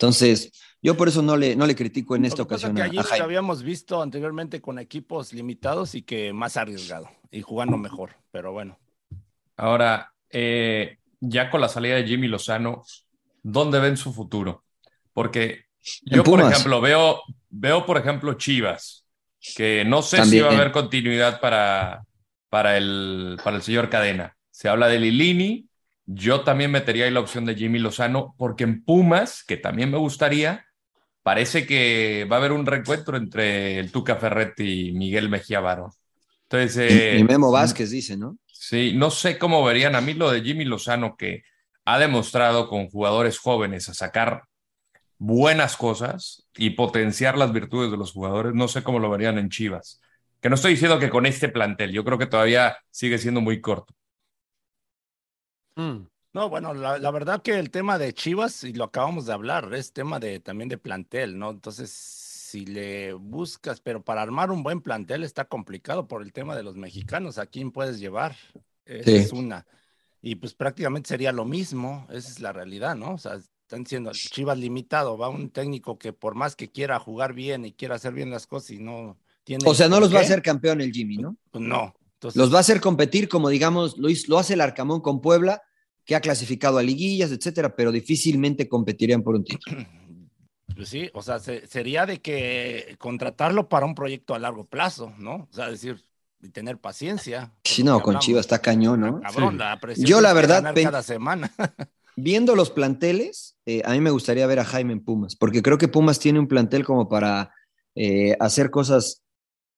Entonces, 0.00 0.50
yo 0.80 0.96
por 0.96 1.08
eso 1.08 1.20
no 1.20 1.36
le, 1.36 1.54
no 1.56 1.66
le 1.66 1.76
critico 1.76 2.16
en 2.16 2.24
esta 2.24 2.42
ocasión 2.42 2.74
que 2.74 2.80
allí 2.80 2.96
a 2.96 3.18
lo 3.18 3.24
habíamos 3.24 3.62
visto 3.62 4.00
anteriormente 4.00 4.62
con 4.62 4.78
equipos 4.78 5.34
limitados 5.34 5.94
y 5.94 6.00
que 6.00 6.32
más 6.32 6.56
arriesgado 6.56 7.10
y 7.30 7.42
jugando 7.42 7.76
mejor. 7.76 8.16
Pero 8.30 8.52
bueno, 8.52 8.78
Ahora, 9.60 10.14
eh, 10.30 10.96
ya 11.20 11.50
con 11.50 11.60
la 11.60 11.68
salida 11.68 11.96
de 11.96 12.06
Jimmy 12.06 12.28
Lozano, 12.28 12.82
¿dónde 13.42 13.78
ven 13.78 13.98
su 13.98 14.10
futuro? 14.14 14.64
Porque 15.12 15.66
yo, 16.06 16.24
por 16.24 16.40
ejemplo, 16.40 16.80
veo, 16.80 17.20
veo, 17.50 17.84
por 17.84 17.98
ejemplo, 17.98 18.32
Chivas, 18.34 19.04
que 19.54 19.84
no 19.84 20.00
sé 20.00 20.16
si 20.16 20.22
También. 20.22 20.44
va 20.46 20.48
a 20.48 20.54
haber 20.54 20.72
continuidad 20.72 21.40
para, 21.42 22.06
para, 22.48 22.78
el, 22.78 23.38
para 23.44 23.56
el 23.56 23.62
señor 23.62 23.90
Cadena. 23.90 24.34
Se 24.50 24.70
habla 24.70 24.88
de 24.88 24.98
Lilini, 24.98 25.68
yo 26.12 26.40
también 26.40 26.72
metería 26.72 27.04
ahí 27.04 27.10
la 27.12 27.20
opción 27.20 27.44
de 27.44 27.54
Jimmy 27.54 27.78
Lozano, 27.78 28.34
porque 28.36 28.64
en 28.64 28.82
Pumas, 28.82 29.44
que 29.44 29.56
también 29.56 29.90
me 29.92 29.96
gustaría, 29.96 30.66
parece 31.22 31.66
que 31.66 32.26
va 32.30 32.36
a 32.36 32.38
haber 32.40 32.50
un 32.50 32.66
reencuentro 32.66 33.16
entre 33.16 33.78
el 33.78 33.92
Tuca 33.92 34.16
Ferretti 34.16 34.88
y 34.88 34.92
Miguel 34.92 35.28
Mejía 35.28 35.60
Barón. 35.60 35.92
Entonces, 36.48 36.76
eh, 36.90 37.18
y 37.18 37.22
Memo 37.22 37.52
Vázquez 37.52 37.90
dice, 37.90 38.16
¿no? 38.16 38.38
Sí, 38.46 38.92
no 38.96 39.10
sé 39.12 39.38
cómo 39.38 39.62
verían 39.62 39.94
a 39.94 40.00
mí 40.00 40.14
lo 40.14 40.32
de 40.32 40.42
Jimmy 40.42 40.64
Lozano, 40.64 41.16
que 41.16 41.44
ha 41.84 41.98
demostrado 42.00 42.68
con 42.68 42.88
jugadores 42.88 43.38
jóvenes 43.38 43.88
a 43.88 43.94
sacar 43.94 44.42
buenas 45.16 45.76
cosas 45.76 46.48
y 46.56 46.70
potenciar 46.70 47.38
las 47.38 47.52
virtudes 47.52 47.92
de 47.92 47.96
los 47.96 48.10
jugadores. 48.10 48.52
No 48.54 48.66
sé 48.66 48.82
cómo 48.82 48.98
lo 48.98 49.10
verían 49.10 49.38
en 49.38 49.48
Chivas. 49.48 50.00
Que 50.40 50.48
no 50.48 50.56
estoy 50.56 50.72
diciendo 50.72 50.98
que 50.98 51.10
con 51.10 51.24
este 51.26 51.48
plantel, 51.50 51.92
yo 51.92 52.04
creo 52.04 52.18
que 52.18 52.26
todavía 52.26 52.76
sigue 52.90 53.18
siendo 53.18 53.40
muy 53.40 53.60
corto. 53.60 53.94
Mm. 55.80 56.08
No, 56.32 56.48
bueno, 56.48 56.74
la, 56.74 56.98
la, 56.98 57.10
verdad 57.10 57.42
que 57.42 57.58
el 57.58 57.70
tema 57.70 57.98
de 57.98 58.12
Chivas, 58.12 58.62
y 58.62 58.72
lo 58.72 58.84
acabamos 58.84 59.26
de 59.26 59.32
hablar, 59.32 59.72
es 59.74 59.92
tema 59.92 60.20
de 60.20 60.38
también 60.38 60.68
de 60.68 60.78
plantel, 60.78 61.36
¿no? 61.38 61.50
Entonces, 61.50 61.90
si 61.90 62.66
le 62.66 63.14
buscas, 63.14 63.80
pero 63.80 64.04
para 64.04 64.22
armar 64.22 64.50
un 64.50 64.62
buen 64.62 64.80
plantel 64.80 65.24
está 65.24 65.46
complicado 65.46 66.06
por 66.06 66.22
el 66.22 66.32
tema 66.32 66.54
de 66.54 66.62
los 66.62 66.76
mexicanos, 66.76 67.38
¿a 67.38 67.46
quién 67.46 67.72
puedes 67.72 67.98
llevar? 67.98 68.36
Esa 68.84 69.10
sí. 69.10 69.16
es 69.16 69.32
una. 69.32 69.66
Y 70.22 70.36
pues 70.36 70.54
prácticamente 70.54 71.08
sería 71.08 71.32
lo 71.32 71.44
mismo, 71.44 72.06
esa 72.10 72.28
es 72.28 72.40
la 72.40 72.52
realidad, 72.52 72.94
¿no? 72.94 73.14
O 73.14 73.18
sea, 73.18 73.36
están 73.36 73.86
siendo 73.86 74.12
Chivas 74.12 74.58
limitado, 74.58 75.16
va 75.16 75.28
un 75.28 75.50
técnico 75.50 75.98
que 75.98 76.12
por 76.12 76.34
más 76.34 76.54
que 76.54 76.70
quiera 76.70 76.98
jugar 76.98 77.32
bien 77.32 77.64
y 77.64 77.72
quiera 77.72 77.94
hacer 77.94 78.12
bien 78.12 78.30
las 78.30 78.46
cosas 78.46 78.72
y 78.72 78.78
no 78.78 79.16
tiene... 79.44 79.64
O 79.66 79.74
sea, 79.74 79.88
no 79.88 79.98
los 79.98 80.10
qué, 80.10 80.16
va 80.16 80.20
a 80.20 80.24
hacer 80.24 80.42
campeón 80.42 80.80
el 80.80 80.92
Jimmy, 80.92 81.16
¿no? 81.16 81.36
Pues 81.50 81.64
no. 81.64 81.94
Entonces, 82.14 82.36
los 82.36 82.52
va 82.52 82.58
a 82.58 82.60
hacer 82.60 82.80
competir 82.80 83.28
como, 83.28 83.48
digamos, 83.48 83.96
lo, 83.96 84.08
lo 84.28 84.38
hace 84.38 84.54
el 84.54 84.60
Arcamón 84.60 85.00
con 85.00 85.20
Puebla, 85.20 85.62
que 86.10 86.16
ha 86.16 86.20
clasificado 86.20 86.78
a 86.78 86.82
liguillas, 86.82 87.30
etcétera, 87.30 87.76
pero 87.76 87.92
difícilmente 87.92 88.68
competirían 88.68 89.22
por 89.22 89.36
un 89.36 89.44
título. 89.44 89.86
Pues 90.74 90.88
sí, 90.88 91.10
o 91.12 91.20
sea, 91.20 91.40
se, 91.40 91.66
sería 91.66 92.06
de 92.06 92.20
que 92.20 92.96
contratarlo 92.98 93.68
para 93.68 93.84
un 93.84 93.94
proyecto 93.94 94.34
a 94.34 94.38
largo 94.38 94.64
plazo, 94.64 95.12
¿no? 95.18 95.48
O 95.50 95.54
sea, 95.54 95.68
decir, 95.68 96.02
y 96.40 96.48
tener 96.48 96.78
paciencia. 96.78 97.52
Sí, 97.64 97.82
no, 97.82 98.00
con 98.00 98.18
Chivas 98.18 98.42
está 98.46 98.60
cañón, 98.60 99.00
¿no? 99.00 99.20
Cabrón, 99.20 99.52
sí. 99.52 99.58
la 99.58 100.06
Yo, 100.06 100.20
la 100.20 100.32
verdad, 100.32 100.72
cada 100.72 101.02
semana. 101.02 101.52
viendo 102.16 102.54
los 102.54 102.70
planteles, 102.70 103.58
eh, 103.66 103.82
a 103.84 103.92
mí 103.92 104.00
me 104.00 104.10
gustaría 104.10 104.46
ver 104.46 104.60
a 104.60 104.64
Jaime 104.64 104.94
en 104.94 105.04
Pumas, 105.04 105.36
porque 105.36 105.60
creo 105.60 105.76
que 105.76 105.88
Pumas 105.88 106.18
tiene 106.18 106.38
un 106.38 106.48
plantel 106.48 106.84
como 106.84 107.08
para 107.08 107.52
eh, 107.94 108.36
hacer 108.40 108.70
cosas 108.70 109.22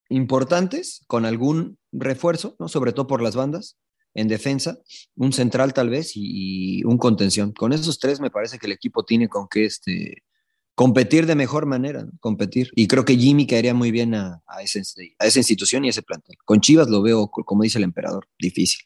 importantes 0.09 1.05
con 1.09 1.25
algún 1.25 1.79
refuerzo, 1.91 2.55
¿no? 2.61 2.69
Sobre 2.69 2.93
todo 2.93 3.07
por 3.07 3.23
las 3.23 3.35
bandas 3.35 3.77
en 4.15 4.29
defensa, 4.29 4.79
un 5.17 5.33
central 5.33 5.73
tal 5.73 5.91
vez 5.91 6.17
y, 6.17 6.81
y, 6.81 6.85
un 6.85 6.99
contención. 6.99 7.53
Con 7.53 7.73
esos 7.73 7.99
tres 7.99 8.21
me 8.21 8.31
parece 8.31 8.59
que 8.59 8.67
el 8.67 8.73
equipo 8.73 9.05
tiene 9.05 9.29
con 9.29 9.49
qué 9.49 9.65
este, 9.65 10.23
competir 10.75 11.27
de 11.27 11.35
mejor 11.35 11.67
manera, 11.67 12.05
¿no? 12.05 12.13
competir. 12.21 12.71
Y 12.75 12.89
creo 12.89 13.05
que 13.05 13.17
Jimmy 13.17 13.47
caería 13.47 13.75
muy 13.75 13.91
bien 13.91 14.15
a, 14.15 14.43
a, 14.47 14.63
ese, 14.63 14.83
a, 15.19 15.27
esa 15.27 15.39
institución 15.39 15.85
y 15.85 15.89
a 15.89 15.91
ese 15.91 16.03
plantel. 16.03 16.37
Con 16.45 16.61
Chivas 16.61 16.89
lo 16.89 17.03
veo, 17.03 17.29
como 17.29 17.63
dice 17.63 17.79
el 17.79 17.85
emperador, 17.85 18.29
difícil. 18.39 18.81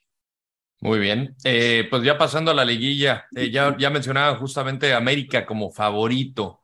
Muy 0.81 0.99
bien. 0.99 1.35
Eh, 1.45 1.87
pues 1.91 2.03
ya 2.03 2.19
pasando 2.19 2.51
a 2.51 2.55
la 2.55 2.65
liguilla, 2.65 3.27
eh, 3.35 3.51
ya, 3.51 3.77
ya 3.79 3.91
mencionaba 3.91 4.37
justamente 4.37 4.93
América 4.93 5.47
como 5.47 5.71
favorito. 5.71 6.61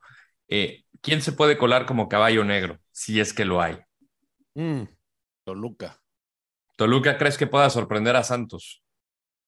Eh, 0.47 0.83
¿Quién 1.01 1.21
se 1.21 1.31
puede 1.31 1.57
colar 1.57 1.85
como 1.85 2.07
caballo 2.07 2.43
negro, 2.43 2.79
si 2.91 3.19
es 3.19 3.33
que 3.33 3.43
lo 3.43 3.61
hay? 3.61 3.77
Mm. 4.53 4.83
Toluca. 5.43 6.02
¿Toluca 6.83 7.17
crees 7.17 7.37
que 7.37 7.47
pueda 7.47 7.69
sorprender 7.69 8.13
a 8.17 8.25
Santos? 8.25 8.83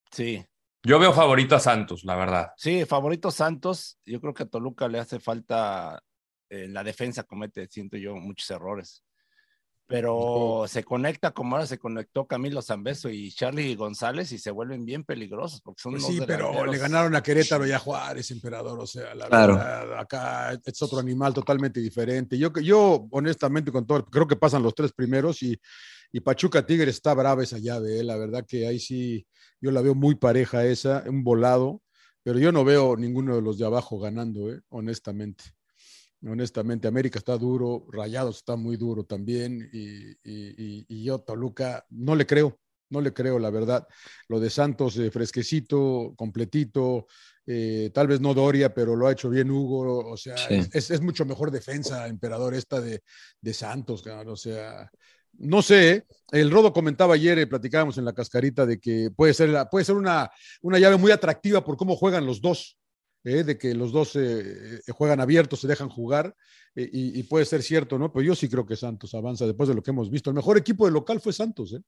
Sí. 0.09 0.45
Yo 0.83 0.99
veo 0.99 1.11
favorito 1.11 1.53
a 1.53 1.59
Santos, 1.59 2.05
la 2.05 2.15
verdad. 2.15 2.51
Sí, 2.55 2.85
favorito 2.85 3.29
Santos. 3.29 3.99
Yo 4.05 4.21
creo 4.21 4.33
que 4.33 4.43
a 4.43 4.45
Toluca 4.45 4.87
le 4.87 4.99
hace 4.99 5.19
falta 5.19 6.01
en 6.49 6.59
eh, 6.61 6.67
la 6.69 6.81
defensa, 6.81 7.23
comete, 7.23 7.67
siento 7.67 7.97
yo, 7.97 8.15
muchos 8.15 8.49
errores. 8.51 9.03
Pero 9.85 10.63
se 10.69 10.85
conecta 10.85 11.31
como 11.31 11.57
ahora 11.57 11.67
se 11.67 11.77
conectó 11.77 12.25
Camilo 12.25 12.61
Zambeso 12.61 13.09
y 13.09 13.29
Charlie 13.33 13.75
González 13.75 14.31
y 14.31 14.37
se 14.37 14.49
vuelven 14.51 14.85
bien 14.85 15.03
peligrosos 15.03 15.59
porque 15.59 15.81
son 15.81 15.91
pues 15.91 16.05
sí, 16.05 16.21
pero 16.25 16.65
le 16.65 16.77
ganaron 16.77 17.17
a 17.17 17.21
Querétaro 17.21 17.67
y 17.67 17.73
a 17.73 17.79
Juárez, 17.79 18.31
emperador. 18.31 18.79
O 18.79 18.87
sea, 18.87 19.13
la 19.13 19.27
claro. 19.27 19.57
verdad, 19.57 19.99
acá 19.99 20.53
es 20.65 20.81
otro 20.81 20.99
animal 20.99 21.33
totalmente 21.33 21.81
diferente. 21.81 22.37
Yo, 22.37 22.53
yo 22.63 23.09
honestamente, 23.11 23.73
con 23.73 23.85
todo, 23.85 24.05
creo 24.05 24.25
que 24.25 24.37
pasan 24.37 24.63
los 24.63 24.73
tres 24.73 24.93
primeros 24.93 25.43
y, 25.43 25.59
y 26.15 26.21
Pachuca 26.21 26.65
Tigre 26.65 26.91
está 26.91 27.13
brava 27.13 27.43
esa 27.43 27.57
llave. 27.57 27.99
¿eh? 27.99 28.03
La 28.05 28.15
verdad 28.15 28.45
que 28.47 28.65
ahí 28.65 28.79
sí, 28.79 29.27
yo 29.59 29.69
la 29.69 29.81
veo 29.81 29.95
muy 29.95 30.15
pareja 30.15 30.65
esa, 30.65 31.03
un 31.09 31.25
volado, 31.25 31.81
pero 32.23 32.39
yo 32.39 32.53
no 32.53 32.63
veo 32.63 32.95
ninguno 32.95 33.35
de 33.35 33.41
los 33.41 33.57
de 33.57 33.65
abajo 33.65 33.99
ganando, 33.99 34.49
¿eh? 34.49 34.61
honestamente 34.69 35.43
honestamente. 36.25 36.87
América 36.87 37.19
está 37.19 37.37
duro, 37.37 37.85
Rayados 37.91 38.37
está 38.37 38.55
muy 38.55 38.77
duro 38.77 39.03
también, 39.03 39.69
y, 39.73 40.11
y, 40.23 40.85
y, 40.87 41.03
yo, 41.03 41.19
Toluca, 41.19 41.85
no 41.89 42.15
le 42.15 42.25
creo, 42.25 42.57
no 42.89 43.01
le 43.01 43.13
creo, 43.13 43.37
la 43.37 43.49
verdad. 43.49 43.85
Lo 44.29 44.39
de 44.39 44.49
Santos, 44.49 44.97
eh, 44.97 45.11
fresquecito, 45.11 46.13
completito, 46.15 47.07
eh, 47.45 47.91
tal 47.93 48.07
vez 48.07 48.21
no 48.21 48.33
Doria, 48.33 48.73
pero 48.73 48.95
lo 48.95 49.05
ha 49.05 49.11
hecho 49.11 49.29
bien 49.29 49.51
Hugo, 49.51 50.09
o 50.09 50.17
sea, 50.17 50.37
sí. 50.37 50.61
es, 50.71 50.89
es, 50.89 51.01
mucho 51.01 51.25
mejor 51.25 51.51
defensa, 51.51 52.07
emperador, 52.07 52.55
esta 52.55 52.79
de, 52.79 53.03
de 53.41 53.53
Santos, 53.53 54.01
o 54.07 54.35
sea. 54.37 54.89
No 55.37 55.61
sé, 55.61 56.05
el 56.31 56.51
Rodo 56.51 56.73
comentaba 56.73 57.15
ayer, 57.15 57.39
eh, 57.39 57.47
platicábamos 57.47 57.97
en 57.97 58.05
la 58.05 58.13
cascarita 58.13 58.65
de 58.65 58.79
que 58.79 59.11
puede 59.15 59.33
ser, 59.33 59.67
puede 59.69 59.85
ser 59.85 59.95
una, 59.95 60.31
una 60.61 60.79
llave 60.79 60.97
muy 60.97 61.11
atractiva 61.11 61.63
por 61.63 61.77
cómo 61.77 61.95
juegan 61.95 62.25
los 62.25 62.41
dos, 62.41 62.77
eh, 63.23 63.43
de 63.43 63.57
que 63.57 63.73
los 63.73 63.91
dos 63.91 64.15
eh, 64.15 64.81
juegan 64.89 65.19
abiertos, 65.19 65.59
se 65.61 65.67
dejan 65.67 65.89
jugar, 65.89 66.35
eh, 66.75 66.87
y, 66.91 67.19
y, 67.19 67.23
puede 67.23 67.45
ser 67.45 67.63
cierto, 67.63 67.97
¿no? 67.97 68.13
Pero 68.13 68.23
yo 68.23 68.35
sí 68.35 68.47
creo 68.47 68.65
que 68.65 68.75
Santos 68.75 69.15
avanza 69.15 69.47
después 69.47 69.67
de 69.67 69.75
lo 69.75 69.81
que 69.81 69.91
hemos 69.91 70.11
visto. 70.11 70.29
El 70.29 70.35
mejor 70.35 70.57
equipo 70.57 70.85
de 70.85 70.91
local 70.91 71.19
fue 71.19 71.33
Santos, 71.33 71.73
¿eh? 71.73 71.81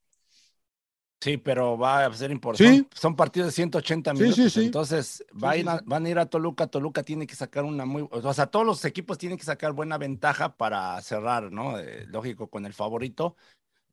Sí, 1.28 1.38
pero 1.38 1.78
va 1.78 2.06
a 2.06 2.14
ser 2.14 2.32
importante. 2.32 2.78
¿Sí? 2.78 2.88
Son 2.94 3.14
partidos 3.14 3.48
de 3.48 3.52
180 3.52 4.14
minutos. 4.14 4.36
Sí, 4.36 4.50
sí, 4.50 4.66
entonces 4.66 5.26
va 5.44 5.52
a 5.52 5.58
ir 5.58 5.68
a, 5.68 5.82
van 5.86 6.06
a 6.06 6.10
ir 6.10 6.18
a 6.18 6.26
Toluca. 6.26 6.68
Toluca 6.68 7.04
tiene 7.04 7.28
que 7.28 7.36
sacar 7.36 7.66
una 7.66 7.84
muy. 7.84 8.08
O 8.10 8.34
sea, 8.34 8.48
todos 8.48 8.66
los 8.66 8.86
equipos 8.86 9.18
tienen 9.18 9.38
que 9.38 9.44
sacar 9.44 9.74
buena 9.74 9.98
ventaja 9.98 10.56
para 10.56 11.02
cerrar, 11.02 11.52
¿no? 11.52 11.78
Eh, 11.80 12.06
lógico, 12.08 12.48
con 12.48 12.66
el 12.66 12.74
favorito. 12.74 13.36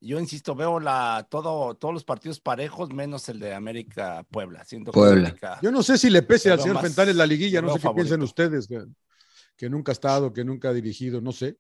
Yo 0.00 0.20
insisto, 0.20 0.54
veo 0.54 0.78
la, 0.78 1.26
todo, 1.28 1.74
todos 1.74 1.92
los 1.92 2.04
partidos 2.04 2.38
parejos, 2.38 2.92
menos 2.92 3.28
el 3.28 3.40
de 3.40 3.52
América 3.52 4.24
Puebla. 4.30 4.64
Siento 4.64 4.92
Puebla. 4.92 5.30
América, 5.30 5.58
Yo 5.60 5.72
no 5.72 5.82
sé 5.82 5.98
si 5.98 6.10
le 6.10 6.22
pese 6.22 6.52
al 6.52 6.60
señor 6.60 6.80
Fentanes 6.80 7.16
la 7.16 7.26
liguilla, 7.26 7.60
no 7.60 7.72
sé 7.72 7.80
favorito. 7.80 7.94
qué 7.94 7.94
piensan 7.94 8.22
ustedes, 8.22 8.68
que, 8.68 8.84
que, 9.56 9.68
nunca 9.68 9.90
ha 9.90 9.94
estado, 9.94 10.32
que 10.32 10.44
nunca 10.44 10.68
ha 10.68 10.72
dirigido, 10.72 11.20
no 11.20 11.32
sé. 11.32 11.56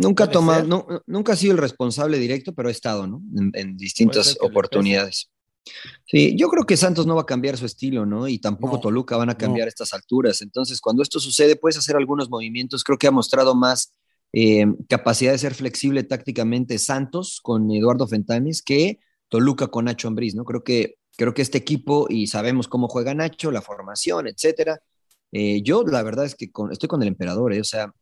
Nunca 0.00 0.24
ha 0.24 0.30
tomado, 0.30 0.66
no, 0.66 0.86
nunca 1.06 1.32
ha 1.32 1.36
sido 1.36 1.52
el 1.52 1.58
responsable 1.58 2.18
directo, 2.18 2.54
pero 2.54 2.68
ha 2.68 2.72
estado, 2.72 3.06
¿no? 3.06 3.22
En, 3.36 3.50
en 3.54 3.76
distintas 3.76 4.36
oportunidades. 4.40 5.30
Sí, 6.06 6.34
yo 6.36 6.48
creo 6.48 6.64
que 6.64 6.76
Santos 6.76 7.06
no 7.06 7.14
va 7.14 7.22
a 7.22 7.26
cambiar 7.26 7.56
su 7.56 7.66
estilo, 7.66 8.06
¿no? 8.06 8.28
Y 8.28 8.38
tampoco 8.38 8.76
no, 8.76 8.80
Toluca 8.80 9.16
van 9.16 9.30
a 9.30 9.36
cambiar 9.36 9.66
no. 9.66 9.68
estas 9.68 9.92
alturas. 9.92 10.40
Entonces, 10.42 10.80
cuando 10.80 11.02
esto 11.02 11.20
sucede, 11.20 11.56
puedes 11.56 11.76
hacer 11.76 11.96
algunos 11.96 12.30
movimientos. 12.30 12.84
Creo 12.84 12.98
que 12.98 13.06
ha 13.06 13.10
mostrado 13.10 13.54
más 13.54 13.92
eh, 14.32 14.66
capacidad 14.88 15.32
de 15.32 15.38
ser 15.38 15.54
flexible 15.54 16.02
tácticamente 16.04 16.78
Santos 16.78 17.40
con 17.42 17.70
Eduardo 17.70 18.06
Fentanes 18.06 18.62
que 18.62 18.98
Toluca 19.28 19.66
con 19.66 19.86
Nacho 19.86 20.08
Ambriz, 20.08 20.34
¿no? 20.34 20.44
Creo 20.44 20.64
que, 20.64 20.96
creo 21.16 21.34
que 21.34 21.42
este 21.42 21.58
equipo, 21.58 22.06
y 22.08 22.28
sabemos 22.28 22.68
cómo 22.68 22.88
juega 22.88 23.14
Nacho, 23.14 23.50
la 23.50 23.60
formación, 23.60 24.26
etcétera. 24.26 24.80
Eh, 25.32 25.60
yo, 25.62 25.84
la 25.84 26.02
verdad 26.02 26.24
es 26.24 26.34
que 26.34 26.50
con, 26.50 26.72
estoy 26.72 26.88
con 26.88 27.02
el 27.02 27.08
emperador, 27.08 27.52
¿eh? 27.52 27.60
O 27.60 27.64
sea, 27.64 27.92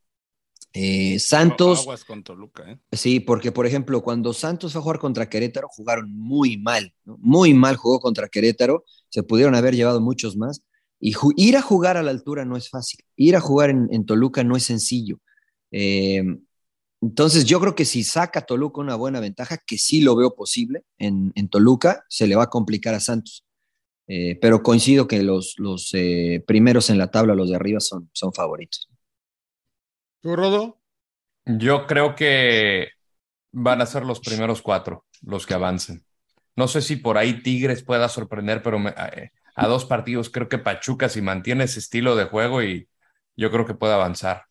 eh, 0.79 1.19
Santos. 1.19 1.81
Aguas 1.81 2.05
con 2.05 2.23
Toluca, 2.23 2.71
¿eh? 2.71 2.79
Sí, 2.93 3.19
porque 3.19 3.51
por 3.51 3.65
ejemplo, 3.65 4.03
cuando 4.03 4.35
Santos 4.35 4.73
fue 4.73 4.81
a 4.81 4.83
jugar 4.83 4.99
contra 4.99 5.27
Querétaro, 5.27 5.69
jugaron 5.69 6.13
muy 6.15 6.59
mal, 6.59 6.93
¿no? 7.07 7.17
muy 7.19 7.55
mal 7.55 7.77
jugó 7.77 7.99
contra 7.99 8.29
Querétaro, 8.29 8.85
se 9.09 9.23
pudieron 9.23 9.55
haber 9.55 9.75
llevado 9.75 10.03
muchos 10.03 10.37
más. 10.37 10.61
Y 11.01 11.15
ir 11.37 11.57
a 11.57 11.63
jugar 11.63 11.97
a 11.97 12.03
la 12.03 12.11
altura 12.11 12.45
no 12.45 12.59
es 12.59 12.69
fácil, 12.69 13.01
ir 13.17 13.37
a 13.37 13.41
jugar 13.41 13.71
en, 13.71 13.89
en 13.91 14.05
Toluca 14.05 14.45
no 14.45 14.55
es 14.55 14.65
sencillo. 14.65 15.19
Eh, 15.71 16.23
entonces, 17.01 17.47
yo 17.47 17.59
creo 17.59 17.75
que 17.75 17.87
si 17.87 18.05
saca 18.05 18.43
Toluca 18.43 18.83
una 18.83 18.97
buena 18.97 19.21
ventaja, 19.21 19.57
que 19.67 19.79
sí 19.79 20.03
lo 20.03 20.15
veo 20.15 20.35
posible 20.35 20.83
en, 20.99 21.33
en 21.37 21.49
Toluca, 21.49 22.05
se 22.11 22.27
le 22.27 22.37
va 22.37 22.45
a 22.45 22.51
complicar 22.51 22.95
a 22.95 23.01
Santos. 23.01 23.47
Pero 24.07 24.63
coincido 24.63 25.09
que 25.09 25.23
los, 25.23 25.55
los 25.59 25.93
primeros 26.47 26.91
en 26.91 26.99
la 26.99 27.11
tabla, 27.11 27.35
los 27.35 27.51
de 27.51 27.57
arriba, 27.57 27.81
son, 27.81 28.09
son 28.13 28.33
favoritos. 28.33 28.89
¿Tú, 30.27 30.35
Rodo? 30.35 30.81
Yo 31.45 31.87
creo 31.87 32.17
que 32.17 32.89
van 33.53 33.81
a 33.81 33.87
ser 33.87 34.05
los 34.05 34.19
primeros 34.19 34.61
cuatro 34.61 35.05
los 35.23 35.47
que 35.47 35.55
avancen. 35.55 36.05
No 36.57 36.67
sé 36.67 36.83
si 36.83 36.97
por 36.97 37.17
ahí 37.17 37.45
Tigres 37.45 37.85
pueda 37.85 38.09
sorprender, 38.09 38.61
pero 38.61 38.81
me, 38.81 38.91
a, 38.91 39.13
a, 39.55 39.67
dos 39.69 39.85
partidos 39.85 40.29
creo 40.29 40.49
que 40.49 40.59
Pachuca 40.59 41.09
si 41.09 41.23
mantiene 41.23 41.63
ese 41.63 41.79
estilo 41.79 42.17
de 42.17 42.25
juego 42.25 42.61
y 42.61 42.89
yo 43.37 43.53
creo 43.53 43.67
que 43.67 43.75
puede 43.75 43.95
avanzar. 43.95 44.47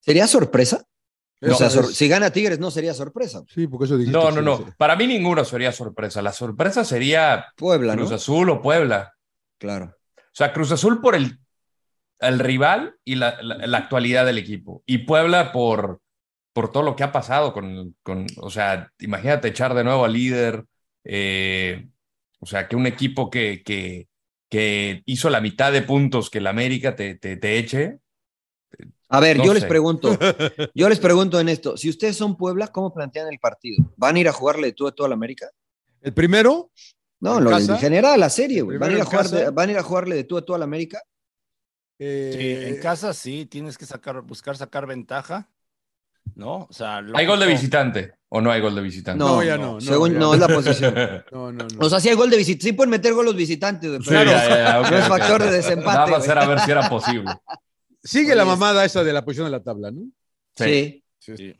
¿Sería 0.00 0.26
sorpresa? 0.26 0.84
No, 1.40 1.54
o 1.54 1.56
sea, 1.56 1.70
sor 1.70 1.86
si 1.86 2.06
gana 2.06 2.28
Tigres 2.28 2.58
no 2.58 2.70
sería 2.70 2.92
sorpresa. 2.92 3.44
Sí, 3.48 3.66
porque 3.66 3.86
eso 3.86 3.96
dijiste. 3.96 4.18
No, 4.18 4.30
no, 4.30 4.42
no. 4.42 4.74
Para 4.76 4.94
mí 4.94 5.06
ninguno 5.06 5.42
sería 5.46 5.72
sorpresa. 5.72 6.20
La 6.20 6.34
sorpresa 6.34 6.84
sería 6.84 7.46
Puebla, 7.56 7.94
Cruz 7.94 8.10
¿no? 8.10 8.16
Azul 8.16 8.50
o 8.50 8.60
Puebla. 8.60 9.14
Claro. 9.56 9.96
O 10.18 10.36
sea, 10.36 10.52
Cruz 10.52 10.70
Azul 10.70 11.00
por 11.00 11.14
el, 11.14 11.38
el 12.20 12.38
rival 12.38 12.96
y 13.04 13.16
la, 13.16 13.40
la, 13.42 13.66
la, 13.66 13.78
actualidad 13.78 14.26
del 14.26 14.38
equipo. 14.38 14.82
Y 14.86 14.98
Puebla 14.98 15.52
por, 15.52 16.00
por 16.52 16.70
todo 16.70 16.82
lo 16.82 16.96
que 16.96 17.04
ha 17.04 17.12
pasado 17.12 17.52
con, 17.52 17.96
con 18.02 18.26
o 18.38 18.50
sea, 18.50 18.90
imagínate 18.98 19.48
echar 19.48 19.74
de 19.74 19.84
nuevo 19.84 20.04
al 20.04 20.12
líder. 20.12 20.64
Eh, 21.04 21.88
o 22.40 22.46
sea, 22.46 22.68
que 22.68 22.76
un 22.76 22.86
equipo 22.86 23.30
que, 23.30 23.62
que, 23.64 24.08
que 24.48 25.02
hizo 25.06 25.30
la 25.30 25.40
mitad 25.40 25.72
de 25.72 25.82
puntos 25.82 26.30
que 26.30 26.38
el 26.38 26.46
América 26.46 26.94
te, 26.94 27.14
te, 27.16 27.36
te 27.36 27.58
eche, 27.58 28.00
a 29.08 29.20
ver, 29.20 29.36
no 29.36 29.44
yo 29.44 29.52
sé. 29.52 29.60
les 29.60 29.68
pregunto, 29.68 30.18
yo 30.74 30.88
les 30.88 30.98
pregunto 30.98 31.38
en 31.38 31.48
esto, 31.48 31.76
si 31.76 31.88
ustedes 31.88 32.16
son 32.16 32.36
Puebla, 32.36 32.68
¿cómo 32.68 32.92
plantean 32.92 33.28
el 33.32 33.38
partido? 33.38 33.84
¿Van 33.96 34.16
a 34.16 34.18
ir 34.18 34.28
a 34.28 34.32
jugarle 34.32 34.72
tú 34.72 34.88
a 34.88 34.92
toda 34.92 35.08
la 35.08 35.14
América? 35.14 35.48
¿El 36.00 36.12
primero? 36.12 36.72
No, 37.20 37.38
¿En 37.38 37.44
lo, 37.44 37.56
en 37.56 37.78
general, 37.78 38.18
la 38.18 38.28
serie, 38.28 38.62
güey. 38.62 38.76
¿Van, 38.76 38.90
a 38.90 38.94
ir 38.94 39.00
a 39.00 39.04
jugar. 39.04 39.52
¿Van 39.52 39.68
a 39.68 39.72
ir 39.72 39.78
a 39.78 39.82
jugarle 39.82 40.16
de 40.16 40.24
tú 40.24 40.36
a 40.36 40.44
tú 40.44 40.54
a 40.54 40.58
la 40.58 40.64
América? 40.64 41.00
Eh, 41.98 42.30
Sí, 42.34 42.68
en 42.74 42.80
casa 42.80 43.12
sí, 43.14 43.46
tienes 43.46 43.78
que 43.78 43.86
sacar, 43.86 44.20
buscar 44.22 44.56
sacar 44.56 44.86
ventaja, 44.86 45.48
¿no? 46.34 46.66
O 46.68 46.72
sea, 46.72 47.02
¿Hay 47.14 47.26
gol 47.26 47.38
de 47.38 47.46
visitante 47.46 48.14
o 48.28 48.40
no 48.40 48.50
hay 48.50 48.60
gol 48.60 48.74
de 48.74 48.82
visitante? 48.82 49.18
No, 49.22 49.42
ya 49.42 49.56
no, 49.56 49.74
no, 49.74 49.80
Según, 49.80 50.12
ya 50.12 50.18
no, 50.18 50.26
no. 50.26 50.34
es 50.34 50.40
la 50.40 50.48
posición. 50.48 50.94
No, 51.32 51.52
no, 51.52 51.66
no. 51.66 51.86
O 51.86 51.88
sea, 51.88 52.00
sí 52.00 52.08
hay 52.08 52.16
gol 52.16 52.30
de 52.30 52.36
visitante. 52.36 52.64
Sí 52.66 52.72
pueden 52.72 52.90
meter 52.90 53.12
gol 53.14 53.26
los 53.26 53.36
visitantes, 53.36 53.88
güey, 53.90 54.02
Sí, 54.02 54.08
pero 54.08 54.24
ya, 54.24 54.48
ya, 54.48 54.56
ya, 54.64 54.80
ok, 54.80 54.90
no 54.90 54.98
es 54.98 55.08
factor 55.08 55.42
de 55.44 55.50
desempate. 55.50 55.98
Nada 55.98 56.06
más 56.08 56.28
era 56.28 56.42
a 56.42 56.48
ver 56.48 56.60
si 56.60 56.70
era 56.70 56.88
posible. 56.88 57.30
Sigue 58.02 58.34
la 58.34 58.44
mamada 58.44 58.84
esa 58.84 59.02
de 59.04 59.12
la 59.12 59.24
posición 59.24 59.46
de 59.46 59.52
la 59.52 59.62
tabla, 59.62 59.90
¿no? 59.90 60.02
Sí, 60.56 61.00
Sí. 61.18 61.54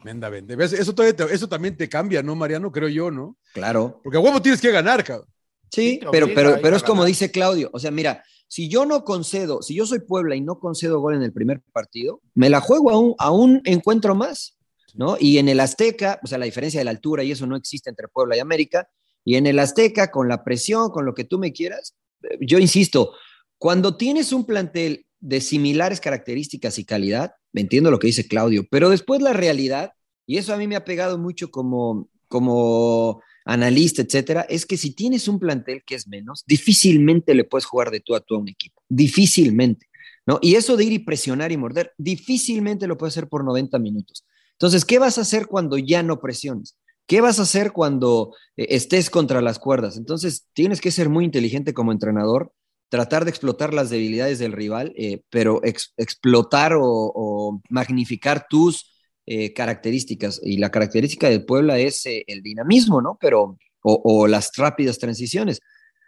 ¿Ves? 0.58 0.74
Eso, 0.74 0.94
te- 0.94 1.14
eso 1.32 1.48
también 1.48 1.74
te 1.74 1.88
cambia, 1.88 2.22
¿no, 2.22 2.34
Mariano? 2.36 2.70
Creo 2.70 2.88
yo, 2.88 3.10
¿no? 3.10 3.38
claro. 3.54 3.98
Porque 4.04 4.18
a 4.18 4.20
huevo 4.20 4.42
tienes 4.42 4.60
que 4.60 4.70
ganar, 4.70 5.02
cabrón. 5.02 5.26
Sí, 5.70 6.00
pero, 6.12 6.28
pero, 6.34 6.58
pero 6.60 6.76
es 6.76 6.82
como 6.82 7.02
dice 7.02 7.30
Claudio. 7.30 7.70
O 7.72 7.78
sea, 7.78 7.90
mira, 7.90 8.22
si 8.54 8.68
yo 8.68 8.86
no 8.86 9.02
concedo, 9.02 9.62
si 9.62 9.74
yo 9.74 9.84
soy 9.84 9.98
Puebla 9.98 10.36
y 10.36 10.40
no 10.40 10.60
concedo 10.60 11.00
gol 11.00 11.16
en 11.16 11.24
el 11.24 11.32
primer 11.32 11.60
partido, 11.72 12.20
me 12.34 12.48
la 12.48 12.60
juego 12.60 13.16
a 13.18 13.32
un, 13.32 13.60
encuentro 13.64 14.14
más, 14.14 14.56
¿no? 14.94 15.16
Y 15.18 15.38
en 15.38 15.48
el 15.48 15.58
Azteca, 15.58 16.20
o 16.22 16.28
sea, 16.28 16.38
la 16.38 16.44
diferencia 16.44 16.78
de 16.78 16.84
la 16.84 16.92
altura 16.92 17.24
y 17.24 17.32
eso 17.32 17.48
no 17.48 17.56
existe 17.56 17.90
entre 17.90 18.06
Puebla 18.06 18.36
y 18.36 18.38
América. 18.38 18.88
Y 19.24 19.34
en 19.34 19.48
el 19.48 19.58
Azteca, 19.58 20.12
con 20.12 20.28
la 20.28 20.44
presión, 20.44 20.90
con 20.90 21.04
lo 21.04 21.14
que 21.14 21.24
tú 21.24 21.36
me 21.36 21.52
quieras, 21.52 21.96
eh, 22.22 22.38
yo 22.42 22.60
insisto, 22.60 23.14
cuando 23.58 23.96
tienes 23.96 24.32
un 24.32 24.46
plantel 24.46 25.04
de 25.18 25.40
similares 25.40 26.00
características 26.00 26.78
y 26.78 26.84
calidad, 26.84 27.32
me 27.50 27.62
entiendo 27.62 27.90
lo 27.90 27.98
que 27.98 28.06
dice 28.06 28.28
Claudio, 28.28 28.68
pero 28.70 28.88
después 28.88 29.20
la 29.20 29.32
realidad, 29.32 29.94
y 30.28 30.38
eso 30.38 30.54
a 30.54 30.58
mí 30.58 30.68
me 30.68 30.76
ha 30.76 30.84
pegado 30.84 31.18
mucho 31.18 31.50
como, 31.50 32.08
como 32.28 33.20
analista, 33.44 34.02
etcétera, 34.02 34.42
es 34.48 34.64
que 34.66 34.76
si 34.76 34.94
tienes 34.94 35.28
un 35.28 35.38
plantel 35.38 35.82
que 35.84 35.94
es 35.94 36.08
menos, 36.08 36.44
difícilmente 36.46 37.34
le 37.34 37.44
puedes 37.44 37.64
jugar 37.66 37.90
de 37.90 38.00
tú 38.00 38.14
a 38.14 38.20
tú 38.20 38.36
a 38.36 38.38
un 38.38 38.48
equipo, 38.48 38.82
difícilmente, 38.88 39.86
¿no? 40.26 40.38
Y 40.40 40.54
eso 40.54 40.76
de 40.76 40.84
ir 40.84 40.92
y 40.92 40.98
presionar 41.00 41.52
y 41.52 41.56
morder, 41.56 41.92
difícilmente 41.98 42.86
lo 42.86 42.96
puedes 42.96 43.14
hacer 43.16 43.28
por 43.28 43.44
90 43.44 43.78
minutos. 43.78 44.24
Entonces, 44.52 44.84
¿qué 44.84 44.98
vas 44.98 45.18
a 45.18 45.22
hacer 45.22 45.46
cuando 45.46 45.76
ya 45.78 46.02
no 46.02 46.20
presiones? 46.20 46.78
¿Qué 47.06 47.20
vas 47.20 47.38
a 47.38 47.42
hacer 47.42 47.72
cuando 47.72 48.34
eh, 48.56 48.66
estés 48.70 49.10
contra 49.10 49.42
las 49.42 49.58
cuerdas? 49.58 49.96
Entonces, 49.98 50.46
tienes 50.54 50.80
que 50.80 50.90
ser 50.90 51.08
muy 51.10 51.24
inteligente 51.24 51.74
como 51.74 51.92
entrenador, 51.92 52.52
tratar 52.88 53.24
de 53.24 53.30
explotar 53.30 53.74
las 53.74 53.90
debilidades 53.90 54.38
del 54.38 54.52
rival, 54.52 54.94
eh, 54.96 55.20
pero 55.28 55.60
ex- 55.64 55.92
explotar 55.98 56.72
o 56.78 57.60
magnificar 57.68 58.46
tus 58.48 58.93
eh, 59.26 59.52
características. 59.52 60.40
Y 60.42 60.58
la 60.58 60.70
característica 60.70 61.28
del 61.28 61.44
Puebla 61.44 61.78
es 61.78 62.04
eh, 62.06 62.24
el 62.26 62.42
dinamismo, 62.42 63.00
¿no? 63.00 63.16
Pero, 63.20 63.58
o, 63.82 64.02
o 64.04 64.26
las 64.26 64.52
rápidas 64.56 64.98
transiciones. 64.98 65.60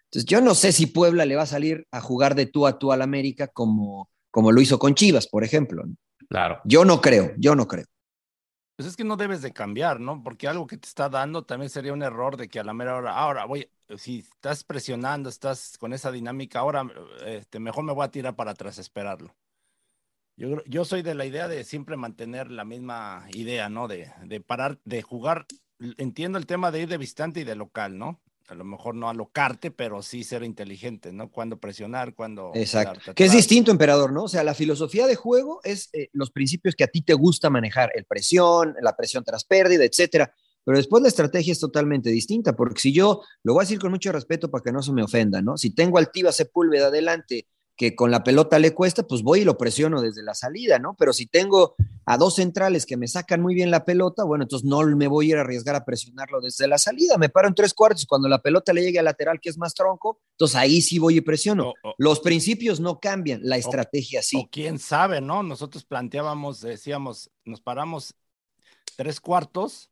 Entonces, 0.05 0.27
yo 0.27 0.41
no 0.41 0.55
sé 0.55 0.73
si 0.73 0.87
Puebla 0.87 1.25
le 1.25 1.37
va 1.37 1.43
a 1.43 1.47
salir 1.47 1.87
a 1.91 2.01
jugar 2.01 2.35
de 2.35 2.47
tú 2.47 2.67
a 2.67 2.79
tú 2.79 2.93
al 2.93 3.03
América 3.03 3.49
como, 3.49 4.09
como 4.31 4.53
lo 4.53 4.61
hizo 4.61 4.79
con 4.79 4.95
Chivas, 4.95 5.27
por 5.27 5.45
ejemplo. 5.45 5.85
¿no? 5.85 5.95
Claro. 6.29 6.61
Yo 6.65 6.85
no 6.85 7.01
creo, 7.01 7.33
yo 7.39 7.55
no 7.55 7.67
creo. 7.67 7.87
Pues 8.77 8.89
es 8.89 8.97
que 8.97 9.05
no 9.05 9.17
debes 9.17 9.41
de 9.41 9.53
cambiar, 9.53 10.01
¿no? 10.01 10.23
Porque 10.23 10.49
algo 10.49 10.67
que 10.67 10.77
te 10.77 10.87
está 10.87 11.09
dando 11.09 11.45
también 11.45 11.71
sería 11.71 11.95
un 11.95 12.03
error 12.03 12.37
de 12.37 12.49
que 12.49 12.61
a 12.61 12.65
la 12.65 12.75
mera 12.75 12.97
hora, 12.97 13.17
ahora 13.17 13.47
voy, 13.47 13.71
si 13.97 14.19
estás 14.19 14.65
presionando, 14.65 15.31
estás 15.31 15.79
con 15.79 15.95
esa 15.95 16.13
dinámica, 16.13 16.59
ahora 16.59 16.87
este, 17.25 17.59
mejor 17.59 17.85
me 17.85 17.95
voy 17.95 18.05
a 18.05 18.11
tirar 18.11 18.37
para 18.37 18.51
atrás 18.51 18.77
a 18.77 18.83
esperarlo. 18.83 19.35
Yo, 20.37 20.85
soy 20.85 21.03
de 21.03 21.15
la 21.15 21.25
idea 21.25 21.49
de 21.49 21.65
siempre 21.65 21.97
mantener 21.97 22.51
la 22.51 22.65
misma 22.65 23.27
idea, 23.33 23.71
¿no? 23.71 23.89
De, 23.89 24.13
de 24.25 24.41
parar, 24.41 24.79
de 24.85 25.01
jugar. 25.01 25.47
Entiendo 25.97 26.37
el 26.39 26.47
tema 26.47 26.71
de 26.71 26.83
ir 26.83 26.89
de 26.89 26.99
visitante 26.99 27.41
y 27.41 27.45
de 27.45 27.55
local, 27.55 27.97
¿no? 27.97 28.21
A 28.49 28.55
lo 28.55 28.65
mejor 28.65 28.95
no 28.95 29.09
alocarte, 29.09 29.71
pero 29.71 30.03
sí 30.03 30.23
ser 30.23 30.45
inteligente, 30.45 31.11
¿no? 31.11 31.31
Cuando 31.31 31.59
presionar, 31.59 32.15
cuando. 32.15 32.53
Exacto. 32.55 33.15
Que 33.15 33.25
es 33.25 33.33
distinto, 33.33 33.71
emperador, 33.71 34.13
¿no? 34.13 34.25
O 34.25 34.29
sea, 34.29 34.45
la 34.45 34.55
filosofía 34.55 35.07
de 35.07 35.17
juego 35.17 35.61
es 35.65 35.89
eh, 35.95 36.11
los 36.13 36.31
principios 36.31 36.75
que 36.75 36.85
a 36.85 36.89
ti 36.89 37.01
te 37.01 37.15
gusta 37.15 37.49
manejar, 37.49 37.91
el 37.95 38.05
presión, 38.05 38.77
la 38.83 38.95
presión 38.95 39.25
tras 39.25 39.45
pérdida, 39.45 39.85
etcétera. 39.85 40.33
Pero 40.65 40.79
después 40.79 41.03
la 41.03 41.09
estrategia 41.09 41.53
es 41.53 41.61
totalmente 41.61 42.11
distinta, 42.11 42.55
porque 42.55 42.81
si 42.81 42.93
yo, 42.93 43.23
lo 43.43 43.55
voy 43.55 43.63
a 43.63 43.65
decir 43.65 43.79
con 43.79 43.91
mucho 43.91 44.13
respeto 44.13 44.51
para 44.51 44.63
que 44.63 44.73
no 44.73 44.83
se 44.83 44.93
me 44.93 45.03
ofenda, 45.03 45.41
¿no? 45.41 45.57
Si 45.57 45.71
tengo 45.71 45.97
al 45.97 46.11
Tiva 46.11 46.31
Sepúlveda 46.31 46.89
adelante, 46.89 47.47
que 47.77 47.95
con 47.95 48.11
la 48.11 48.25
pelota 48.25 48.59
le 48.59 48.73
cuesta, 48.73 49.07
pues 49.07 49.23
voy 49.23 49.41
y 49.41 49.45
lo 49.45 49.59
presiono 49.59 50.01
desde 50.01 50.23
la 50.23 50.35
salida, 50.35 50.79
¿no? 50.79 50.95
Pero 50.99 51.13
si 51.13 51.27
tengo 51.27 51.75
a 52.07 52.17
dos 52.17 52.37
centrales 52.37 52.87
que 52.87 52.97
me 52.97 53.07
sacan 53.07 53.43
muy 53.43 53.55
bien 53.55 53.71
la 53.71 53.85
pelota, 53.85 54.25
bueno, 54.25 54.45
entonces 54.45 54.67
no 54.67 54.83
me 54.97 55.09
voy 55.09 55.27
a 55.27 55.29
ir 55.31 55.37
a 55.37 55.41
arriesgar 55.43 55.75
a 55.77 55.85
presionarlo 55.85 56.41
desde 56.41 56.67
la 56.69 56.79
salida, 56.79 57.19
me 57.19 57.29
paro 57.29 57.49
en 57.49 57.55
tres 57.55 57.75
cuartos 57.75 58.05
y 58.05 58.07
cuando 58.07 58.29
la 58.29 58.39
pelota 58.41 58.73
le 58.73 58.83
llegue 58.83 58.99
al 58.99 59.05
lateral, 59.05 59.41
que 59.41 59.51
es 59.51 59.59
más 59.59 59.75
tronco, 59.75 60.21
entonces 60.33 60.57
ahí 60.57 60.81
sí 60.81 60.99
voy 60.99 61.19
y 61.19 61.21
presiono. 61.21 61.71
O- 61.83 61.91
o- 61.91 61.95
Los 61.99 62.21
principios 62.21 62.81
no 62.81 62.99
cambian, 62.99 63.41
la 63.43 63.57
estrategia 63.59 64.23
sí. 64.23 64.39
O 64.39 64.49
quién 64.51 64.79
sabe, 64.79 65.21
¿no? 65.21 65.43
Nosotros 65.43 65.85
planteábamos, 65.85 66.61
decíamos, 66.63 67.31
nos 67.45 67.61
paramos 67.61 68.15
tres 68.97 69.21
cuartos, 69.21 69.91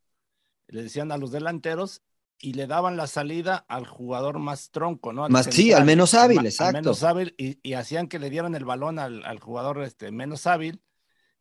le 0.69 0.85
decían 0.85 1.13
a 1.13 1.19
los 1.19 1.31
delanteros 1.33 2.01
y 2.39 2.53
le 2.55 2.67
daban 2.67 2.97
la 2.97 3.07
salida 3.07 3.65
al 3.69 3.87
jugador 3.87 4.39
más 4.39 4.71
tronco, 4.71 5.13
¿no? 5.13 5.25
Al 5.25 5.31
Más- 5.33 5.49
sí, 5.51 5.73
al 5.73 5.85
menos 5.85 6.15
hábil, 6.15 6.37
ma- 6.37 6.41
al 6.43 6.47
exacto. 6.47 6.73
menos 6.79 7.03
hábil 7.03 7.35
y, 7.39 7.59
y 7.63 7.75
hacían 7.75 8.07
que 8.09 8.19
le 8.19 8.29
dieran 8.31 8.55
el 8.55 8.65
balón 8.65 8.99
al, 8.99 9.25
al 9.25 9.39
jugador 9.41 9.83
este, 9.83 10.11
menos 10.11 10.47
hábil. 10.47 10.83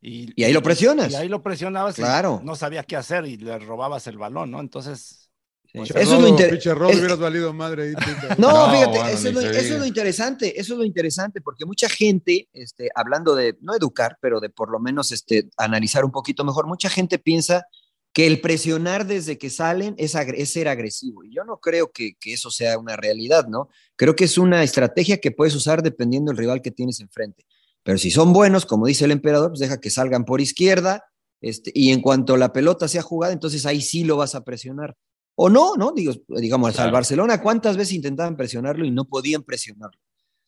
Y, 0.02 0.32
Y 0.36 0.44
ahí 0.44 0.54
lo 0.54 0.62
presionas. 0.62 1.12
Y 1.12 1.16
ahí 1.16 1.30
lo 1.30 1.42
presionabas 1.42 1.96
Claro. 1.96 2.40
y 2.42 2.46
no 2.46 2.56
sabía 2.56 2.84
qué 2.84 2.96
hacer 2.96 3.26
y 3.26 3.38
le 3.38 3.58
robabas 3.60 4.06
el 4.08 4.18
balón, 4.18 4.52
¿no? 4.52 4.60
Entonces, 4.60 5.30
pues, 5.74 5.90
Eso 5.92 6.16
es 6.16 6.22
lo 6.22 6.28
inter- 6.28 6.52
Pinche 6.52 6.74
Rodo, 6.74 6.90
es- 6.92 6.98
hubieras 7.00 7.18
valido 7.20 7.52
madre 7.54 7.84
ahí. 7.84 7.94
puta. 7.94 8.36
No, 8.38 8.68
No, 8.68 8.72
fíjate, 8.74 8.90
bueno, 9.00 9.08
eso, 9.08 9.28
es 9.30 9.34
lo, 9.34 9.42
eso 9.42 9.74
es 9.74 9.80
lo 9.80 9.86
interesante, 9.86 10.60
eso 10.60 10.74
es 10.74 10.78
lo 10.78 10.86
interesante, 10.86 11.42
porque 11.42 11.66
mucha 11.66 11.90
gente, 11.90 12.48
este, 12.54 12.90
hablando 12.96 13.34
de, 13.34 13.58
no 13.62 13.76
educar, 13.76 14.18
pero 14.22 14.40
de 14.40 14.50
por 14.50 14.70
lo 14.70 14.80
menos 14.80 15.12
este, 15.12 15.50
analizar 15.58 16.06
un 16.06 16.12
poquito 16.12 16.44
mejor, 16.44 16.68
mucha 16.68 16.90
gente 16.90 17.18
piensa 17.18 17.66
que 18.14 18.28
el 18.28 18.42
presionar 18.42 19.08
desde 19.08 19.40
que 19.40 19.50
salen 19.50 19.96
es, 19.98 20.12
ser 20.52 20.68
agresivo. 20.68 21.24
Y 21.24 21.36
yo 21.36 21.44
no 21.44 21.58
creo 21.58 21.92
que, 21.92 22.14
que 22.20 22.34
eso 22.34 22.52
sea 22.52 22.78
una 22.78 22.96
realidad, 22.96 23.48
¿no? 23.48 23.70
Creo 23.96 24.16
que 24.16 24.26
es 24.26 24.38
una 24.38 24.64
estrategia 24.64 25.18
que 25.18 25.32
puedes 25.32 25.56
usar 25.56 25.82
dependiendo 25.82 26.32
del 26.32 26.38
rival 26.38 26.62
que 26.62 26.70
tienes 26.70 27.00
enfrente. 27.00 27.46
Pero 27.82 27.98
si 27.98 28.12
son 28.12 28.32
buenos, 28.32 28.66
como 28.66 28.86
dice 28.86 29.06
el 29.06 29.12
emperador, 29.12 29.50
pues 29.50 29.60
deja 29.60 29.80
que 29.80 29.90
salgan 29.90 30.26
por 30.26 30.42
izquierda, 30.42 31.06
este, 31.42 31.72
y 31.74 31.92
en 31.92 32.02
cuanto 32.02 32.38
la 32.38 32.54
pelota 32.54 32.88
sea 32.88 33.02
jugada, 33.02 33.34
entonces 33.34 33.66
ahí 33.66 33.82
sí 33.82 34.04
lo 34.04 34.16
vas 34.16 34.36
a 34.36 34.44
presionar. 34.46 34.96
O 35.36 35.50
no, 35.50 35.76
¿no? 35.76 35.92
Digo, 35.92 36.14
digamos, 36.30 36.70
al 36.70 36.76
Claro. 36.76 36.92
Barcelona, 36.94 37.42
¿cuántas 37.42 37.76
veces 37.76 37.96
intentaban 37.96 38.38
presionarlo 38.38 38.86
y 38.86 38.92
no 38.92 39.06
podían 39.06 39.44
presionarlo? 39.44 40.00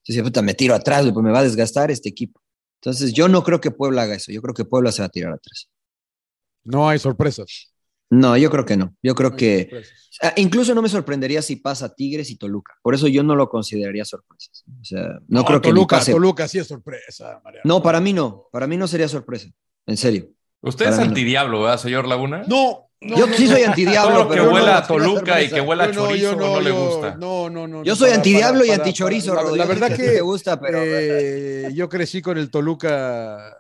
Entonces, 0.04 0.24
puta, 0.24 0.42
me 0.44 0.54
tiro 0.54 0.76
atrás, 0.76 1.04
pues 1.12 1.24
me 1.24 1.32
va 1.32 1.40
a 1.40 1.44
desgastar 1.44 1.90
este 1.90 2.10
equipo. 2.10 2.40
Entonces, 2.80 3.12
yo 3.12 3.28
no 3.28 3.44
creo 3.44 3.60
que 3.60 3.72
Puebla 3.72 4.04
haga 4.04 4.16
eso. 4.16 4.32
Yo 4.32 4.42
creo 4.44 4.54
que 4.54 4.64
Puebla 4.64 4.92
se 4.92 5.02
va 5.02 5.08
a 5.08 5.10
tirar 5.10 5.34
atrás. 5.34 5.68
No 6.66 6.90
hay 6.90 7.00
sorpresas. 7.00 7.72
No, 8.10 8.38
yo 8.38 8.52
creo 8.52 8.66
que 8.66 8.78
no. 8.78 8.96
Yo 9.02 9.16
creo 9.16 9.32
No 9.32 9.36
que 9.36 9.62
sorpresas. 9.70 10.10
ah, 10.22 10.34
incluso 10.36 10.76
no 10.76 10.82
me 10.82 10.90
sorprendería 10.90 11.42
si 11.42 11.56
pasa 11.56 11.94
Tigres 11.96 12.30
y 12.30 12.38
Toluca. 12.38 12.74
Por 12.84 12.94
eso 12.94 13.08
yo 13.08 13.24
no 13.24 13.36
lo 13.36 13.50
consideraría 13.50 14.06
sorpresas. 14.06 14.64
O 14.80 14.84
sea, 14.86 15.20
no, 15.28 15.44
creo 15.46 15.60
que 15.62 15.70
Toluca, 15.70 15.98
pase. 15.98 16.12
Toluca 16.12 16.48
sí 16.48 16.60
es 16.60 16.68
sorpresa, 16.68 17.42
Mariano. 17.44 17.64
No, 17.66 17.82
para 17.82 18.00
mí 18.02 18.14
no. 18.14 18.48
Para 18.52 18.68
mí 18.68 18.78
no 18.78 18.88
sería 18.88 19.08
sorpresa. 19.08 19.48
En 19.88 19.98
serio. 19.98 20.28
Usted 20.62 20.86
es 20.88 20.98
mí 20.98 21.04
no. 21.04 21.10
antidiablo, 21.10 21.62
¿verdad, 21.64 21.78
señor 21.80 22.08
Laguna? 22.08 22.44
No. 22.48 22.90
no, 23.02 23.18
yo 23.18 23.28
no, 23.28 23.34
sí 23.36 23.48
soy 23.48 23.64
antidiablo, 23.64 24.24
Todo 24.24 24.24
lo 24.24 24.30
que 24.30 24.42
huela 24.42 24.78
a 24.78 24.88
Toluca 24.88 25.42
y 25.42 25.50
que 25.50 25.62
huela 25.62 25.84
a 25.86 25.92
Yo 25.92 25.94
no, 26.02 26.08
chorizo 26.08 26.36
no, 26.36 26.62
le 26.62 26.72
gusta. 26.72 27.16
No, 27.18 27.50
no, 27.50 27.68
no. 27.68 27.84
Yo 27.84 27.96
soy 27.96 28.08
para- 28.10 28.18
antidiablo 28.18 28.60
para- 28.62 28.72
y 28.72 28.76
antichorizo, 28.76 29.34
la-. 29.36 29.44
La, 29.58 29.66
verdad 29.66 29.90
que 29.96 29.96
que 29.98 30.04
te 30.12 30.22
gusta, 30.22 30.60
pero- 30.60 30.80
eh, 30.82 31.70
yo 31.74 31.90
crecí 31.90 32.22
con 32.22 32.38
el 32.38 32.50
Toluca. 32.52 33.56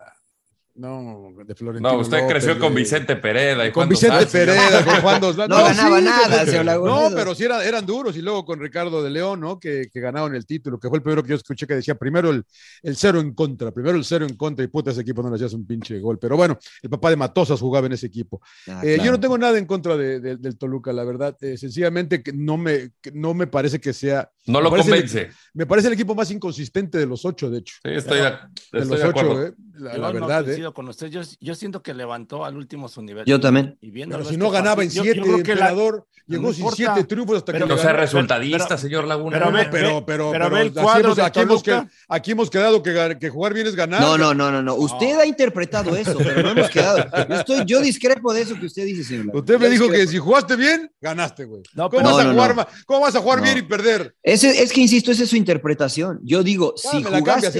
No, 0.77 1.31
de 1.45 1.55
Florentino. 1.55 1.93
No, 1.93 1.99
usted 1.99 2.17
López, 2.17 2.31
creció 2.33 2.59
con 2.59 2.73
de- 2.73 2.81
Vicente 2.81 3.15
Pereda 3.15 3.65
y 3.65 3.71
Con 3.71 3.83
Juan 3.83 3.89
Vicente. 3.89 4.25
Pereda, 4.25 4.83
con 4.83 4.95
Juan 4.95 5.21
Dos 5.21 5.37
No 5.37 5.47
ganaba 5.47 6.01
nada, 6.01 6.75
No, 6.75 7.09
pero 7.15 7.33
sí 7.33 7.45
eran, 7.45 7.61
eran 7.61 7.85
duros. 7.85 8.17
Y 8.17 8.21
luego 8.21 8.43
con 8.43 8.59
Ricardo 8.59 9.01
de 9.01 9.09
León, 9.09 9.39
¿no? 9.39 9.57
Que, 9.57 9.87
que 9.89 10.01
ganaron 10.01 10.35
el 10.35 10.45
título, 10.45 10.77
que 10.77 10.89
fue 10.89 10.97
el 10.97 11.01
primero 11.01 11.23
que 11.23 11.29
yo 11.29 11.35
escuché 11.35 11.65
que 11.65 11.75
decía 11.75 11.95
primero 11.95 12.29
el, 12.29 12.43
el 12.83 12.97
cero 12.97 13.21
en 13.21 13.33
contra, 13.33 13.71
primero 13.71 13.95
el 13.95 14.03
cero 14.03 14.25
en 14.29 14.35
contra, 14.35 14.65
y 14.65 14.67
puta, 14.67 14.91
ese 14.91 14.99
equipo 14.99 15.23
no 15.23 15.29
le 15.29 15.35
hacías 15.35 15.53
un 15.53 15.65
pinche 15.65 15.97
gol. 15.99 16.19
Pero 16.19 16.35
bueno, 16.35 16.57
el 16.81 16.89
papá 16.89 17.09
de 17.09 17.15
Matosas 17.15 17.57
jugaba 17.61 17.87
en 17.87 17.93
ese 17.93 18.07
equipo. 18.07 18.41
Ah, 18.67 18.81
Eh, 18.83 18.99
Yo 19.01 19.11
no 19.11 19.19
tengo 19.19 19.37
nada 19.37 19.57
en 19.57 19.65
contra 19.65 19.95
de- 19.95 20.19
de- 20.19 20.35
del 20.35 20.57
Toluca, 20.57 20.91
la 20.91 21.05
verdad. 21.05 21.37
Eh, 21.39 21.57
sencillamente 21.57 22.21
que 22.21 22.33
no 22.33 22.57
me, 22.57 22.91
que 23.01 23.13
no 23.13 23.33
me 23.33 23.47
parece 23.47 23.79
que 23.79 23.93
sea. 23.93 24.29
No 24.45 24.59
me 24.59 24.69
lo 24.69 24.75
el- 24.75 24.81
convence. 24.81 25.29
me 25.53 25.65
parece 25.65 25.87
el 25.87 25.93
equipo 25.93 26.13
más 26.15 26.29
inconsistente 26.31 26.97
de 26.97 27.05
los 27.05 27.23
ocho, 27.23 27.49
de 27.49 27.59
hecho. 27.59 27.75
Sí, 27.81 27.91
estoy 27.93 28.17
de, 28.17 28.23
de 28.23 28.29
estoy 28.73 28.89
los 28.89 28.99
de 28.99 29.05
ocho. 29.07 29.41
¿eh? 29.41 29.53
La, 29.77 29.97
la 29.97 30.07
no 30.07 30.13
verdad, 30.13 30.49
¿eh? 30.49 30.64
Coincido 30.65 30.73
con 30.73 30.87
usted. 30.89 31.07
Yo, 31.07 31.21
yo 31.39 31.55
siento 31.55 31.81
que 31.81 31.93
levantó 31.93 32.45
al 32.45 32.55
último 32.57 32.87
su 32.87 33.01
nivel. 33.01 33.25
Yo 33.25 33.39
también. 33.39 33.77
Y 33.81 33.91
Pero 33.91 34.25
si 34.25 34.37
no 34.37 34.49
ganaba 34.49 34.83
en 34.83 34.89
yo- 34.89 35.03
yo 35.03 35.13
siete, 35.13 35.27
la- 35.29 35.37
emperador, 35.37 36.07
llegó 36.27 36.43
no 36.47 36.53
sin 36.53 36.59
importa. 36.61 36.75
siete 36.93 37.03
triunfos 37.07 37.37
hasta 37.37 37.51
Pero- 37.51 37.67
que 37.67 37.73
No 37.73 37.77
sea 37.79 37.93
resultadista, 37.93 38.65
pero- 38.67 38.77
señor 38.79 39.03
Laguna. 39.07 39.37
pero 39.37 39.51
ve- 39.51 39.67
pero, 39.71 40.05
pero, 40.05 40.31
pero 40.31 40.31
pero 40.31 40.49
ve 40.49 40.61
el 40.61 40.67
así 40.69 40.79
cuadro 40.79 41.03
hemos- 41.05 41.15
de 41.17 41.21
aquí, 41.23 41.39
hemos, 41.39 41.63
aquí 42.09 42.31
quedado 42.49 42.81
que, 42.83 42.91
ga- 42.95 43.19
que 43.19 43.29
jugar 43.29 43.53
bien 43.53 43.67
es 43.67 43.75
ganar. 43.75 44.01
No, 44.01 44.17
no, 44.17 44.33
no, 44.33 44.51
no, 44.51 44.61
no. 44.61 44.75
Usted 44.75 45.19
ha 45.19 45.25
interpretado 45.25 45.95
eso, 45.95 46.17
pero 46.17 46.41
no 46.41 46.49
hemos 46.51 46.69
quedado. 46.69 47.05
Yo, 47.29 47.35
estoy, 47.35 47.63
yo 47.65 47.81
discrepo 47.81 48.33
de 48.33 48.41
eso 48.41 48.55
que 48.59 48.65
usted 48.65 48.85
dice, 48.85 49.03
señor. 49.03 49.25
Laguna. 49.27 49.39
Usted 49.41 49.59
me 49.59 49.65
Yo 49.65 49.71
dijo 49.71 49.89
que 49.89 50.07
si 50.07 50.17
jugaste 50.17 50.55
bien, 50.55 50.91
ganaste, 51.01 51.45
güey. 51.45 51.61
No, 51.73 51.89
¿Cómo, 51.89 52.03
vas 52.03 52.25
a 52.25 52.31
jugar 52.31 52.67
¿Cómo 52.85 52.99
vas 53.01 53.15
a 53.15 53.19
jugar 53.19 53.39
No. 53.39 53.43
bien 53.45 53.57
y 53.59 53.61
perder? 53.63 54.15
Ese, 54.23 54.61
es 54.63 54.71
que 54.71 54.81
insisto, 54.81 55.11
esa 55.11 55.23
es 55.23 55.29
su 55.29 55.35
interpretación. 55.35 56.19
Yo 56.23 56.43
digo, 56.43 56.73
Ah, 56.77 56.89
si 56.91 57.03
jugaste. 57.03 57.51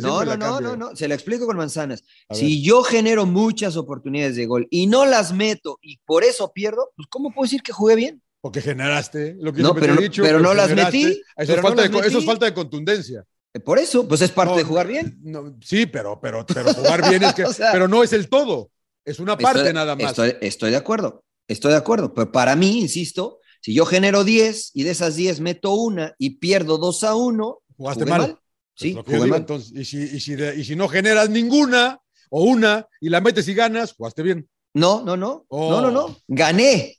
No, 0.00 0.24
no, 0.24 0.60
no, 0.60 0.76
no, 0.76 0.96
se 0.96 1.08
la 1.08 1.14
explico 1.14 1.46
con 1.46 1.56
manzanas. 1.56 2.02
Si 2.38 2.62
yo 2.62 2.82
genero 2.82 3.26
muchas 3.26 3.76
oportunidades 3.76 4.36
de 4.36 4.46
gol 4.46 4.66
y 4.70 4.86
no 4.86 5.04
las 5.06 5.32
meto 5.32 5.78
y 5.82 5.98
por 6.04 6.24
eso 6.24 6.52
pierdo, 6.52 6.90
pues 6.96 7.08
¿cómo 7.10 7.32
puedo 7.32 7.44
decir 7.46 7.62
que 7.62 7.72
jugué 7.72 7.94
bien? 7.96 8.22
Porque 8.40 8.60
generaste, 8.60 9.36
lo 9.40 9.52
que 9.52 9.62
No, 9.62 9.74
pero 9.74 9.94
te 9.96 10.00
he 10.00 10.02
dicho. 10.08 10.22
pero 10.22 10.38
no 10.40 10.54
las 10.54 10.70
metí, 10.74 11.04
Eso, 11.36 11.54
es 11.54 11.60
falta 11.60 11.86
de, 11.88 12.06
eso 12.06 12.18
es 12.18 12.24
falta 12.24 12.46
de 12.46 12.54
contundencia. 12.54 13.24
Eh, 13.52 13.60
Por 13.60 13.78
eso, 13.78 14.06
pues 14.06 14.20
es 14.20 14.30
parte 14.30 14.52
No, 14.52 14.58
de 14.58 14.64
jugar 14.64 14.86
bien. 14.86 15.18
No, 15.22 15.56
sí, 15.60 15.86
pero, 15.86 16.20
pero, 16.20 16.44
pero 16.46 16.72
jugar 16.74 17.08
bien 17.08 17.22
es 17.24 17.32
que. 17.34 17.44
O 17.44 17.52
sea, 17.52 17.72
pero 17.72 17.88
no 17.88 18.02
es 18.04 18.12
el 18.12 18.28
todo. 18.28 18.70
Es 19.04 19.18
una 19.18 19.36
parte 19.38 19.60
Estoy- 19.60 19.72
nada 19.74 19.96
más. 19.96 20.10
Estoy, 20.10 20.34
estoy 20.40 20.70
de 20.70 20.76
acuerdo, 20.76 21.24
estoy 21.48 21.72
de 21.72 21.78
acuerdo. 21.78 22.12
Pero 22.14 22.30
para 22.30 22.54
mí, 22.56 22.78
insisto, 22.80 23.40
si 23.60 23.72
yo 23.74 23.86
genero 23.86 24.22
10 24.22 24.70
y 24.74 24.82
de 24.84 24.90
esas 24.90 25.16
10 25.16 25.40
meto 25.40 25.72
una 25.74 26.14
y 26.18 26.38
pierdo 26.38 26.78
2 26.78 27.04
a 27.04 27.14
1, 27.16 27.58
Jugaste 27.76 28.04
jugué 28.04 28.18
mal. 28.18 28.38
Sí, 28.74 28.92
jugué 28.92 29.14
digo, 29.14 29.26
mal. 29.26 29.40
entonces, 29.40 29.72
y, 29.74 29.84
si, 29.84 30.16
y, 30.16 30.20
si 30.20 30.34
de- 30.36 30.54
y 30.54 30.62
si 30.64 30.76
no 30.76 30.86
generas 30.88 31.28
ninguna 31.30 31.98
o 32.30 32.42
una 32.42 32.86
y 33.00 33.08
la 33.08 33.20
metes 33.20 33.46
y 33.48 33.54
ganas, 33.54 33.94
jugaste 33.94 34.22
bien. 34.22 34.48
No, 34.74 35.02
no, 35.02 35.16
no. 35.16 35.44
Oh. 35.48 35.70
No, 35.70 35.80
no, 35.80 35.90
no. 35.90 36.16
Gané. 36.28 36.96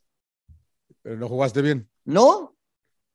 Pero 1.02 1.18
no 1.18 1.28
jugaste 1.28 1.62
bien. 1.62 1.90
No. 2.06 2.56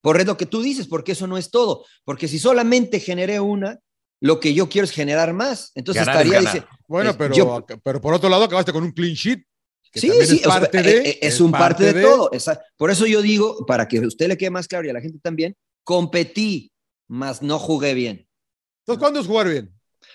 Por 0.01 0.25
lo 0.25 0.37
que 0.37 0.47
tú 0.47 0.61
dices, 0.63 0.87
porque 0.87 1.13
eso 1.13 1.27
no 1.27 1.39
es 1.39 1.51
todo. 1.51 1.85
Porque 2.05 2.29
si 2.29 2.39
solamente 2.39 3.01
generé 3.01 3.41
una, 3.41 3.79
lo 4.21 4.39
que 4.39 4.55
yo 4.55 4.69
quiero 4.69 4.85
es 4.85 4.91
generar 4.91 5.33
más. 5.33 5.73
Entonces 5.75 6.07
Ganar 6.07 6.23
es 6.27 6.33
estaría 6.33 6.53
dice, 6.53 6.67
Bueno, 6.87 7.11
eh, 7.11 7.15
pero, 7.17 7.35
yo- 7.35 7.67
pero 7.83 8.01
por 8.01 8.15
otro 8.15 8.29
lado 8.29 8.45
acabaste 8.45 8.73
con 8.73 8.85
un 8.85 8.93
clean 8.93 9.15
sheet. 9.15 9.43
que 9.91 10.01
Sí, 10.01 10.11
sí, 10.11 10.17
es 10.41 10.47
o 10.47 10.51
sea, 10.51 10.61
parte 10.61 10.79
eh, 10.79 10.83
de. 10.83 11.09
eh, 11.11 11.19
es 11.23 11.41
un 11.41 11.53
parte 11.53 11.93
de, 11.93 12.03
todo. 12.03 12.31
esa- 12.33 12.61
Por 12.77 12.91
eso 12.91 13.07
yo 13.07 13.23
digo, 13.23 13.65
para 13.67 13.87
que 13.89 13.99
a 13.99 14.07
usted 14.07 14.29
le 14.29 14.37
quede 14.37 14.51
más 14.51 14.67
claro 14.69 14.87
y 14.87 14.91
a 14.91 14.93
la 14.93 15.01
gente 15.01 15.19
también, 15.23 15.57
competí, 15.85 16.73
mas 17.09 17.43
no 17.43 17.59
jugué 17.59 17.95
bien. 17.95 18.27
Entonces, 18.81 19.01
¿cuándo 19.01 19.21
es 19.21 19.27
jugar 19.27 19.49
bien? 19.49 19.73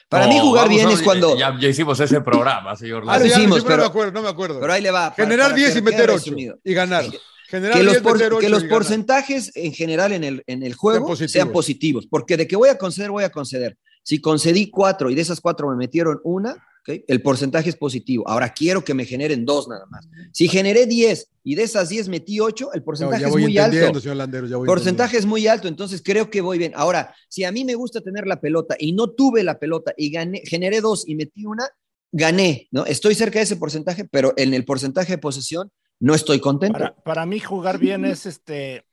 Para 0.10 0.26
No, 0.26 0.34
mí 0.34 0.40
jugar 0.40 0.64
vamos 0.66 0.76
bien 0.76 0.88
a- 0.90 0.94
es 0.94 1.02
cuando... 1.04 1.38
Ya, 1.38 1.56
ya 1.60 1.68
hicimos 1.70 2.00
ese 2.00 2.20
programa, 2.22 2.76
señor 2.76 3.04
Ah, 3.08 3.20
lo 3.20 3.26
sí, 3.26 3.32
hicimos, 3.32 3.60
sí, 3.60 3.64
pero- 3.66 3.78
No 3.78 3.84
me 3.84 3.88
acuerdo, 3.90 4.12
no 4.12 4.22
me 4.24 4.28
acuerdo. 4.30 4.60
Pero 4.60 4.74
ahí 4.74 4.82
le 4.82 4.90
va. 4.92 5.12
para- 5.12 5.24
Generar 5.24 5.46
para 5.48 5.56
10 5.56 5.72
que 5.74 5.80
y 5.80 5.82
quede 5.84 5.92
meter 5.92 6.10
8 6.10 6.18
resumido. 6.18 6.60
y 6.64 6.74
ganar. 6.74 7.06
Generar 7.48 7.78
que 7.78 7.84
los, 7.84 7.94
10, 7.94 8.04
por- 8.04 8.14
meter 8.18 8.34
8 8.34 8.40
que 8.42 8.50
los 8.50 8.60
y 8.64 8.66
ganar. 8.66 8.78
porcentajes 8.78 9.52
en 9.56 9.72
general 9.74 10.12
en 10.14 10.24
el, 10.24 10.44
en 10.48 10.64
el 10.64 10.74
juego 10.74 11.06
positivos. 11.08 11.32
sean 11.32 11.52
positivos. 11.52 12.08
Porque 12.08 12.38
de 12.38 12.48
que 12.48 12.56
voy 12.56 12.70
a 12.70 12.78
conceder, 12.80 13.12
voy 13.12 13.24
a 13.24 13.32
conceder. 13.32 13.78
Si 14.04 14.20
concedí 14.20 14.72
cuatro 14.72 15.12
y 15.12 15.16
de 15.16 15.22
esas 15.22 15.40
cuatro 15.42 15.70
me 15.70 15.76
metieron 15.76 16.20
una, 16.24 16.56
el 16.86 17.22
porcentaje 17.22 17.70
es 17.70 17.76
positivo. 17.76 18.28
Ahora 18.28 18.54
quiero 18.54 18.84
que 18.84 18.94
me 18.94 19.06
generen 19.06 19.46
dos 19.46 19.68
nada 19.68 19.86
más. 19.88 20.08
Si 20.32 20.48
generé 20.48 20.86
10 20.86 21.30
y 21.44 21.56
de 21.56 21.64
esas 21.64 21.90
10 21.90 22.10
metí 22.10 22.40
8, 22.40 22.74
el 22.74 22.84
porcentaje 22.84 23.22
ya 23.22 23.28
es 23.28 23.36
muy 23.36 23.58
alto. 23.58 24.00
señor 24.00 24.18
Landero, 24.18 24.48
ya 24.48 24.58
voy 24.58 24.68
Porcentaje 24.68 25.18
es 25.18 25.26
muy 25.26 25.48
alto, 25.48 25.68
entonces 25.68 26.02
creo 26.04 26.30
que 26.30 26.42
voy 26.42 26.58
bien. 26.58 26.74
Ahora, 26.76 27.14
si 27.28 27.44
a 27.44 27.52
mí 27.52 27.66
me 27.66 27.76
gusta 27.76 28.02
tener 28.02 28.28
la 28.28 28.42
pelota 28.42 28.76
y 28.80 28.94
no 28.94 29.10
tuve 29.10 29.44
la 29.44 29.60
pelota 29.60 29.94
y 29.98 30.12
gané, 30.12 30.42
generé 30.46 30.82
dos 30.82 31.08
y 31.08 31.16
metí 31.16 31.46
una, 31.46 31.68
gané, 32.12 32.68
¿no? 32.72 32.86
Estoy 32.86 33.16
cerca 33.16 33.40
de 33.40 33.44
ese 33.44 33.56
porcentaje, 33.56 34.06
pero 34.06 34.34
en 34.38 34.54
el 34.54 34.66
porcentaje 34.66 35.14
de 35.14 35.18
posesión 35.18 35.72
no 36.00 36.16
estoy 36.16 36.40
contento. 36.40 36.80
Para, 36.80 36.96
para 36.96 37.26
mí 37.26 37.40
jugar 37.40 37.78
bien 37.78 38.06
es 38.06 38.26
este 38.26 38.84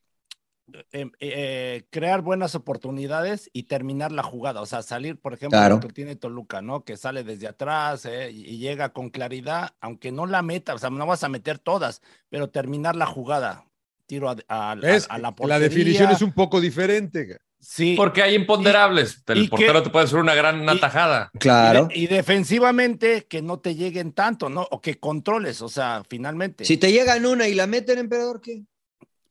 eh, 0.92 1.06
eh, 1.20 1.86
crear 1.90 2.22
buenas 2.22 2.54
oportunidades 2.54 3.48
y 3.52 3.64
terminar 3.64 4.12
la 4.12 4.22
jugada, 4.22 4.60
o 4.60 4.66
sea, 4.66 4.82
salir, 4.82 5.18
por 5.20 5.32
ejemplo, 5.34 5.58
Claro. 5.58 5.76
lo 5.76 5.80
que 5.80 5.92
tiene 5.92 6.16
Toluca, 6.16 6.60
¿no? 6.62 6.84
Que 6.84 6.96
sale 6.96 7.22
desde 7.24 7.46
atrás 7.48 8.04
eh, 8.04 8.30
y, 8.32 8.58
llega 8.58 8.88
con 8.92 9.10
claridad, 9.10 9.74
aunque 9.80 10.10
no 10.12 10.26
la 10.26 10.42
meta, 10.42 10.74
o 10.74 10.78
sea, 10.78 10.90
no 10.90 11.06
vas 11.06 11.22
a 11.24 11.28
meter 11.28 11.58
todas, 11.58 12.02
pero 12.28 12.50
terminar 12.50 12.96
la 12.96 13.06
jugada, 13.06 13.64
tiro 14.06 14.28
a, 14.28 14.36
a- 14.48 14.72
a- 14.72 14.74
Es 14.82 15.06
a 15.08 15.18
la 15.18 15.22
la 15.30 15.34
portería. 15.36 15.60
definición 15.60 16.10
es 16.10 16.22
un 16.22 16.32
poco 16.32 16.60
diferente. 16.60 17.38
Sí. 17.58 17.94
Porque 17.96 18.22
hay 18.22 18.34
imponderables. 18.34 19.24
y 19.28 19.32
el 19.32 19.48
portero 19.48 19.82
te 19.82 19.90
puede 19.90 20.04
hacer 20.04 20.18
una 20.18 20.34
gran 20.34 20.60
una 20.60 20.74
y- 20.74 20.80
tajada. 20.80 21.30
Claro. 21.38 21.88
Y, 21.92 22.06
de- 22.06 22.14
y 22.14 22.16
defensivamente 22.16 23.26
que 23.26 23.42
no 23.42 23.58
te 23.58 23.74
lleguen 23.74 24.12
tanto, 24.12 24.48
¿no? 24.48 24.66
O 24.70 24.80
que 24.80 24.98
controles, 25.00 25.62
o 25.62 25.68
sea, 25.68 26.02
finalmente. 26.08 26.64
Si 26.64 26.76
te 26.76 26.92
llegan 26.92 27.24
una 27.26 27.48
y 27.48 27.54
la 27.54 27.66
meten, 27.66 27.98
emperador, 27.98 28.40
¿qué? 28.40 28.62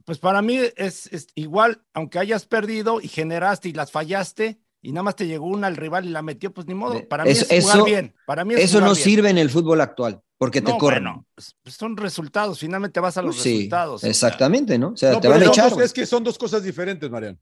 Pues 0.06 0.20
para 0.20 0.42
mí 0.42 0.60
es, 0.78 1.08
es 1.12 1.28
igual, 1.36 1.82
aunque 1.94 2.20
hayas 2.20 2.46
perdido 2.46 3.02
y 3.02 3.08
generaste 3.08 3.70
y 3.70 3.74
las 3.74 3.92
fallaste 3.92 4.60
y 4.82 4.92
nada 4.92 5.02
más 5.04 5.16
te 5.16 5.26
llegó 5.26 5.48
una 5.48 5.66
al 5.68 5.76
rival 5.76 6.06
y 6.06 6.10
la 6.10 6.22
metió, 6.22 6.54
pues 6.54 6.68
ni 6.68 6.76
modo. 6.76 7.08
Para 7.10 7.24
mí 7.24 7.32
Eso- 7.32 7.46
es 7.50 7.64
jugar 7.64 7.78
eso- 7.78 7.86
bien. 7.86 8.16
Para 8.28 8.46
mí 8.46 8.54
es 8.54 8.60
Eso 8.66 8.80
no 8.82 8.94
bien. 8.94 8.96
sirve 9.04 9.30
en 9.32 9.40
el 9.40 9.50
fútbol 9.50 9.82
actual, 9.82 10.22
porque 10.38 10.62
te 10.62 10.72
No, 10.72 10.78
corren. 10.78 11.04
bueno, 11.06 11.26
pues, 11.34 11.56
pues 11.64 11.76
son 11.76 11.98
resultados, 11.98 12.60
finalmente 12.60 13.00
vas 13.00 13.18
a 13.18 13.24
los 13.24 13.36
sí, 13.42 13.54
resultados. 13.56 14.04
exactamente, 14.04 14.78
¿no? 14.78 14.90
O 14.90 14.98
sea, 14.98 15.14
No, 15.14 15.20
te 15.22 15.28
van 15.28 15.42
a 15.42 15.46
echar. 15.46 15.74
es 15.82 15.92
que 15.92 16.06
son 16.06 16.24
dos 16.24 16.38
cosas 16.38 16.62
diferentes, 16.62 17.10
Mariano. 17.10 17.40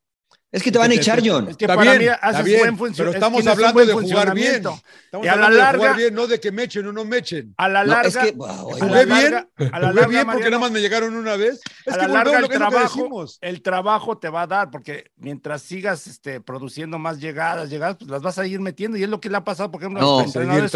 Es 0.53 0.61
que 0.61 0.71
te 0.71 0.77
van 0.77 0.91
a 0.91 0.93
echar, 0.93 1.19
John. 1.25 1.49
Es 1.49 1.57
que 1.57 1.65
Está 1.65 1.75
para 1.75 1.91
bien, 1.97 2.03
mí 2.03 2.05
está 2.13 2.27
haces 2.27 2.45
bien, 2.45 2.59
buen 2.59 2.77
funcio- 2.77 2.97
pero 2.97 3.09
es 3.09 3.13
que 3.15 3.17
estamos 3.17 3.47
hablando 3.47 3.79
de 3.85 3.93
jugar 3.93 4.33
bien. 4.35 4.61
funcionamiento. 4.63 4.79
Estamos 5.05 5.25
Y 5.25 5.29
a 5.29 5.35
la 5.35 5.45
hablando 5.47 5.57
de 5.57 5.63
jugar 5.63 5.79
larga- 5.89 5.97
bien, 5.97 6.13
no 6.13 6.27
de 6.27 6.39
que 6.39 6.51
me 6.51 6.63
echen 6.63 6.87
o 6.87 6.93
no 6.93 7.05
me 7.05 7.17
echen. 7.17 7.53
A 7.57 7.67
la 7.69 7.83
No, 7.83 7.89
larga, 7.91 8.07
es 8.07 8.17
que, 8.17 8.31
wow, 8.33 8.47
a 8.47 8.53
jugué 8.73 8.79
la 8.79 9.03
bien, 9.03 9.07
larga- 9.07 9.47
a 9.57 9.63
la 9.63 9.67
jugué 9.67 9.79
larga, 9.81 9.89
bien 9.89 9.99
porque 10.05 10.25
Mariano, 10.27 10.49
nada 10.51 10.59
más 10.59 10.71
me 10.71 10.79
llegaron 10.81 11.15
una 11.15 11.35
vez. 11.37 11.59
Es 11.87 11.93
a 11.93 11.97
que 11.97 12.01
la 12.03 12.07
larga 12.07 12.35
el 12.37 12.41
lo 12.43 12.49
que, 12.49 12.53
es 12.53 12.59
lo 12.59 12.65
que 12.67 12.71
trabajo, 12.71 13.25
el 13.41 13.61
trabajo 13.63 14.17
te 14.19 14.29
va 14.29 14.41
a 14.43 14.47
dar, 14.47 14.69
porque 14.69 15.05
mientras 15.17 15.63
sigas 15.63 16.05
este, 16.05 16.39
produciendo 16.39 16.99
más 16.99 17.19
llegadas, 17.19 17.71
llegadas, 17.71 17.95
pues 17.97 18.11
las 18.11 18.21
vas 18.21 18.37
a 18.37 18.45
ir 18.45 18.59
metiendo, 18.59 18.95
y 18.95 19.01
es 19.03 19.09
lo 19.09 19.19
que 19.19 19.29
le 19.31 19.37
ha 19.37 19.43
pasado, 19.43 19.71
por 19.71 19.81
ejemplo, 19.81 20.01
No, 20.01 20.19
a 20.19 20.23
los 20.23 20.35
entrenadores 20.35 20.71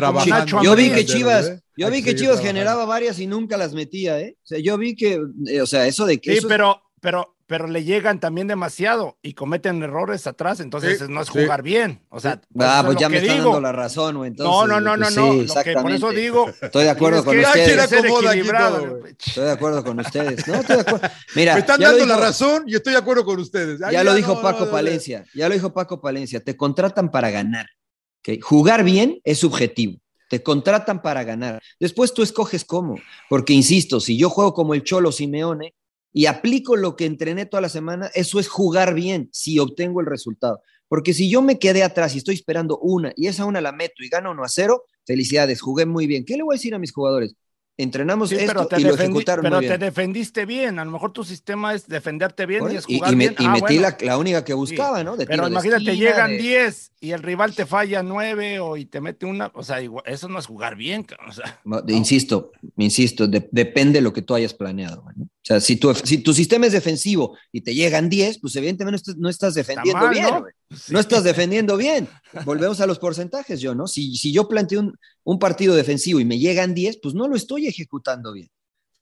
Yo 0.63 0.75
vi 0.75 0.89
que 0.89 1.05
Chivas, 1.05 1.49
¿eh? 1.49 1.61
yo 1.77 1.91
vi 1.91 2.01
que 2.01 2.15
Chivas 2.15 2.37
trabajando. 2.37 2.47
generaba 2.47 2.85
varias 2.85 3.19
y 3.19 3.27
nunca 3.27 3.57
las 3.57 3.73
metía, 3.73 4.19
¿eh? 4.19 4.37
O 4.43 4.47
sea, 4.47 4.57
yo 4.57 4.75
vi 4.79 4.95
que, 4.95 5.21
eh, 5.45 5.61
o 5.61 5.67
sea, 5.67 5.85
eso 5.85 6.07
de 6.07 6.17
que 6.19 6.37
Sí, 6.41 6.45
pero, 6.47 6.81
pero, 6.99 7.35
pero 7.47 7.65
le 7.67 7.83
llegan 7.85 8.19
también 8.19 8.47
demasiado 8.47 9.17
y 9.21 9.33
cometen 9.33 9.81
errores 9.81 10.27
atrás, 10.27 10.59
entonces 10.59 10.99
Sí, 10.99 11.05
no 11.07 11.21
es 11.21 11.27
sí. 11.27 11.39
jugar 11.39 11.63
bien. 11.63 12.01
O 12.09 12.19
sea, 12.19 12.41
Ah, 12.59 12.83
pues 12.85 12.97
ya 12.97 13.07
me 13.07 13.17
están 13.17 13.37
digo. 13.37 13.45
dando 13.51 13.61
la 13.61 13.71
razón, 13.71 14.17
güey. 14.17 14.31
No, 14.37 14.67
no, 14.67 14.81
no, 14.81 14.97
no, 14.97 15.05
pues 15.05 15.15
no. 15.15 15.27
lo 15.27 15.31
que 15.31 15.37
por 15.37 15.45
eso 15.45 15.61
exactamente. 16.11 16.19
digo. 16.21 16.49
Estoy 16.61 16.83
de 16.83 16.89
acuerdo 16.89 17.23
con 17.23 17.39
ustedes. 17.39 17.89
todo. 17.89 18.99
Estoy 19.07 19.43
de 19.45 19.51
acuerdo 19.51 19.83
con 19.83 19.99
ustedes. 19.99 20.47
No, 20.47 20.55
estoy 20.55 20.75
de 20.75 20.81
acuerdo. 20.81 21.07
Mira, 21.35 21.53
Me 21.53 21.59
están 21.61 21.79
dando 21.79 22.05
la 22.05 22.17
razón 22.17 22.63
y 22.67 22.75
estoy 22.75 22.93
de 22.93 22.99
acuerdo 22.99 23.23
con 23.25 23.39
ustedes. 23.39 23.81
Ay, 23.81 23.93
Ya 23.93 24.03
lo 24.03 24.13
dijo 24.13 24.35
no, 24.35 24.41
Paco 24.41 24.59
no, 24.61 24.65
no, 24.65 24.71
Palencia, 24.71 25.25
ya 25.33 25.47
lo 25.47 25.53
dijo 25.55 25.73
Paco 25.73 26.01
Palencia, 26.01 26.43
te 26.43 26.57
contratan 26.57 27.11
para 27.11 27.29
ganar. 27.31 27.67
¿ok? 28.27 28.41
Jugar 28.41 28.83
bien 28.83 29.21
es 29.23 29.39
subjetivo, 29.39 29.99
te 30.29 30.43
contratan 30.43 31.01
para 31.01 31.23
ganar. 31.23 31.61
Después 31.79 32.13
tú 32.13 32.23
escoges 32.23 32.65
cómo, 32.65 32.99
porque 33.29 33.53
insisto, 33.53 33.99
si 34.01 34.17
yo 34.17 34.29
juego 34.29 34.53
como 34.53 34.73
el 34.73 34.83
Cholo 34.83 35.11
Simeone 35.13 35.73
y 36.13 36.25
aplico 36.25 36.75
lo 36.75 36.95
que 36.95 37.05
entrené 37.05 37.45
toda 37.45 37.61
la 37.61 37.69
semana, 37.69 38.09
eso 38.13 38.39
es 38.39 38.47
jugar 38.47 38.93
bien 38.93 39.29
si 39.31 39.59
obtengo 39.59 40.01
el 40.01 40.07
resultado. 40.07 40.61
Porque 40.87 41.13
si 41.13 41.29
yo 41.29 41.41
me 41.41 41.59
quedé 41.59 41.83
atrás 41.83 42.15
y 42.15 42.19
estoy 42.19 42.35
esperando 42.35 42.77
una 42.79 43.11
y 43.15 43.27
esa 43.27 43.45
una 43.45 43.61
la 43.61 43.71
meto 43.71 44.03
y 44.03 44.09
gano 44.09 44.31
1 44.31 44.43
a 44.43 44.47
0, 44.47 44.83
felicidades, 45.05 45.61
jugué 45.61 45.85
muy 45.85 46.07
bien. 46.07 46.25
¿Qué 46.25 46.37
le 46.37 46.43
voy 46.43 46.55
a 46.55 46.57
decir 46.57 46.73
a 46.73 46.79
mis 46.79 46.93
jugadores? 46.93 47.35
Entrenamos 47.79 48.29
Sí, 48.29 48.35
esto 48.35 48.47
pero 48.47 48.65
te, 48.67 48.81
y 48.81 48.83
lo 48.85 48.95
ejecutaron 48.95 49.43
pero 49.43 49.57
muy 49.57 49.67
te 49.67 49.77
defendiste 49.77 50.47
bien. 50.47 50.79
A 50.79 50.85
lo 50.85 50.89
mejor 50.89 51.13
tu 51.13 51.23
sistema 51.23 51.75
es 51.75 51.87
defenderte 51.87 52.47
bien 52.47 52.63
y 52.71 52.75
es 52.75 52.85
jugar 52.85 53.13
y 53.13 53.15
bien. 53.15 53.35
y 53.37 53.45
Ah, 53.45 53.51
metí 53.51 53.77
bueno. 53.77 53.81
la, 53.81 53.97
la 54.01 54.17
única 54.17 54.43
que 54.43 54.53
buscaba, 54.55 55.03
¿no? 55.03 55.15
De 55.15 55.27
Pero 55.27 55.43
de 55.45 55.51
imagínate, 55.51 55.83
esquina, 55.91 55.95
llegan 56.09 56.31
de- 56.31 56.37
10 56.39 56.91
y 56.99 57.11
el 57.11 57.21
rival 57.21 57.53
te 57.53 57.67
falla 57.67 58.01
9 58.01 58.59
o 58.59 58.77
y 58.77 58.85
te 58.87 58.99
mete 58.99 59.27
una, 59.27 59.51
o 59.53 59.61
sea, 59.61 59.79
igual- 59.79 60.03
eso 60.07 60.27
no 60.27 60.39
es 60.39 60.47
jugar 60.47 60.75
bien, 60.75 61.05
o 61.27 61.31
sea, 61.31 61.59
No, 61.65 61.81
de- 61.83 61.93
Insisto, 61.93 62.51
insisto, 62.77 63.27
de- 63.27 63.47
depende 63.51 63.99
de 63.99 64.01
lo 64.01 64.11
que 64.11 64.23
tú 64.23 64.33
hayas 64.33 64.55
planeado. 64.55 65.03
¿no? 65.15 65.25
O 65.25 65.29
sea, 65.43 65.59
si 65.59 65.75
tu, 65.75 65.93
si 65.93 66.17
tu 66.17 66.33
sistema 66.33 66.65
es 66.65 66.71
defensivo 66.73 67.37
y 67.51 67.61
te 67.61 67.75
llegan 67.75 68.09
10, 68.09 68.39
pues 68.39 68.55
evidentemente 68.55 68.91
no 68.91 68.97
estás, 68.97 69.15
no 69.17 69.29
estás 69.29 69.53
defendiendo 69.53 70.01
mal, 70.01 70.09
bien. 70.13 70.27
¿No? 70.69 70.77
güey. 70.77 70.93
¿no? 70.93 70.99
estás 70.99 71.23
defendiendo 71.23 71.77
bien. 71.77 72.07
Volvemos 72.45 72.79
a 72.81 72.87
los 72.87 72.99
porcentajes, 72.99 73.59
yo, 73.61 73.75
¿no? 73.75 73.87
Si, 73.87 74.15
si 74.15 74.31
yo 74.31 74.47
planteo 74.47 74.79
un, 74.81 74.97
un 75.23 75.39
partido 75.39 75.75
defensivo 75.75 76.19
y 76.19 76.25
me 76.25 76.39
llegan 76.39 76.73
10, 76.73 76.99
pues 77.01 77.13
no 77.15 77.27
lo 77.27 77.35
estoy 77.35 77.67
ejecutando 77.67 78.33
bien. 78.33 78.49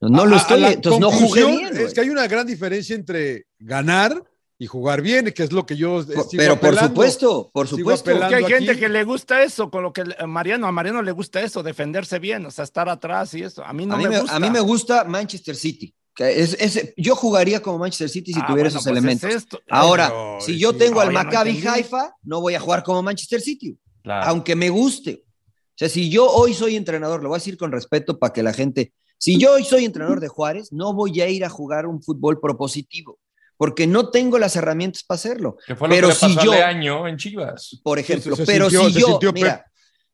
No, 0.02 0.10
no 0.10 0.26
lo 0.26 0.36
A- 0.36 0.40
estoy, 0.40 0.64
entonces 0.66 1.00
no 1.00 1.12
jugué 1.12 1.46
bien. 1.46 1.78
Es 1.78 1.94
que 1.94 2.02
hay 2.02 2.10
una 2.10 2.28
gran 2.28 2.46
diferencia 2.46 2.96
entre 2.96 3.46
ganar 3.60 4.22
y 4.58 4.68
jugar 4.68 5.02
bien, 5.02 5.32
que 5.34 5.44
es 5.44 5.52
lo 5.52 5.66
que 5.66 5.76
yo 5.76 6.06
Por- 6.06 6.30
sigo 6.30 6.38
pero 6.38 6.60
por 6.60 6.78
supuesto, 6.78 7.50
por 7.52 7.68
supuesto. 7.68 8.12
Porque 8.12 8.36
hay 8.36 8.46
gente 8.46 8.72
aquí. 8.72 8.80
que 8.80 8.90
le 8.90 9.04
gusta 9.04 9.44
eso, 9.44 9.70
con 9.70 9.84
lo 9.84 9.92
que 9.92 10.04
Mariano, 10.28 10.68
a 10.68 10.72
Mariano 10.72 11.02
le 11.02 11.12
gusta 11.12 11.42
eso, 11.42 11.64
defenderse 11.64 12.20
bien, 12.20 12.46
o 12.46 12.52
sea, 12.52 12.64
estar 12.64 12.88
atrás 12.88 13.34
y 13.34 13.44
eso. 13.44 13.64
A 13.66 13.74
mí 13.74 13.86
no 13.86 13.96
a, 13.96 13.98
mí 13.98 14.04
me, 14.04 14.10
me, 14.12 14.20
gusta. 14.22 14.36
a 14.36 14.40
mí 14.40 14.50
me 14.50 14.60
gusta 14.62 15.04
Manchester 15.06 15.56
City. 15.56 15.94
Es- 16.18 16.54
es- 16.60 16.94
yo 16.98 17.16
jugaría 17.16 17.62
como 17.62 17.78
Manchester 17.80 18.10
City 18.10 18.34
si 18.34 18.40
Ah, 18.40 18.46
tuviera 18.48 18.70
bueno, 18.70 18.70
esos 18.70 18.84
pues 18.84 18.92
es 18.94 18.98
elementos. 18.98 19.34
esto. 19.34 19.60
Ahora, 19.70 20.08
Pero, 20.08 20.38
si 20.42 20.54
sí. 20.54 20.60
yo 20.60 20.74
tengo 20.74 21.02
al 21.02 21.08
No, 21.08 21.14
no 21.14 21.24
Maccabi 21.24 21.50
entendí. 21.52 21.68
Haifa, 21.68 22.14
no 22.24 22.42
voy 22.42 22.56
a 22.56 22.60
jugar 22.60 22.84
como 22.84 23.02
Manchester 23.04 23.42
City, 23.42 23.78
Claro. 24.04 24.28
aunque 24.30 24.56
me 24.56 24.70
guste. 24.70 25.24
O 25.26 25.78
sea, 25.78 25.90
si 25.90 26.10
yo 26.10 26.30
hoy 26.30 26.54
soy 26.54 26.76
entrenador, 26.78 27.22
lo 27.22 27.30
voy 27.30 27.36
a 27.36 27.40
decir 27.40 27.58
con 27.58 27.72
respeto 27.72 28.18
para 28.18 28.32
que 28.32 28.42
la 28.44 28.54
gente, 28.54 28.94
si 29.18 29.38
yo 29.38 29.54
hoy 29.54 29.66
soy 29.66 29.84
entrenador 29.84 30.20
de 30.22 30.30
Juárez, 30.30 30.72
no 30.72 30.94
voy 30.94 31.20
a 31.20 31.28
ir 31.28 31.44
a 31.44 31.50
jugar 31.50 31.86
un 31.86 32.02
fútbol 32.02 32.40
propositivo, 32.40 33.20
porque 33.58 33.86
no 33.88 34.10
tengo 34.10 34.40
las 34.40 34.56
herramientas 34.56 35.04
para 35.04 35.16
hacerlo. 35.18 35.58
Que 35.68 35.76
fue 35.76 35.90
lo 35.90 35.96
pero 35.96 36.08
que 36.10 36.16
si 36.16 36.34
pasó 36.34 36.46
yo, 36.46 36.52
de 36.52 36.64
año 36.64 37.08
en 37.10 37.18
Chivas. 37.18 37.80
por 37.84 38.00
ejemplo, 38.00 38.36
se 38.38 38.46
pero 38.46 38.70
sintió- 38.70 38.88
si 38.88 38.94
se 38.94 39.00
yo, 39.22 39.34
mira. 39.34 39.66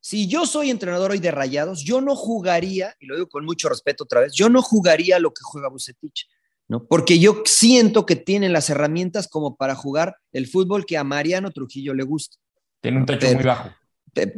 Si 0.01 0.27
yo 0.27 0.45
soy 0.45 0.71
entrenador 0.71 1.11
hoy 1.11 1.19
de 1.19 1.31
Rayados, 1.31 1.83
yo 1.83 2.01
no 2.01 2.15
jugaría, 2.15 2.95
y 2.99 3.05
lo 3.05 3.15
digo 3.15 3.29
con 3.29 3.45
mucho 3.45 3.69
respeto 3.69 4.03
otra 4.03 4.19
vez, 4.19 4.33
yo 4.33 4.49
no 4.49 4.61
jugaría 4.61 5.19
lo 5.19 5.31
que 5.31 5.41
juega 5.43 5.69
Bucetich, 5.69 6.27
¿no? 6.67 6.83
Porque 6.85 7.19
yo 7.19 7.43
siento 7.45 8.05
que 8.05 8.15
tienen 8.15 8.51
las 8.51 8.69
herramientas 8.69 9.27
como 9.27 9.55
para 9.55 9.75
jugar 9.75 10.17
el 10.33 10.47
fútbol 10.47 10.85
que 10.85 10.97
a 10.97 11.03
Mariano 11.03 11.51
Trujillo 11.51 11.93
le 11.93 12.03
gusta. 12.03 12.37
Tiene 12.81 12.97
un 12.97 13.05
techo 13.05 13.19
Pero- 13.21 13.35
muy 13.35 13.43
bajo. 13.45 13.69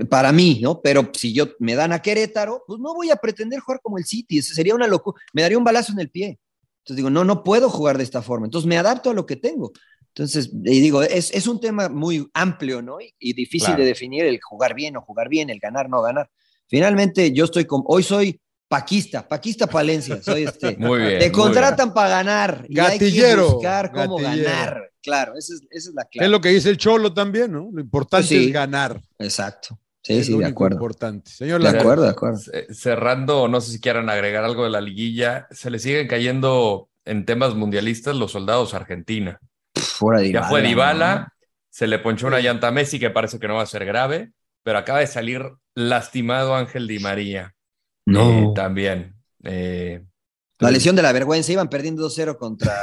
Para 0.08 0.32
mí, 0.32 0.60
¿no? 0.62 0.82
Pero 0.82 1.10
si 1.16 1.34
yo 1.34 1.48
me 1.58 1.74
dan 1.74 1.94
a 1.94 2.00
Querétaro, 2.00 2.64
pues 2.68 2.80
no 2.80 2.94
voy 2.94 3.10
a 3.10 3.16
pretender 3.16 3.60
jugar 3.60 3.82
como 3.82 3.98
el 3.98 4.06
City, 4.06 4.38
eso 4.38 4.54
sería 4.54 4.76
una 4.76 4.86
locura, 4.86 5.20
me 5.34 5.42
daría 5.42 5.58
un 5.58 5.64
balazo 5.64 5.94
en 5.94 6.00
el 6.00 6.12
pie. 6.12 6.40
Entonces 6.84 6.98
digo, 6.98 7.10
no, 7.10 7.24
no 7.24 7.44
puedo 7.44 7.70
jugar 7.70 7.98
de 7.98 8.04
esta 8.04 8.22
forma. 8.22 8.46
Entonces 8.46 8.68
me 8.68 8.78
adapto 8.78 9.10
a 9.10 9.14
lo 9.14 9.26
que 9.26 9.38
tengo. 9.38 9.72
Entonces, 10.16 10.52
y 10.54 10.80
digo, 10.80 11.02
es, 11.02 11.32
es 11.34 11.48
un 11.48 11.60
tema 11.60 11.90
muy 11.90 12.28
amplio, 12.34 12.82
¿no? 12.82 13.02
Y, 13.02 13.14
y 13.20 13.34
difícil 13.34 13.68
Claro. 13.68 13.82
de 13.82 13.88
definir 13.88 14.26
el 14.26 14.40
jugar 14.42 14.76
bien 14.76 14.96
o 14.98 15.02
jugar 15.02 15.28
bien, 15.30 15.50
el 15.50 15.60
ganar, 15.60 15.90
no 15.90 16.02
ganar. 16.02 16.30
Finalmente, 16.68 17.32
yo 17.32 17.46
estoy 17.46 17.66
con, 17.66 17.82
hoy 17.86 18.04
soy 18.04 18.40
paquista, 18.68 19.28
paquista 19.28 19.68
Palencia, 19.68 20.22
soy 20.22 20.44
este. 20.44 20.78
Muy 20.80 21.00
bien. 21.02 21.20
Te 21.20 21.32
contratan 21.32 21.94
para 21.94 22.10
ganar. 22.10 22.66
y 22.70 22.80
hay 22.80 22.98
que 23.00 23.06
Gatillero, 23.06 23.54
buscar 23.54 23.92
cómo 23.92 24.18
gatillero. 24.18 24.50
ganar. 24.50 24.90
Claro, 25.02 25.34
esa 25.38 25.54
es, 25.56 25.62
esa 25.70 25.90
es 25.90 25.96
la 25.96 26.04
Es 26.04 26.08
clave. 26.12 26.30
lo 26.30 26.40
que 26.42 26.50
dice 26.50 26.70
el 26.70 26.78
Cholo 26.78 27.14
también, 27.14 27.52
¿no? 27.52 27.70
Lo 27.74 27.82
importante 27.82 28.28
sí. 28.28 28.46
es 28.48 28.54
ganar. 28.54 29.02
Exacto. 29.20 29.78
Sí, 30.02 30.14
es 30.18 30.26
sí, 30.28 30.32
lo 30.32 30.38
de 30.40 30.44
único 30.46 30.58
acuerdo. 30.58 30.76
importante. 30.76 31.32
Señor 31.32 31.62
De 31.62 31.70
acuerdo, 31.70 32.04
de 32.04 32.10
acuerdo. 32.10 32.38
Ce- 32.38 32.74
Cerrando, 32.74 33.48
no 33.48 33.62
sé 33.62 33.72
si 33.72 33.80
quieran 33.80 34.10
agregar 34.10 34.44
algo 34.44 34.64
de 34.64 34.70
la 34.70 34.82
liguilla, 34.82 35.48
se 35.52 35.70
le 35.72 35.80
siguen 35.80 36.08
cayendo 36.08 36.90
en 37.06 37.26
temas 37.26 37.56
mundialistas 37.56 38.16
los 38.16 38.32
soldados 38.32 38.74
Argentina. 38.74 39.40
Fuera 39.76 40.22
de 40.22 40.32
Ya 40.32 40.44
fue 40.44 40.62
Dybala, 40.62 40.94
Dybala, 40.94 41.34
se 41.70 41.88
le 41.88 42.00
ponchó 42.00 42.28
una 42.28 42.40
llanta 42.40 42.68
a 42.68 42.72
Messi 42.72 43.00
que 43.00 43.10
parece 43.10 43.40
que 43.40 43.48
no 43.48 43.56
va 43.56 43.64
a 43.64 43.68
ser 43.68 43.86
grave, 43.86 44.32
pero 44.64 44.78
acaba 44.78 45.00
de 45.00 45.08
salir 45.08 45.44
lastimado 45.76 46.56
Ángel 46.56 46.88
Di 46.88 47.00
María. 47.00 47.54
No. 48.06 48.52
Eh, 48.52 48.52
también. 48.56 49.16
Eh, 49.44 50.04
La 50.60 50.72
lesión 50.72 50.96
de 50.96 51.02
la 51.02 51.12
vergüenza, 51.12 51.52
iban 51.52 51.70
perdiendo 51.70 52.08
2-0 52.08 52.38
contra. 52.38 52.76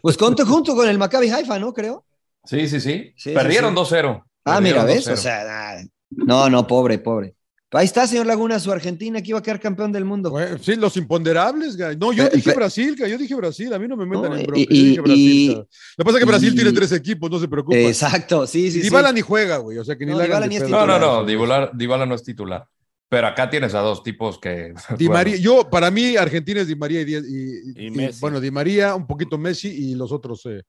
Pues 0.00 0.16
conto 0.16 0.44
junto 0.46 0.74
con 0.74 0.88
el 0.88 0.98
Maccabi 0.98 1.30
Haifa, 1.30 1.58
¿no? 1.58 1.72
Creo. 1.72 2.04
sí, 2.44 2.68
sí, 2.68 2.80
sí. 2.80 3.12
Sí, 3.16 3.32
Perdieron 3.32 3.74
sí, 3.76 3.84
sí. 3.84 3.94
2-0. 3.96 4.24
Ah, 4.44 4.60
mira, 4.60 4.84
¿ves? 4.84 5.06
2-0. 5.06 5.12
O 5.12 5.16
sea, 5.16 5.82
no, 6.10 6.50
no, 6.50 6.66
pobre, 6.66 6.98
pobre. 6.98 7.34
Ahí 7.74 7.86
está, 7.86 8.06
señor 8.06 8.26
Laguna, 8.26 8.60
su 8.60 8.70
Argentina 8.70 9.22
que 9.22 9.30
iba 9.30 9.38
a 9.38 9.42
quedar 9.42 9.58
campeón 9.58 9.92
del 9.92 10.04
mundo. 10.04 10.30
Bueno, 10.30 10.58
sí, 10.60 10.76
los 10.76 10.94
imponderables, 10.98 11.76
güey. 11.78 11.96
No, 11.96 12.12
yo 12.12 12.28
dije 12.28 12.52
Brasil, 12.54 12.94
güey. 12.98 13.10
yo 13.10 13.16
dije 13.16 13.34
Brasil, 13.34 13.72
a 13.72 13.78
mí 13.78 13.88
no 13.88 13.96
me 13.96 14.04
metan 14.04 14.30
No, 14.30 14.36
en 14.36 14.46
bronca. 14.46 14.60
y- 14.60 14.66
yo 14.66 14.84
dije 14.84 15.00
Brasil. 15.00 15.50
y-. 15.50 15.54
Lo 15.54 15.64
que 15.96 16.04
pasa 16.04 16.18
es 16.18 16.24
que 16.24 16.28
Brasil 16.30 16.52
y- 16.52 16.56
tiene 16.56 16.72
tres 16.72 16.92
equipos, 16.92 17.30
no 17.30 17.38
se 17.38 17.48
preocupe. 17.48 17.88
Exacto, 17.88 18.46
sí, 18.46 18.70
sí, 18.70 18.78
Y 18.78 18.82
sí. 18.82 18.88
Dybala 18.88 19.10
ni 19.12 19.22
juega, 19.22 19.56
güey, 19.56 19.78
o 19.78 19.84
sea 19.84 19.96
que 19.96 20.04
ni 20.04 20.12
No, 20.12 20.18
hagan 20.18 20.28
Dybala 20.28 20.46
ni 20.48 20.56
es 20.56 20.62
pedo. 20.64 20.70
No, 20.70 20.86
no, 20.86 20.92
titular. 20.94 21.00
no, 21.00 21.24
Dybala, 21.24 21.70
Dybala 21.72 22.06
no 22.06 22.14
es 22.14 22.22
titular. 22.22 22.66
Pero 23.08 23.26
acá 23.26 23.48
tienes 23.50 23.74
a 23.74 23.80
dos 23.80 24.02
tipos 24.02 24.38
que. 24.38 24.74
Di 24.98 25.06
bueno, 25.06 25.12
María, 25.12 25.36
yo, 25.36 25.68
para 25.70 25.90
mí, 25.90 26.16
Argentina 26.16 26.60
es 26.60 26.66
Di 26.68 26.76
María 26.76 27.00
y, 27.00 27.04
diez- 27.06 27.24
y- 27.76 27.90
Messi. 27.90 28.20
bueno, 28.20 28.38
Di 28.40 28.50
María, 28.50 28.94
un 28.94 29.06
poquito 29.06 29.38
Messi 29.38 29.68
y 29.68 29.94
los 29.94 30.12
otros 30.12 30.44
eh, 30.46 30.62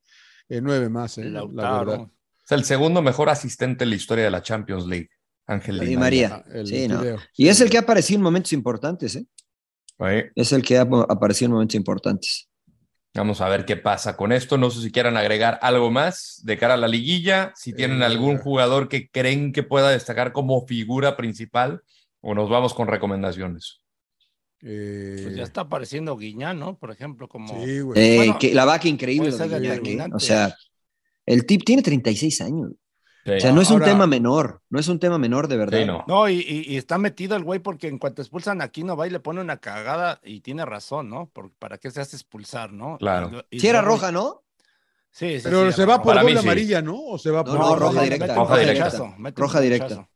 eh, 0.48 0.60
nueve 0.62 0.88
más, 0.88 1.18
eh, 1.18 1.24
la 1.24 1.44
verdad. 1.78 2.06
Es 2.44 2.52
el 2.52 2.64
segundo 2.64 3.00
mejor 3.02 3.28
asistente 3.30 3.84
en 3.84 3.90
la 3.90 3.96
historia 3.96 4.24
de 4.24 4.30
la 4.30 4.42
Champions 4.42 4.86
League, 4.86 5.08
Ángel 5.46 5.78
Di 5.80 5.96
María. 5.96 6.28
María. 6.28 6.44
El 6.60 6.66
Sí, 6.66 6.88
no. 6.88 7.02
Y 7.36 7.48
es 7.48 7.60
el 7.60 7.70
que 7.70 7.76
ha 7.76 7.80
aparecido 7.80 8.18
en 8.18 8.22
momentos 8.22 8.52
importantes, 8.52 9.16
¿eh? 9.16 9.26
Ahí. 9.98 10.22
Es 10.34 10.52
el 10.52 10.62
que 10.62 10.78
ha 10.78 10.82
aparecido 10.82 11.46
en 11.46 11.52
momentos 11.52 11.74
importantes. 11.74 12.48
Vamos 13.16 13.40
a 13.40 13.48
ver 13.48 13.64
qué 13.64 13.76
pasa 13.76 14.16
con 14.16 14.32
esto. 14.32 14.58
No 14.58 14.70
sé 14.70 14.82
si 14.82 14.90
quieran 14.90 15.16
agregar 15.16 15.58
algo 15.62 15.90
más 15.90 16.40
de 16.42 16.58
cara 16.58 16.74
a 16.74 16.76
la 16.76 16.88
liguilla. 16.88 17.52
Si 17.54 17.72
tienen 17.72 18.02
Eh, 18.02 18.06
algún 18.06 18.38
jugador 18.38 18.88
que 18.88 19.08
creen 19.08 19.52
que 19.52 19.62
pueda 19.62 19.90
destacar 19.90 20.32
como 20.32 20.66
figura 20.66 21.16
principal, 21.16 21.82
o 22.20 22.34
nos 22.34 22.50
vamos 22.50 22.74
con 22.74 22.88
recomendaciones. 22.88 23.80
Eh, 24.62 25.20
Pues 25.22 25.36
ya 25.36 25.44
está 25.44 25.60
apareciendo 25.60 26.16
Guiñán, 26.16 26.58
¿no? 26.58 26.76
Por 26.76 26.90
ejemplo, 26.90 27.28
como. 27.28 27.64
sí, 27.64 27.80
güey. 27.80 28.00
Eh, 28.00 28.16
Bueno, 28.16 28.38
que, 28.40 28.52
la 28.52 28.64
vaca 28.64 28.88
increíble. 28.88 29.28
O 29.28 30.18
sea, 30.18 30.56
el 31.26 31.46
tip 31.46 31.62
tiene 31.64 31.82
36 31.82 32.40
años. 32.40 32.72
Sí. 33.24 33.30
O 33.32 33.40
sea, 33.40 33.52
no 33.52 33.60
es 33.62 33.70
un 33.70 33.80
tema 33.82 34.06
menor. 34.06 34.60
No 34.68 34.78
es 34.78 34.88
un 34.88 34.98
tema 34.98 35.16
menor, 35.18 35.48
de 35.48 35.56
verdad. 35.56 35.78
Sí, 35.78 35.84
no. 35.86 36.04
No, 36.06 36.28
y, 36.28 36.34
y- 36.40 36.74
y 36.74 36.76
está 36.76 36.98
metido 36.98 37.36
el 37.36 37.42
güey 37.44 37.58
porque 37.58 37.88
en 37.88 37.98
cuanto 37.98 38.20
expulsan 38.20 38.60
a 38.60 38.64
Aquino 38.64 38.96
va 38.96 39.06
y 39.06 39.10
le 39.10 39.20
pone 39.20 39.40
una 39.40 39.56
cagada 39.56 40.20
y 40.22 40.40
tiene 40.40 40.64
razón, 40.66 41.08
¿no? 41.08 41.26
Por- 41.32 41.50
¿Para 41.52 41.78
qué 41.78 41.90
se 41.90 42.00
hace 42.02 42.16
expulsar, 42.16 42.72
no? 42.72 42.98
Claro. 42.98 43.28
Y 43.28 43.32
lo- 43.32 43.46
y 43.50 43.60
Si 43.60 43.68
era 43.68 43.80
roja, 43.80 44.12
¿no? 44.12 44.42
Sí, 45.10 45.38
sí, 45.38 45.44
Pero 45.44 45.70
sí, 45.70 45.76
se 45.76 45.84
va 45.86 45.94
roja. 45.98 46.02
por 46.02 46.20
doble 46.20 46.32
sí. 46.40 46.46
amarilla, 46.46 46.82
¿no? 46.82 46.98
O 47.00 47.18
se 47.18 47.30
va 47.30 47.38
No, 47.38 47.44
por 47.44 47.58
no, 47.58 47.76
roja 47.76 48.02
directa. 48.02 48.34
Roja 48.34 48.58
directa. 48.58 49.14
Roja 49.36 49.60
directa. 49.60 50.08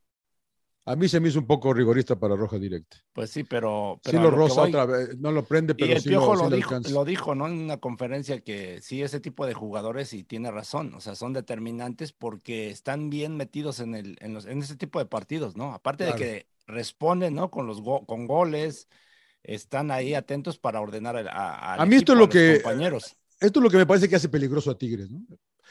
A 0.91 0.97
mí 0.97 1.09
se 1.09 1.21
me 1.21 1.29
hizo 1.29 1.39
un 1.39 1.47
poco 1.47 1.73
rigorista 1.75 2.19
para 2.19 2.35
roja 2.35 2.59
directa. 2.59 2.97
Pues 3.13 3.31
sí, 3.31 3.45
pero. 3.45 4.01
Sí 4.05 4.11
pero 4.13 4.29
a 4.29 4.31
lo 4.31 4.37
voy- 4.49 4.69
otra 4.69 4.87
vez, 4.87 5.19
no 5.19 5.31
lo 5.33 5.45
prende, 5.45 5.73
Y 5.77 5.83
pero 5.83 5.93
el 5.93 6.01
sí 6.01 6.09
Piojo 6.09 6.35
lo, 6.35 6.45
sí 6.45 6.51
lo, 6.51 6.57
dijo, 6.57 6.79
lo 6.91 7.05
dijo, 7.05 7.35
¿no? 7.35 7.47
En 7.47 7.53
una 7.61 7.77
conferencia 7.77 8.41
que 8.41 8.81
sí, 8.81 9.03
ese 9.03 9.21
tipo 9.21 9.45
de 9.47 9.55
jugadores, 9.55 10.13
y 10.15 10.25
tiene 10.25 10.51
razón, 10.51 10.95
o 10.95 11.01
sea, 11.01 11.15
son 11.15 11.33
determinantes 11.33 12.13
porque 12.13 12.71
están 12.71 13.11
bien 13.11 13.37
metidos 13.37 13.81
en, 13.81 13.95
el, 13.95 14.17
en, 14.21 14.35
los, 14.35 14.47
en 14.47 14.59
ese 14.63 14.77
tipo 14.77 14.99
de 14.99 15.07
partidos, 15.07 15.57
¿no? 15.57 15.75
Aparte 15.75 16.05
Claro. 16.05 16.19
de 16.19 16.25
que 16.25 16.47
responden, 16.67 17.35
¿no? 17.35 17.51
Con, 17.51 17.67
los 17.67 17.81
go- 17.83 18.07
con 18.07 18.27
goles, 18.27 18.89
están 19.43 19.91
ahí 19.91 20.15
atentos 20.15 20.59
para 20.59 20.81
ordenar 20.81 21.17
al- 21.17 21.29
a, 21.29 21.75
A 21.75 21.87
mí 21.87 21.97
esto 21.97 22.13
equipo, 22.13 22.13
es 22.13 22.19
lo 22.19 22.25
a 22.25 22.27
los 22.27 22.29
que- 22.57 22.63
compañeros. 22.63 23.17
Esto 23.41 23.61
es 23.61 23.63
lo 23.65 23.71
que 23.71 23.77
me 23.77 23.87
parece 23.87 24.09
que 24.09 24.17
hace 24.17 24.29
peligroso 24.29 24.71
a 24.71 24.79
Tigres, 24.79 25.11
¿no? 25.11 25.21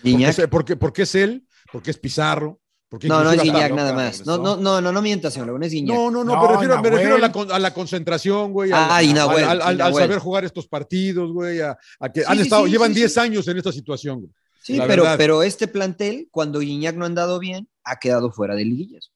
Porque, 0.01 0.25
es- 0.27 0.47
porque, 0.49 0.75
porque 0.75 1.01
es 1.01 1.15
él, 1.15 1.47
porque 1.71 1.91
es 1.91 1.97
Pizarro, 1.97 2.61
porque 2.89 3.07
No, 3.07 3.23
no 3.23 3.31
es 3.31 3.41
Guiñac 3.41 3.73
nada 3.73 3.93
más. 3.93 4.25
No, 4.25 4.37
regresó. 4.37 4.55
no, 4.55 4.61
no, 4.61 4.81
no, 4.81 4.91
no 4.91 5.01
mientas, 5.01 5.33
señor 5.33 5.47
Laguna, 5.47 5.65
es 5.65 5.71
Guiñac. 5.73 5.95
No, 5.95 6.09
no, 6.11 6.23
no, 6.23 6.35
No, 6.35 6.41
me 6.41 6.47
refiero, 6.53 6.81
me 6.81 6.89
refiero 6.89 7.15
a, 7.15 7.19
la, 7.19 7.27
Nahuel. 7.27 7.47
con- 7.47 7.55
a 7.55 7.59
la 7.59 7.73
concentración, 7.73 8.53
güey. 8.53 8.71
Ah, 8.73 8.95
al, 8.97 9.05
y 9.05 9.13
Nahuel, 9.13 9.43
al- 9.43 9.93
saber 9.93 10.19
jugar 10.19 10.45
estos 10.45 10.67
partidos, 10.67 11.31
güey. 11.33 11.59
A, 11.61 11.77
a 11.99 12.11
que 12.11 12.21
Sí, 12.21 12.25
han 12.29 12.39
estado, 12.39 12.65
sí, 12.65 12.71
llevan 12.71 12.93
sí, 12.93 12.99
10 12.99 13.13
sí. 13.13 13.19
años 13.19 13.47
en 13.47 13.57
esta 13.57 13.71
situación, 13.71 14.19
güey. 14.21 14.31
Sí, 14.61 14.77
La 14.77 14.87
pero, 14.87 15.03
verdad. 15.03 15.17
pero 15.17 15.43
este 15.43 15.67
plantel, 15.67 16.27
cuando 16.31 16.59
Guiñac 16.59 16.95
no 16.95 17.05
ha 17.05 17.07
andado 17.07 17.39
bien, 17.39 17.67
ha 17.83 17.99
quedado 17.99 18.31
fuera 18.31 18.55
de 18.55 18.65
liguillas. 18.65 19.11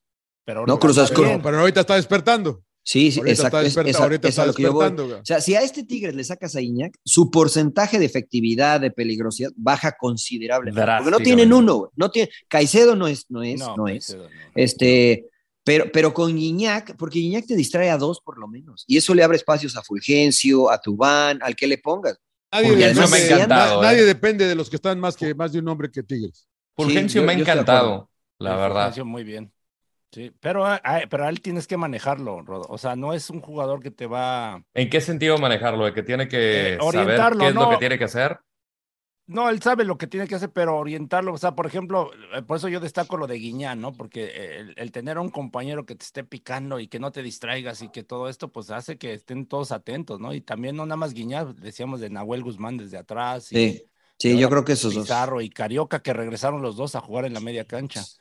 Pero 0.45 0.65
No, 0.65 0.79
Cruz 0.79 0.97
Azul. 0.97 1.25
bien. 1.25 1.41
Pero 1.41 1.59
ahorita 1.59 1.81
está 1.81 1.95
despertando. 1.95 2.61
Sí, 2.83 3.11
sí, 3.11 3.19
Ahorita 3.19 3.31
exacto. 3.33 3.57
está 3.57 3.59
es- 3.59 3.65
desperta- 3.75 3.89
esa- 3.91 4.03
ahorita 4.03 4.27
es 4.27 4.39
a 4.39 4.41
está 4.41 4.45
lo 4.47 4.53
que 4.55 4.63
yo 4.63 4.73
voy. 4.73 4.83
despertando, 4.85 5.07
güey. 5.09 5.21
O 5.21 5.25
sea, 5.25 5.39
si 5.41 5.55
a 5.55 5.61
este 5.61 5.83
Tigres 5.83 6.15
le 6.15 6.23
sacas 6.23 6.55
a 6.55 6.59
Guiñac, 6.59 6.93
su 7.05 7.29
porcentaje 7.29 7.99
de 7.99 8.05
efectividad, 8.05 8.81
de 8.81 8.89
peligrosidad, 8.91 9.51
baja 9.55 9.95
considerablemente. 9.99 10.81
Porque 10.97 11.11
no 11.11 11.19
tienen 11.19 11.53
uno, 11.53 11.75
güey. 11.75 11.91
No 11.95 12.09
tiene, 12.09 12.29
Caicedo 12.47 12.95
no 12.95 13.07
es, 13.07 13.25
no 13.29 13.43
es, 13.43 13.59
no, 13.59 13.75
No, 13.77 13.87
es. 13.87 14.15
No. 14.15 14.23
Este, 14.55 15.27
pero, 15.63 15.91
pero 15.91 16.11
con 16.13 16.35
Guiñac, 16.35 16.95
porque 16.97 17.19
Guiñac 17.19 17.45
te 17.45 17.55
distrae 17.55 17.89
a 17.91 17.97
dos 17.97 18.19
por 18.19 18.39
lo 18.39 18.47
menos. 18.47 18.83
Y 18.87 18.97
eso 18.97 19.13
le 19.13 19.23
abre 19.23 19.37
espacios 19.37 19.77
a 19.77 19.83
Fulgencio, 19.83 20.71
a 20.71 20.81
Tubán, 20.81 21.39
al 21.43 21.55
que 21.55 21.67
le 21.67 21.77
pongas. 21.77 22.17
Nadie, 22.51 22.75
me 22.75 22.85
anda- 22.85 23.17
encantado, 23.17 23.81
na- 23.81 23.87
nadie 23.89 24.01
eh. 24.01 24.05
depende 24.05 24.45
de 24.47 24.55
los 24.55 24.69
que 24.69 24.75
están 24.75 24.99
más 24.99 25.15
que 25.15 25.33
más 25.35 25.53
de 25.53 25.59
un 25.59 25.67
hombre 25.69 25.89
que 25.91 26.03
Tigres. 26.03 26.47
Fulgencio 26.75 27.21
yo- 27.21 27.27
me 27.27 27.33
ha 27.33 27.37
encantado, 27.37 28.09
la 28.39 28.55
verdad. 28.55 28.85
Fulgencio 28.85 29.05
Muy 29.05 29.23
bien. 29.23 29.51
Sí, 30.11 30.31
pero 30.41 30.65
a, 30.65 30.75
a- 30.83 31.07
pero 31.09 31.25
a 31.25 31.29
él 31.29 31.41
tienes 31.41 31.67
que 31.67 31.77
manejarlo, 31.77 32.41
Rodo. 32.41 32.65
O 32.69 32.77
sea, 32.77 32.95
no 32.97 33.13
es 33.13 33.29
un 33.29 33.39
jugador 33.41 33.81
que 33.81 33.91
te 33.91 34.07
va. 34.07 34.61
¿En 34.73 34.89
qué 34.89 35.01
sentido 35.01 35.37
manejarlo? 35.37 35.85
¿De 35.85 35.93
que 35.93 36.03
tiene 36.03 36.27
que 36.27 36.77
Eh, 36.77 36.77
saber 36.81 37.35
orientarlo, 37.35 37.37
qué 37.37 37.49
es 37.49 37.55
lo 37.55 37.67
no. 37.67 37.69
que 37.69 37.77
tiene 37.77 37.97
que 37.97 38.05
hacer? 38.05 38.39
No, 39.27 39.49
él 39.49 39.61
sabe 39.61 39.85
lo 39.85 39.97
que 39.97 40.07
tiene 40.07 40.27
que 40.27 40.35
hacer, 40.35 40.51
pero 40.51 40.75
orientarlo, 40.77 41.33
o 41.33 41.37
sea, 41.37 41.55
por 41.55 41.65
ejemplo, 41.65 42.11
eh, 42.33 42.41
por 42.41 42.57
eso 42.57 42.67
yo 42.67 42.81
destaco 42.81 43.15
lo 43.15 43.27
de 43.27 43.35
Guiñán, 43.37 43.79
¿no? 43.79 43.95
Porque 43.95 44.57
el, 44.59 44.73
el 44.77 44.91
tener 44.91 45.15
a 45.17 45.21
un 45.21 45.29
compañero 45.29 45.85
que 45.85 45.95
te 45.95 46.03
esté 46.03 46.25
picando 46.25 46.79
y 46.81 46.87
que 46.89 46.99
no 46.99 47.11
te 47.13 47.23
distraigas 47.23 47.81
y 47.81 47.89
que 47.89 48.03
todo 48.03 48.27
esto, 48.27 48.51
pues 48.51 48.71
hace 48.71 48.97
que 48.97 49.13
estén 49.13 49.45
todos 49.47 49.71
atentos, 49.71 50.19
¿no? 50.19 50.33
Y 50.33 50.41
también 50.41 50.75
no 50.75 50.85
nada 50.85 50.97
más 50.97 51.13
Guiñán, 51.13 51.55
decíamos 51.55 52.01
de 52.01 52.09
Nahuel 52.09 52.43
Guzmán 52.43 52.75
desde 52.77 52.97
atrás. 52.97 53.53
Y, 53.53 53.63
Sí, 53.63 53.89
sí, 54.17 54.37
y 54.37 54.39
yo 54.39 54.49
creo 54.49 54.65
que 54.65 54.73
esos 54.73 54.93
dos. 54.95 55.09
Pizarro 55.09 55.39
y 55.41 55.49
Carioca, 55.49 56.01
que 56.03 56.13
regresaron 56.13 56.61
los 56.61 56.75
dos 56.75 56.95
a 56.95 57.01
jugar 57.01 57.23
en 57.25 57.33
la 57.33 57.39
media 57.39 57.65
cancha. 57.65 58.11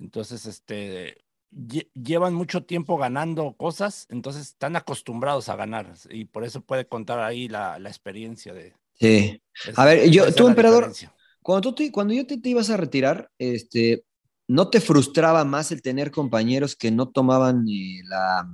Entonces, 0.00 0.46
este, 0.46 1.18
lle- 1.52 1.90
llevan 1.94 2.34
mucho 2.34 2.64
tiempo 2.64 2.96
ganando 2.98 3.54
cosas, 3.56 4.06
entonces 4.10 4.42
están 4.48 4.76
acostumbrados 4.76 5.48
a 5.48 5.56
ganar 5.56 5.94
y 6.10 6.26
por 6.26 6.44
eso 6.44 6.60
puede 6.62 6.86
contar 6.88 7.20
ahí 7.20 7.48
la, 7.48 7.78
la 7.78 7.88
experiencia 7.88 8.52
de... 8.54 8.74
Sí. 8.94 9.40
es- 9.64 9.76
A 9.76 9.84
ver, 9.84 10.10
yo, 10.10 10.32
tú, 10.34 10.48
emperador, 10.48 10.84
diferencia. 10.84 11.14
cuando, 11.42 11.70
tú 11.70 11.74
te, 11.76 11.92
cuando 11.92 12.14
yo 12.14 12.26
te, 12.26 12.38
te 12.38 12.48
ibas 12.50 12.70
a 12.70 12.76
retirar, 12.76 13.30
este, 13.38 14.04
¿no 14.48 14.70
te 14.70 14.80
frustraba 14.80 15.44
más 15.44 15.70
el 15.72 15.82
tener 15.82 16.10
compañeros 16.10 16.74
que 16.76 16.90
no 16.90 17.08
tomaban 17.08 17.64
eh, 17.68 18.00
la, 18.04 18.48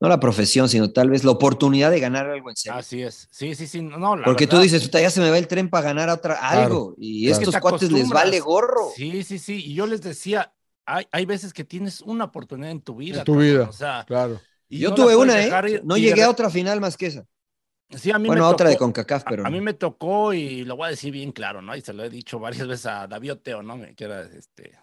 no 0.00 0.08
la 0.08 0.20
profesión, 0.20 0.68
sino 0.68 0.90
tal 0.92 1.10
vez 1.10 1.24
la 1.24 1.30
oportunidad 1.30 1.90
de 1.90 2.00
ganar 2.00 2.28
algo 2.28 2.50
en 2.50 2.56
serio? 2.56 2.78
Así 2.78 3.02
es, 3.02 3.28
sí, 3.30 3.54
sí, 3.54 3.66
sí, 3.66 3.80
no, 3.82 4.16
la 4.16 4.24
Porque 4.24 4.46
tú 4.46 4.58
dices, 4.58 4.82
"Puta, 4.82 5.00
ya 5.00 5.10
se 5.10 5.20
me 5.20 5.30
va 5.30 5.38
el 5.38 5.46
tren 5.48 5.70
para 5.70 5.84
ganar 5.86 6.08
otra, 6.10 6.36
Claro, 6.38 6.62
algo, 6.64 6.94
y 6.98 7.26
claro. 7.26 7.40
estos 7.40 7.54
te 7.54 7.60
cuates 7.60 7.92
les 7.92 8.08
vale 8.08 8.40
gorro. 8.40 8.90
Sí, 8.94 9.22
sí, 9.22 9.38
sí, 9.38 9.62
y 9.64 9.74
yo 9.74 9.86
les 9.86 10.02
decía, 10.02 10.52
hay, 10.84 11.06
hay 11.10 11.24
veces 11.24 11.52
que 11.52 11.64
tienes 11.64 12.00
una 12.02 12.24
oportunidad 12.24 12.70
en 12.70 12.80
tu 12.82 12.96
vida. 12.96 13.18
En 13.20 13.24
tu 13.24 13.32
cabrón, 13.32 13.48
vida, 13.52 13.68
o 13.68 13.72
sea, 13.72 14.04
claro. 14.06 14.40
y 14.68 14.80
Yo 14.80 14.90
no 14.90 14.94
tuve 14.96 15.16
una, 15.16 15.40
¿eh? 15.42 15.70
ir, 15.70 15.82
No 15.84 15.96
llegué 15.96 16.16
de 16.16 16.22
a 16.24 16.30
otra 16.30 16.50
final 16.50 16.80
más 16.80 16.96
que 16.96 17.06
esa. 17.06 17.26
Sí, 17.90 18.10
a 18.10 18.18
mí 18.18 18.26
Bueno, 18.26 18.42
me 18.46 18.52
otra 18.52 18.68
de 18.68 18.74
tocó- 18.76 18.86
CONCACAF, 18.86 19.24
pero 19.28 19.46
a, 19.46 19.50
mí 19.50 19.60
me 19.60 19.72
tocó 19.74 20.32
y 20.34 20.64
lo 20.64 20.76
voy 20.76 20.86
a 20.88 20.90
decir 20.90 21.12
bien 21.12 21.32
claro, 21.32 21.62
¿no? 21.62 21.76
Y 21.76 21.80
se 21.80 21.92
lo 21.92 22.02
he 22.02 22.10
dicho 22.10 22.38
varias 22.40 22.66
veces 22.66 22.86
a 22.86 23.06
David 23.06 23.32
Oteo, 23.34 23.62
¿no? 23.62 23.76
Me- 23.76 23.94
Que 23.94 24.04
era 24.04 24.22
este. 24.22 24.76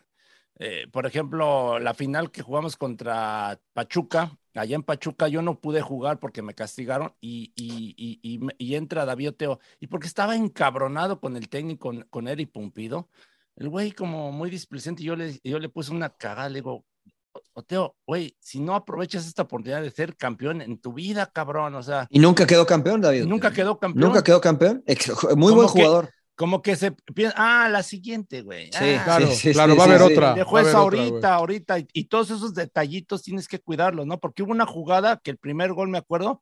eh, 0.60 0.88
por 0.92 1.06
ejemplo, 1.06 1.78
la 1.80 1.94
final 1.94 2.32
que 2.32 2.42
jugamos 2.42 2.78
contra 2.78 3.60
Pachuca, 3.74 4.38
allá 4.54 4.76
en 4.76 4.84
Pachuca 4.84 5.28
yo 5.28 5.42
no 5.42 5.60
pude 5.60 5.82
jugar 5.82 6.20
porque 6.20 6.42
me 6.42 6.54
castigaron 6.54 7.14
y, 7.22 7.54
y, 7.56 7.96
y, 7.98 8.40
y 8.58 8.76
entra 8.76 9.06
David 9.06 9.30
Oteo. 9.30 9.60
Y 9.80 9.88
porque 9.88 10.08
estaba 10.08 10.36
encabronado 10.36 11.20
con 11.20 11.38
el 11.38 11.48
técnico, 11.50 11.90
con, 11.90 12.02
con 12.10 12.28
Eric 12.28 12.52
Pumpido, 12.52 13.10
el 13.56 13.70
güey 13.70 13.92
como 13.92 14.32
muy 14.32 14.50
displicente, 14.50 15.04
y 15.04 15.06
yo 15.06 15.16
le, 15.16 15.40
yo 15.44 15.60
le 15.60 15.70
puse 15.70 15.92
una 15.92 16.10
cagada, 16.10 16.50
le 16.50 16.56
digo, 16.56 16.86
Oteo, 17.54 17.96
güey, 18.06 18.36
si 18.40 18.60
no 18.60 18.76
aprovechas 18.76 19.26
esta 19.26 19.44
oportunidad 19.44 19.82
de 19.82 19.92
ser 19.92 20.16
campeón 20.18 20.62
en 20.62 20.78
tu 20.80 20.94
vida, 20.94 21.32
cabrón, 21.32 21.76
o 21.76 21.84
sea, 21.84 22.08
Y 22.10 22.20
nunca 22.20 22.46
quedó 22.46 22.66
campeón, 22.66 23.00
David. 23.02 23.26
nunca 23.26 23.52
quedó 23.52 23.78
campeón. 23.80 24.06
Nunca 24.06 24.24
quedó 24.24 24.42
campeón. 24.42 24.84
Muy 24.88 25.52
Como 25.52 25.56
buen 25.56 25.68
que- 25.68 25.72
jugador. 25.74 26.10
Como 26.36 26.62
que 26.62 26.76
se 26.76 26.92
piensa, 26.92 27.36
ah, 27.38 27.70
la 27.70 27.84
siguiente, 27.84 28.42
güey. 28.42 28.66
Sí, 28.72 28.78
Ah, 28.98 29.02
Claro, 29.04 29.28
sí, 29.28 29.36
sí, 29.36 29.52
claro, 29.52 29.74
sí, 29.74 29.78
va 29.78 29.84
a 29.84 29.88
haber 29.88 30.00
sí. 30.02 30.14
otra. 30.14 30.34
Dejó 30.34 30.54
va 30.54 30.58
a 30.60 30.62
haber 30.62 30.72
eso 30.74 30.84
otra, 30.86 31.00
ahorita, 31.04 31.34
ahorita, 31.36 31.80
y, 31.80 31.88
y 31.94 32.04
todos 32.06 32.32
esos 32.32 32.54
detallitos 32.54 33.22
tienes 33.22 33.48
que 33.48 33.60
cuidarlos, 33.60 34.08
¿no? 34.08 34.20
Porque 34.20 34.42
hubo 34.44 34.52
una 34.52 34.66
jugada 34.66 35.18
que 35.18 35.32
el 35.32 35.38
primer 35.38 35.74
gol, 35.74 35.90
me 35.90 35.98
acuerdo, 36.00 36.42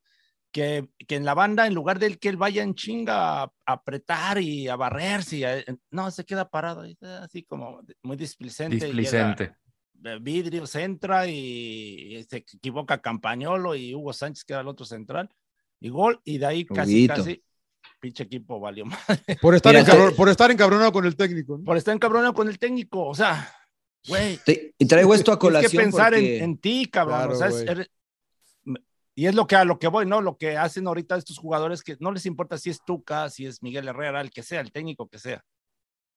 que, 0.51 0.87
que 1.07 1.15
en 1.15 1.25
la 1.25 1.33
banda, 1.33 1.67
en 1.67 1.73
lugar 1.73 1.99
de 1.99 2.17
que 2.17 2.29
él 2.29 2.37
vaya 2.37 2.63
en 2.63 2.75
chinga 2.75 3.41
a, 3.41 3.43
a 3.43 3.73
apretar 3.73 4.39
y 4.41 4.67
a 4.67 4.75
barrerse, 4.75 5.37
y 5.37 5.43
a- 5.43 5.63
no, 5.91 6.09
se 6.11 6.23
queda 6.23 6.49
parado, 6.49 6.81
ahí, 6.81 6.97
así 7.21 7.43
como 7.43 7.81
muy 8.03 8.15
displicente. 8.15 8.75
y 8.77 8.79
llega- 8.79 8.87
Displicente. 8.93 9.55
eh, 10.05 10.17
Vidrios 10.21 10.73
entra 10.75 11.27
y, 11.27 12.25
se 12.29 12.37
equivoca 12.37 13.01
Campañolo 13.01 13.75
y 13.75 13.93
Hugo 13.93 14.13
Sánchez, 14.13 14.43
que 14.45 14.53
era 14.53 14.61
el 14.61 14.67
otro 14.69 14.85
central, 14.85 15.29
y 15.79 15.89
gol, 15.89 16.21
y 16.23 16.37
de 16.37 16.45
ahí 16.45 16.65
casi, 16.65 16.91
Huguito. 16.93 17.15
casi, 17.15 17.43
pinche 17.99 18.23
equipo 18.23 18.59
valió 18.59 18.85
más. 18.85 18.99
Por 19.41 19.55
estar, 19.55 19.73
Mira, 19.75 19.85
encabron- 19.85 20.15
por 20.15 20.29
estar 20.29 20.49
encabronado 20.51 20.91
con 20.91 21.05
el 21.05 21.15
técnico. 21.15 21.57
¿no? 21.57 21.63
Por 21.63 21.77
estar 21.77 21.93
encabronado 21.93 22.33
con 22.33 22.47
el 22.47 22.57
técnico, 22.59 23.05
o 23.07 23.13
sea, 23.15 23.53
güey. 24.07 24.39
Y 24.77 24.85
traigo 24.85 25.13
esto 25.13 25.31
a 25.31 25.37
Tienes 25.39 25.69
que 25.69 25.77
colación 25.77 25.83
pensar 25.83 26.13
en- 26.13 26.19
porque- 26.21 26.43
en, 26.43 26.57
ti, 26.57 26.85
cabrón. 26.87 27.17
Claro, 27.17 27.33
o 27.33 27.35
sea, 27.37 27.47
es- 27.47 27.53
güey. 27.53 27.67
eres- 27.69 27.91
y 29.15 29.25
es 29.25 29.35
lo 29.35 29.47
que 29.47 29.55
a 29.57 29.65
lo 29.65 29.77
que 29.79 29.87
voy, 29.89 30.05
¿no? 30.05 30.21
Lo 30.21 30.37
que 30.37 30.55
hacen 30.57 30.87
ahorita 30.87 31.17
estos 31.17 31.37
jugadores 31.37 31.83
que 31.83 31.97
no 31.99 32.11
les 32.11 32.25
importa 32.25 32.57
si 32.57 32.69
es 32.69 32.79
Tuca, 32.85 33.29
si 33.29 33.45
es 33.45 33.61
Miguel 33.61 33.87
Herrera, 33.89 34.21
el 34.21 34.29
que 34.31 34.43
sea, 34.43 34.61
el 34.61 34.71
técnico 34.71 35.09
que 35.09 35.19
sea. 35.19 35.43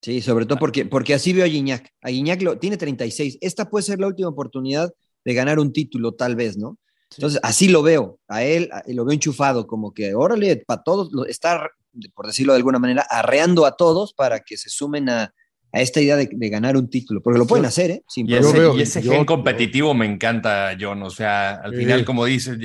Sí, 0.01 0.20
sobre 0.20 0.47
todo 0.47 0.59
porque, 0.59 0.85
porque 0.85 1.14
así 1.14 1.33
veo 1.33 1.45
a 1.45 1.49
Guiñac. 1.49 1.89
A 2.01 2.11
Guiñac 2.11 2.41
lo, 2.43 2.59
tiene 2.59 2.76
36. 2.76 3.39
Esta 3.41 3.68
puede 3.68 3.83
ser 3.85 3.99
la 3.99 4.07
última 4.07 4.28
oportunidad 4.28 4.93
de 5.24 5.35
ganar 5.35 5.59
un 5.59 5.72
título, 5.72 6.12
tal 6.14 6.37
vez, 6.37 6.57
¿no? 6.59 6.78
Entonces, 7.17 7.41
así 7.43 7.69
lo 7.69 7.83
veo. 7.83 8.19
A 8.29 8.43
él 8.43 8.71
lo 8.89 9.05
veo 9.05 9.13
enchufado, 9.15 9.67
como 9.67 9.93
que, 9.93 10.15
órale, 10.15 10.57
para 10.67 10.83
todos, 10.83 11.11
está, 11.29 11.69
por 12.15 12.27
decirlo 12.27 12.53
de 12.53 12.59
alguna 12.59 12.79
manera, 12.79 13.07
arreando 13.09 13.67
a 13.67 13.77
todos 13.77 14.13
para 14.15 14.41
que 14.41 14.57
se 14.57 14.71
sumen 14.71 15.09
a, 15.09 15.33
a 15.75 15.81
esta 15.81 16.01
idea 16.01 16.17
de, 16.17 16.29
de 16.31 16.49
ganar 16.49 16.77
un 16.77 16.89
título. 16.91 17.23
Porque 17.23 17.39
lo 17.39 17.47
pueden 17.47 17.65
hacer, 17.67 17.91
¿eh? 17.91 18.03
Sin 18.09 18.27
Y 18.27 18.33
Yo 18.33 18.39
ese, 18.41 18.59
veo- 18.59 18.77
y 18.77 18.83
ese 18.83 19.03
yo- 19.03 19.13
gen 19.13 19.25
competitivo 19.25 19.95
me 19.95 20.07
encanta, 20.07 20.77
John. 20.81 21.03
O 21.03 21.11
sea, 21.11 21.55
al 21.57 21.73
Sí. 21.73 21.79
final, 21.79 22.05
como 22.05 22.25
dices, 22.25 22.59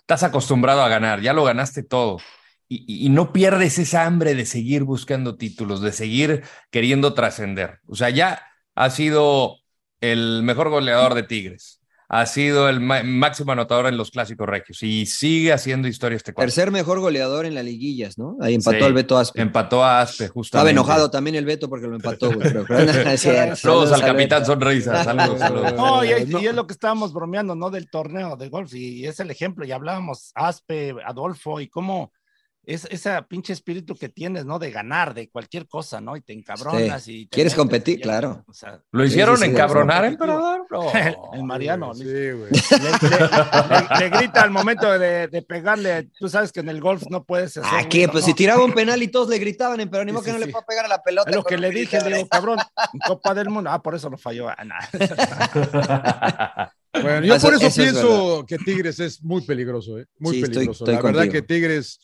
estás 0.00 0.22
acostumbrado 0.22 0.82
a 0.82 0.88
ganar, 0.88 1.20
ya 1.20 1.32
lo 1.32 1.44
ganaste 1.44 1.82
todo. 1.82 2.18
Y, 2.68 2.84
y- 2.86 3.06
y 3.06 3.08
no 3.10 3.32
pierdes 3.32 3.78
esa 3.78 4.06
hambre 4.06 4.34
de 4.34 4.46
seguir 4.46 4.84
buscando 4.84 5.36
títulos, 5.36 5.82
de 5.82 5.92
seguir 5.92 6.42
queriendo 6.70 7.12
trascender. 7.14 7.80
O 7.86 7.94
sea, 7.96 8.08
ya 8.10 8.42
ha 8.74 8.88
sido 8.90 9.58
el 10.00 10.42
mejor 10.42 10.70
goleador 10.70 11.14
de 11.14 11.22
Tigres, 11.24 11.81
ha 12.14 12.26
sido 12.26 12.68
el 12.68 12.78
máximo 12.80 13.52
anotador 13.52 13.86
en 13.86 13.96
los 13.96 14.10
clásicos 14.10 14.46
regios 14.46 14.82
y 14.82 15.06
sigue 15.06 15.50
haciendo 15.50 15.88
historia 15.88 16.16
este 16.16 16.34
cuadro. 16.34 16.46
Tercer 16.46 16.70
mejor 16.70 17.00
goleador 17.00 17.46
en 17.46 17.54
las 17.54 17.64
liguillas, 17.64 18.18
¿no? 18.18 18.36
Ahí 18.42 18.54
empató 18.54 18.76
Sí, 18.76 18.84
al 18.84 18.92
Beto 18.92 19.16
Aspe. 19.16 19.40
Empató 19.40 19.82
a 19.82 20.02
Aspe, 20.02 20.24
Estaba 20.24 20.34
justamente. 20.34 20.70
enojado 20.72 21.10
también 21.10 21.36
el 21.36 21.46
Beto 21.46 21.70
porque 21.70 21.86
lo 21.86 21.96
empató, 21.96 22.30
güey. 22.30 22.50
Saludos 23.16 23.92
al 23.92 24.02
capitán 24.02 24.44
Sonrisa. 24.44 25.02
Saludos, 25.04 25.38
saludos. 25.38 25.72
No, 25.72 26.04
y, 26.04 26.08
y 26.08 26.46
es 26.46 26.54
lo 26.54 26.66
que 26.66 26.74
estábamos 26.74 27.14
bromeando, 27.14 27.54
¿no? 27.54 27.70
Del 27.70 27.88
torneo 27.88 28.36
de 28.36 28.50
golf, 28.50 28.74
y 28.74 29.06
es 29.06 29.18
el 29.18 29.30
ejemplo, 29.30 29.64
y 29.64 29.72
hablábamos, 29.72 30.32
Aspe, 30.34 30.94
Adolfo, 31.06 31.60
y 31.62 31.68
cómo 31.68 32.12
es 32.64 32.86
ese 32.90 33.10
pinche 33.28 33.52
espíritu 33.52 33.96
que 33.96 34.08
tienes, 34.08 34.44
¿no? 34.44 34.58
De 34.60 34.70
ganar, 34.70 35.14
de 35.14 35.28
cualquier 35.28 35.66
cosa, 35.66 36.00
¿no? 36.00 36.16
Y 36.16 36.20
te 36.20 36.32
encabronas 36.32 37.08
y... 37.08 37.26
te 37.26 37.34
Quieres 37.34 37.52
metes, 37.54 37.58
competir, 37.58 37.94
y 37.94 37.98
ya, 37.98 38.02
claro. 38.04 38.44
o 38.46 38.52
sea, 38.54 38.80
¿Lo 38.92 39.04
hicieron 39.04 39.36
sí, 39.36 39.42
sí, 39.46 39.50
encabronar, 39.50 40.04
emperador? 40.04 40.66
No. 40.70 40.92
el, 41.34 41.42
Mariano. 41.42 41.92
Sí, 41.94 42.04
le- 42.04 42.32
güey. 42.34 42.50
le, 42.52 43.08
le- 43.10 43.98
le 43.98 44.08
grita 44.16 44.42
al 44.42 44.50
momento 44.50 44.96
de, 44.98 45.26
de 45.26 45.42
pegarle. 45.42 46.08
Tú 46.18 46.28
sabes 46.28 46.52
que 46.52 46.60
en 46.60 46.68
el 46.68 46.80
golf 46.80 47.02
no 47.10 47.24
puedes 47.24 47.56
hacer. 47.56 47.78
¿A 47.80 47.88
qué? 47.88 47.98
ruido, 47.98 48.12
Pues 48.12 48.22
¿no? 48.24 48.28
si 48.28 48.34
tiraba 48.34 48.64
un 48.64 48.72
penal 48.72 49.02
y 49.02 49.08
todos 49.08 49.28
le 49.28 49.38
gritaban, 49.38 49.78
pero 49.90 50.04
ni 50.04 50.10
Sí, 50.10 50.14
modo 50.14 50.22
que 50.24 50.30
sí, 50.30 50.34
no 50.34 50.38
le 50.38 50.46
sí. 50.46 50.52
puedo 50.52 50.64
pegar 50.64 50.84
a 50.84 50.88
la 50.88 51.02
pelota. 51.02 51.30
Es 51.30 51.36
lo 51.36 51.42
que 51.44 51.58
le 51.58 51.70
dije, 51.70 52.00
le 52.00 52.16
digo, 52.16 52.28
cabrón, 52.28 52.58
Copa 53.06 53.34
del 53.34 53.50
Mundo. 53.50 53.70
Ah, 53.70 53.82
por 53.82 53.94
eso 53.96 54.08
lo 54.08 54.16
falló. 54.18 54.48
Ah, 54.48 54.64
nah. 54.64 54.78
Bueno, 56.94 57.24
yo 57.24 57.34
Eso- 57.36 57.46
por 57.46 57.54
eso, 57.54 57.66
eso 57.68 57.82
es 57.82 57.90
pienso 57.90 58.44
que 58.46 58.58
Tigres 58.58 59.00
es 59.00 59.22
muy 59.22 59.40
peligroso, 59.40 59.98
¿eh? 59.98 60.04
Muy 60.18 60.34
Sí, 60.34 60.42
estoy- 60.42 60.54
peligroso. 60.54 60.84
estoy 60.84 60.94
la 60.96 61.00
verdad 61.02 61.32
que 61.32 61.40
Tigres 61.40 61.98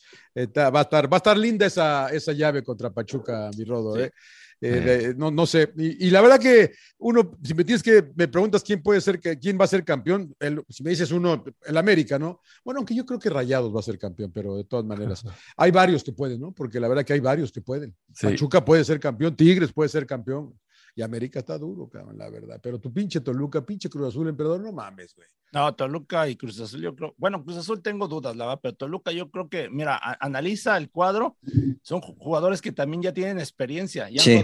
va, 0.47 0.79
a 0.81 0.83
estar, 0.83 1.13
va 1.13 1.17
a 1.17 1.19
estar 1.19 1.37
linda 1.37 1.67
esa, 1.67 2.09
esa 2.09 2.33
llave 2.33 2.63
contra 2.63 2.91
Pachuca, 2.91 3.51
mi 3.57 3.65
Rodo, 3.65 3.99
¿eh? 3.99 4.13
Eh, 4.61 4.81
de- 4.81 5.15
no, 5.15 5.31
no 5.31 5.47
sé. 5.47 5.73
Y, 5.77 6.09
y 6.09 6.11
la 6.11 6.21
verdad 6.21 6.41
que 6.41 6.73
uno, 6.99 7.39
si 7.45 7.55
me 7.55 7.63
tienes 7.65 7.81
que, 7.81 8.05
me 8.17 8.27
preguntas 8.27 8.65
quién 8.65 8.83
puede 8.83 9.01
ser, 9.01 9.21
quién 9.21 9.57
va 9.59 9.65
a 9.67 9.69
ser 9.69 9.85
campeón, 9.85 10.35
el- 10.41 10.65
si 10.69 10.83
me 10.83 10.91
dices 10.91 11.13
uno, 11.13 11.45
el 11.65 11.77
América, 11.77 12.19
¿no? 12.19 12.41
Bueno, 12.65 12.79
aunque 12.79 12.93
yo 12.95 13.07
creo 13.07 13.21
que 13.21 13.31
Rayados 13.31 13.73
va 13.75 13.79
a 13.79 13.85
ser 13.85 13.99
campeón, 13.99 14.33
pero 14.35 14.57
de 14.57 14.65
todas 14.65 14.85
maneras, 14.85 15.25
hay 15.57 15.71
varios 15.71 16.03
que 16.03 16.13
pueden, 16.13 16.41
¿no? 16.41 16.51
Porque 16.53 16.81
la 16.81 16.89
verdad 16.89 17.05
que 17.05 17.13
hay 17.13 17.21
varios 17.21 17.53
que 17.53 17.61
pueden. 17.61 17.95
Sí. 18.13 18.27
Pachuca 18.27 18.65
puede 18.65 18.83
ser 18.85 18.99
campeón, 18.99 19.37
Tigres 19.37 19.73
puede 19.73 19.89
ser 19.91 20.07
campeón. 20.07 20.53
Y 20.99 21.03
América 21.03 21.39
está 21.39 21.57
duro, 21.57 21.89
cabrón, 21.89 22.19
la 22.19 22.29
verdad. 22.29 22.59
Pero 22.61 22.81
tu 22.81 22.93
pinche 22.93 23.21
Toluca, 23.21 23.65
pinche 23.65 23.89
Cruz 23.89 24.09
Azul, 24.09 24.27
emperador, 24.29 24.61
no 24.61 24.73
mames, 24.73 25.15
güey. 25.15 25.29
No, 25.53 25.73
Toluca 25.73 26.29
y 26.29 26.35
Cruz 26.35 26.59
Azul, 26.59 26.81
yo 26.81 26.97
creo. 26.97 27.15
Bueno, 27.17 27.45
Cruz 27.45 27.57
Azul 27.57 27.81
tengo 27.81 28.09
dudas, 28.09 28.35
la 28.35 28.47
verdad, 28.47 28.59
pero 28.61 28.75
Toluca, 28.75 29.13
yo 29.13 29.31
creo 29.31 29.49
que, 29.49 29.71
mira, 29.71 29.95
a- 29.95 30.17
analiza 30.19 30.77
el 30.77 30.91
cuadro. 30.91 31.37
Son 31.83 32.01
ju- 32.01 32.17
jugadores 32.19 32.61
que 32.61 32.73
también 32.73 33.01
ya 33.01 33.13
tienen 33.13 33.39
experiencia. 33.39 34.11
Ya 34.11 34.21
Sí, 34.21 34.43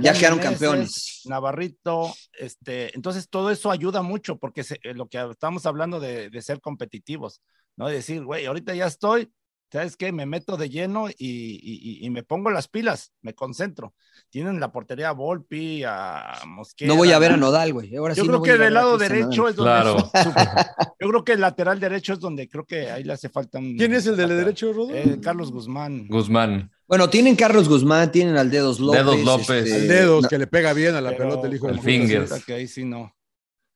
ya- 0.00 0.14
quedaron 0.14 0.38
campeones. 0.38 1.20
Navarrito, 1.26 2.14
este, 2.38 2.94
entonces 2.96 3.28
todo 3.28 3.50
eso 3.50 3.70
ayuda 3.70 4.00
mucho 4.00 4.38
porque 4.38 4.64
se- 4.64 4.80
eh, 4.82 4.94
lo 4.94 5.06
que 5.10 5.18
estamos 5.30 5.66
hablando 5.66 6.00
de, 6.00 6.30
de 6.30 6.40
ser 6.40 6.62
competitivos, 6.62 7.42
¿no? 7.76 7.88
De 7.88 7.94
decir, 7.96 8.24
güey, 8.24 8.46
ahorita 8.46 8.74
ya 8.74 8.86
estoy, 8.86 9.30
¿sabes 9.70 9.96
qué? 9.96 10.12
Me 10.12 10.24
meto 10.26 10.56
de 10.56 10.68
lleno 10.70 11.08
y, 11.10 11.14
y- 11.18 11.58
y- 12.02 12.06
y 12.06 12.10
me 12.10 12.22
pongo 12.22 12.50
las 12.50 12.68
pilas, 12.68 13.12
me 13.22 13.34
concentro. 13.34 13.94
Tienen 14.30 14.60
la 14.60 14.72
portería 14.72 15.10
a 15.10 15.12
Volpi, 15.12 15.82
a 15.86 16.40
Mosquera. 16.46 16.88
No 16.88 16.96
voy 16.96 17.12
a 17.12 17.18
ver 17.18 17.32
a 17.32 17.36
¿no? 17.36 17.46
Nodal, 17.46 17.72
güey. 17.72 17.94
Ahora 17.96 18.14
Yo 18.14 18.22
sí 18.22 18.28
creo 18.28 18.38
no 18.38 18.44
que 18.44 18.56
del 18.58 18.74
lado 18.74 18.98
derecho 18.98 19.48
es 19.48 19.56
donde 19.56 19.70
Claro. 19.72 19.98
su- 20.00 20.06
su- 20.06 20.32
yo 21.00 21.08
creo 21.08 21.24
que 21.24 21.32
el 21.32 21.40
lateral 21.40 21.80
derecho 21.80 22.12
es 22.14 22.20
donde 22.20 22.48
creo 22.48 22.64
que 22.64 22.90
ahí 22.90 23.04
le 23.04 23.12
hace 23.12 23.28
falta 23.28 23.58
un 23.58 23.76
¿Quién 23.76 23.94
es 23.94 24.06
el 24.06 24.16
del 24.16 24.30
derecho, 24.30 24.72
Rodo? 24.72 24.94
Eh, 24.94 25.18
Carlos 25.22 25.50
Guzmán. 25.52 26.06
Guzmán. 26.08 26.70
Bueno, 26.86 27.10
tienen 27.10 27.36
Carlos 27.36 27.68
Guzmán, 27.68 28.10
tienen 28.10 28.36
al 28.38 28.50
Dedos 28.50 28.80
López. 28.80 29.00
Dedos 29.04 29.20
López. 29.24 29.50
este, 29.50 29.74
Al 29.74 29.88
dedos 29.88 30.22
no, 30.22 30.28
que 30.28 30.38
le 30.38 30.46
pega 30.46 30.72
bien 30.72 30.94
a 30.94 31.00
la 31.02 31.10
Pero 31.10 31.24
pelota 31.24 31.46
el 31.46 31.54
hijo 31.54 31.68
el 31.68 31.74
del 31.76 31.84
fingers. 31.84 32.44
que 32.44 32.54
ahí 32.54 32.66
sí 32.66 32.84
no. 32.84 33.14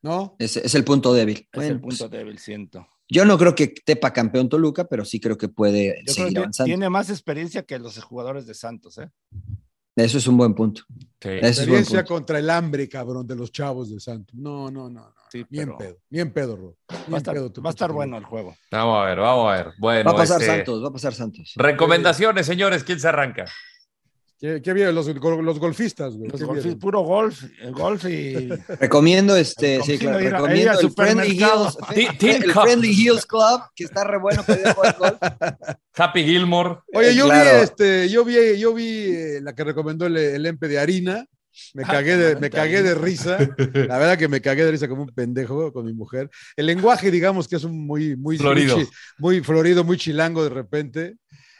¿No? 0.02 0.34
es, 0.38 0.56
es 0.56 0.74
el 0.74 0.82
punto 0.84 1.12
débil. 1.14 1.36
Es 1.38 1.48
Bueno, 1.52 1.74
el 1.74 1.80
punto 1.80 2.08
pues, 2.08 2.10
débil, 2.10 2.38
siento. 2.38 2.88
Yo 3.12 3.24
no 3.26 3.36
creo 3.36 3.54
que 3.54 3.68
tepa 3.68 4.12
campeón 4.12 4.48
Toluca, 4.48 4.84
pero 4.88 5.04
sí 5.04 5.20
creo 5.20 5.36
que 5.36 5.48
puede 5.48 5.88
Yo 5.98 6.02
creo 6.04 6.14
seguir 6.14 6.32
que 6.32 6.38
avanzando. 6.38 6.66
tiene 6.66 6.88
más 6.88 7.10
experiencia 7.10 7.62
que 7.62 7.78
los 7.78 8.02
jugadores 8.02 8.46
de 8.46 8.54
Santos, 8.54 8.96
¿eh? 8.98 9.10
Eso 9.94 10.16
es 10.16 10.26
un 10.26 10.38
buen 10.38 10.54
punto. 10.54 10.82
Sí. 11.20 11.28
Buen 11.28 11.44
Experiencia 11.44 11.98
punto. 11.98 12.14
contra 12.14 12.38
el 12.38 12.48
hambre, 12.48 12.88
cabrón, 12.88 13.26
de 13.26 13.36
los 13.36 13.52
chavos 13.52 13.90
del 13.90 14.00
Santos. 14.00 14.34
No, 14.34 14.70
no, 14.70 14.88
no, 14.88 15.00
no. 15.00 15.14
Sí, 15.30 15.44
Ni 15.50 15.60
en 15.60 15.66
pero 15.66 15.78
pedo, 15.78 15.96
ni 16.10 16.20
en 16.20 16.32
pedo. 16.32 16.56
Ni 16.56 17.12
va 17.12 17.16
a 17.16 17.18
estar, 17.18 17.34
pedo 17.34 17.52
tu 17.52 17.62
va 17.62 17.68
a 17.68 17.72
estar 17.72 17.88
pinche 17.88 17.96
bueno 17.96 18.16
el 18.18 18.24
juego. 18.24 18.56
Vamos 18.70 19.02
a 19.02 19.04
ver, 19.06 19.18
vamos 19.18 19.52
a 19.52 19.56
ver. 19.56 19.72
Bueno, 19.78 20.04
Va 20.10 20.16
a 20.16 20.16
pasar 20.20 20.40
este, 20.40 20.56
Santos, 20.56 20.82
va 20.84 20.88
a 20.88 20.92
pasar 20.92 21.14
Santos. 21.14 21.52
Recomendaciones, 21.56 22.46
señores. 22.46 22.84
¿Quién 22.84 23.00
se 23.00 23.08
arranca? 23.08 23.44
¿Qué, 24.42 24.60
qué 24.60 24.72
bien? 24.72 24.92
Los, 24.92 25.06
los 25.06 25.58
golfistas, 25.60 26.16
güey. 26.16 26.28
Los 26.28 26.40
¿qué 26.40 26.46
golf- 26.48 26.62
vieron? 26.64 26.78
puro 26.80 27.00
golf, 27.02 27.44
el 27.60 27.70
golf 27.72 28.04
y 28.06 28.48
Recomiendo 28.80 29.36
este, 29.36 29.80
sí, 29.84 29.92
Recomiendo 29.98 30.18
claro, 30.18 30.56
ir 30.56 30.68
a- 30.68 30.72
recomiendo 30.72 30.80
ir 30.80 30.86
el 30.86 30.90
Friendly. 30.90 31.36
Hills, 31.36 32.44
el. 32.44 32.52
Friendly 32.52 33.06
Club, 33.28 33.60
que 33.76 33.84
está 33.84 34.02
re 34.02 34.18
bueno 34.18 34.42
para 34.44 34.60
ir 34.60 34.74
golf. 34.98 35.16
Happy 35.96 36.24
Gilmore. 36.24 36.78
Oye, 36.92 37.14
yo 37.14 37.26
Claro. 37.26 37.50
vi, 37.58 37.62
este, 37.62 38.08
yo 38.08 38.24
vi, 38.24 38.58
yo 38.58 38.74
vi 38.74 38.88
eh, 39.14 39.40
la 39.42 39.54
que 39.54 39.62
recomendó 39.62 40.06
el, 40.06 40.16
el 40.16 40.44
Empe 40.44 40.66
de 40.66 40.80
harina. 40.80 41.24
Me 41.74 41.84
Ah, 41.84 41.88
cagué 41.92 42.16
de, 42.16 42.36
me 42.36 42.50
cagué 42.50 42.82
de 42.82 42.94
risa. 42.96 43.38
La 43.74 43.98
verdad 43.98 44.18
que 44.18 44.26
me 44.26 44.40
cagué 44.40 44.64
de 44.64 44.72
risa 44.72 44.88
como 44.88 45.02
un 45.02 45.10
pendejo 45.14 45.72
con 45.72 45.84
mi 45.86 45.92
mujer. 45.92 46.30
El 46.56 46.66
lenguaje, 46.66 47.12
digamos 47.12 47.46
que 47.46 47.56
es 47.56 47.64
un 47.64 47.86
muy, 47.86 48.16
muy 48.16 48.38
Florido. 48.38 48.76
muy 49.18 49.40
florido, 49.42 49.84
muy 49.84 49.98
chilango 49.98 50.42
de 50.42 50.50
repente. 50.50 51.16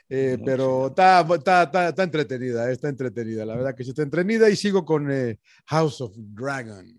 Eh, 0.09 0.38
pero 0.44 0.88
está, 0.88 1.20
está, 1.34 1.62
está, 1.64 1.88
está 1.88 2.03
entretenida, 2.03 2.70
está 2.70 2.88
entretenida. 2.88 3.46
La 3.46 3.57
verdad 3.57 3.74
que 3.74 3.82
sí 3.84 3.90
está 3.90 4.03
entretenida 4.03 4.50
y 4.50 4.57
sigo 4.57 4.84
con 4.84 5.11
eh, 5.11 5.38
House 5.66 6.00
of 6.03 6.12
Dragons. 6.16 6.94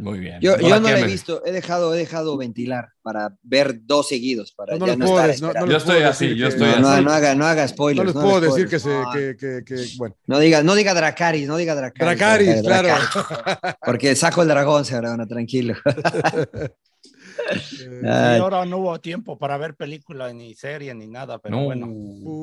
Muy 0.00 0.20
bien. 0.20 0.38
Yo, 0.40 0.56
yo 0.58 0.78
no 0.78 0.88
la 0.88 1.00
he 1.00 1.04
visto, 1.04 1.42
he 1.44 1.50
dejado, 1.50 1.92
he 1.92 1.98
dejado 1.98 2.36
ventilar 2.36 2.90
para 3.02 3.36
ver 3.42 3.80
dos 3.84 4.06
seguidos, 4.08 4.52
para 4.52 4.74
No, 4.74 4.78
no 4.78 4.86
ya 4.86 4.92
les 4.92 4.98
no 5.00 5.06
puedo 5.06 5.24
estar 5.28 5.40
no- 5.56 5.60
les 5.66 5.70
Yo 5.72 5.76
estoy 5.78 6.02
así, 6.04 6.26
decir 6.26 6.38
yo 6.38 6.46
que- 6.46 6.54
estoy 6.54 6.68
No, 6.80 6.88
así. 6.88 7.02
no, 7.02 7.08
no 7.08 7.12
haga, 7.12 7.34
no 7.34 7.44
haga 7.46 7.62
No 7.62 7.68
spoilers. 7.68 8.06
les 8.06 8.14
no 8.14 8.20
puedo 8.20 8.36
haga 8.36 8.46
decir 8.46 8.68
que 8.68 8.78
se, 8.78 8.88
No, 8.90 9.10
que, 9.12 9.36
que, 9.36 9.64
que- 9.66 9.86
bueno. 9.96 10.16
No 10.28 10.38
diga, 10.38 10.62
no 10.62 10.76
diga 10.76 10.94
Dracaris, 10.94 11.48
no 11.48 11.56
diga 11.56 11.74
Dracaris. 11.74 12.62
Dracaris, 12.62 12.62
claro. 12.62 13.74
Porque 13.84 14.14
saco 14.14 14.42
el 14.42 14.48
dragón, 14.48 14.84
señora, 14.84 15.16
tranquilo. 15.26 15.74
Ahora 18.40 18.64
no 18.64 18.78
hubo 18.78 19.00
tiempo 19.00 19.38
para 19.38 19.56
ver 19.58 19.74
película 19.74 20.32
ni 20.32 20.54
serie 20.54 20.94
ni 20.94 21.06
nada, 21.06 21.38
pero 21.38 21.56
No. 21.56 21.64
bueno. 21.64 21.86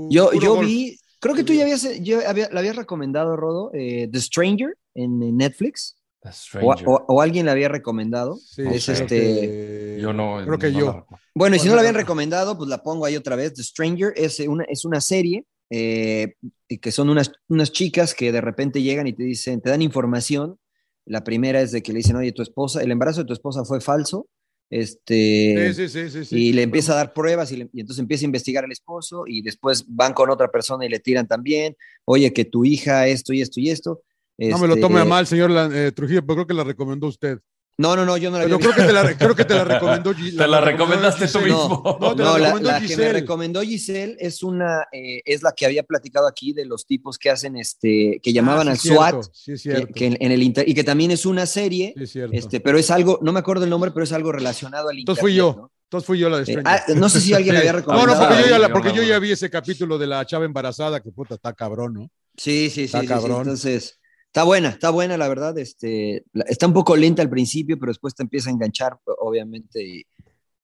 Yo, 0.10 0.30
Puro 0.32 0.40
yo 0.42 0.56
gol. 0.56 0.66
vi, 0.66 0.98
creo 1.20 1.36
que 1.36 1.44
tú 1.44 1.54
ya 1.54 1.64
habías, 1.64 1.88
yo 2.02 2.20
había, 2.28 2.50
la 2.52 2.60
habías 2.60 2.76
recomendado, 2.76 3.36
Rodo, 3.36 3.72
eh, 3.74 4.08
The 4.12 4.22
Stranger 4.22 4.76
en, 4.94 5.22
en 5.22 5.38
Netflix. 5.38 5.98
The 6.22 6.30
O, 6.30 6.34
Stranger. 6.34 6.88
o- 6.88 7.06
o 7.08 7.22
alguien 7.22 7.46
la 7.46 7.52
había 7.52 7.70
recomendado. 7.70 8.36
Sí, 8.36 8.64
es 8.66 8.90
este. 8.90 10.00
Yo 10.02 10.12
no. 10.14 10.40
Creo 10.44 10.58
que 10.58 10.72
no 10.72 10.80
yo. 10.80 10.86
la. 10.88 11.06
Bueno, 11.36 11.56
y 11.56 11.60
si 11.60 11.68
no 11.68 11.76
la 11.76 11.82
habían 11.82 11.96
recomendado, 11.96 12.58
pues 12.58 12.70
la 12.70 12.82
pongo 12.82 13.06
ahí 13.06 13.16
otra 13.16 13.36
vez. 13.36 13.54
The 13.54 13.64
Stranger 13.64 14.14
es 14.16 14.40
una, 14.40 14.64
es 14.66 14.86
una 14.86 15.02
serie 15.02 15.46
eh, 15.70 16.36
y 16.68 16.78
que 16.80 16.92
son 16.92 17.10
unas, 17.10 17.32
unas 17.50 17.72
chicas 17.72 18.14
que 18.16 18.32
de 18.32 18.42
repente 18.42 18.82
llegan 18.82 19.06
y 19.08 19.14
te 19.14 19.24
dicen, 19.24 19.62
te 19.62 19.70
dan 19.70 19.82
información. 19.82 20.58
La 21.06 21.24
primera 21.24 21.62
es 21.62 21.72
de 21.72 21.84
que 21.84 21.92
le 21.94 21.98
dicen, 21.98 22.16
oye, 22.16 22.32
tu 22.32 22.42
esposa, 22.42 22.82
el 22.82 22.90
embarazo 22.92 23.22
de 23.22 23.28
tu 23.28 23.34
esposa 23.34 23.64
fue 23.64 23.80
falso. 23.80 24.28
Este, 24.70 25.74
Sí, 25.74 25.88
sí, 25.88 25.90
sí, 25.90 26.10
sí, 26.10 26.26
sí. 26.26 26.36
y 26.38 26.54
le 26.54 26.64
empieza 26.64 26.94
a 26.94 26.96
dar 26.98 27.14
pruebas 27.14 27.52
y, 27.52 27.58
le- 27.58 27.70
y 27.72 27.82
entonces 27.82 28.02
empieza 28.02 28.26
a 28.26 28.28
investigar 28.28 28.64
al 28.66 28.72
esposo 28.72 29.24
y 29.28 29.42
después 29.42 29.86
van 29.88 30.14
con 30.14 30.30
otra 30.30 30.50
persona 30.52 30.86
y 30.86 30.90
le 30.90 31.00
tiran 31.00 31.28
también, 31.28 31.76
oye, 32.06 32.34
que 32.34 32.46
tu 32.46 32.66
hija 32.66 33.08
esto 33.08 33.32
y 33.34 33.42
esto 33.42 33.60
y 33.60 33.70
esto. 33.70 34.02
No 34.38 34.58
me 34.58 34.68
lo 34.68 34.74
Este, 34.74 34.82
tome 34.82 35.00
a 35.00 35.06
mal, 35.06 35.26
señor 35.28 35.52
eh, 35.74 35.92
Trujillo, 35.92 36.22
pero 36.26 36.36
creo 36.36 36.48
que 36.48 36.54
la 36.54 36.64
recomendó 36.64 37.08
usted. 37.08 37.40
No, 37.78 37.94
no, 37.96 38.06
no, 38.06 38.16
yo 38.16 38.32
no 38.32 38.38
la 38.38 38.46
Pero 38.46 38.58
creo 38.58 38.74
que 38.74 38.84
te 38.84 38.94
la, 38.94 39.18
creo 39.18 39.36
que 39.36 39.44
te 39.44 39.54
la 39.54 39.66
recomendó 39.66 40.14
Gi- 40.14 40.38
Te 40.38 40.48
la 40.48 40.62
recomendaste 40.62 41.28
tú 41.28 41.40
Giselle. 41.40 41.46
mismo. 41.54 41.98
No, 42.00 42.16
te 42.16 42.24
No, 42.24 42.32
la 42.38 42.40
la, 42.40 42.46
recomendó 42.46 42.70
la 42.72 42.76
que 42.76 42.82
me 42.84 42.88
Giselle. 42.88 43.14
recomendó 43.14 43.62
Giselle 43.64 44.16
es 44.20 44.44
una, 44.44 44.88
eh, 44.94 45.22
es 45.26 45.44
la 45.44 45.52
que 45.52 45.66
había 45.66 45.84
platicado 45.84 46.26
aquí 46.28 46.54
de 46.54 46.66
los 46.66 46.86
tipos 46.86 47.18
que 47.18 47.30
hacen 47.30 47.58
este, 47.58 48.20
que 48.24 48.32
llamaban 48.32 48.70
Ah, 48.70 48.72
al 48.72 48.78
sí, 48.78 48.88
cierto, 48.90 49.24
SWAT, 49.24 49.26
Sí, 49.34 49.52
es 49.52 49.62
que, 49.64 49.70
cierto. 49.70 49.94
que 49.94 50.06
en, 50.06 50.18
en 50.22 50.32
el 50.32 50.42
inter- 50.44 50.70
y 50.70 50.74
que 50.74 50.84
también 50.86 51.12
es 51.12 51.26
una 51.26 51.46
serie, 51.46 51.94
Sí, 51.98 52.04
es 52.04 52.12
cierto. 52.12 52.36
este, 52.38 52.60
pero 52.62 52.78
es 52.78 52.90
algo, 52.92 53.20
no 53.22 53.34
me 53.34 53.40
acuerdo 53.40 53.66
el 53.66 53.70
nombre, 53.70 53.92
pero 53.92 54.06
es 54.06 54.14
algo 54.14 54.32
relacionado 54.32 54.88
al 54.90 54.98
Entonces 54.98 55.22
internet. 55.24 55.46
fui 55.46 55.58
yo. 55.58 55.62
¿no? 55.64 55.72
Entonces 55.88 56.08
fui 56.08 56.18
yo 56.20 56.30
la 56.30 56.40
de 56.40 56.54
Eh, 56.54 56.62
ah, 56.66 56.82
no 56.96 57.10
sé 57.10 57.20
si 57.22 57.34
alguien 57.34 57.54
la 57.56 57.60
había 57.60 57.72
No, 57.74 57.80
recomendado. 57.80 58.22
no, 58.22 58.28
porque 58.30 58.42
yo 58.44 58.50
ya, 58.50 58.60
la- 58.60 58.74
porque 58.74 58.90
no, 58.90 58.96
yo 58.96 59.02
no. 59.02 59.08
ya 59.10 59.20
vi 59.20 59.32
ese 59.32 59.50
capítulo 59.50 59.98
de 59.98 60.08
la 60.08 60.26
chava 60.26 60.46
embarazada, 60.46 61.02
que 61.02 61.12
puta, 61.12 61.36
está 61.36 61.54
cabrón, 61.54 61.94
¿no? 61.94 62.10
Sí, 62.38 62.70
sí, 62.70 62.72
sí, 62.72 62.84
Está 62.86 63.02
sí, 63.02 63.08
sí, 63.08 63.14
cabrón. 63.14 63.40
Entonces, 63.42 64.00
está 64.36 64.44
buena, 64.44 64.68
está 64.68 64.90
buena, 64.90 65.16
la 65.16 65.30
verdad. 65.30 65.58
Este, 65.58 66.26
está 66.48 66.68
un 66.68 66.74
poco 66.74 66.98
lenta 66.98 67.22
al 67.22 67.30
principio, 67.30 67.80
pero 67.80 67.92
después 67.92 68.14
te 68.14 68.22
empieza 68.22 68.50
a 68.50 68.52
enganchar, 68.52 68.98
obviamente, 69.06 69.82
y 69.82 70.00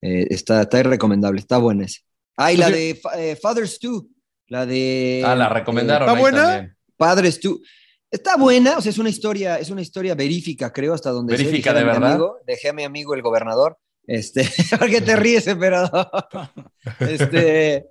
eh, 0.01 0.27
está, 0.29 0.63
está 0.63 0.83
recomendable, 0.83 1.39
está 1.39 1.57
buena 1.57 1.85
esa. 1.85 2.01
Ah, 2.35 2.51
y 2.51 2.57
la 2.57 2.69
de 2.69 2.99
eh, 3.15 3.37
Father's 3.41 3.79
2, 3.81 4.03
la 4.47 4.65
de... 4.65 5.23
Ah, 5.25 5.37
la 5.37 5.47
recomendaron. 5.47 6.05
¿Está 6.05 6.19
buena? 6.19 6.43
también. 6.43 6.77
Padres 6.97 7.39
tú. 7.39 7.61
Está 8.09 8.35
buena, 8.35 8.77
o 8.77 8.81
sea, 8.81 8.89
es 8.89 8.97
una 8.97 9.09
historia, 9.09 9.57
es 9.57 9.69
una 9.69 9.81
historia 9.81 10.15
verífica, 10.15 10.73
creo, 10.73 10.93
hasta 10.93 11.11
donde 11.11 11.37
sé, 11.37 11.43
¿Verífica 11.45 11.73
dijera 11.73 11.79
de 11.79 11.85
verdad? 11.93 12.11
amigo, 12.11 12.39
dejé 12.45 12.69
a 12.69 12.73
mi 12.73 12.83
amigo 12.83 13.13
el 13.15 13.21
gobernador. 13.21 13.77
Este, 14.05 14.43
¿por 14.77 14.89
qué 14.89 14.99
te 14.99 15.15
ríes, 15.15 15.47
emperador? 15.47 16.09
Este, 16.99 17.85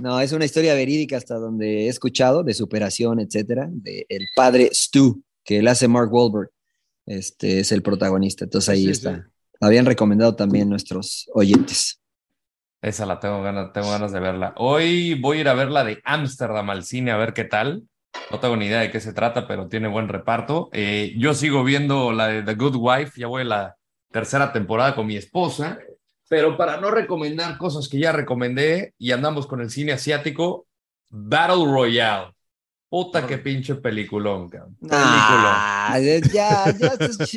no, 0.00 0.20
es 0.20 0.32
una 0.32 0.44
historia 0.44 0.74
verídica 0.74 1.16
hasta 1.16 1.36
donde 1.36 1.86
he 1.86 1.88
escuchado 1.88 2.42
de 2.42 2.54
superación, 2.54 3.20
etcétera, 3.20 3.68
de 3.70 4.06
el 4.08 4.26
padre 4.36 4.70
Stu, 4.72 5.22
que 5.44 5.58
él 5.58 5.68
hace 5.68 5.88
Mark 5.88 6.12
Wahlberg. 6.12 6.50
Este 7.06 7.60
es 7.60 7.72
el 7.72 7.82
protagonista. 7.82 8.44
Entonces 8.44 8.68
ahí 8.68 8.84
Sí, 8.84 8.90
está. 8.90 9.16
sí. 9.16 9.22
Habían 9.60 9.86
recomendado 9.86 10.34
también 10.34 10.68
nuestros 10.68 11.28
oyentes. 11.34 12.00
Esa 12.80 13.06
la 13.06 13.20
tengo 13.20 13.42
ganas, 13.42 13.72
tengo 13.72 13.90
ganas 13.90 14.12
de 14.12 14.18
verla. 14.20 14.54
Hoy 14.56 15.14
voy 15.14 15.38
a 15.38 15.40
ir 15.42 15.48
a 15.48 15.54
ver 15.54 15.70
la 15.70 15.84
de 15.84 16.00
Ámsterdam 16.04 16.68
al 16.70 16.82
cine 16.84 17.12
a 17.12 17.16
ver 17.16 17.32
qué 17.32 17.44
tal. 17.44 17.84
No 18.30 18.40
tengo 18.40 18.56
ni 18.56 18.66
idea 18.66 18.80
de 18.80 18.90
qué 18.90 19.00
se 19.00 19.12
trata, 19.12 19.46
pero 19.46 19.68
tiene 19.68 19.88
buen 19.88 20.08
reparto. 20.08 20.68
Eh, 20.72 21.14
yo 21.16 21.32
sigo 21.34 21.62
viendo 21.64 22.12
la 22.12 22.26
de 22.28 22.42
The 22.42 22.54
Good 22.54 22.76
Wife, 22.76 23.20
ya 23.20 23.28
voy 23.28 23.42
a 23.42 23.44
la 23.44 23.76
tercera 24.10 24.52
temporada 24.52 24.94
con 24.94 25.06
mi 25.06 25.16
esposa, 25.16 25.78
pero 26.32 26.56
para 26.56 26.80
no 26.80 26.90
recomendar 26.90 27.58
cosas 27.58 27.90
que 27.90 27.98
ya 27.98 28.10
recomendé 28.10 28.94
y 28.96 29.12
andamos 29.12 29.46
con 29.46 29.60
el 29.60 29.68
cine 29.68 29.92
asiático, 29.92 30.66
Battle 31.10 31.66
Royale. 31.66 32.32
Puta 32.88 33.26
que 33.26 33.36
pinche 33.36 33.74
peliculón, 33.74 34.48
cabrón. 34.48 34.78
Ah, 34.90 35.98
ya, 36.00 36.20
ya, 36.32 36.74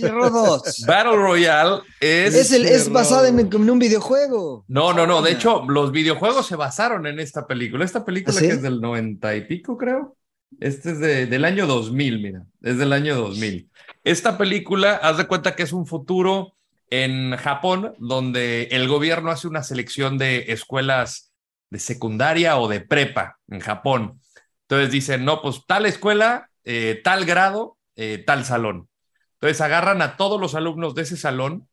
rodos. 0.11 0.85
Battle 0.87 1.17
Royale 1.17 1.81
es... 1.99 2.35
Es, 2.35 2.53
el, 2.53 2.63
es 2.63 2.89
basada 2.89 3.27
en, 3.27 3.37
en 3.37 3.69
un 3.69 3.79
videojuego. 3.79 4.63
No, 4.69 4.93
no, 4.93 5.05
no. 5.05 5.21
De 5.21 5.31
hecho, 5.31 5.65
los 5.67 5.91
videojuegos 5.91 6.47
se 6.47 6.55
basaron 6.55 7.05
en 7.05 7.19
esta 7.19 7.45
película. 7.45 7.83
Esta 7.83 8.05
película 8.05 8.37
¿Ah, 8.37 8.39
sí? 8.39 8.47
que 8.47 8.53
es 8.53 8.61
del 8.61 8.79
90 8.79 9.35
y 9.35 9.41
pico, 9.41 9.75
creo. 9.75 10.15
Este 10.61 10.91
es 10.91 10.99
de- 10.99 11.25
del 11.25 11.43
año 11.43 11.67
2000, 11.67 12.21
mira. 12.21 12.45
Es 12.61 12.77
del 12.77 12.93
año 12.93 13.17
2000. 13.17 13.69
Esta 14.05 14.37
película, 14.37 14.95
haz 14.95 15.17
de 15.17 15.27
cuenta 15.27 15.53
que 15.53 15.63
es 15.63 15.73
un 15.73 15.85
futuro 15.85 16.54
en 17.03 17.35
Japón 17.37 17.93
donde 17.97 18.63
el 18.71 18.87
gobierno 18.87 19.31
hace 19.31 19.47
una 19.47 19.63
selección 19.63 20.17
de 20.17 20.51
escuelas 20.53 21.33
de 21.69 21.79
secundaria 21.79 22.57
o 22.57 22.67
de 22.67 22.81
prepa 22.81 23.39
en 23.47 23.59
Japón. 23.59 24.21
Entonces 24.61 24.91
dicen, 24.91 25.25
no, 25.25 25.41
pues 25.41 25.61
tal 25.67 25.85
escuela, 25.85 26.49
eh, 26.63 27.01
tal 27.03 27.25
grado, 27.25 27.77
eh, 27.95 28.23
tal 28.25 28.45
salón. 28.45 28.89
Entonces 29.33 29.61
agarran 29.61 30.01
a 30.01 30.17
todos 30.17 30.39
los 30.39 30.55
alumnos 30.55 30.95
de 30.95 31.03
ese 31.03 31.17
salón, 31.17 31.67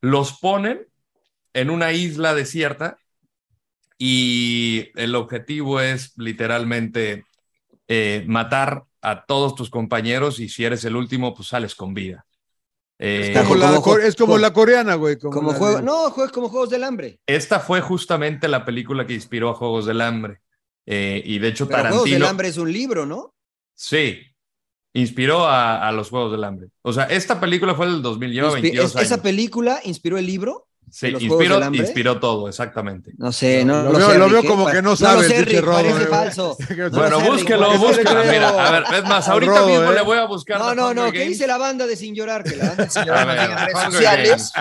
los 0.00 0.38
ponen 0.40 0.86
en 1.52 1.70
una 1.70 1.92
isla 1.92 2.34
desierta 2.34 2.98
y 3.96 4.90
el 4.96 5.14
objetivo 5.14 5.80
es 5.80 6.12
literalmente 6.16 7.24
eh, 7.86 8.24
matar 8.26 8.84
a 9.00 9.24
todos 9.24 9.54
tus 9.54 9.70
compañeros 9.70 10.40
y 10.40 10.48
si 10.48 10.64
eres 10.64 10.84
el 10.84 10.96
último, 10.96 11.34
pues 11.34 11.48
sales 11.48 11.74
con 11.74 11.94
vida. 11.94 12.26
Eh, 12.98 13.32
Es 13.34 13.42
como, 13.42 13.56
la, 13.56 13.66
como- 13.68 13.82
core- 13.82 14.06
es 14.06 14.14
como 14.16 14.32
como- 14.34 14.38
la 14.38 14.52
coreana, 14.52 14.94
güey. 14.94 15.18
Como, 15.18 15.32
Como 15.34 15.52
la 15.52 15.58
juego, 15.58 15.82
no, 15.82 16.10
juegos 16.10 16.32
como 16.32 16.48
Juegos 16.48 16.70
del 16.70 16.84
Hambre. 16.84 17.18
esta 17.26 17.58
fue 17.60 17.80
justamente 17.80 18.46
la 18.48 18.64
película 18.64 19.06
que 19.06 19.14
inspiró 19.14 19.50
a 19.50 19.54
Juegos 19.54 19.86
del 19.86 20.00
Hambre. 20.00 20.40
Eh, 20.86 21.22
y 21.24 21.38
de 21.38 21.48
hecho, 21.48 21.66
Pero 21.66 21.80
Juegos 21.80 21.94
del 22.04 22.04
Tarantino. 22.12 22.28
Hambre 22.28 22.48
es 22.48 22.56
un 22.58 22.72
libro, 22.72 23.04
¿no? 23.06 23.34
Sí, 23.74 24.20
inspiró 24.92 25.46
a, 25.46 25.88
a 25.88 25.92
los 25.92 26.10
Juegos 26.10 26.30
del 26.32 26.44
Hambre. 26.44 26.68
O 26.82 26.92
sea, 26.92 27.04
esta 27.04 27.40
película 27.40 27.74
fue 27.74 27.86
del 27.86 28.00
2000, 28.02 28.32
lleva 28.32 28.50
Inspi- 28.50 28.62
22 28.62 28.86
es- 28.90 28.96
años. 28.96 29.06
esa 29.06 29.22
película 29.22 29.80
inspiró 29.84 30.18
el 30.18 30.26
libro. 30.26 30.68
Sí, 30.96 31.10
los 31.10 31.20
inspiró, 31.22 31.58
del 31.58 31.74
inspiró 31.74 32.20
todo, 32.20 32.48
exactamente. 32.48 33.10
No 33.18 33.32
sé, 33.32 33.64
no 33.64 33.82
Lo 33.82 33.92
lo, 33.94 33.98
veo- 33.98 34.10
sé. 34.12 34.18
lo 34.18 34.28
veo 34.28 34.40
Rick, 34.42 34.48
como 34.50 34.66
que 34.70 34.80
no 34.80 34.94
sabe 34.94 35.22
el 35.22 35.26
sé, 35.28 35.34
pinche 35.38 35.50
Rick, 35.56 35.64
Rodo, 35.64 35.74
parece 35.82 36.06
falso. 36.06 36.56
No 36.76 36.90
Bueno, 36.90 37.16
sé, 37.18 37.22
Rick, 37.24 37.32
búsquelo, 37.32 37.66
parece 37.66 37.78
búsquelo. 37.84 38.24
Mira, 38.30 38.48
a 38.68 38.70
ver, 38.70 38.84
es 38.94 39.04
más, 39.04 39.28
ahorita 39.28 39.52
Rodo, 39.52 39.66
mismo 39.66 39.90
¿eh? 39.90 39.94
le 39.96 40.00
voy 40.02 40.18
a 40.18 40.24
buscar. 40.26 40.58
No, 40.60 40.68
The 40.70 40.76
no, 40.76 40.94
no, 40.94 41.10
¿qué 41.10 41.18
Games. 41.18 41.28
dice 41.30 41.46
la 41.48 41.58
banda 41.58 41.86
de 41.88 41.96
Sin 41.96 42.14
Llorar? 42.14 42.44
Que 42.44 42.54
la 42.54 42.66
banda 42.68 42.84
de 42.84 42.90
Sin 42.90 43.04
Llorar 43.06 43.26
ver, 43.26 43.38
en 43.50 43.58
redes 43.58 43.92
sociales. 43.92 44.52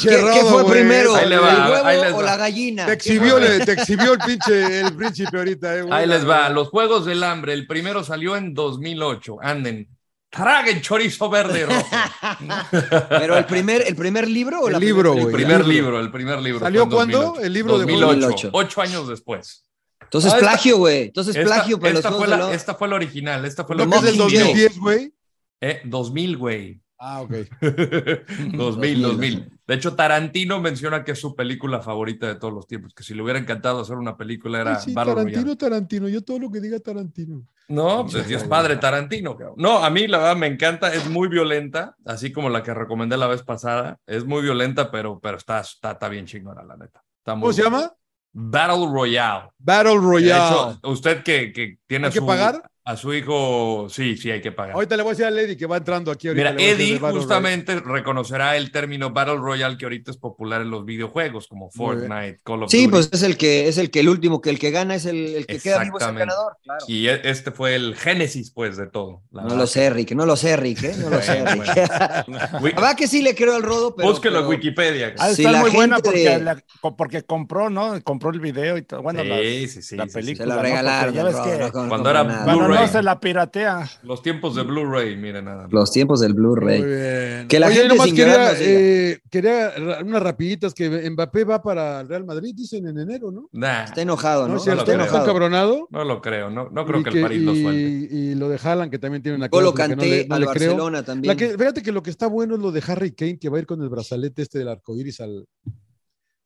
¿Qué, 0.00 0.08
qué 0.08 0.16
Rodo, 0.18 0.32
fue 0.48 0.62
güey. 0.62 0.74
primero? 0.78 1.16
Le 1.16 1.22
¿El 1.24 1.42
va, 1.42 1.82
huevo 1.82 2.16
o 2.16 2.20
va. 2.20 2.22
la 2.22 2.36
gallina? 2.36 2.86
Te 2.86 2.92
exhibió, 2.92 3.38
le- 3.40 3.66
te 3.66 3.72
exhibió 3.72 4.12
el 4.12 4.18
pinche 4.20 4.80
el 4.82 4.94
príncipe 4.94 5.36
ahorita, 5.38 5.76
eh. 5.76 5.84
Ahí 5.90 6.06
les 6.06 6.24
va, 6.28 6.48
los 6.50 6.68
Juegos 6.68 7.04
del 7.04 7.24
Hambre. 7.24 7.52
El 7.52 7.66
primero 7.66 8.04
salió 8.04 8.36
en 8.36 8.54
2008. 8.54 9.38
Anden. 9.42 9.88
Traguen 10.30 10.80
chorizo 10.82 11.30
verde 11.30 11.64
rojo. 11.66 11.86
Pero 13.08 13.38
el 13.38 13.46
primer, 13.46 13.82
el 13.86 13.96
primer 13.96 14.28
libro 14.28 14.60
o 14.60 14.66
El 14.66 14.74
la 14.74 14.78
libro, 14.78 15.12
primera 15.14 15.20
El 15.20 15.22
güey. 15.22 15.32
película? 15.32 15.58
primer 15.58 15.66
libro. 15.66 15.90
libro, 15.92 16.00
el 16.00 16.10
primer 16.10 16.40
libro. 16.42 16.60
¿Salió 16.60 16.88
cuándo? 16.88 17.18
2008. 17.18 17.46
El 17.46 17.52
libro 17.52 17.78
de 17.78 17.84
2008. 17.86 18.20
2008. 18.20 18.50
Ocho 18.52 18.82
años 18.82 19.08
después. 19.08 19.64
Entonces 20.02 20.32
Ah, 20.34 20.38
plagio, 20.38 20.76
güey. 20.78 21.02
Entonces 21.04 21.36
Esta, 21.36 21.46
plagio 21.54 21.78
para 21.80 21.92
los 21.94 22.04
esta 22.04 22.12
fue 22.16 22.26
la, 22.28 22.54
esta 22.54 22.74
fue 22.74 22.88
la 22.88 22.94
original. 22.96 23.44
Esta 23.44 23.64
fue 23.64 23.76
la 23.76 23.84
¿No 23.84 23.90
que 23.90 23.96
es 23.96 24.02
del 24.04 24.16
Mockingjay. 24.16 24.44
2010, 24.48 24.78
güey? 24.78 25.14
Eh, 25.60 25.80
2000, 25.84 26.36
güey. 26.36 26.80
Ah, 26.98 27.20
ok. 27.22 27.32
2000, 28.54 29.02
2000. 29.02 29.58
De 29.66 29.74
hecho, 29.74 29.94
Tarantino 29.94 30.60
menciona 30.60 31.04
que 31.04 31.12
es 31.12 31.20
su 31.20 31.36
película 31.36 31.80
favorita 31.80 32.26
de 32.26 32.34
todos 32.34 32.52
los 32.52 32.66
tiempos, 32.66 32.94
que 32.94 33.02
si 33.02 33.14
le 33.14 33.22
hubiera 33.22 33.38
encantado 33.38 33.80
hacer 33.80 33.96
una 33.96 34.16
película 34.16 34.60
era 34.60 34.80
sí, 34.80 34.92
Battle 34.92 35.14
Tarantino, 35.14 35.40
Royale. 35.42 35.56
Tarantino. 35.56 36.08
Yo 36.08 36.22
todo 36.24 36.38
lo 36.38 36.50
que 36.50 36.60
diga 36.60 36.78
Tarantino. 36.80 37.46
No, 37.68 38.06
pues 38.10 38.26
Dios 38.26 38.44
padre 38.44 38.76
Tarantino. 38.76 39.36
cabrón. 39.36 39.56
No, 39.58 39.84
a 39.84 39.90
mí 39.90 40.06
la 40.06 40.18
verdad 40.18 40.36
me 40.36 40.46
encanta, 40.46 40.92
es 40.94 41.08
muy 41.08 41.28
violenta, 41.28 41.96
así 42.06 42.32
como 42.32 42.48
la 42.48 42.62
que 42.62 42.72
recomendé 42.72 43.16
la 43.18 43.26
vez 43.26 43.42
pasada. 43.42 43.98
Es 44.06 44.24
muy 44.24 44.42
violenta, 44.42 44.90
pero, 44.90 45.20
pero 45.20 45.36
está, 45.36 45.60
está, 45.60 45.92
está 45.92 46.08
bien 46.08 46.24
chingona, 46.26 46.62
la 46.64 46.76
neta. 46.76 47.04
Está 47.18 47.34
muy 47.34 47.42
¿Cómo 47.42 47.52
se 47.52 47.62
llama? 47.62 47.92
Battle 48.32 48.86
Royale. 48.90 49.50
Battle 49.58 49.92
De 49.92 49.98
Royale. 49.98 50.72
hecho, 50.72 50.80
usted 50.90 51.22
que, 51.22 51.52
que 51.52 51.78
tiene 51.86 52.06
¿Hay 52.06 52.12
que 52.12 52.20
su 52.20 52.26
pagar? 52.26 52.70
A 52.90 52.96
su 52.96 53.12
hijo, 53.12 53.86
sí, 53.90 54.16
sí, 54.16 54.30
hay 54.30 54.40
que 54.40 54.50
pagar. 54.50 54.74
Ahorita 54.74 54.96
le 54.96 55.02
voy 55.02 55.10
a 55.10 55.12
decir 55.12 55.26
a 55.26 55.30
Lady 55.30 55.56
que 55.58 55.66
va 55.66 55.76
entrando 55.76 56.10
aquí. 56.10 56.28
Ahorita 56.28 56.52
Mira, 56.52 56.70
Eddie 56.72 56.98
justamente 56.98 57.78
reconocerá 57.80 58.56
el 58.56 58.70
término 58.72 59.10
Battle 59.10 59.36
Royale 59.36 59.76
que 59.76 59.84
ahorita 59.84 60.10
es 60.10 60.16
popular 60.16 60.62
en 60.62 60.70
los 60.70 60.86
videojuegos 60.86 61.48
como. 61.48 61.70
Fortnite, 61.70 62.40
Call 62.42 62.62
of 62.62 62.70
Sí, 62.70 62.86
Duty. 62.86 62.90
pues 62.90 63.10
es 63.12 63.22
el 63.22 63.36
que 63.36 63.68
es 63.68 63.76
el 63.76 63.90
que 63.90 64.00
el 64.00 64.08
último, 64.08 64.40
que 64.40 64.48
el 64.48 64.58
que 64.58 64.70
gana 64.70 64.94
es 64.94 65.04
el, 65.04 65.16
el 65.34 65.46
que 65.46 65.58
queda 65.58 65.84
vivo 65.84 65.98
es 65.98 66.06
el 66.06 66.14
ganador. 66.14 66.56
Claro. 66.64 66.84
Y 66.88 67.08
e- 67.08 67.20
este 67.28 67.50
fue 67.50 67.74
el 67.74 67.94
génesis, 67.94 68.50
pues, 68.52 68.78
de 68.78 68.86
todo. 68.86 69.20
la 69.32 69.42
No 69.42 69.48
verdad. 69.48 69.58
lo 69.60 69.66
sé, 69.66 69.90
Rick, 69.90 70.12
no 70.12 70.24
lo 70.24 70.36
sé, 70.36 70.56
Rick, 70.56 70.82
¿eh? 70.84 70.94
No 70.98 71.10
lo 71.10 71.20
sé, 71.20 71.44
Rick. 71.44 72.64
Verdad 72.74 72.96
que 72.96 73.06
sí 73.06 73.20
le 73.20 73.34
creo 73.34 73.54
al 73.54 73.62
rodo, 73.64 73.94
pero. 73.94 74.08
Búsquelo 74.08 74.40
en 74.40 74.46
Wikipedia. 74.46 75.14
Sí, 75.34 75.42
estar 75.42 75.52
la 75.52 75.60
muy 75.60 75.70
buena 75.72 75.98
porque, 75.98 76.20
de- 76.30 76.38
la- 76.40 76.62
porque 76.96 77.22
compró, 77.22 77.68
¿no? 77.68 78.02
Compró 78.02 78.30
el 78.30 78.40
video 78.40 78.78
y 78.78 78.82
todo. 78.82 79.02
Bueno, 79.02 79.22
Sí, 79.22 79.68
sí, 79.68 79.82
sí, 79.82 79.96
la 79.96 80.04
sí, 80.04 80.08
sí. 80.10 80.14
película. 80.14 80.44
Se 80.44 80.48
la 80.48 80.56
¿no? 80.56 80.62
regalaron. 80.62 81.14
Porque 81.14 81.16
ya 81.16 81.24
ves 81.24 81.36
que 81.58 81.64
no 81.64 81.72
con- 81.72 81.88
Cuando 81.90 82.12
no 82.14 82.20
era 82.20 82.44
Blu-ray. 82.44 82.77
No 82.80 82.88
se 82.88 83.02
la 83.02 83.18
piratea. 83.20 83.88
Los 84.02 84.22
tiempos 84.22 84.54
de 84.54 84.62
Blu-ray, 84.62 85.16
miren 85.16 85.44
nada 85.46 85.62
más. 85.64 85.72
Los 85.72 85.90
tiempos 85.90 86.20
del 86.20 86.34
Blu-ray. 86.34 87.46
Que 87.48 87.58
la 87.60 87.66
Oye, 87.68 87.74
gente 87.76 87.88
nomás 87.88 88.06
quería, 88.12 88.52
eh, 88.60 89.18
quería 89.30 89.72
unas 90.04 90.22
rapiditas 90.22 90.74
que 90.74 91.10
Mbappé 91.10 91.44
va 91.44 91.62
para 91.62 92.00
el 92.00 92.08
Real 92.08 92.24
Madrid, 92.24 92.52
dicen 92.54 92.86
en 92.86 92.98
enero, 92.98 93.30
¿no? 93.30 93.48
Nah, 93.52 93.84
Está 93.84 94.02
enojado, 94.02 94.42
¿No 94.42 94.48
¿no? 94.48 94.52
lo 94.54 94.58
Está 94.58 94.72
creo. 94.72 94.80
¿Está 94.82 94.94
enojado. 94.94 95.26
cabronado? 95.26 95.88
no 95.90 96.04
lo 96.04 96.20
creo, 96.20 96.50
no, 96.50 96.68
no 96.70 96.86
creo 96.86 97.02
que 97.02 97.10
el 97.10 97.22
París 97.22 97.42
lo 97.42 97.54
y- 97.54 97.62
suelte. 97.62 97.80
Y 98.14 98.34
lo 98.34 98.48
de 98.48 98.58
Haaland, 98.62 98.90
que 98.90 98.98
también 98.98 99.22
tiene 99.22 99.36
una 99.38 99.48
Golo 99.48 99.72
cláusula 99.74 99.96
que 100.04 100.08
no 100.08 100.14
le, 100.16 100.26
no 100.28 100.34
al 100.34 100.40
creo. 100.40 100.70
Barcelona 100.70 101.02
también. 101.02 101.28
La 101.28 101.36
que, 101.36 101.56
fíjate 101.56 101.82
que 101.82 101.92
lo 101.92 102.02
que 102.02 102.10
está 102.10 102.26
bueno 102.26 102.54
es 102.54 102.60
lo 102.60 102.72
de 102.72 102.82
Harry 102.86 103.12
Kane, 103.12 103.38
que 103.38 103.48
va 103.48 103.56
a 103.58 103.60
ir 103.60 103.66
con 103.66 103.82
el 103.82 103.88
brazalete 103.88 104.42
este 104.42 104.58
del 104.58 104.68
arco 104.68 104.96
iris 104.96 105.20
al. 105.20 105.46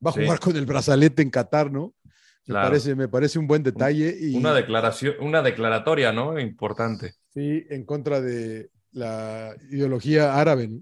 Va 0.05 0.11
a 0.11 0.15
Sí. 0.15 0.21
jugar 0.25 0.41
con 0.41 0.57
el 0.57 0.67
brazalete 0.67 1.23
en 1.23 1.31
Qatar, 1.31 1.71
¿no? 1.71 1.95
Me, 2.47 2.53
Claro. 2.55 2.69
parece, 2.71 2.95
me 2.97 3.09
parece 3.09 3.39
un 3.39 3.47
buen 3.47 3.63
detalle. 3.63 4.17
Y, 4.21 4.35
Una 4.37 4.53
declaración, 4.55 5.15
una 5.21 5.43
declaratoria, 5.43 6.13
¿no? 6.13 6.39
Importante. 6.41 7.15
Sí, 7.33 7.65
en 7.71 7.85
contra 7.85 8.21
de 8.21 8.71
la 8.93 9.55
ideología 9.71 10.39
árabe, 10.39 10.69
¿no? 10.69 10.79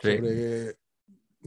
Sí. 0.00 0.16
Sobre, 0.16 0.76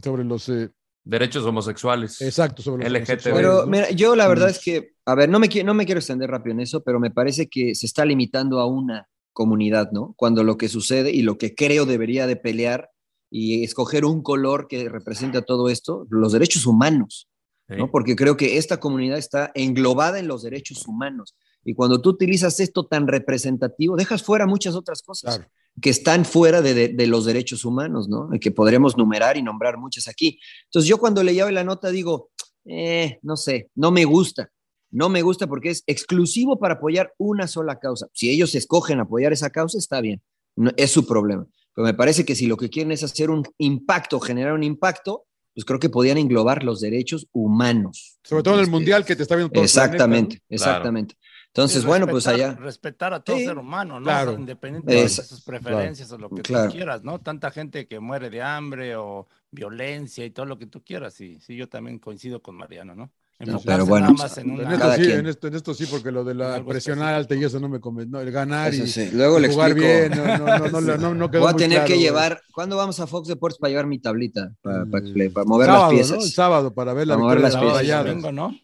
sobre 0.02 0.24
los. 0.24 0.48
eh, 0.48 0.70
Derechos 1.02 1.44
homosexuales. 1.44 2.20
exacto, 2.20 2.62
sobre 2.62 2.88
los 2.88 3.00
LGTB. 3.00 3.32
Pero 3.34 3.60
¿no? 3.62 3.66
mira, 3.66 3.90
yo 3.90 4.14
la 4.14 4.28
verdad 4.28 4.48
Mm. 4.48 4.50
es 4.50 4.58
que, 4.60 4.92
a 5.06 5.14
ver, 5.14 5.28
no 5.30 5.38
me, 5.40 5.48
no 5.64 5.74
me 5.74 5.86
quiero 5.86 5.98
extender 5.98 6.30
rápido 6.30 6.52
en 6.54 6.60
eso, 6.60 6.82
pero 6.84 7.00
me 7.00 7.10
parece 7.10 7.48
que 7.48 7.74
se 7.74 7.86
está 7.86 8.04
limitando 8.04 8.60
a 8.60 8.66
una 8.66 9.08
comunidad, 9.32 9.90
¿no? 9.92 10.14
Cuando 10.16 10.44
lo 10.44 10.56
que 10.58 10.68
sucede 10.68 11.10
y 11.10 11.22
lo 11.22 11.38
que 11.38 11.54
creo 11.54 11.86
debería 11.86 12.26
de 12.26 12.36
pelear 12.36 12.90
y 13.30 13.64
escoger 13.64 14.04
un 14.04 14.22
color 14.22 14.68
que 14.68 14.88
represente 14.88 15.38
a 15.38 15.42
todo 15.42 15.68
esto, 15.70 16.06
los 16.10 16.32
derechos 16.32 16.66
humanos. 16.66 17.28
¿No? 17.76 17.90
Porque 17.90 18.16
creo 18.16 18.36
que 18.36 18.56
esta 18.58 18.78
comunidad 18.80 19.18
está 19.18 19.50
englobada 19.54 20.18
en 20.18 20.28
los 20.28 20.42
derechos 20.42 20.86
humanos. 20.86 21.34
Y 21.64 21.74
cuando 21.74 22.00
tú 22.00 22.10
utilizas 22.10 22.58
esto 22.60 22.86
tan 22.86 23.06
representativo, 23.06 23.96
dejas 23.96 24.22
fuera 24.22 24.46
muchas 24.46 24.74
otras 24.74 25.02
cosas 25.02 25.36
Claro. 25.36 25.50
que 25.80 25.90
están 25.90 26.24
fuera 26.24 26.62
de, 26.62 26.74
de- 26.74 26.88
de 26.88 27.06
los 27.06 27.24
derechos 27.26 27.64
humanos, 27.64 28.08
¿no? 28.08 28.28
Que 28.40 28.50
podremos 28.50 28.96
numerar 28.96 29.36
y 29.36 29.42
nombrar 29.42 29.76
muchas 29.78 30.08
aquí. 30.08 30.38
Entonces 30.66 30.88
yo 30.88 30.98
cuando 30.98 31.22
leía 31.22 31.44
hoy 31.46 31.52
la 31.52 31.64
nota 31.64 31.90
digo, 31.90 32.30
eh, 32.64 33.18
no 33.22 33.36
sé, 33.36 33.70
no 33.74 33.90
me 33.90 34.04
gusta. 34.04 34.50
No 34.92 35.08
me 35.08 35.22
gusta 35.22 35.46
porque 35.46 35.70
es 35.70 35.84
exclusivo 35.86 36.58
para 36.58 36.74
apoyar 36.74 37.12
una 37.18 37.46
sola 37.46 37.78
causa. 37.78 38.08
Si 38.12 38.28
ellos 38.30 38.54
escogen 38.54 38.98
apoyar 39.00 39.32
esa 39.32 39.50
causa, 39.50 39.78
está 39.78 40.00
bien. 40.00 40.20
No- 40.56 40.72
es 40.76 40.90
su 40.90 41.06
problema. 41.06 41.46
Pero 41.74 41.86
me 41.86 41.94
parece 41.94 42.24
que 42.24 42.34
si 42.34 42.46
lo 42.46 42.56
que 42.56 42.68
quieren 42.70 42.90
es 42.90 43.04
hacer 43.04 43.30
un 43.30 43.44
impacto, 43.58 44.18
generar 44.18 44.52
un 44.54 44.64
impacto, 44.64 45.26
pues 45.60 45.66
creo 45.66 45.78
que 45.78 45.90
podían 45.90 46.16
englobar 46.16 46.64
los 46.64 46.80
derechos 46.80 47.26
humanos. 47.32 48.18
Sobre 48.24 48.42
todo 48.42 48.54
en 48.54 48.60
el 48.60 48.70
mundial 48.70 49.04
que 49.04 49.14
te 49.14 49.22
está 49.22 49.36
viendo 49.36 49.52
todo 49.52 49.60
el 49.62 49.66
Exactamente, 49.66 50.38
planeta, 50.38 50.44
exactamente. 50.48 51.14
Entonces, 51.48 51.84
bueno, 51.84 52.06
pues 52.06 52.26
allá. 52.26 52.54
Respetar 52.54 53.12
a 53.12 53.20
todo 53.20 53.36
Sí, 53.36 53.44
ser 53.44 53.58
humano, 53.58 54.00
¿no? 54.00 54.04
claro. 54.04 54.32
Independientemente 54.32 55.04
Es- 55.04 55.16
de 55.18 55.24
sus 55.24 55.42
preferencias 55.42 56.10
o 56.12 56.16
lo 56.16 56.30
que 56.30 56.40
claro. 56.42 56.70
tú 56.70 56.76
quieras, 56.76 57.02
¿no? 57.02 57.18
Tanta 57.18 57.50
gente 57.50 57.86
que 57.86 58.00
muere 58.00 58.30
de 58.30 58.40
hambre 58.40 58.96
o 58.96 59.28
violencia 59.50 60.24
y 60.24 60.30
todo 60.30 60.46
lo 60.46 60.56
que 60.58 60.66
tú 60.66 60.82
quieras. 60.82 61.12
Sí, 61.12 61.38
sí, 61.40 61.56
yo 61.56 61.68
también 61.68 61.98
coincido 61.98 62.40
con 62.40 62.56
Mariano, 62.56 62.94
¿no? 62.94 63.12
Pero 63.40 63.52
Enfocarse 63.52 63.88
bueno, 63.88 64.06
en 64.08 64.14
¿no? 64.14 64.62
En 64.62 64.72
esto, 64.72 64.92
sí, 64.96 65.10
en, 65.12 65.26
esto, 65.26 65.46
en 65.48 65.54
esto 65.54 65.74
sí, 65.74 65.86
porque 65.90 66.10
lo 66.12 66.24
de 66.24 66.34
la 66.34 66.58
específico. 66.58 67.02
alta 67.02 67.34
y 67.34 67.44
eso 67.44 67.58
no 67.58 67.68
me 67.70 67.80
convence. 67.80 68.10
No, 68.10 68.20
el 68.20 68.30
ganar 68.30 68.74
y, 68.74 68.86
sí. 68.86 69.08
Luego 69.14 69.38
y 69.38 69.42
le 69.42 69.48
jugar 69.48 69.70
explico. 69.70 69.88
bien, 69.88 70.10
no, 70.10 70.38
no, 70.38 70.68
no, 70.68 70.80
no, 70.82 70.96
no, 70.98 71.14
no 71.14 71.30
quedó 71.30 71.40
Voy 71.40 71.48
a 71.48 71.52
muy 71.52 71.58
tener 71.62 71.78
claro, 71.78 71.86
que 71.88 71.94
güey. 71.94 72.02
llevar. 72.04 72.40
¿Cuándo 72.52 72.76
vamos 72.76 73.00
a 73.00 73.06
Fox 73.06 73.28
Deportes 73.28 73.58
para 73.58 73.70
llevar 73.70 73.86
mi 73.86 73.98
tablita? 73.98 74.52
Para, 74.60 74.84
para- 74.84 75.04
Mm. 75.04 75.32
para 75.32 75.44
mover 75.46 75.66
sábado, 75.68 75.82
las 75.86 75.94
piezas. 75.94 76.16
¿no? 76.18 76.22
El 76.24 76.30
sábado 76.30 76.74
para 76.74 76.92
ver 76.92 77.06
la 77.06 77.14
Para 77.14 77.24
mover 77.24 77.40
las 77.40 77.56
piezas. 77.56 78.04
Domingo, 78.06 78.32
¿no? 78.32 78.54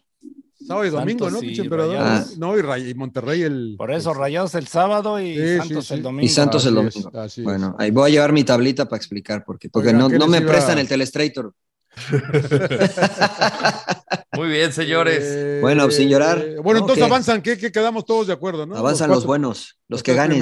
Sábado 0.67 0.85
y 0.85 0.89
domingo, 0.89 1.29
Santos 1.29 1.43
¿no? 1.43 1.49
y. 1.49 1.67
Rayados. 1.69 2.37
No, 2.37 2.57
y, 2.57 2.61
Ray- 2.61 2.89
y 2.89 2.93
Monterrey 2.93 3.41
el. 3.41 3.75
Por 3.77 3.89
eso, 3.91 4.11
el- 4.11 4.17
Rayados 4.17 4.53
el 4.55 4.67
sábado 4.67 5.19
y 5.19 5.35
Sí, 5.37 5.57
Santos 5.57 5.87
sí, 5.87 5.93
el 5.93 6.03
domingo. 6.03 6.25
Y 6.25 6.29
Santos 6.29 6.65
el 6.65 6.75
domingo. 6.75 7.11
Bueno, 7.43 7.75
ahí 7.79 7.89
voy 7.91 8.09
a 8.09 8.13
llevar 8.13 8.33
mi 8.33 8.43
tablita 8.43 8.85
para 8.85 8.97
explicar 8.97 9.43
por 9.45 9.57
qué. 9.57 9.69
Porque 9.69 9.87
Oigan, 9.89 10.01
no, 10.01 10.09
¿qué 10.09 10.19
no 10.19 10.27
me 10.27 10.41
prestan 10.41 10.77
el 10.77 10.87
Telestrator. 10.87 11.53
Muy 14.33 14.47
bien, 14.49 14.71
señores. 14.73 15.23
Eh, 15.25 15.59
Bueno, 15.61 15.89
sin 15.91 16.09
llorar. 16.09 16.43
Bueno, 16.63 16.81
entonces 16.81 17.03
avanzan, 17.03 17.41
que, 17.41 17.57
que 17.57 17.71
quedamos 17.71 18.05
todos 18.05 18.27
de 18.27 18.33
acuerdo, 18.33 18.65
¿no? 18.65 18.75
Avanzan 18.75 19.09
los 19.09 19.25
buenos, 19.25 19.77
los 19.87 19.99
los 19.99 20.03
que 20.03 20.13
ganen. 20.13 20.41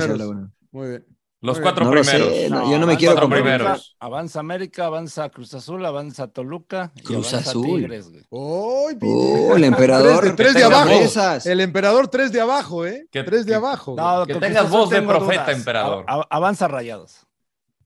Muy 0.72 0.88
bien. 0.90 1.06
Los 1.42 1.58
Muy 1.58 1.64
cuatro 1.64 1.86
No 1.86 1.94
lo 1.94 2.02
primeros. 2.02 2.34
sé, 2.34 2.50
no, 2.50 2.72
yo 2.72 2.80
no 2.80 2.88
me 2.88 2.98
quiero 2.98 3.30
primeros. 3.30 3.96
Avanza 4.00 4.40
América, 4.40 4.86
avanza 4.88 5.30
Cruz 5.30 5.54
Azul, 5.54 5.86
avanza 5.86 6.28
Toluca 6.28 6.92
y 6.96 7.04
Cruz 7.04 7.32
avanza 7.34 7.52
Azul. 7.52 7.68
Tigres, 7.82 8.10
güey. 8.10 8.22
¡Ay, 8.32 8.98
Oh, 9.04 9.56
el 9.56 9.64
emperador. 9.64 10.22
Tres 10.22 10.32
de, 10.32 10.36
tres 10.38 10.54
de 10.56 10.62
tengas 10.62 10.80
abajo. 10.82 11.00
Esas. 11.02 11.46
El 11.46 11.62
emperador 11.62 12.08
tres 12.08 12.32
de 12.32 12.42
abajo, 12.42 12.86
¿eh? 12.88 13.08
Que- 13.12 13.22
tres 13.24 13.46
de 13.46 13.52
que- 13.52 13.56
abajo. 13.58 13.96
No, 13.96 14.26
Que 14.26 14.36
tengas 14.36 14.70
voz 14.72 14.90
de 14.90 15.02
profeta, 15.04 15.44
dudas. 15.44 15.58
emperador. 15.58 16.04
A- 16.08 16.26
avanza 16.32 16.68
Rayados. 16.68 17.28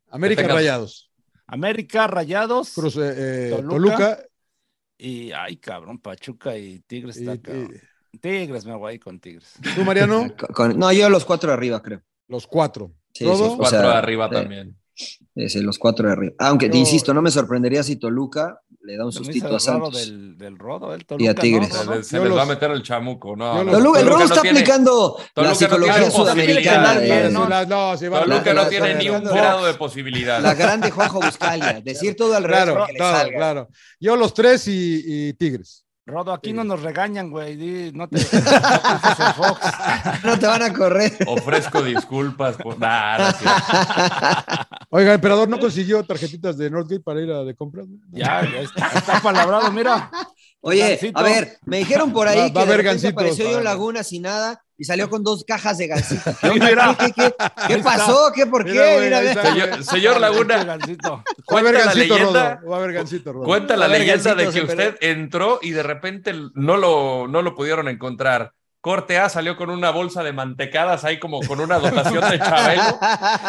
América 0.09 0.47
Rayados. 0.47 1.09
América, 1.52 2.08
Rayados. 2.08 2.74
Cruz, 2.74 2.95
eh, 2.97 3.14
eh, 3.18 3.50
Toluca. 3.56 3.70
Toluca. 3.70 4.24
Y, 4.97 5.32
ay, 5.32 5.58
cabrón, 5.58 6.00
Pachuca 6.00 6.58
y 6.58 6.80
Tigres 6.80 7.18
y- 7.18 7.28
está 7.28 7.36
y-. 7.54 8.18
Tigres, 8.20 8.66
me 8.66 8.76
voy 8.76 9.00
con 9.00 9.20
Tigres. 9.20 9.54
¿Tú, 9.76 9.84
Mariano? 9.84 10.28
Con- 10.38 10.54
con- 10.54 10.80
no, 10.80 10.91
yo 10.91 11.10
los 11.10 11.26
cuatro 11.26 11.50
de 11.50 11.54
arriba, 11.54 11.82
creo. 11.82 12.02
Los 12.28 12.45
cuatro. 12.47 12.91
Sí, 13.14 13.26
o 13.26 13.58
Cuatro 13.58 13.80
sea, 13.80 13.82
de 13.82 13.95
arriba 13.95 14.28
eh, 14.28 14.30
también. 14.32 14.78
Sí, 15.47 15.62
los 15.62 15.80
cuatro 15.80 16.08
de 16.08 16.14
arriba. 16.14 16.34
Aunque, 16.39 16.68
te 16.70 16.78
insisto, 16.78 17.14
no 17.14 17.22
me 17.22 17.32
sorprendería 17.32 17.82
si 17.84 17.95
Toluca 17.95 18.60
le 18.82 18.97
da 18.97 19.06
un 19.06 19.12
sustito 19.14 19.56
a 19.56 19.60
Santos. 19.60 19.93
del, 19.95 20.38
del 20.38 20.58
rodo, 20.58 20.93
el 20.93 21.06
Y 21.18 21.28
a 21.28 21.34
Toluca, 21.34 21.34
¿no, 21.34 21.41
Tigres. 21.41 21.74
Se, 21.74 21.86
les- 21.95 22.08
se 22.08 22.20
les 22.20 22.36
va 22.36 22.41
a 22.41 22.45
meter 22.45 22.72
el 22.72 22.84
chamuco. 22.84 23.36
No, 23.38 23.64
los- 23.64 23.74
Toluca, 23.74 24.00
el 24.00 24.06
Toluca 24.06 24.10
rodo 24.10 24.18
no 24.20 24.26
está 24.26 24.41
tiene- 24.41 24.60
aplicando 24.60 25.16
la 25.20 25.26
Toluca 25.34 25.50
no 25.52 25.56
psicología 25.56 25.93
tiene 25.95 26.12
sudamericana. 26.12 26.88
posibilidad, 26.93 27.24
de- 27.24 27.32
¿no? 27.32 27.43
Sí, 27.43 27.50
la- 27.50 27.66
no, 27.66 27.97
sí, 27.97 28.08
va- 28.10 28.24
Toluca 28.24 28.54
la- 28.54 28.64
no 28.64 28.70
tiene 28.70 28.93
la- 28.93 29.00
ni 29.00 29.10
un 29.10 29.24
la- 29.24 29.32
grado 29.32 29.66
de 29.66 29.74
posibilidad. 29.76 30.41
La 30.41 30.54
grande 30.56 30.91
Juanjo 30.91 31.22
Buscalia. 31.22 31.82
Decir 31.82 32.16
todo 32.18 32.36
al 32.36 32.43
revés 32.43 32.64
Claro, 32.64 32.86
claro, 32.95 33.18
salga. 33.18 33.38
claro. 33.38 33.70
Yo 34.00 34.16
los 34.18 34.34
tres 34.34 34.68
y, 34.68 35.04
y 35.06 35.34
Tigres. 35.34 35.86
Rodo, 36.10 36.34
aquí 36.34 36.53
no 36.53 36.64
nos 36.64 36.82
regañan, 36.82 37.30
güey. 37.30 37.91
No 37.93 38.07
te 38.10 38.18
no 38.24 39.34
Fox. 39.34 39.62
No 40.24 40.39
te 40.39 40.47
van 40.47 40.62
a 40.64 40.74
correr. 40.74 41.18
Ofrezco 41.28 41.84
disculpas 41.84 42.57
por 42.57 42.80
nada. 42.80 43.36
Oiga, 44.89 45.14
emperador, 45.14 45.47
¿no 45.47 45.60
consiguió 45.60 46.03
tarjetitas 46.03 46.57
de 46.57 46.70
Northgate 46.70 47.01
para 47.01 47.22
ir 47.22 47.32
a 47.32 47.43
de 47.43 47.55
compras? 47.55 47.86
Ya, 48.12 48.41
ya 48.43 48.62
está, 48.62 48.88
está 48.88 49.20
palabrado, 49.22 49.72
mira. 49.72 50.10
Oye, 50.62 50.99
a 51.14 51.22
ver, 51.24 51.57
me 51.66 51.78
dijeron 51.78 52.12
por 52.12 52.28
ahí 52.28 52.38
Va- 52.38 52.47
va 52.47 52.53
que 52.53 52.60
a 52.60 52.66
de 52.66 52.74
haber 52.74 52.78
repente 52.84 52.86
gansitos 53.07 53.12
apareció 53.14 53.51
yo 53.51 53.62
Laguna 53.62 54.03
sin 54.03 54.24
nada 54.24 54.62
y 54.80 54.86
salió 54.86 55.09
con 55.09 55.23
dos 55.23 55.43
cajas 55.45 55.77
de 55.77 55.88
gansito. 55.88 56.34
mira. 56.53 56.95
¿Qué, 56.97 57.11
qué, 57.11 57.36
qué 57.67 57.77
pasó? 57.80 58.32
¿Qué 58.34 58.47
por 58.47 58.63
qué? 58.63 58.71
Mira, 58.71 58.93
güey, 58.93 59.03
Mira, 59.05 59.21
está. 59.21 59.51
Señor, 59.51 59.84
señor 59.84 60.21
Laguna, 60.21 60.80
cuenta 61.45 61.71
la 61.73 61.84
gancito, 61.86 62.17
leyenda. 62.17 62.61
Cuenta 63.43 63.75
la 63.77 63.88
leyenda 63.89 64.36
de 64.36 64.49
que 64.49 64.61
usted 64.61 64.97
entró 65.01 65.59
y 65.61 65.71
de 65.71 65.84
repente 65.84 66.34
no 66.53 66.77
lo, 66.77 67.27
no 67.27 67.41
lo 67.41 67.55
pudieron 67.55 67.89
encontrar. 67.89 68.53
Corte 68.82 69.17
A 69.17 69.27
salió 69.27 69.57
con 69.57 69.69
una 69.69 69.91
bolsa 69.91 70.23
de 70.23 70.32
mantecadas 70.32 71.03
ahí 71.03 71.19
como 71.19 71.41
con 71.41 71.59
una 71.59 71.80
dotación 71.80 72.30
de 72.32 72.39
Chabelo 72.39 72.97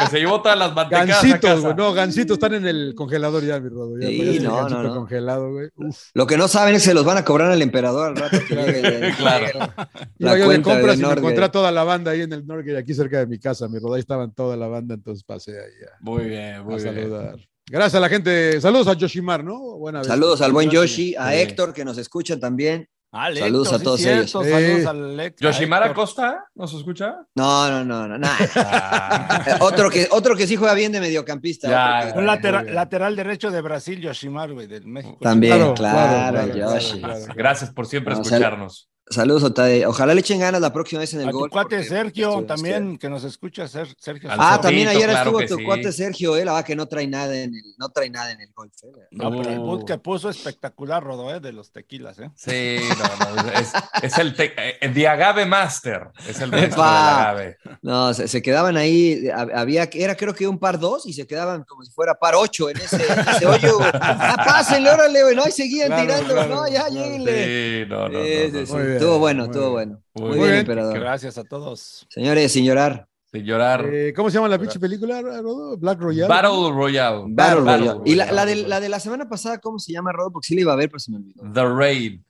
que 0.00 0.06
se 0.10 0.18
llevó 0.18 0.42
todas 0.42 0.58
las 0.58 0.74
mantecadas 0.74 1.08
a 1.08 1.12
Gancitos, 1.12 1.40
casa. 1.50 1.60
güey. 1.60 1.74
No, 1.76 1.92
gancitos 1.92 2.34
están 2.34 2.54
en 2.54 2.66
el 2.66 2.94
congelador 2.96 3.44
ya, 3.44 3.60
mi 3.60 3.68
Rodo. 3.68 3.96
Ya, 4.00 4.08
Sí, 4.08 4.40
no, 4.42 4.68
no, 4.68 4.82
no. 4.82 4.92
congelado, 4.94 5.52
güey. 5.52 5.68
Uf. 5.76 6.10
Lo 6.14 6.26
que 6.26 6.36
no 6.36 6.48
saben 6.48 6.74
es 6.74 6.82
que 6.82 6.88
se 6.88 6.94
los 6.94 7.04
van 7.04 7.18
a 7.18 7.24
cobrar 7.24 7.52
al 7.52 7.62
emperador 7.62 8.08
al 8.08 8.16
rato 8.16 8.38
que 8.48 8.54
llegue. 8.56 9.14
Claro. 9.18 9.48
Iba 9.58 9.88
La 10.18 10.32
yo 10.32 10.38
de 10.38 10.44
cuenta 10.46 10.70
compras 10.70 10.98
de 10.98 11.04
y 11.04 11.06
me 11.06 11.12
encontré 11.12 11.44
a 11.44 11.52
toda 11.52 11.70
la 11.70 11.84
banda 11.84 12.10
ahí 12.10 12.22
en 12.22 12.32
el 12.32 12.44
Norgate, 12.46 12.78
aquí 12.78 12.92
cerca 12.94 13.18
de 13.18 13.26
mi 13.28 13.38
casa, 13.38 13.68
mi 13.68 13.78
Rodo. 13.78 13.94
Ahí 13.94 14.00
estaban 14.00 14.34
toda 14.34 14.56
la 14.56 14.66
banda, 14.66 14.94
entonces 14.94 15.22
pasé 15.22 15.52
ahí 15.52 15.72
a, 15.86 15.96
Muy 16.00 16.24
bien, 16.24 16.54
a 16.56 16.62
muy 16.64 16.82
bien. 16.82 16.94
saludar. 16.94 17.36
Gracias 17.68 17.94
a 17.94 18.00
la 18.00 18.08
gente. 18.08 18.60
Saludos 18.60 18.88
a 18.88 18.94
Yoshimar, 18.94 19.44
¿no? 19.44 19.61
Buena 19.78 20.00
vez. 20.00 20.08
Saludos 20.08 20.40
al 20.40 20.50
buen 20.52 20.70
Yoshi, 20.70 21.14
a 21.16 21.30
Sí. 21.30 21.36
Héctor 21.38 21.72
que 21.72 21.84
nos 21.84 21.98
escuchan 21.98 22.40
también. 22.40 22.88
Al 23.12 23.37
Saludos 23.37 23.72
a 23.72 23.78
sí, 23.78 23.84
todos 23.84 24.00
cierto, 24.00 24.20
ellos. 24.20 24.30
Saludos 24.30 24.80
Sí. 24.82 24.87
al 24.87 25.20
Héctor. 25.20 25.53
Yoshimara 25.53 25.87
Héctor. 25.87 25.96
Costa, 26.04 26.45
¿nos 26.54 26.72
escucha? 26.74 27.16
No, 27.34 27.68
no, 27.68 27.84
no, 27.84 28.07
no, 28.07 28.18
nada. 28.18 28.37
Ah, 28.54 29.57
otro, 29.61 29.91
que, 29.91 30.07
otro 30.12 30.37
que 30.37 30.46
sí 30.46 30.54
juega 30.54 30.74
bien 30.74 30.92
de 30.92 31.00
mediocampista. 31.00 31.68
Ya, 31.68 31.99
otro 31.99 32.12
que- 32.12 32.18
Un 32.20 32.24
Muy 32.24 32.34
latera- 32.37 32.62
bien. 32.62 32.74
lateral 32.76 33.16
derecho 33.16 33.50
de 33.50 33.61
Brasil, 33.62 34.00
Yoshimar, 34.00 34.53
güey, 34.53 34.68
del 34.68 34.87
México. 34.87 35.18
También, 35.20 35.57
Claro, 35.57 35.74
claro, 35.74 35.99
claro, 36.32 36.53
claro, 36.53 36.74
Yoshi. 36.74 36.99
claro, 37.00 37.14
claro. 37.18 37.34
Gracias 37.37 37.70
por 37.72 37.87
siempre 37.87 38.14
No, 38.14 38.22
escucharnos. 38.22 38.88
Saludos, 39.12 39.42
Otade. 39.42 39.84
Ojalá 39.87 40.14
le 40.14 40.20
echen 40.20 40.38
ganas 40.38 40.61
la 40.61 40.72
próxima 40.72 41.00
vez 41.00 41.12
en 41.14 41.22
el 41.22 41.28
A 41.28 41.30
tu 41.32 41.38
gol. 41.41 41.50
cuate 41.50 41.76
porque- 41.78 41.88
Sergio 41.88 42.45
también, 42.45 42.96
que 42.96 43.11
nos 43.11 43.24
escucha, 43.24 43.66
Ser- 43.66 43.92
Sergio. 43.99 44.30
Ah, 44.32 44.61
también 44.62 44.87
ayer 44.87 45.08
claro 45.11 45.30
estuvo 45.41 45.57
tu 45.57 45.57
sí. 45.61 45.64
cuate 45.64 45.91
Sergio, 45.91 46.37
eh, 46.37 46.45
la 46.45 46.53
verdad 46.53 46.64
que 46.66 46.76
no 46.76 46.87
trae 46.87 47.08
nada 47.08 47.37
en 47.37 47.53
el, 47.53 47.62
no 47.76 47.88
trae 47.88 48.08
nada 48.08 48.30
en 48.30 48.41
el 48.41 48.53
golf. 48.53 48.72
eh. 48.84 49.08
No, 49.11 49.30
pero 49.37 49.50
el 49.50 49.58
boot 49.58 49.84
que 49.84 49.99
puso 49.99 50.30
espectacular, 50.30 51.03
Rodo, 51.03 51.34
¿eh? 51.34 51.41
de 51.41 51.53
los 51.53 51.72
tequilas, 51.72 52.20
¿eh? 52.20 52.30
Sí, 52.37 52.78
no, 52.88 53.42
no, 53.42 53.50
es, 53.50 53.72
es 54.00 54.16
el, 54.18 54.32
te- 54.37 54.54
eh, 54.80 54.88
de 54.88 55.08
agave 55.08 55.45
master, 55.45 56.11
es 56.28 56.41
el 56.41 56.53
maestro 56.53 56.80
agave. 56.84 57.57
No, 57.82 58.14
se, 58.14 58.28
se 58.28 58.41
quedaban 58.41 58.76
ahí, 58.76 59.24
hab- 59.24 59.50
había, 59.57 59.88
era 59.92 60.16
creo 60.16 60.34
que 60.34 60.46
un 60.46 60.61
par 60.61 60.78
dos 60.78 61.04
y 61.07 61.12
se 61.14 61.26
quedaban 61.26 61.64
como 61.64 61.82
si 61.82 61.91
fuera 61.91 62.14
par 62.14 62.37
ocho 62.37 62.70
en 62.70 62.76
ese, 62.76 62.96
en 63.12 63.18
ese 63.28 63.46
hoyo. 63.46 63.78
Ah, 64.03 64.37
pásenle, 64.46 64.88
órale, 64.91 65.22
güey, 65.24 65.34
no, 65.34 65.46
y 65.49 65.50
seguían 65.50 65.88
Claro, 65.88 66.03
tirando, 66.03 66.34
claro, 66.34 66.54
no, 66.54 66.66
ya, 66.68 66.72
claro. 66.87 66.91
lléguenle. 66.95 67.82
Sí, 67.84 67.88
no, 67.91 68.08
no, 68.08 68.08
no, 68.08 68.18
no, 68.18 68.66
sí. 68.66 68.72
Muy 68.72 68.82
bien, 68.87 68.99
Estuvo 69.00 69.18
bueno, 69.18 69.42
muy 69.44 69.50
estuvo 69.50 69.70
bueno. 69.70 70.02
Muy 70.14 70.24
Muy, 70.28 70.34
bien. 70.38 70.46
bien, 70.48 70.58
emperador. 70.60 70.98
Gracias 71.00 71.38
a 71.38 71.44
todos. 71.44 72.06
Señores, 72.10 72.52
sin 72.52 72.64
llorar. 72.64 73.06
Sin 73.32 73.44
llorar. 73.44 73.86
Eh, 73.92 74.12
¿Cómo 74.14 74.28
se 74.28 74.34
llama 74.34 74.48
la 74.48 74.58
pinche 74.58 74.80
película, 74.80 75.22
Rodo? 75.22 75.76
Black 75.76 76.00
Royale. 76.00 76.28
Battle 76.28 76.70
Royale. 76.72 77.24
Battle 77.28 77.60
Royale. 77.60 78.00
Y 78.04 78.14
la 78.16 78.44
de, 78.46 78.56
la 78.56 78.80
de 78.80 78.88
la 78.88 78.98
semana 79.00 79.28
pasada, 79.28 79.58
¿cómo 79.58 79.78
se 79.78 79.92
llama, 79.92 80.12
Rodo? 80.12 80.32
Porque 80.32 80.46
sí 80.46 80.54
la 80.56 80.62
iba 80.62 80.72
a 80.72 80.76
ver, 80.76 80.88
pero 80.88 80.98
se 80.98 81.10
me 81.12 81.18
olvidó. 81.18 81.42
The 81.52 81.64
Raid. 81.64 82.20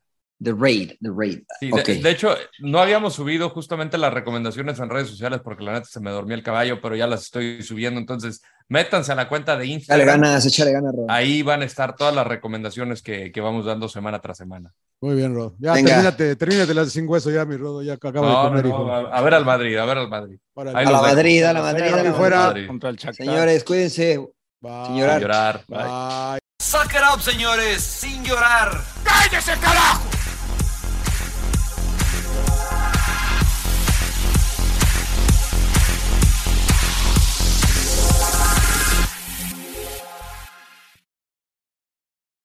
The 0.42 0.52
Raid, 0.58 0.92
The 1.02 1.10
Raid. 1.14 1.40
Sí, 1.60 1.70
de, 1.70 1.94
de 2.02 2.10
hecho, 2.10 2.34
no 2.60 2.78
habíamos 2.80 3.14
subido 3.14 3.50
justamente 3.50 3.98
las 3.98 4.12
recomendaciones 4.14 4.78
en 4.78 4.88
redes 4.88 5.08
sociales 5.08 5.40
porque 5.44 5.62
la 5.64 5.72
neta 5.74 5.84
se 5.86 6.00
me 6.00 6.10
dormía 6.10 6.34
el 6.36 6.42
caballo, 6.42 6.80
pero 6.80 6.96
ya 6.96 7.06
las 7.06 7.22
estoy 7.24 7.62
subiendo. 7.62 8.00
Entonces, 8.00 8.40
métanse 8.68 9.12
a 9.12 9.16
la 9.16 9.28
cuenta 9.28 9.56
de 9.58 9.64
Échale 9.64 9.74
Instagram. 9.74 10.06
ganas, 10.22 10.46
échale 10.46 10.72
ganas, 10.72 10.94
Rodo. 10.94 11.06
Ahí 11.10 11.42
van 11.42 11.60
a 11.60 11.66
estar 11.66 11.94
todas 11.94 12.14
las 12.14 12.26
recomendaciones 12.26 13.02
que, 13.02 13.30
que 13.32 13.40
vamos 13.42 13.66
dando 13.66 13.86
semana 13.88 14.18
tras 14.20 14.38
semana. 14.38 14.72
Muy 15.02 15.14
bien, 15.16 15.34
Rodo. 15.34 15.56
Ya, 15.58 15.74
Venga. 15.74 15.90
termínate, 15.90 16.36
termínate 16.36 16.72
las 16.74 16.86
de 16.86 16.90
sin 16.92 17.06
hueso 17.06 17.30
ya, 17.30 17.44
mi 17.44 17.56
Rodo. 17.58 17.82
Ya 17.82 17.94
acaba 17.94 18.20
de 18.20 18.26
No, 18.32 18.42
comer, 18.44 18.62
no, 18.64 18.68
hijo. 18.70 18.86
no, 18.86 18.94
a, 18.94 19.18
a 19.18 19.20
ver 19.20 19.34
al 19.34 19.44
Madrid, 19.44 19.76
a 19.76 19.84
ver 19.84 19.98
al 19.98 20.08
Madrid. 20.08 20.38
A 20.56 20.64
la 20.64 20.80
dejo. 20.80 20.92
Madrid, 21.02 21.42
a 21.44 21.52
la 21.52 21.60
Madrid, 21.62 21.84
a 21.92 22.02
la 22.02 22.12
fuera. 22.14 22.38
Madrid. 22.46 22.66
Contra 22.66 22.88
el 22.90 22.96
Shakhtar. 22.96 23.26
Señores, 23.26 23.64
cuídense. 23.64 24.18
Bye. 24.62 24.86
Sin 24.86 24.96
llorar. 24.96 25.20
Llorar. 25.20 25.64
Bye. 25.68 26.40
Suck 26.62 26.92
it 26.94 27.00
up, 27.14 27.20
señores, 27.20 27.82
sin 27.82 28.22
llorar. 28.24 28.70
¡Cállese, 29.02 29.52
carajo! 29.60 30.02